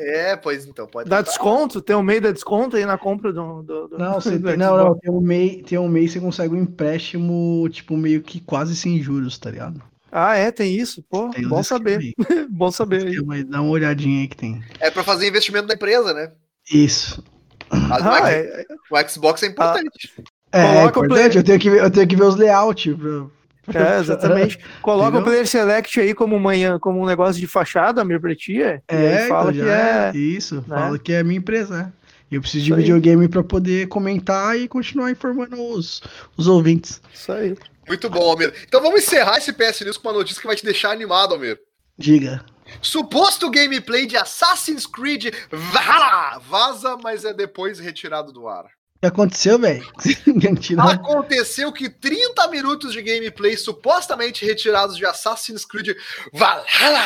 É, 0.00 0.36
pois 0.36 0.64
então, 0.64 0.86
pode 0.86 1.10
Dá 1.10 1.16
tentar. 1.16 1.30
desconto? 1.30 1.82
Tem 1.82 1.96
um 1.96 2.02
meio 2.04 2.20
da 2.20 2.30
desconto 2.30 2.76
aí 2.76 2.86
na 2.86 2.96
compra 2.96 3.32
do. 3.32 3.62
do, 3.62 3.88
do 3.88 3.98
Não, 3.98 4.14
você 4.22 4.38
do 4.38 4.46
tem, 4.46 4.56
não, 4.56 4.76
não, 4.76 4.96
tem 4.96 5.10
um 5.12 5.20
MEI, 5.20 5.62
tem 5.64 5.76
um 5.76 5.88
MEI 5.88 6.06
você 6.08 6.20
consegue 6.20 6.54
um 6.54 6.62
empréstimo, 6.62 7.68
tipo, 7.68 7.96
meio 7.96 8.22
que 8.22 8.40
quase 8.40 8.76
sem 8.76 9.02
juros, 9.02 9.36
tá 9.38 9.50
ligado? 9.50 9.82
Ah, 10.10 10.34
é, 10.36 10.50
tem 10.50 10.74
isso. 10.74 11.02
Pô, 11.08 11.28
Tem 11.30 11.46
bom 11.48 11.62
saber. 11.62 12.14
bom 12.48 12.70
saber 12.70 13.06
aí. 13.06 13.44
Dá 13.44 13.60
uma 13.60 13.70
olhadinha 13.70 14.22
aí 14.22 14.28
que 14.28 14.36
tem. 14.36 14.62
É 14.80 14.90
pra 14.90 15.04
fazer 15.04 15.28
investimento 15.28 15.68
na 15.68 15.74
empresa, 15.74 16.12
né? 16.14 16.32
Isso. 16.72 17.22
Mas 17.70 18.02
o 18.02 18.08
Ah, 18.08 18.30
X- 18.30 18.30
é, 18.30 18.64
o 18.90 19.08
Xbox 19.08 19.42
é 19.42 19.46
importante. 19.46 20.12
É, 20.52 20.78
é 20.78 20.84
o 20.84 20.88
importante, 20.88 21.36
eu 21.36 21.44
tenho, 21.44 21.58
que 21.58 21.68
ver, 21.68 21.82
eu 21.82 21.90
tenho 21.90 22.06
que 22.08 22.16
ver 22.16 22.24
os 22.24 22.36
layouts. 22.36 22.94
Pra... 22.96 23.26
é, 23.96 24.00
exatamente. 24.00 24.58
Coloca 24.80 25.08
Entendeu? 25.08 25.20
o 25.20 25.24
Player 25.24 25.46
Select 25.46 26.00
aí 26.00 26.14
como, 26.14 26.40
manhã, 26.40 26.78
como 26.78 27.00
um 27.02 27.06
negócio 27.06 27.38
de 27.38 27.46
fachada, 27.46 28.00
Amir, 28.00 28.18
pra 28.20 28.34
ti, 28.34 28.62
é. 28.62 28.80
E 28.90 28.94
aí 28.96 29.04
É, 29.06 29.28
fala 29.28 29.50
então 29.50 29.62
que 29.62 29.68
já 29.68 29.76
é. 29.78 30.16
Isso, 30.16 30.54
né? 30.66 30.76
fala 30.76 30.98
que 30.98 31.12
é 31.12 31.22
minha 31.22 31.38
empresa, 31.38 31.76
né? 31.76 31.92
E 32.30 32.34
eu 32.34 32.40
preciso 32.40 32.64
de 32.64 32.70
Isso 32.70 32.78
aí. 32.78 32.82
videogame 32.84 33.28
pra 33.28 33.42
poder 33.42 33.88
comentar 33.88 34.58
e 34.58 34.68
continuar 34.68 35.10
informando 35.10 35.56
os, 35.62 36.02
os 36.36 36.46
ouvintes. 36.46 37.00
Isso 37.12 37.30
aí. 37.32 37.56
Muito 37.88 38.08
bom, 38.10 38.30
Almir. 38.30 38.54
Então 38.66 38.80
vamos 38.80 39.02
encerrar 39.02 39.38
esse 39.38 39.52
PS 39.52 39.80
News 39.80 39.96
com 39.96 40.08
uma 40.08 40.18
notícia 40.18 40.40
que 40.40 40.46
vai 40.46 40.56
te 40.56 40.64
deixar 40.64 40.90
animado, 40.90 41.34
Almir. 41.34 41.58
Diga. 41.96 42.44
Suposto 42.82 43.50
gameplay 43.50 44.06
de 44.06 44.16
Assassin's 44.16 44.86
Creed 44.86 45.34
vaza, 45.50 46.96
mas 47.02 47.24
é 47.24 47.32
depois 47.32 47.78
retirado 47.78 48.32
do 48.32 48.46
ar. 48.46 48.64
O 48.64 49.00
que 49.00 49.06
aconteceu, 49.06 49.58
velho? 49.58 49.86
Aconteceu 50.90 51.72
que 51.72 51.88
30 51.88 52.48
minutos 52.48 52.92
de 52.92 53.00
gameplay 53.00 53.56
supostamente 53.56 54.44
retirados 54.44 54.96
de 54.96 55.06
Assassin's 55.06 55.64
Creed 55.64 55.96
Valhalla 56.32 57.04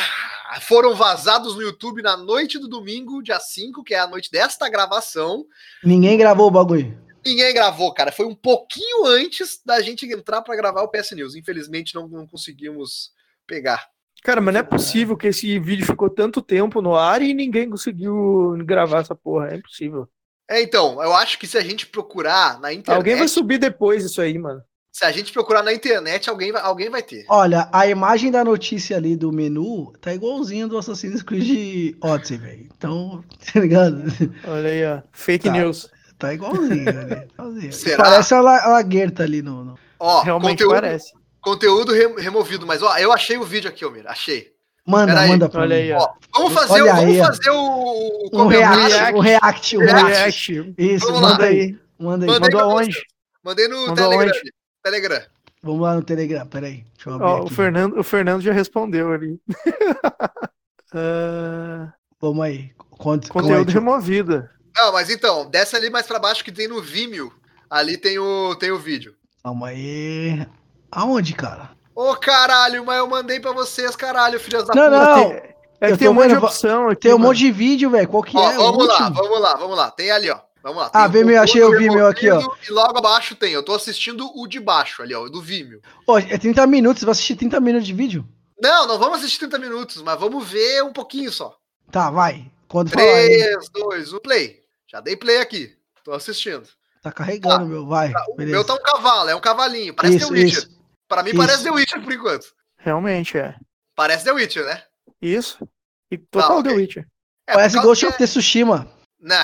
foram 0.61 0.95
vazados 0.95 1.55
no 1.55 1.61
YouTube 1.61 2.01
na 2.01 2.17
noite 2.17 2.57
do 2.57 2.67
domingo, 2.67 3.21
dia 3.21 3.39
5, 3.39 3.83
que 3.83 3.93
é 3.93 3.99
a 3.99 4.07
noite 4.07 4.31
desta 4.31 4.67
gravação. 4.69 5.45
Ninguém 5.83 6.17
gravou 6.17 6.47
o 6.47 6.51
bagulho. 6.51 6.97
Ninguém 7.25 7.53
gravou, 7.53 7.93
cara. 7.93 8.11
Foi 8.11 8.25
um 8.25 8.35
pouquinho 8.35 9.05
antes 9.05 9.59
da 9.65 9.81
gente 9.81 10.05
entrar 10.05 10.41
para 10.41 10.55
gravar 10.55 10.81
o 10.81 10.87
PS 10.89 11.11
News. 11.11 11.35
Infelizmente 11.35 11.95
não, 11.95 12.07
não 12.07 12.27
conseguimos 12.27 13.11
pegar. 13.47 13.85
Cara, 14.23 14.39
mas 14.39 14.53
não 14.53 14.61
é 14.61 14.63
possível 14.63 15.17
que 15.17 15.27
esse 15.27 15.59
vídeo 15.59 15.85
ficou 15.85 16.09
tanto 16.09 16.41
tempo 16.41 16.81
no 16.81 16.95
ar 16.95 17.21
e 17.21 17.33
ninguém 17.33 17.69
conseguiu 17.69 18.55
gravar 18.65 18.99
essa 19.01 19.13
porra. 19.15 19.49
É 19.51 19.55
impossível. 19.57 20.07
É, 20.49 20.61
então, 20.61 21.01
eu 21.03 21.13
acho 21.13 21.37
que 21.39 21.47
se 21.47 21.57
a 21.57 21.61
gente 21.61 21.87
procurar 21.87 22.59
na 22.59 22.71
internet, 22.71 22.95
Alguém 22.97 23.15
vai 23.15 23.27
subir 23.27 23.57
depois 23.57 24.03
isso 24.03 24.21
aí, 24.21 24.37
mano. 24.37 24.61
se 24.91 25.03
a 25.05 25.11
gente 25.11 25.31
procurar 25.33 25.63
na 25.63 25.73
internet, 25.73 26.29
alguém 26.29 26.51
vai, 26.51 26.61
alguém 26.61 26.89
vai 26.89 27.01
ter. 27.01 27.25
Olha, 27.29 27.67
a 27.71 27.87
imagem 27.87 28.29
da 28.29 28.43
notícia 28.45 28.95
ali 28.97 29.15
do 29.15 29.31
menu 29.31 29.91
tá 29.99 30.13
igualzinho 30.13 30.67
do 30.67 30.77
Assassin's 30.77 31.21
Creed 31.23 31.95
Odyssey, 32.01 32.37
velho. 32.37 32.69
Então, 32.77 33.23
tá 33.53 33.59
ligado? 33.59 34.03
Olha 34.47 34.69
aí, 34.69 34.85
ó. 34.85 35.01
Fake 35.11 35.45
Tá. 35.45 35.51
news. 35.51 35.89
Tá 36.27 36.33
igualzinho 36.33 36.89
ali. 36.89 37.27
igualzinho. 37.33 37.73
Será? 37.73 38.03
Parece 38.03 38.33
a, 38.33 38.41
la 38.41 38.67
laguerta 38.67 39.23
ali 39.23 39.41
no. 39.41 39.63
no- 39.63 39.79
Ó, 39.99 40.21
Realmente 40.21 40.63
conteúdo, 40.63 40.73
parece. 40.81 41.13
conteúdo 41.41 41.91
re- 41.93 42.21
removido, 42.21 42.65
mas 42.67 42.81
ó, 42.81 42.97
eu 42.97 43.11
achei 43.11 43.37
o 43.37 43.43
vídeo 43.43 43.69
aqui, 43.69 43.83
Almir, 43.85 44.05
achei. 44.07 44.51
Manda, 44.85 45.07
Pera 45.13 45.19
aí, 45.21 45.29
manda 45.29 45.47
pra 45.49 45.61
olha 45.61 45.75
mim. 45.77 45.81
aí, 45.81 45.91
ó. 45.93 45.97
Ó, 45.99 46.09
vamos 46.39 46.53
fazer, 46.53 46.73
Olha 46.73 46.83
o, 46.83 46.95
vamos 46.95 47.03
aí, 47.13 47.17
fazer 47.19 47.49
o, 47.51 48.29
o 48.33 48.41
Um 48.41 48.47
react, 48.47 49.13
um 49.15 49.19
react, 49.19 49.77
um 49.77 49.79
React. 49.81 50.07
react. 50.53 50.73
Isso, 50.77 51.05
Vamos 51.05 51.21
lá. 51.21 51.29
manda 51.29 51.45
aí. 51.45 51.79
Manda 51.99 52.25
aí. 52.25 52.31
Mandei 52.31 52.49
Mandou 52.49 52.59
aonde? 52.59 53.01
Mandei 53.43 53.67
no 53.69 53.77
Mandou 53.87 53.95
Telegram. 53.95 54.19
aonde? 54.35 54.53
Telegram. 54.83 55.21
Vamos 55.61 55.81
lá 55.81 55.95
no 55.95 56.03
Telegram, 56.03 56.45
peraí. 56.47 56.85
Deixa 56.95 57.09
eu 57.09 57.13
abrir 57.13 57.25
Ó, 57.27 57.43
o. 57.43 57.49
Fernando, 57.49 57.97
o 57.99 58.03
Fernando 58.03 58.41
já 58.41 58.51
respondeu 58.51 59.11
ali. 59.13 59.39
Ah, 60.95 61.91
Vamos 62.21 62.45
aí. 62.45 62.71
Conte, 62.77 63.27
conteúdo 63.29 63.65
conte. 63.65 63.73
removido. 63.73 64.47
Não, 64.75 64.91
mas 64.91 65.09
então, 65.09 65.49
desce 65.49 65.75
ali 65.75 65.89
mais 65.89 66.05
pra 66.07 66.19
baixo 66.19 66.43
que 66.43 66.51
tem 66.51 66.67
no 66.67 66.81
Vimeo. 66.81 67.31
Ali 67.69 67.97
tem 67.97 68.19
o, 68.19 68.55
tem 68.55 68.71
o 68.71 68.79
vídeo. 68.79 69.15
Calma 69.43 69.67
aí. 69.69 70.45
Aonde, 70.91 71.33
cara? 71.33 71.71
Ô 71.95 72.15
caralho, 72.15 72.85
mas 72.85 72.97
eu 72.97 73.07
mandei 73.07 73.39
pra 73.39 73.51
vocês, 73.51 73.95
caralho, 73.95 74.39
filhas 74.39 74.65
da 74.67 74.73
Não, 74.73 74.83
puta. 74.89 75.05
não. 75.05 75.15
Tem- 75.29 75.53
É 75.81 75.87
eu 75.87 75.91
que 75.93 75.97
tem 75.97 76.07
um 76.07 76.13
monte 76.13 76.29
de 76.29 76.35
opção 76.37 76.89
aqui. 76.89 77.01
Tem 77.01 77.11
um 77.13 77.17
mano. 77.17 77.29
monte 77.29 77.39
de 77.39 77.51
vídeo, 77.51 77.89
velho. 77.89 78.07
Qual 78.07 78.23
que 78.23 78.37
Ó, 78.37 78.51
é? 78.51 78.57
O 78.57 78.61
vamos 78.63 78.87
lá, 78.87 78.93
último? 78.93 79.13
vamos 79.15 79.41
lá, 79.41 79.55
vamos 79.55 79.77
lá. 79.77 79.91
Tem 79.91 80.11
ali, 80.11 80.29
ó. 80.29 80.39
Vamos 80.63 80.77
lá. 80.81 80.89
Ah, 80.93 81.07
Vimeo, 81.07 81.41
achei 81.41 81.61
o 81.61 81.77
Vimeo 81.77 82.07
aqui, 82.07 82.29
ó. 82.29 82.39
E 82.67 82.71
logo 82.71 82.97
abaixo 82.97 83.35
tem. 83.35 83.51
Eu 83.51 83.63
tô 83.63 83.75
assistindo 83.75 84.31
o 84.33 84.47
de 84.47 84.61
baixo 84.61 85.01
ali, 85.01 85.13
ó, 85.13 85.27
do 85.27 85.41
Vimeo. 85.41 85.81
Ó, 86.07 86.17
é 86.17 86.37
30 86.37 86.65
minutos. 86.65 87.01
Você 87.01 87.05
vai 87.05 87.11
assistir 87.11 87.35
30 87.35 87.59
minutos 87.59 87.85
de 87.85 87.93
vídeo? 87.93 88.25
Não, 88.61 88.87
não 88.87 88.97
vamos 88.97 89.17
assistir 89.19 89.39
30 89.39 89.59
minutos, 89.59 90.01
mas 90.01 90.17
vamos 90.17 90.47
ver 90.47 90.81
um 90.83 90.93
pouquinho 90.93 91.29
só. 91.33 91.53
Tá, 91.91 92.09
vai. 92.09 92.49
Quando 92.69 92.89
falar 92.91 93.03
aí. 93.03 93.27
3, 93.43 93.69
2, 93.73 94.13
1, 94.13 94.19
play. 94.19 94.62
Já 94.93 95.01
dei 95.01 95.17
play 95.17 95.37
aqui. 95.37 95.75
Tô 96.03 96.13
assistindo. 96.13 96.67
Tá 97.01 97.11
carregando, 97.11 97.65
meu. 97.65 97.87
Vai. 97.87 98.13
O 98.29 98.35
Beleza. 98.35 98.55
meu 98.57 98.63
tá 98.63 98.75
um 98.75 98.83
cavalo, 98.83 99.27
é 99.29 99.35
um 99.35 99.41
cavalinho. 99.41 99.93
Parece 99.95 100.17
isso, 100.17 100.27
The 100.27 100.33
Witcher. 100.33 100.59
isso. 100.59 100.83
Pra 101.07 101.23
mim 101.23 101.29
Isso. 101.31 101.37
parece 101.37 101.63
The 101.63 101.71
Witcher 101.71 102.03
por 102.03 102.13
enquanto. 102.13 102.45
Realmente, 102.77 103.37
é. 103.37 103.55
Parece 103.95 104.23
The 104.23 104.31
Witcher, 104.33 104.65
né? 104.65 104.83
Isso. 105.21 105.67
E 106.11 106.17
total 106.17 106.59
ok. 106.59 106.71
The 106.71 106.77
Witcher. 106.77 107.07
É, 107.47 107.53
Parece 107.53 107.79
Ghost 107.81 108.05
of 108.05 108.17
Tsushima. 108.17 108.87
Não. 109.19 109.35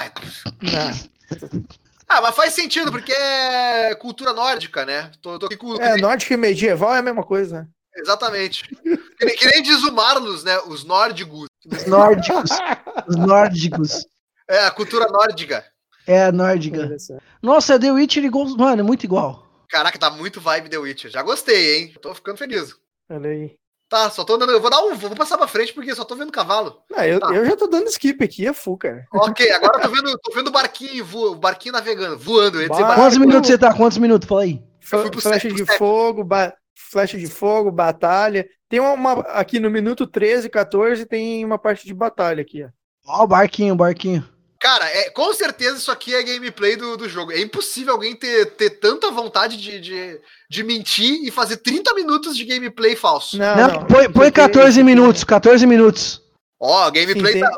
Não. 0.62 1.60
Ah, 2.08 2.22
mas 2.22 2.36
faz 2.36 2.54
sentido, 2.54 2.92
porque 2.92 3.12
é 3.12 3.94
cultura 3.96 4.34
nórdica, 4.34 4.86
né? 4.86 5.12
Tô, 5.22 5.38
tô 5.40 5.48
aqui 5.48 5.58
com. 5.58 5.76
É, 5.82 5.98
nórdico 5.98 6.34
e 6.34 6.38
medieval 6.38 6.94
é 6.96 7.00
a 7.00 7.04
mesma 7.04 7.24
coisa. 7.24 7.62
né? 7.62 7.68
Exatamente. 7.96 8.68
que, 8.68 9.26
nem, 9.26 9.36
que 9.36 9.46
nem 9.48 9.62
diz 9.64 9.84
o 9.84 9.92
Marlos, 9.92 10.44
né? 10.44 10.58
Os 10.60 10.84
nórdicos. 10.84 11.48
Os 11.66 11.86
nórdicos. 11.86 12.50
Os 13.08 13.16
nórdicos. 13.16 14.06
É, 14.50 14.66
a 14.66 14.72
cultura 14.72 15.08
nórdica. 15.08 15.64
É 16.08 16.24
a 16.26 16.32
nórdica. 16.32 16.90
Nossa, 17.42 17.76
é 17.76 17.80
The 17.80 17.92
Witcher 17.92 18.24
igual. 18.26 18.48
Mano, 18.58 18.82
é 18.82 18.84
muito 18.84 19.04
igual. 19.04 19.46
Caraca, 19.70 20.00
tá 20.00 20.10
muito 20.10 20.42
vibe 20.42 20.70
The 20.70 20.78
Witcher. 20.78 21.12
Já 21.12 21.22
gostei, 21.22 21.76
hein? 21.78 21.94
Tô 22.02 22.14
ficando 22.16 22.38
feliz. 22.38 22.76
Olha 23.10 23.30
aí. 23.30 23.56
Tá, 23.88 24.10
só 24.10 24.24
tô 24.24 24.38
dando. 24.38 24.52
Eu 24.52 24.62
vou 24.62 24.70
dar 24.72 24.82
um. 24.82 24.96
Vou 24.96 25.12
passar 25.16 25.38
pra 25.38 25.48
frente 25.48 25.74
porque 25.74 25.94
só 25.94 26.04
tô 26.04 26.16
vendo 26.16 26.32
cavalo. 26.32 26.82
Não, 26.90 27.04
eu, 27.04 27.20
Tá. 27.20 27.28
eu 27.34 27.46
já 27.46 27.56
tô 27.56 27.68
dando 27.68 27.88
skip 27.88 28.24
aqui, 28.24 28.48
é 28.48 28.54
full, 28.54 28.78
cara. 28.78 29.06
Ok, 29.14 29.52
agora 29.52 29.78
eu 29.78 29.82
tô 29.82 29.96
vendo, 29.96 30.18
tô 30.20 30.32
vendo 30.34 30.48
o 30.48 30.52
barquinho, 30.52 31.06
vo, 31.06 31.32
o 31.32 31.36
barquinho 31.36 31.74
navegando, 31.74 32.18
voando. 32.18 32.68
Bah. 32.68 32.96
Quantos 32.96 33.18
minutos 33.18 33.48
você 33.50 33.58
tá? 33.58 33.74
Quantos 33.74 33.98
minutos? 34.00 34.28
Fala 34.28 34.42
aí. 34.44 34.64
Eu 34.92 35.02
fui 35.02 35.12
pro 35.12 35.22
Flecha 35.22 35.50
de 35.52 35.66
fogo, 35.78 36.24
ba- 36.24 36.54
flecha 36.76 37.18
de 37.18 37.28
fogo, 37.28 37.72
batalha. 37.72 38.48
Tem 38.68 38.80
uma 38.80 39.20
aqui 39.22 39.60
no 39.60 39.70
minuto 39.70 40.08
13, 40.08 40.50
14, 40.50 41.06
tem 41.06 41.44
uma 41.46 41.58
parte 41.60 41.86
de 41.86 41.94
batalha 41.94 42.42
aqui, 42.42 42.64
ó. 42.64 42.70
Ó, 43.06 43.24
o 43.24 43.28
barquinho, 43.28 43.74
o 43.74 43.78
barquinho. 43.78 44.28
Cara, 44.60 44.86
é, 44.90 45.10
com 45.12 45.34
certeza 45.34 45.78
isso 45.78 45.90
aqui 45.92 46.14
é 46.14 46.22
gameplay 46.22 46.76
do, 46.76 46.98
do 46.98 47.08
jogo. 47.08 47.32
É 47.32 47.40
impossível 47.40 47.94
alguém 47.94 48.14
ter, 48.16 48.46
ter 48.58 48.72
tanta 48.72 49.10
vontade 49.10 49.56
de, 49.56 49.80
de, 49.80 50.22
de 50.50 50.64
mentir 50.64 51.24
e 51.26 51.32
fazer 51.32 51.58
30 51.58 51.94
minutos 51.94 52.36
de 52.36 52.44
gameplay 52.44 52.94
falso. 52.96 53.38
Não, 53.38 53.56
Não, 53.56 53.68
não, 53.68 53.86
põe, 53.88 54.04
põe 54.12 54.12
porque 54.12 54.32
14 54.32 54.76
tem- 54.76 54.84
minutos, 54.84 55.24
14 55.24 55.66
minutos. 55.66 56.22
Ó, 56.60 56.88
o 56.88 56.92
gameplay 56.92 57.34
Sim, 57.34 57.40
tá. 57.40 57.52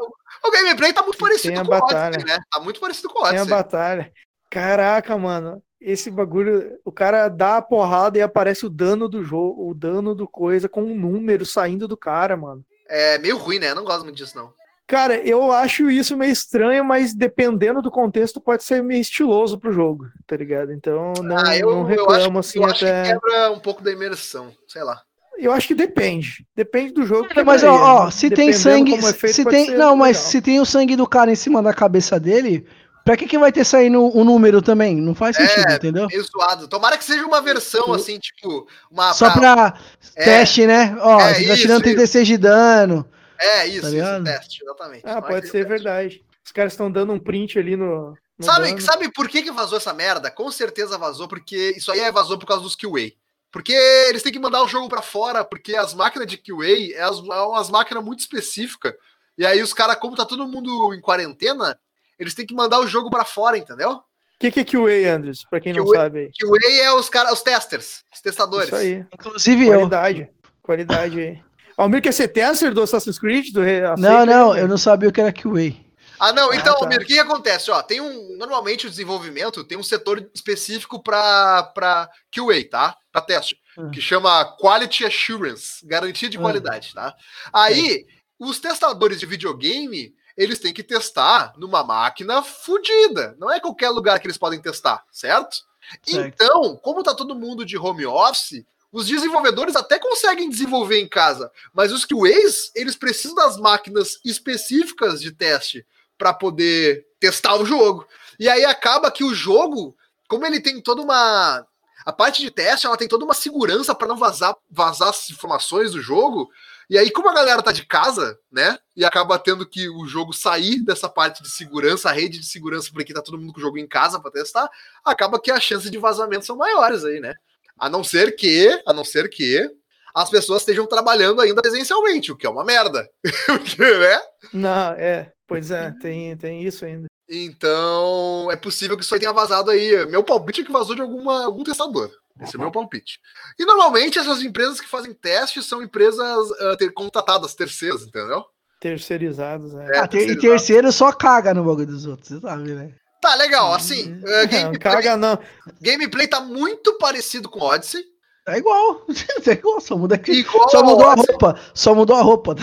O 0.44 0.52
gameplay 0.52 0.94
tá 0.94 1.02
muito 1.04 1.18
parecido 1.18 1.54
tem 1.56 1.64
com 1.64 1.68
o 1.68 1.80
batalha. 1.80 2.16
Odyssey, 2.16 2.26
né? 2.36 2.40
Tá 2.52 2.60
muito 2.60 2.80
parecido 2.80 3.10
com 3.10 3.20
o 3.20 3.24
Tem 3.30 3.38
a 3.38 3.42
Odyssey. 3.42 3.50
batalha. 3.50 4.12
Caraca, 4.50 5.18
mano. 5.18 5.62
Esse 5.80 6.12
bagulho, 6.12 6.78
o 6.86 6.92
cara 6.92 7.28
dá 7.30 7.58
a 7.58 7.62
porrada 7.62 8.18
e 8.18 8.22
aparece 8.22 8.64
o 8.66 8.70
dano 8.70 9.10
do 9.10 9.24
jogo, 9.24 9.68
o 9.70 9.74
dano 9.74 10.14
do 10.14 10.28
coisa 10.28 10.70
com 10.70 10.84
um 10.84 10.96
número 10.96 11.46
saindo 11.46 11.88
do 11.88 11.98
cara, 11.98 12.38
mano. 12.38 12.64
É 12.88 13.18
meio 13.18 13.38
ruim, 13.38 13.58
né? 13.58 13.72
Eu 13.72 13.76
não 13.76 13.84
gosto 13.84 14.04
muito 14.04 14.16
disso, 14.18 14.36
não. 14.38 14.54
Cara, 14.92 15.16
eu 15.26 15.54
acho 15.54 15.90
isso 15.90 16.18
meio 16.18 16.34
estranho, 16.34 16.84
mas 16.84 17.14
dependendo 17.14 17.82
do 17.82 17.90
contexto, 17.90 18.42
pode 18.42 18.62
ser 18.62 18.84
meio 18.84 19.00
estiloso 19.00 19.58
pro 19.58 19.72
jogo, 19.72 20.08
tá 20.28 20.36
ligado? 20.36 20.74
Então 20.74 21.14
não, 21.24 21.38
ah, 21.38 21.58
eu, 21.58 21.68
não 21.72 21.90
eu 21.90 22.10
acho, 22.10 22.18
reclamo 22.18 22.40
assim 22.40 22.60
eu 22.60 22.66
acho 22.66 22.80
que 22.80 22.86
até. 22.86 23.04
quebra 23.14 23.52
um 23.52 23.60
pouco 23.60 23.82
da 23.82 23.90
imersão. 23.90 24.52
Sei 24.68 24.84
lá. 24.84 25.02
Eu 25.38 25.54
acho 25.54 25.66
que 25.70 25.74
depende. 25.74 26.46
Depende 26.54 26.92
do 26.94 27.06
jogo. 27.06 27.30
que 27.30 27.42
Mas 27.42 27.64
ó, 27.64 27.74
ó, 27.74 28.12
se 28.12 28.30
tem 28.30 28.52
sangue, 28.52 28.92
como 28.92 29.08
é 29.08 29.14
feito, 29.14 29.34
se 29.34 29.46
tem, 29.46 29.72
não, 29.78 29.96
mas 29.96 30.18
legal. 30.18 30.30
se 30.32 30.42
tem 30.42 30.60
o 30.60 30.66
sangue 30.66 30.98
do 30.98 31.08
cara 31.08 31.32
em 31.32 31.36
cima 31.36 31.64
da 31.64 31.74
cabeça 31.74 32.20
dele, 32.20 32.68
pra 33.06 33.16
que 33.16 33.26
que 33.26 33.38
vai 33.38 33.50
ter 33.54 33.64
saindo 33.64 34.04
o 34.14 34.24
número 34.26 34.62
também? 34.62 34.98
Não 34.98 35.16
faz 35.16 35.40
É, 35.40 35.48
sentido, 35.48 35.72
entendeu? 35.74 36.08
Meio 36.08 36.24
zoado. 36.26 36.68
Tomara 36.68 36.98
que 36.98 37.06
seja 37.06 37.26
uma 37.26 37.42
versão 37.42 37.94
assim, 37.94 38.20
tipo. 38.20 38.68
Uma, 38.92 39.14
Só 39.14 39.32
pra- 39.32 39.40
pra 39.72 39.74
É. 40.18 40.24
teste, 40.26 40.68
né? 40.68 40.98
Ó, 41.00 41.18
É, 41.22 41.34
você 41.34 41.46
tá 41.48 41.54
isso, 41.54 41.62
tirando 41.62 41.82
36 41.82 42.28
de 42.28 42.38
dano. 42.38 43.06
É, 43.42 43.68
isso, 43.68 43.82
Tá 43.82 43.90
isso, 43.90 44.24
teste, 44.24 44.64
exatamente. 44.64 45.02
Ah, 45.06 45.16
Tomara 45.16 45.28
pode 45.28 45.42
que 45.42 45.52
ser 45.52 45.68
verdade. 45.68 46.24
Os 46.46 46.52
caras 46.52 46.74
estão 46.74 46.92
dando 46.92 47.14
um 47.14 47.20
print 47.20 47.58
ali 47.58 47.76
no. 47.76 48.16
no 48.38 48.46
Sabe, 48.46 48.68
dano. 48.68 48.82
sabe 48.82 49.12
por 49.12 49.28
que, 49.28 49.42
que 49.42 49.52
vazou 49.52 49.78
essa 49.78 49.94
merda? 49.94 50.30
Com 50.30 50.52
certeza 50.52 50.98
vazou, 50.98 51.28
porque 51.28 51.74
isso 51.76 51.92
aí 51.92 52.00
é 52.00 52.12
vazou 52.12 52.38
por 52.38 52.46
causa 52.46 52.64
dos 52.64 52.76
QA. 52.76 53.12
Porque 53.52 53.74
eles 54.08 54.24
têm 54.24 54.32
que 54.32 54.40
mandar 54.40 54.64
o 54.64 54.68
jogo 54.68 54.88
pra 54.88 55.02
fora, 55.02 55.44
porque 55.44 55.76
as 55.76 55.94
máquinas 55.94 56.28
de 56.28 56.38
QA 56.38 56.96
é, 56.96 57.02
as, 57.02 57.18
é 57.18 57.42
umas 57.42 57.70
máquinas 57.70 58.04
muito 58.04 58.20
específicas. 58.20 58.94
E 59.38 59.46
aí 59.46 59.62
os 59.62 59.74
caras, 59.74 59.98
como 59.98 60.16
tá 60.16 60.26
todo 60.26 60.48
mundo 60.48 60.94
em 60.94 61.02
quarentena, 61.02 61.78
eles 62.18 62.34
têm 62.34 62.46
que 62.46 62.54
mandar 62.54 62.80
o 62.80 62.88
jogo 62.88 63.10
pra 63.10 63.26
fora, 63.26 63.58
entendeu? 63.58 63.92
O 63.92 64.04
que, 64.40 64.52
que 64.52 64.60
é 64.62 64.64
QA, 64.64 65.14
Andres? 65.14 65.44
Pra 65.50 65.60
quem 65.60 65.74
não 65.74 65.86
QA 65.86 65.96
sabe 65.98 66.20
aí. 66.20 66.32
QA 66.32 66.84
é 66.84 66.94
os 66.94 67.10
caras, 67.10 67.34
os 67.34 67.42
testers, 67.42 68.04
os 68.14 68.22
testadores. 68.22 68.68
Isso 68.68 68.76
aí. 68.76 69.06
Inclusive 69.14 69.68
eu. 69.68 69.74
Qualidade. 69.74 70.30
Qualidade 70.62 71.20
aí. 71.20 71.44
Almir 71.82 72.02
quer 72.02 72.14
ser 72.14 72.28
tester 72.30 72.74
do 72.74 72.82
Assassin's 72.82 73.20
Creed? 73.20 73.52
Do 73.54 73.62
Re- 73.62 73.82
Não, 73.98 74.26
não, 74.26 74.58
eu 74.58 74.68
não 74.68 74.78
sabia 74.78 75.10
o 75.10 75.12
que 75.12 75.22
era 75.22 75.32
QA. 75.34 75.74
Ah, 76.20 76.32
não, 76.32 76.52
Ah, 76.52 76.56
então, 76.56 76.76
tá. 76.76 76.86
Almir, 76.86 77.02
o 77.02 77.06
que, 77.06 77.18
acontece? 77.18 77.72
Ó, 77.72 77.82
tem 77.82 78.00
um. 78.00 78.38
Normalmente 78.38 78.86
o 78.86 78.90
desenvolvimento 78.90 79.64
tem 79.64 79.78
um 79.78 79.84
setor 79.84 80.30
específico 80.36 81.02
para 81.02 82.10
QA, 82.32 82.64
tá? 82.70 82.96
Para 83.12 83.22
teste, 83.22 83.58
Ah. 83.78 83.90
que 83.92 84.00
chama 84.00 84.46
Quality 84.60 85.06
Assurance, 85.06 85.86
garantia 85.86 86.30
de 86.30 86.38
Ah. 86.38 86.42
qualidade, 86.42 86.94
tá? 86.94 87.16
Aí, 87.52 88.06
os 88.40 88.60
testadores 88.60 89.20
de 89.20 89.26
videogame, 89.26 90.14
eles 90.38 90.60
têm 90.60 90.74
que 90.74 90.84
testar 90.84 91.54
numa 91.58 91.84
máquina 91.84 92.44
fodida. 92.44 93.36
Não 93.40 93.50
é 93.52 93.60
qualquer 93.60 93.90
lugar 93.90 94.20
que 94.20 94.28
eles 94.28 94.38
podem 94.38 94.62
testar, 94.62 95.04
certo? 95.12 95.58
Certo. 96.06 96.28
Então, 96.28 96.76
como 96.78 97.02
tá 97.04 97.14
todo 97.16 97.36
mundo 97.36 97.66
de 97.66 97.78
home 97.78 98.06
office, 98.06 98.64
os 98.92 99.08
desenvolvedores 99.08 99.76
até 99.76 99.98
conseguem 99.98 100.50
desenvolver 100.50 101.00
em 101.00 101.08
casa, 101.08 101.52
mas 101.74 101.92
os 101.92 102.06
QAs, 102.06 102.72
eles 102.76 102.96
precisam 102.96 103.36
das 103.36 103.58
máquinas 103.58 104.20
específicas 104.26 105.22
de 105.22 105.32
teste 105.32 105.86
para 106.18 106.34
poder 106.34 107.06
testar 107.20 107.56
o 107.56 107.66
jogo. 107.66 108.06
E 108.40 108.50
aí 108.50 108.66
acaba 108.66 109.12
que 109.12 109.24
o 109.24 109.34
jogo, 109.34 109.96
como 110.28 110.46
ele 110.46 110.60
tem 110.60 110.82
toda 110.82 111.02
uma 111.02 111.66
a 112.04 112.12
parte 112.12 112.42
de 112.42 112.50
teste, 112.50 112.88
ela 112.88 112.98
tem 112.98 113.08
toda 113.08 113.24
uma 113.24 113.34
segurança 113.34 113.94
para 113.94 114.08
não 114.08 114.18
vazar 114.18 114.56
vazar 114.70 115.10
as 115.10 115.30
informações 115.30 115.92
do 115.92 116.02
jogo. 116.02 116.50
E 116.90 116.98
aí 116.98 117.10
como 117.12 117.30
a 117.30 117.34
galera 117.34 117.62
tá 117.62 117.72
de 117.72 117.86
casa, 117.86 118.38
né? 118.52 118.78
E 118.96 119.06
acaba 119.06 119.40
tendo 119.40 119.66
que 119.66 119.88
o 119.88 120.06
jogo 120.08 120.34
sair 120.34 120.84
dessa 120.84 121.08
parte 121.08 121.42
de 121.42 121.50
segurança, 121.50 122.10
a 122.10 122.12
rede 122.12 122.40
de 122.40 122.46
segurança 122.46 122.90
porque 122.92 123.14
tá 123.14 123.22
todo 123.22 123.38
mundo 123.38 123.54
com 123.54 123.60
o 123.60 123.64
jogo 123.64 123.78
em 123.78 123.88
casa 123.88 124.20
para 124.20 124.32
testar, 124.32 124.70
acaba 125.06 125.40
que 125.40 125.52
as 125.52 125.64
chances 125.64 125.90
de 125.90 125.98
vazamento 125.98 126.46
são 126.46 126.58
maiores 126.58 127.06
aí, 127.06 127.20
né? 127.20 127.34
A 127.82 127.90
não 127.90 128.04
ser 128.04 128.36
que, 128.36 128.70
a 128.86 128.94
não 128.94 129.04
ser 129.04 129.28
que 129.30 129.68
as 130.14 130.30
pessoas 130.30 130.62
estejam 130.62 130.86
trabalhando 130.86 131.42
ainda 131.42 131.62
presencialmente, 131.62 132.32
o 132.32 132.38
que 132.38 132.46
é 132.46 132.50
uma 132.50 132.64
merda. 132.64 133.10
Porque, 133.48 133.82
né? 133.82 134.20
Não, 134.54 134.92
é. 134.94 135.32
Pois 135.48 135.72
é, 135.72 135.92
tem, 136.02 136.38
tem 136.38 136.64
isso 136.64 136.86
ainda. 136.86 137.08
Então, 137.28 138.50
é 138.52 138.56
possível 138.56 138.96
que 138.98 139.04
isso 139.04 139.14
aí 139.14 139.20
tenha 139.20 139.34
vazado 139.34 139.72
aí. 139.72 140.06
Meu 140.06 140.24
palpite 140.24 140.62
é 140.62 140.64
que 140.64 140.72
vazou 140.72 140.96
de 140.96 141.02
alguma, 141.02 141.44
algum 141.46 141.64
testador. 141.64 142.12
Esse 142.42 142.56
é 142.56 142.60
o 142.60 142.62
meu 142.62 142.72
palpite. 142.72 143.20
E 143.60 143.66
normalmente 143.66 144.20
essas 144.20 144.42
empresas 144.42 144.80
que 144.80 144.88
fazem 144.88 145.14
testes 145.14 145.66
são 145.66 145.82
empresas 145.82 146.52
ah, 146.60 146.76
ter, 146.78 146.92
contratadas, 146.92 147.54
terceiras, 147.56 148.04
entendeu? 148.04 148.44
Terceirizados, 148.80 149.74
né? 149.74 149.90
É, 149.94 150.00
Ah, 150.00 150.08
ter- 150.08 150.18
e 150.18 150.20
terceirizado. 150.22 150.42
terceiro 150.42 150.92
só 150.92 151.12
caga 151.12 151.54
no 151.54 151.64
bagulho 151.64 151.86
dos 151.88 152.06
outros, 152.06 152.30
você 152.30 152.40
sabe, 152.40 152.74
né? 152.74 152.94
Tá, 153.22 153.36
legal. 153.36 153.74
Assim, 153.74 154.20
ah, 154.26 154.42
Não, 154.42 154.48
gameplay, 154.48 154.80
caga 154.80 155.16
não. 155.16 155.40
gameplay 155.80 156.28
tá 156.28 156.42
muito 156.42 156.98
parecido 156.98 157.48
com 157.50 157.62
Odyssey. 157.62 158.04
É 158.48 158.58
igual. 158.58 159.06
É 159.48 159.52
igual, 159.52 159.80
só 159.80 159.96
muda 159.96 160.16
aqui. 160.16 160.32
Igual 160.32 160.70
Só 160.70 160.84
mudou 160.84 161.08
a 161.08 161.14
roupa. 161.16 161.60
Só 161.74 161.94
mudou 161.96 162.16
a 162.16 162.22
roupa. 162.22 162.56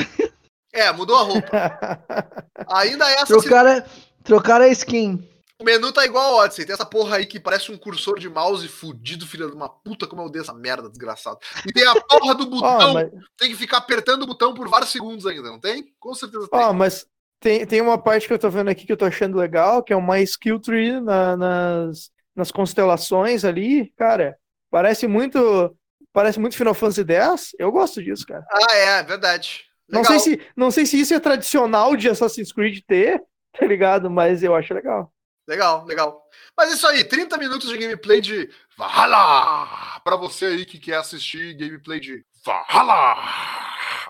É, 0.72 0.90
mudou 0.92 1.16
a 1.16 1.22
roupa. 1.22 2.04
Ainda 2.72 3.09
é 3.09 3.14
essa 3.14 3.26
Trocaram, 3.26 3.82
trocaram 4.24 4.64
a 4.64 4.68
skin. 4.68 5.26
O 5.61 5.64
menu 5.64 5.92
tá 5.92 6.04
igual 6.04 6.34
ao 6.34 6.44
Odyssey. 6.44 6.64
Tem 6.66 6.74
essa 6.74 6.84
porra 6.86 7.16
aí 7.16 7.26
que 7.26 7.40
parece 7.40 7.72
um 7.72 7.78
cursor 7.78 8.18
de 8.18 8.28
mouse 8.28 8.66
fudido, 8.68 9.26
filho 9.26 9.48
de 9.50 9.56
uma 9.56 9.68
puta, 9.68 10.06
como 10.06 10.22
eu 10.22 10.26
odeio 10.26 10.42
essa 10.42 10.54
merda, 10.54 10.88
desgraçado. 10.88 11.38
E 11.66 11.72
tem 11.72 11.84
a 11.84 12.00
porra 12.00 12.34
do 12.34 12.46
botão. 12.50 12.94
mas, 12.94 13.11
Tem 13.36 13.50
que 13.50 13.56
ficar 13.56 13.78
apertando 13.78 14.22
o 14.22 14.26
botão 14.26 14.54
por 14.54 14.68
vários 14.68 14.90
segundos 14.90 15.26
ainda, 15.26 15.48
não 15.50 15.59
tem? 15.59 15.92
Com 15.98 16.14
certeza 16.14 16.46
tem. 16.48 16.61
ó, 16.61 16.72
mas 16.72 17.06
tem, 17.41 17.66
tem 17.66 17.80
uma 17.80 17.99
parte 17.99 18.26
que 18.26 18.32
eu 18.32 18.39
tô 18.39 18.51
vendo 18.51 18.68
aqui 18.70 18.86
que 18.86 18.93
eu 18.93 18.97
tô 18.97 19.05
achando 19.05 19.39
legal, 19.39 19.82
que 19.82 19.93
é 19.93 19.97
uma 19.97 20.20
skill 20.20 20.61
tree 20.61 21.01
na- 21.01 21.36
nas, 21.36 22.11
nas 22.34 22.51
constelações 22.51 23.45
ali, 23.45 23.93
cara, 23.97 24.36
parece 24.70 25.07
muito. 25.07 25.74
Parece 26.12 26.41
muito 26.41 26.57
Final 26.57 26.74
Fantasy 26.74 27.05
X. 27.05 27.51
Eu 27.59 27.70
gosto 27.70 28.03
disso, 28.03 28.26
cara. 28.26 28.45
Ah, 28.51 28.74
é, 28.74 29.03
verdade. 29.03 29.64
Não 29.89 30.01
Legal. 30.03 30.18
sei, 30.18 30.36
se, 30.39 30.47
não 30.57 30.70
sei 30.70 30.86
se 30.86 30.99
isso 31.01 31.14
é 31.14 31.20
tradicional 31.20 31.95
de 31.97 32.09
Assassin's 32.09 32.51
Creed 32.53 32.80
ter, 32.86 33.22
tá 33.59 33.64
ligado? 33.66 34.11
Mas 34.11 34.43
eu 34.43 34.55
acho 34.55 34.74
legal. 34.74 35.12
Legal, 35.47 35.84
legal. 35.86 36.22
Mas 36.57 36.72
isso 36.72 36.86
aí, 36.86 37.05
30 37.05 37.39
minutos 37.39 37.68
de 37.68 37.78
gameplay 37.78 38.20
de 38.20 38.51
Valhalla! 38.76 40.01
Pra 40.03 40.16
você 40.16 40.47
aí 40.47 40.64
que 40.66 40.78
quer 40.78 40.97
assistir 40.97 41.55
gameplay 41.55 42.01
de 42.01 42.24
Valhalla! 42.45 43.16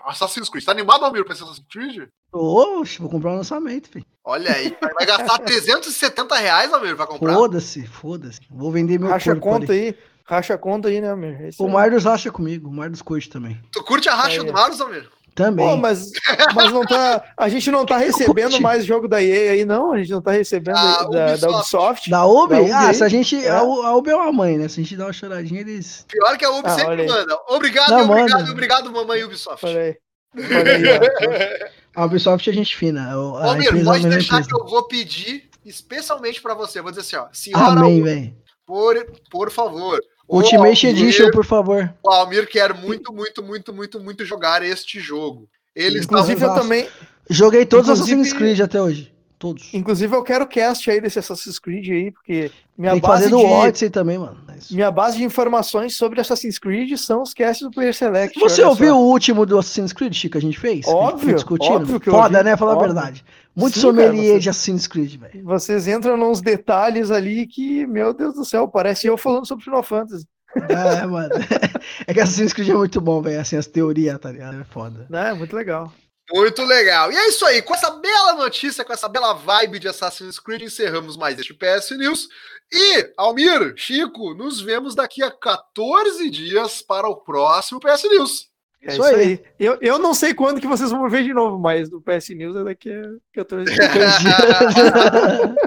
Assassin's 0.05 0.49
Creed. 0.49 0.63
Tá 0.65 0.71
animado, 0.71 1.03
Almir, 1.05 1.23
pra 1.25 1.33
esse 1.33 1.43
Assassin's 1.43 1.65
Creed? 1.71 2.07
Oxe, 2.31 2.99
vou 2.99 3.09
comprar 3.09 3.31
um 3.31 3.35
lançamento, 3.37 3.89
filho. 3.89 4.05
Olha 4.23 4.51
aí, 4.53 4.75
vai, 4.95 5.05
gastar 5.05 5.39
370 5.43 6.35
reais, 6.37 6.71
Almir, 6.73 6.95
pra 6.95 7.07
comprar. 7.07 7.33
Foda-se, 7.33 7.87
foda-se. 7.87 8.39
Vou 8.49 8.71
vender 8.71 8.99
meu 8.99 9.09
Racha 9.09 9.31
a 9.31 9.35
corpo 9.35 9.59
conta 9.61 9.71
ali. 9.73 9.81
aí. 9.87 9.97
Racha 10.25 10.53
a 10.53 10.57
conta 10.59 10.89
aí, 10.89 11.01
né, 11.01 11.15
meu? 11.15 11.47
Isso 11.49 11.63
O 11.63 11.65
aí. 11.65 11.73
Mardos 11.73 12.03
racha 12.03 12.31
comigo, 12.31 12.69
o 12.69 12.71
Mardos 12.73 13.01
curte 13.01 13.29
também. 13.29 13.59
Tu 13.71 13.83
curte 13.83 14.07
a 14.09 14.13
racha 14.13 14.39
Aí, 14.41 14.45
do 14.45 14.51
ó. 14.51 14.53
Maros, 14.53 14.79
Almir? 14.79 15.09
Também. 15.39 15.65
Pô, 15.65 15.77
mas, 15.77 16.11
mas 16.53 16.69
não 16.73 16.85
tá. 16.85 17.23
A 17.37 17.47
gente 17.47 17.71
não 17.71 17.85
tá 17.85 17.95
recebendo 17.97 18.59
mais 18.59 18.83
jogo 18.85 19.07
da 19.07 19.23
EA 19.23 19.53
aí, 19.53 19.63
não. 19.63 19.93
A 19.93 19.97
gente 19.97 20.11
não 20.11 20.21
tá 20.21 20.31
recebendo 20.31 20.75
Ah, 20.75 21.03
da, 21.05 21.35
da 21.37 21.47
Ubisoft. 21.49 21.55
Ubisoft. 21.55 22.09
Da 22.09 22.25
Ubi? 22.25 22.55
Da 22.55 22.61
Ubi 22.61 22.71
ah, 22.73 22.93
se 22.93 23.03
a 23.05 23.07
gente. 23.07 23.45
É. 23.45 23.49
A, 23.49 23.63
Ubi 23.63 24.09
é 24.09 24.15
uma 24.17 24.33
mãe, 24.33 24.57
né? 24.57 24.67
Se 24.67 24.81
a 24.81 24.83
gente 24.83 24.97
dá 24.97 25.05
uma 25.05 25.13
choradinha, 25.13 25.61
eles. 25.61 26.05
Pior 26.09 26.37
que 26.37 26.43
a 26.43 26.51
Ubi 26.51 26.67
Ah, 26.67 26.71
sempre 26.71 27.07
manda. 27.07 27.39
Obrigado, 27.47 27.89
Não, 27.89 28.01
obrigado, 28.03 28.39
manda. 28.39 28.51
obrigado, 28.51 28.91
mamãe 28.91 29.23
Ubisoft. 29.23 29.65
Aí, 29.65 29.95
ó. 31.95 32.01
A 32.01 32.05
Ubisoft 32.05 32.49
é 32.49 32.53
gente 32.53 32.75
fina. 32.75 33.07
A 33.09 33.13
Almir, 33.13 33.67
empresa 33.67 33.85
pode 33.85 34.05
é 34.05 34.09
deixar 34.09 34.41
empresa. 34.41 34.49
que 34.49 34.61
eu 34.61 34.67
vou 34.67 34.87
pedir 34.89 35.49
especialmente 35.65 36.41
pra 36.41 36.53
você. 36.53 36.81
Vou 36.81 36.91
dizer 36.91 37.01
assim, 37.01 37.15
ó. 37.15 37.27
Senhora 37.31 37.79
Amém, 37.79 38.03
velho. 38.03 38.33
por, 38.65 38.95
por 39.31 39.49
favor. 39.49 39.99
O 40.29 40.37
Ultimate 40.37 40.87
Almir- 40.87 41.01
Edition, 41.03 41.31
por 41.31 41.45
favor. 41.45 41.93
O 42.03 42.09
Almir 42.09 42.47
quer 42.47 42.73
muito, 42.73 43.11
muito, 43.13 43.43
muito, 43.43 43.73
muito, 43.73 43.99
muito 43.99 44.25
jogar 44.25 44.63
este 44.63 44.99
jogo. 44.99 45.49
Eles 45.75 46.05
Inclusive, 46.05 46.43
eu 46.43 46.53
também. 46.53 46.87
Joguei 47.29 47.65
todos 47.65 47.89
os 47.89 47.99
Assassin's 47.99 48.33
Creed 48.33 48.59
até 48.59 48.81
hoje. 48.81 49.13
Todos. 49.37 49.73
Inclusive, 49.73 50.13
eu 50.13 50.21
quero 50.21 50.45
cast 50.45 50.91
aí 50.91 50.99
desse 50.99 51.17
Assassin's 51.17 51.57
Creed 51.59 51.87
aí, 51.89 52.11
porque 52.11 52.51
minha 52.77 52.91
Tem 52.91 52.99
que 52.99 53.07
base 53.07 53.23
fazer 53.23 53.35
do 53.35 53.37
de. 53.39 53.45
Odyssey 53.45 53.89
também, 53.89 54.17
mano. 54.17 54.37
É 54.53 54.57
isso. 54.57 54.75
Minha 54.75 54.91
base 54.91 55.17
de 55.17 55.23
informações 55.23 55.95
sobre 55.95 56.19
Assassin's 56.19 56.59
Creed 56.59 56.97
são 56.97 57.21
os 57.21 57.33
casts 57.33 57.65
do 57.65 57.71
Player 57.71 57.93
Select. 57.93 58.37
Você 58.37 58.61
ouviu 58.63 58.93
só. 58.95 58.99
o 58.99 59.05
último 59.07 59.45
do 59.45 59.57
Assassin's 59.57 59.93
Creed, 59.93 60.13
Chico, 60.13 60.33
que 60.33 60.37
a 60.39 60.41
gente 60.41 60.59
fez? 60.59 60.85
A 60.85 60.89
gente 60.91 60.97
Óbvio, 60.99 61.23
foi 61.23 61.33
discutindo? 61.35 61.71
óbvio 61.73 61.99
que 62.01 62.09
eu 62.09 62.13
Foda, 62.13 62.37
ouvi, 62.39 62.49
né? 62.49 62.57
Falar 62.57 62.71
a 62.73 62.75
óbvio. 62.75 62.93
verdade. 62.93 63.23
Muito 63.59 63.75
Sim, 63.79 63.81
cara, 63.93 64.07
sommelier 64.07 64.33
você- 64.35 64.39
de 64.39 64.49
Assassin's 64.49 64.87
Creed, 64.87 65.15
velho. 65.19 65.43
Vocês 65.43 65.87
entram 65.87 66.17
nos 66.17 66.41
detalhes 66.41 67.11
ali 67.11 67.45
que, 67.45 67.85
meu 67.85 68.13
Deus 68.13 68.33
do 68.35 68.45
céu, 68.45 68.67
parece 68.67 69.07
eu 69.07 69.17
falando 69.17 69.45
sobre 69.47 69.63
Final 69.63 69.83
Fantasy. 69.83 70.25
É, 70.69 71.05
mano. 71.05 71.29
É 72.05 72.13
que 72.13 72.19
Assassin's 72.19 72.53
Creed 72.53 72.69
é 72.69 72.73
muito 72.73 72.99
bom, 72.99 73.21
velho. 73.21 73.39
Assim, 73.39 73.55
as 73.55 73.67
teorias, 73.67 74.17
tá 74.19 74.31
ligado? 74.31 74.59
É 74.59 74.63
foda. 74.63 75.05
Né? 75.09 75.33
Muito 75.33 75.55
legal. 75.55 75.91
Muito 76.31 76.63
legal. 76.63 77.11
E 77.11 77.15
é 77.17 77.27
isso 77.27 77.45
aí. 77.45 77.61
Com 77.61 77.73
essa 77.73 77.89
bela 77.91 78.33
notícia, 78.33 78.83
com 78.83 78.93
essa 78.93 79.07
bela 79.09 79.33
vibe 79.33 79.79
de 79.79 79.87
Assassin's 79.87 80.39
Creed, 80.39 80.61
encerramos 80.63 81.17
mais 81.17 81.39
este 81.39 81.53
PS 81.53 81.91
News. 81.97 82.27
E, 82.71 83.11
Almir, 83.17 83.73
Chico, 83.75 84.33
nos 84.35 84.61
vemos 84.61 84.93
daqui 84.93 85.23
a 85.23 85.31
14 85.31 86.29
dias 86.29 86.81
para 86.81 87.07
o 87.07 87.15
próximo 87.15 87.79
PS 87.79 88.03
News. 88.09 88.47
É 88.81 88.93
Isso 88.93 89.01
isso, 89.01 89.15
aí. 89.15 89.21
aí. 89.21 89.41
Eu, 89.59 89.77
eu 89.81 89.99
não 89.99 90.13
sei 90.13 90.33
quando 90.33 90.61
que 90.61 90.67
vocês 90.67 90.89
vão 90.91 91.09
ver 91.09 91.23
de 91.23 91.33
novo, 91.33 91.59
mas 91.59 91.89
do 91.89 92.01
PS 92.01 92.29
News 92.29 92.55
é 92.55 92.63
daqui 92.63 92.89
a 92.89 93.01
14 93.33 93.65
dias. 93.65 93.89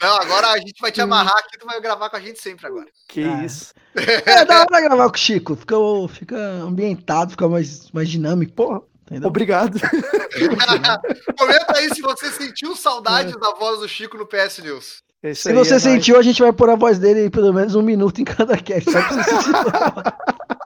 Não, 0.00 0.16
agora 0.16 0.48
a 0.48 0.58
gente 0.58 0.74
vai 0.80 0.90
te 0.92 1.00
amarrar 1.00 1.32
aqui, 1.38 1.56
tu 1.58 1.64
vai 1.64 1.80
gravar 1.80 2.10
com 2.10 2.16
a 2.16 2.20
gente 2.20 2.40
sempre 2.40 2.66
agora. 2.66 2.86
que 3.08 3.22
Ah. 3.24 3.44
isso. 3.44 3.72
é 3.94 4.44
da 4.44 4.60
hora 4.62 4.80
gravar 4.80 5.08
com 5.08 5.14
o 5.14 5.18
Chico. 5.18 5.54
Fica, 5.56 5.76
fica 6.10 6.36
ambientado, 6.36 7.30
fica 7.30 7.48
mais, 7.48 7.90
mais 7.92 8.10
dinâmico. 8.10 8.52
Porra, 8.52 8.80
Entendeu? 9.06 9.28
obrigado. 9.28 9.78
Comenta 11.38 11.78
aí 11.78 11.88
se 11.94 12.02
você 12.02 12.30
sentiu 12.32 12.74
saudade 12.76 13.32
da 13.38 13.50
voz 13.52 13.78
do 13.80 13.88
Chico 13.88 14.18
no 14.18 14.26
PS 14.26 14.58
News. 14.62 15.02
É 15.22 15.30
isso 15.30 15.42
Se 15.42 15.52
você 15.54 15.70
é 15.70 15.72
nóis. 15.74 15.82
sentiu, 15.84 16.18
a 16.18 16.22
gente 16.22 16.42
vai 16.42 16.52
pôr 16.52 16.68
a 16.68 16.74
voz 16.76 16.98
dele 16.98 17.30
pelo 17.30 17.52
menos 17.52 17.74
um 17.76 17.82
minuto 17.82 18.20
em 18.20 18.24
cada 18.24 18.56
cast. 18.56 18.90
Só 18.90 19.00
pra 19.02 19.22
você 19.22 19.30
sentir. 19.30 19.52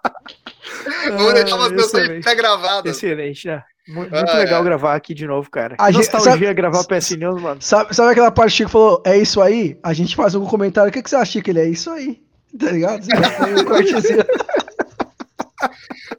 Vou 1.16 1.32
deixar 1.32 1.57
umas 1.57 1.66
Ah, 1.72 1.74
pessoas 1.74 1.95
aí 1.95 2.01
excelente. 2.03 2.22
pré-gravadas. 2.24 2.97
Excelente, 2.97 3.47
né? 3.49 3.62
Mu- 3.89 4.01
Muito, 4.01 4.14
Ah, 4.16 4.39
legal 4.39 4.61
é. 4.62 4.64
gravar 4.64 4.95
aqui 4.97 5.14
de 5.14 5.26
novo, 5.26 5.49
cara. 5.51 5.76
A 5.78 5.91
gente- 5.93 6.11
Nostalgia 6.12 6.32
sabe- 6.49 6.55
gravar 6.55 6.84
PS 6.84 7.16
News, 7.16 7.41
mano. 7.41 7.62
sabe, 7.62 7.95
sabe 7.95 8.11
aquela 8.12 8.30
parte 8.32 8.49
que 8.51 8.55
o 8.55 8.57
Chico 8.66 8.70
falou? 8.70 9.03
É 9.07 9.16
isso 9.16 9.41
aí? 9.41 9.78
A 9.82 9.93
gente 9.93 10.16
faz 10.16 10.34
um 10.34 10.45
comentário. 10.45 10.91
O 10.91 10.93
que, 10.93 11.01
que 11.03 11.09
você 11.09 11.14
acha, 11.16 11.32
Chico? 11.32 11.51
Ele 11.51 11.61
é 11.61 11.68
isso 11.68 11.91
aí. 11.91 12.20
Tá 12.59 12.70
ligado? 12.70 13.05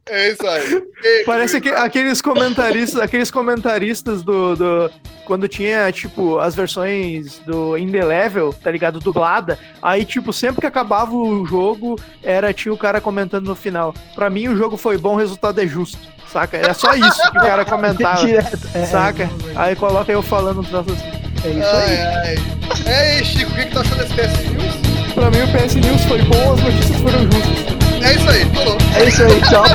É 0.09 0.29
isso 0.31 0.47
aí. 0.47 0.83
E- 1.03 1.23
Parece 1.25 1.59
que 1.61 1.69
aqueles 1.69 2.21
comentaristas, 2.21 3.01
aqueles 3.01 3.29
comentaristas 3.31 4.23
do, 4.23 4.55
do 4.55 4.91
quando 5.25 5.47
tinha 5.47 5.91
tipo 5.91 6.39
as 6.39 6.55
versões 6.55 7.39
do 7.45 7.77
In 7.77 7.91
The 7.91 8.03
Level, 8.05 8.53
tá 8.53 8.71
ligado, 8.71 8.99
dublada. 8.99 9.59
Aí 9.81 10.05
tipo 10.05 10.31
sempre 10.31 10.61
que 10.61 10.67
acabava 10.67 11.13
o 11.13 11.45
jogo 11.45 11.97
era 12.23 12.53
tinha 12.53 12.73
o 12.73 12.77
cara 12.77 13.01
comentando 13.01 13.45
no 13.47 13.55
final. 13.55 13.93
Pra 14.15 14.29
mim 14.29 14.47
o 14.47 14.55
jogo 14.55 14.77
foi 14.77 14.97
bom, 14.97 15.13
o 15.15 15.17
resultado 15.17 15.59
é 15.59 15.67
justo, 15.67 15.97
saca? 16.31 16.55
Era 16.57 16.73
só 16.73 16.93
isso 16.93 17.21
que 17.31 17.37
o 17.37 17.41
cara 17.41 17.65
comentava, 17.65 18.25
Direto. 18.25 18.57
É, 18.73 18.85
saca? 18.85 19.29
Aí 19.55 19.75
coloca 19.75 20.11
eu 20.11 20.21
falando 20.21 20.61
um 20.61 20.63
troço 20.63 20.91
assim. 20.91 21.17
É 21.45 21.49
isso 21.49 21.75
aí. 21.75 21.97
Ai, 21.97 22.35
ai. 22.87 23.17
Ei, 23.17 23.25
Chico, 23.25 23.51
o 23.51 23.55
que, 23.55 23.65
que 23.65 23.71
tu 23.71 23.79
achou 23.79 23.97
desse 23.97 24.13
PS 24.13 24.49
News? 24.49 25.13
Pra 25.13 25.29
mim 25.31 25.41
o 25.41 25.47
PS 25.47 25.75
News 25.75 26.01
foi 26.05 26.21
bom, 26.23 26.53
as 26.53 26.61
notícias 26.61 26.97
foram 27.01 27.21
justas. 27.23 27.76
É 28.07 28.13
isso 28.13 28.29
aí, 28.29 28.45
falou. 28.55 28.77
É 28.95 29.03
isso 29.05 29.23
aí, 29.23 29.41
tchau. 29.41 29.65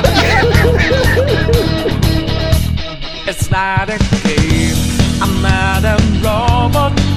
It's 3.27 3.49
not 3.51 3.91
a 3.91 3.97
game. 4.25 4.75
I'm 5.21 5.41
not 5.43 5.85
a 5.85 5.97
robot. 6.23 7.12